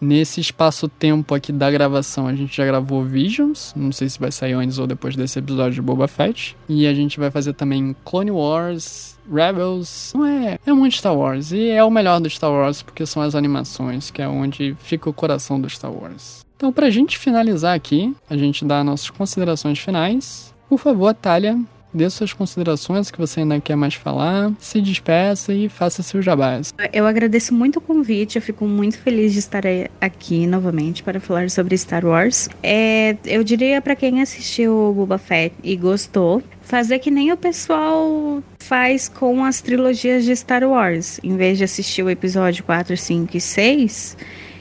Nesse 0.00 0.40
espaço-tempo 0.40 1.34
aqui 1.34 1.50
da 1.50 1.68
gravação, 1.68 2.28
a 2.28 2.34
gente 2.34 2.56
já 2.56 2.64
gravou 2.64 3.02
Visions. 3.02 3.74
Não 3.74 3.90
sei 3.90 4.08
se 4.08 4.18
vai 4.18 4.30
sair 4.30 4.52
antes 4.52 4.78
ou 4.78 4.86
depois 4.86 5.16
desse 5.16 5.40
episódio 5.40 5.74
de 5.74 5.82
Boba 5.82 6.06
Fett. 6.06 6.56
E 6.68 6.86
a 6.86 6.94
gente 6.94 7.18
vai 7.18 7.32
fazer 7.32 7.52
também 7.54 7.96
Clone 8.04 8.30
Wars, 8.30 9.17
Rebels. 9.30 10.12
Não 10.14 10.24
é, 10.24 10.58
é 10.64 10.72
muito 10.72 10.96
Star 10.96 11.16
Wars. 11.16 11.52
E 11.52 11.68
é 11.68 11.82
o 11.84 11.90
melhor 11.90 12.20
do 12.20 12.28
Star 12.30 12.50
Wars 12.50 12.82
porque 12.82 13.04
são 13.06 13.22
as 13.22 13.34
animações, 13.34 14.10
que 14.10 14.22
é 14.22 14.28
onde 14.28 14.74
fica 14.80 15.08
o 15.08 15.12
coração 15.12 15.60
do 15.60 15.68
Star 15.68 15.92
Wars. 15.92 16.44
Então, 16.56 16.72
pra 16.72 16.90
gente 16.90 17.16
finalizar 17.16 17.74
aqui, 17.74 18.14
a 18.28 18.36
gente 18.36 18.64
dá 18.64 18.82
nossas 18.82 19.10
considerações 19.10 19.78
finais. 19.78 20.52
Por 20.68 20.78
favor, 20.78 21.14
Talia, 21.14 21.58
dê 21.92 22.08
suas 22.10 22.32
considerações 22.32 23.10
que 23.10 23.18
você 23.18 23.40
ainda 23.40 23.60
quer 23.60 23.76
mais 23.76 23.94
falar, 23.94 24.52
se 24.58 24.80
despeça 24.80 25.52
e 25.52 25.68
faça 25.68 26.02
seu 26.02 26.20
jabás. 26.20 26.72
Eu 26.92 27.06
agradeço 27.06 27.54
muito 27.54 27.78
o 27.78 27.80
convite, 27.80 28.36
eu 28.36 28.42
fico 28.42 28.66
muito 28.66 28.98
feliz 28.98 29.32
de 29.32 29.38
estar 29.38 29.62
aqui 30.00 30.46
novamente 30.46 31.02
para 31.02 31.20
falar 31.20 31.50
sobre 31.50 31.76
Star 31.76 32.04
Wars. 32.04 32.48
É, 32.62 33.16
eu 33.24 33.42
diria 33.42 33.80
para 33.80 33.96
quem 33.96 34.20
assistiu 34.20 34.72
o 34.72 34.92
Boba 34.92 35.18
Fett 35.18 35.54
e 35.62 35.76
gostou, 35.76 36.42
fazer 36.62 36.98
que 36.98 37.10
nem 37.10 37.32
o 37.32 37.36
pessoal 37.36 38.42
faz 38.58 39.08
com 39.08 39.44
as 39.44 39.60
trilogias 39.60 40.24
de 40.24 40.36
Star 40.36 40.64
Wars. 40.64 41.18
Em 41.22 41.36
vez 41.36 41.58
de 41.58 41.64
assistir 41.64 42.02
o 42.02 42.10
episódio 42.10 42.62
4, 42.64 42.96
5 42.96 43.36
e 43.36 43.40
6 43.40 44.16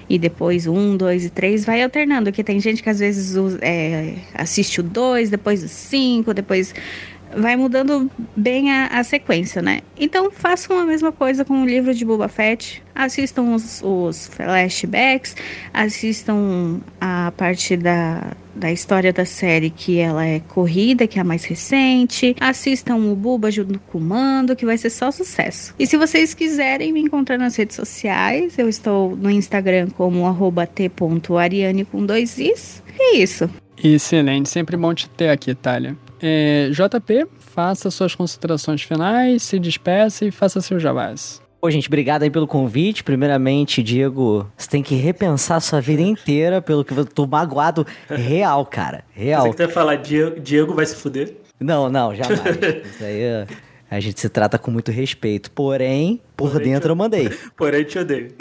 e 0.10 0.18
depois 0.18 0.68
um, 0.68 0.96
dois 0.96 1.26
e 1.26 1.30
três, 1.30 1.66
vai 1.66 1.84
alternando. 1.84 2.32
Que 2.32 2.44
tem 2.44 2.60
gente 2.60 2.82
que 2.82 2.90
às 2.90 3.00
vezes 3.00 3.36
é, 3.62 4.16
assiste 4.34 4.80
o 4.80 4.84
2, 4.84 5.30
depois 5.30 5.64
o 5.64 5.68
5, 5.68 6.34
depois 6.34 6.74
vai 7.36 7.56
mudando 7.56 8.10
bem 8.36 8.72
a, 8.72 8.88
a 8.88 9.04
sequência, 9.04 9.62
né? 9.62 9.82
Então 10.00 10.32
façam 10.32 10.80
a 10.80 10.86
mesma 10.86 11.12
coisa 11.12 11.44
com 11.44 11.62
o 11.62 11.66
livro 11.66 11.94
de 11.94 12.06
Boba 12.06 12.28
Fett. 12.28 12.84
Assistam 12.94 13.54
os, 13.54 13.82
os 13.84 14.28
flashbacks, 14.28 15.36
assistam 15.74 16.80
a 17.00 17.32
parte 17.38 17.78
da, 17.78 18.32
da 18.56 18.72
história 18.72 19.14
da 19.14 19.26
série 19.26 19.70
que 19.70 20.00
ela 20.00 20.26
é 20.26 20.40
corrida, 20.40 21.06
que 21.06 21.20
é 21.20 21.22
a 21.22 21.26
mais 21.26 21.46
recente. 21.46 22.36
Assistam 22.40 22.96
o 22.96 23.16
Buba 23.16 23.52
junto 23.52 23.80
com 23.80 23.98
o 23.98 24.02
Mando, 24.02 24.56
que 24.56 24.66
vai 24.66 24.78
ser 24.78 24.90
só 24.90 25.12
sucesso. 25.12 25.76
E 25.78 25.86
se 25.86 25.96
vocês 25.98 26.34
quiserem 26.34 26.92
me 26.92 27.02
encontrar 27.02 27.38
nas 27.38 27.56
redes 27.56 27.76
sociais, 27.76 28.58
eu 28.58 28.68
estou 28.68 29.16
no 29.16 29.30
Instagram 29.30 29.90
como 29.92 30.24
t.ariane 30.74 31.86
com 31.86 32.06
dois 32.06 32.38
is. 32.40 32.82
É 33.00 33.16
isso. 33.16 33.50
Excelente, 33.84 34.50
sempre 34.50 34.76
bom 34.76 34.94
te 34.94 35.10
ter 35.10 35.30
aqui, 35.30 35.54
Thalia. 35.54 35.96
É, 36.22 36.70
JP, 36.72 37.28
faça 37.40 37.92
suas 37.92 38.16
considerações 38.16 38.82
finais, 38.82 39.44
se 39.44 39.60
despeça 39.60 40.26
e 40.26 40.32
faça 40.32 40.62
seu 40.62 40.80
jabás. 40.80 41.42
Pô, 41.60 41.72
gente, 41.72 41.88
obrigado 41.88 42.24
aí 42.24 42.30
pelo 42.30 42.48
convite. 42.48 43.04
Primeiramente, 43.04 43.82
Diego, 43.82 44.50
você 44.56 44.70
tem 44.70 44.84
que 44.84 44.96
repensar 44.96 45.58
a 45.58 45.60
sua 45.60 45.82
vida 45.82 46.02
inteira 46.02 46.62
pelo 46.62 46.86
que 46.86 46.94
eu 46.94 47.04
tô 47.04 47.26
magoado 47.26 47.86
real, 48.08 48.66
cara. 48.66 49.04
Real. 49.12 49.48
Você 49.48 49.52
que 49.52 49.66
vai 49.66 49.74
falar 49.74 49.96
Diego, 49.96 50.40
Diego 50.40 50.74
vai 50.76 50.86
se 50.86 50.96
fuder? 50.96 51.36
Não, 51.60 51.90
não, 51.90 52.14
jamais. 52.14 52.40
Isso 52.86 53.04
aí 53.04 53.48
a 53.90 54.00
gente 54.00 54.20
se 54.20 54.30
trata 54.30 54.60
com 54.60 54.70
muito 54.70 54.92
respeito. 54.92 55.50
Porém, 55.52 56.22
por 56.38 56.52
Porém, 56.52 56.70
dentro 56.70 56.92
eu 56.92 56.96
mandei. 56.96 57.32
Porém, 57.58 57.84
te 57.84 57.98
odeio. 57.98 58.32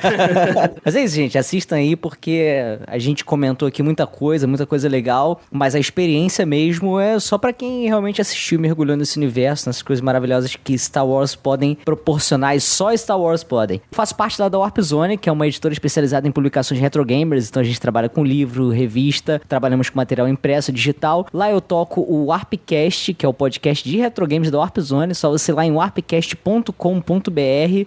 mas 0.82 0.96
é 0.96 1.04
isso, 1.04 1.14
gente. 1.14 1.36
Assistam 1.36 1.76
aí 1.76 1.94
porque 1.94 2.78
a 2.86 2.98
gente 2.98 3.22
comentou 3.22 3.68
aqui 3.68 3.82
muita 3.82 4.06
coisa, 4.06 4.46
muita 4.46 4.64
coisa 4.64 4.88
legal, 4.88 5.38
mas 5.50 5.74
a 5.74 5.78
experiência 5.78 6.46
mesmo 6.46 6.98
é 6.98 7.20
só 7.20 7.36
para 7.36 7.52
quem 7.52 7.86
realmente 7.86 8.22
assistiu 8.22 8.58
mergulhou 8.58 8.96
nesse 8.96 9.18
universo, 9.18 9.68
nessas 9.68 9.82
coisas 9.82 10.02
maravilhosas 10.02 10.56
que 10.56 10.76
Star 10.78 11.06
Wars 11.06 11.34
podem 11.34 11.76
proporcionar 11.84 12.56
e 12.56 12.60
só 12.60 12.96
Star 12.96 13.20
Wars 13.20 13.44
podem. 13.44 13.76
Eu 13.76 13.96
faço 13.96 14.16
parte 14.16 14.40
lá 14.40 14.48
da 14.48 14.58
Warp 14.58 14.78
Zone, 14.80 15.18
que 15.18 15.28
é 15.28 15.32
uma 15.32 15.46
editora 15.46 15.74
especializada 15.74 16.26
em 16.26 16.32
publicações 16.32 16.78
de 16.78 16.82
retro 16.82 17.04
gamers, 17.04 17.50
então 17.50 17.60
a 17.60 17.64
gente 17.64 17.78
trabalha 17.78 18.08
com 18.08 18.24
livro, 18.24 18.70
revista, 18.70 19.38
trabalhamos 19.46 19.90
com 19.90 19.98
material 19.98 20.26
impresso, 20.26 20.72
digital. 20.72 21.26
Lá 21.30 21.50
eu 21.50 21.60
toco 21.60 22.00
o 22.00 22.26
Warpcast, 22.26 23.12
que 23.12 23.26
é 23.26 23.28
o 23.28 23.34
podcast 23.34 23.86
de 23.86 23.98
retro 23.98 24.26
games 24.26 24.50
da 24.50 24.58
Warp 24.58 24.78
Zone, 24.78 25.14
só 25.14 25.30
você 25.30 25.52
ir 25.52 25.54
lá 25.54 25.66
em 25.66 25.72
warpcast.com.br 25.72 27.17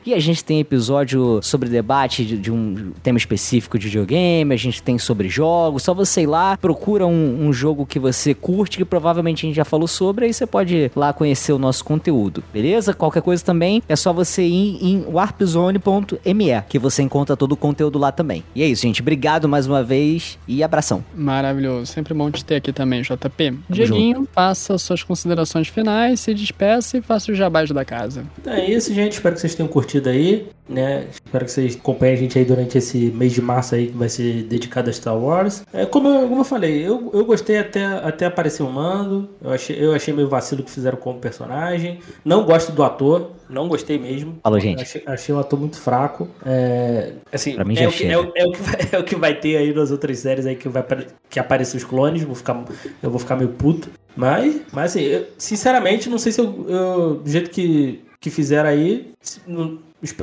e 0.05 0.13
a 0.13 0.19
gente 0.19 0.43
tem 0.43 0.59
episódio 0.59 1.39
sobre 1.41 1.69
debate 1.69 2.25
de, 2.25 2.37
de, 2.37 2.51
um 2.51 2.91
tema 3.01 3.17
específico 3.17 3.77
de 3.77 3.87
videogame, 3.87 4.53
a 4.53 4.57
gente 4.57 4.81
tem 4.81 4.97
sobre 4.97 5.29
jogos, 5.29 5.83
só 5.83 5.93
você 5.93 6.21
ir 6.21 6.27
lá, 6.27 6.57
procura 6.57 7.05
um, 7.05 7.47
um, 7.47 7.53
jogo 7.53 7.85
que 7.85 7.99
você 7.99 8.33
curte, 8.33 8.77
que 8.77 8.85
provavelmente 8.85 9.45
a 9.45 9.47
gente 9.47 9.55
já 9.55 9.65
falou 9.65 9.87
sobre, 9.87 10.25
aí 10.25 10.33
você 10.33 10.45
pode 10.45 10.75
ir 10.75 10.91
lá 10.95 11.13
conhecer 11.13 11.53
o 11.53 11.59
nosso 11.59 11.83
conteúdo, 11.83 12.43
beleza? 12.53 12.93
Qualquer 12.93 13.21
coisa 13.21 13.43
também 13.43 13.81
é 13.87 13.95
só 13.95 14.11
você 14.11 14.43
ir 14.43 14.79
em 14.81 15.05
warpzone.me, 15.05 16.61
que 16.67 16.79
você 16.79 17.01
encontra 17.01 17.37
todo 17.37 17.53
o 17.53 17.57
conteúdo 17.57 17.97
lá 17.97 18.11
também. 18.11 18.43
E 18.55 18.63
é 18.63 18.67
isso, 18.67 18.81
gente. 18.81 19.01
Obrigado 19.01 19.47
mais 19.47 19.67
uma 19.67 19.83
vez 19.83 20.37
e 20.47 20.63
abração. 20.63 21.03
Maravilhoso. 21.15 21.85
Sempre 21.85 22.13
bom 22.13 22.29
te 22.29 22.43
ter 22.43 22.55
aqui 22.55 22.73
também, 22.73 23.01
JP. 23.01 23.59
Dieguinho, 23.69 24.27
faça 24.33 24.77
suas 24.77 25.03
considerações 25.03 25.67
finais, 25.67 26.19
se 26.19 26.33
despeça 26.33 26.97
e 26.97 27.01
faça 27.01 27.31
o 27.31 27.35
jabás 27.35 27.69
da 27.69 27.85
casa. 27.85 28.25
Então 28.39 28.53
é 28.53 28.69
isso, 28.69 28.93
gente. 28.93 29.20
Espero 29.22 29.35
que 29.35 29.41
vocês 29.41 29.53
tenham 29.53 29.69
curtido 29.69 30.10
aí, 30.10 30.48
né? 30.68 31.06
Espero 31.11 31.45
que 31.45 31.52
vocês 31.52 31.76
acompanhem 31.76 32.15
a 32.15 32.18
gente 32.18 32.39
aí 32.39 32.43
durante 32.43 32.80
esse 32.80 33.11
mês 33.11 33.31
de 33.34 33.39
março 33.39 33.76
aí 33.76 33.89
que 33.89 33.95
vai 33.95 34.10
ser 34.10 34.41
dedicado 34.45 34.89
a 34.89 34.93
Star 34.93 35.15
Wars. 35.15 35.64
É, 35.72 35.85
como, 35.85 36.07
eu, 36.07 36.27
como 36.27 36.41
eu 36.41 36.43
falei, 36.43 36.81
eu, 36.81 37.11
eu 37.14 37.23
gostei 37.23 37.60
até, 37.60 37.85
até 37.85 38.26
aparecer 38.26 38.64
o 38.64 38.69
Mando. 38.72 39.30
Eu 39.39 39.52
achei, 39.52 39.76
eu 39.80 39.93
achei 39.93 40.11
meio 40.11 40.27
vacilo 40.27 40.64
que 40.64 40.72
fizeram 40.72 40.98
como 40.98 41.19
personagem. 41.19 41.99
Não 42.26 42.43
gosto 42.45 42.72
do 42.72 42.81
ator. 42.81 43.30
Não 43.48 43.68
gostei 43.68 43.99
mesmo. 43.99 44.39
Falou, 44.41 44.60
gente. 44.60 44.81
Achei, 44.81 45.03
achei 45.06 45.35
um 45.35 45.39
ator 45.39 45.60
muito 45.60 45.80
fraco. 45.80 46.27
É, 46.43 47.14
assim, 47.31 47.53
pra 47.53 47.64
mim 47.64 47.76
já 47.76 47.84
é, 47.84 47.88
o 47.89 47.91
que, 47.91 48.06
é, 48.06 48.18
o, 48.18 48.31
é, 48.35 48.45
o 48.48 48.52
que 48.52 48.61
vai, 48.64 48.76
é 48.91 48.98
o 48.98 49.03
que 49.03 49.15
vai 49.15 49.39
ter 49.39 49.57
aí 49.57 49.72
nas 49.72 49.91
outras 49.91 50.18
séries 50.18 50.48
aí 50.48 50.56
que 50.56 50.68
vai 50.68 50.84
que 51.30 51.39
aparecem 51.39 51.77
os 51.77 51.84
clones. 51.84 52.23
Vou 52.23 52.34
ficar, 52.34 52.65
eu 53.03 53.11
vou 53.11 53.19
ficar 53.19 53.35
meio 53.35 53.49
puto. 53.49 53.88
Mas, 54.15 54.61
mas 54.73 54.91
assim, 54.91 55.03
eu, 55.03 55.27
sinceramente, 55.38 56.10
não 56.10 56.18
sei 56.18 56.31
se 56.31 56.41
eu, 56.41 56.65
eu 56.68 57.15
do 57.18 57.30
jeito 57.30 57.52
que 57.52 58.02
que 58.22 58.30
fizeram 58.30 58.69
aí. 58.69 59.11
Eu 59.48 59.80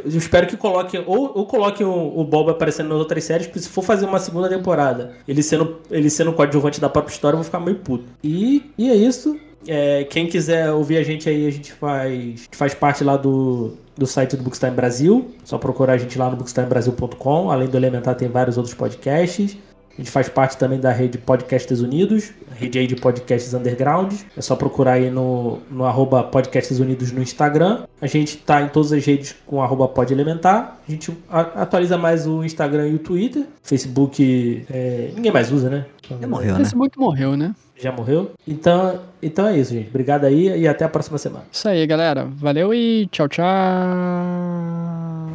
espero 0.06 0.46
que 0.46 0.56
coloquem. 0.56 1.02
Ou, 1.04 1.36
ou 1.36 1.46
coloquem 1.46 1.84
o, 1.84 2.18
o 2.18 2.24
Bob 2.24 2.50
aparecendo 2.50 2.88
nas 2.88 2.98
outras 2.98 3.24
séries, 3.24 3.46
porque 3.48 3.58
se 3.58 3.68
for 3.68 3.82
fazer 3.82 4.06
uma 4.06 4.20
segunda 4.20 4.48
temporada, 4.48 5.12
ele 5.26 5.42
sendo, 5.42 5.78
ele 5.90 6.08
sendo 6.08 6.32
coadjuvante 6.32 6.80
da 6.80 6.88
própria 6.88 7.12
história, 7.12 7.34
eu 7.34 7.38
vou 7.38 7.44
ficar 7.44 7.60
meio 7.60 7.78
puto. 7.78 8.04
E, 8.22 8.70
e 8.78 8.88
é 8.88 8.94
isso. 8.94 9.38
É, 9.66 10.04
quem 10.04 10.28
quiser 10.28 10.70
ouvir 10.70 10.96
a 10.98 11.02
gente 11.02 11.28
aí, 11.28 11.46
a 11.46 11.50
gente 11.50 11.72
faz, 11.72 12.48
faz 12.52 12.72
parte 12.74 13.02
lá 13.02 13.16
do, 13.16 13.72
do 13.96 14.06
site 14.06 14.36
do 14.36 14.44
Bookstime 14.44 14.70
Brasil. 14.70 15.32
Só 15.44 15.58
procurar 15.58 15.94
a 15.94 15.98
gente 15.98 16.16
lá 16.16 16.30
no 16.30 16.36
bookstimebrasil.com. 16.36 17.50
Além 17.50 17.68
do 17.68 17.76
Elementar, 17.76 18.14
tem 18.14 18.28
vários 18.28 18.56
outros 18.56 18.74
podcasts. 18.74 19.56
A 19.98 20.00
gente 20.00 20.12
faz 20.12 20.28
parte 20.28 20.56
também 20.56 20.78
da 20.78 20.92
rede 20.92 21.18
Podcasts 21.18 21.80
Unidos, 21.80 22.30
rede 22.54 22.78
aí 22.78 22.86
de 22.86 22.94
podcasts 22.94 23.52
underground. 23.52 24.14
É 24.36 24.40
só 24.40 24.54
procurar 24.54 24.92
aí 24.92 25.10
no, 25.10 25.58
no 25.68 25.84
arroba 25.84 26.22
Podcasts 26.22 26.78
Unidos 26.78 27.10
no 27.10 27.20
Instagram. 27.20 27.82
A 28.00 28.06
gente 28.06 28.36
tá 28.36 28.62
em 28.62 28.68
todas 28.68 28.92
as 28.92 29.04
redes 29.04 29.34
com 29.44 29.60
arroba 29.60 29.88
Pod 29.88 30.12
Elementar. 30.12 30.78
A 30.86 30.90
gente 30.90 31.12
atualiza 31.28 31.98
mais 31.98 32.28
o 32.28 32.44
Instagram 32.44 32.86
e 32.86 32.94
o 32.94 33.00
Twitter. 33.00 33.44
Facebook, 33.60 34.64
é, 34.70 35.10
ninguém 35.16 35.32
mais 35.32 35.50
usa, 35.50 35.68
né? 35.68 35.84
Já 36.08 36.28
morreu, 36.28 36.52
né? 36.52 36.58
Facebook 36.58 36.96
morreu, 36.96 37.36
né? 37.36 37.52
Já 37.76 37.90
morreu? 37.90 38.30
Então, 38.46 39.00
então 39.20 39.48
é 39.48 39.58
isso, 39.58 39.72
gente. 39.72 39.88
Obrigado 39.88 40.24
aí 40.26 40.60
e 40.60 40.68
até 40.68 40.84
a 40.84 40.88
próxima 40.88 41.18
semana. 41.18 41.44
Isso 41.50 41.68
aí, 41.68 41.84
galera. 41.88 42.24
Valeu 42.36 42.72
e 42.72 43.08
tchau, 43.10 43.28
tchau. 43.28 43.44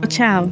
Tchau. 0.07 0.49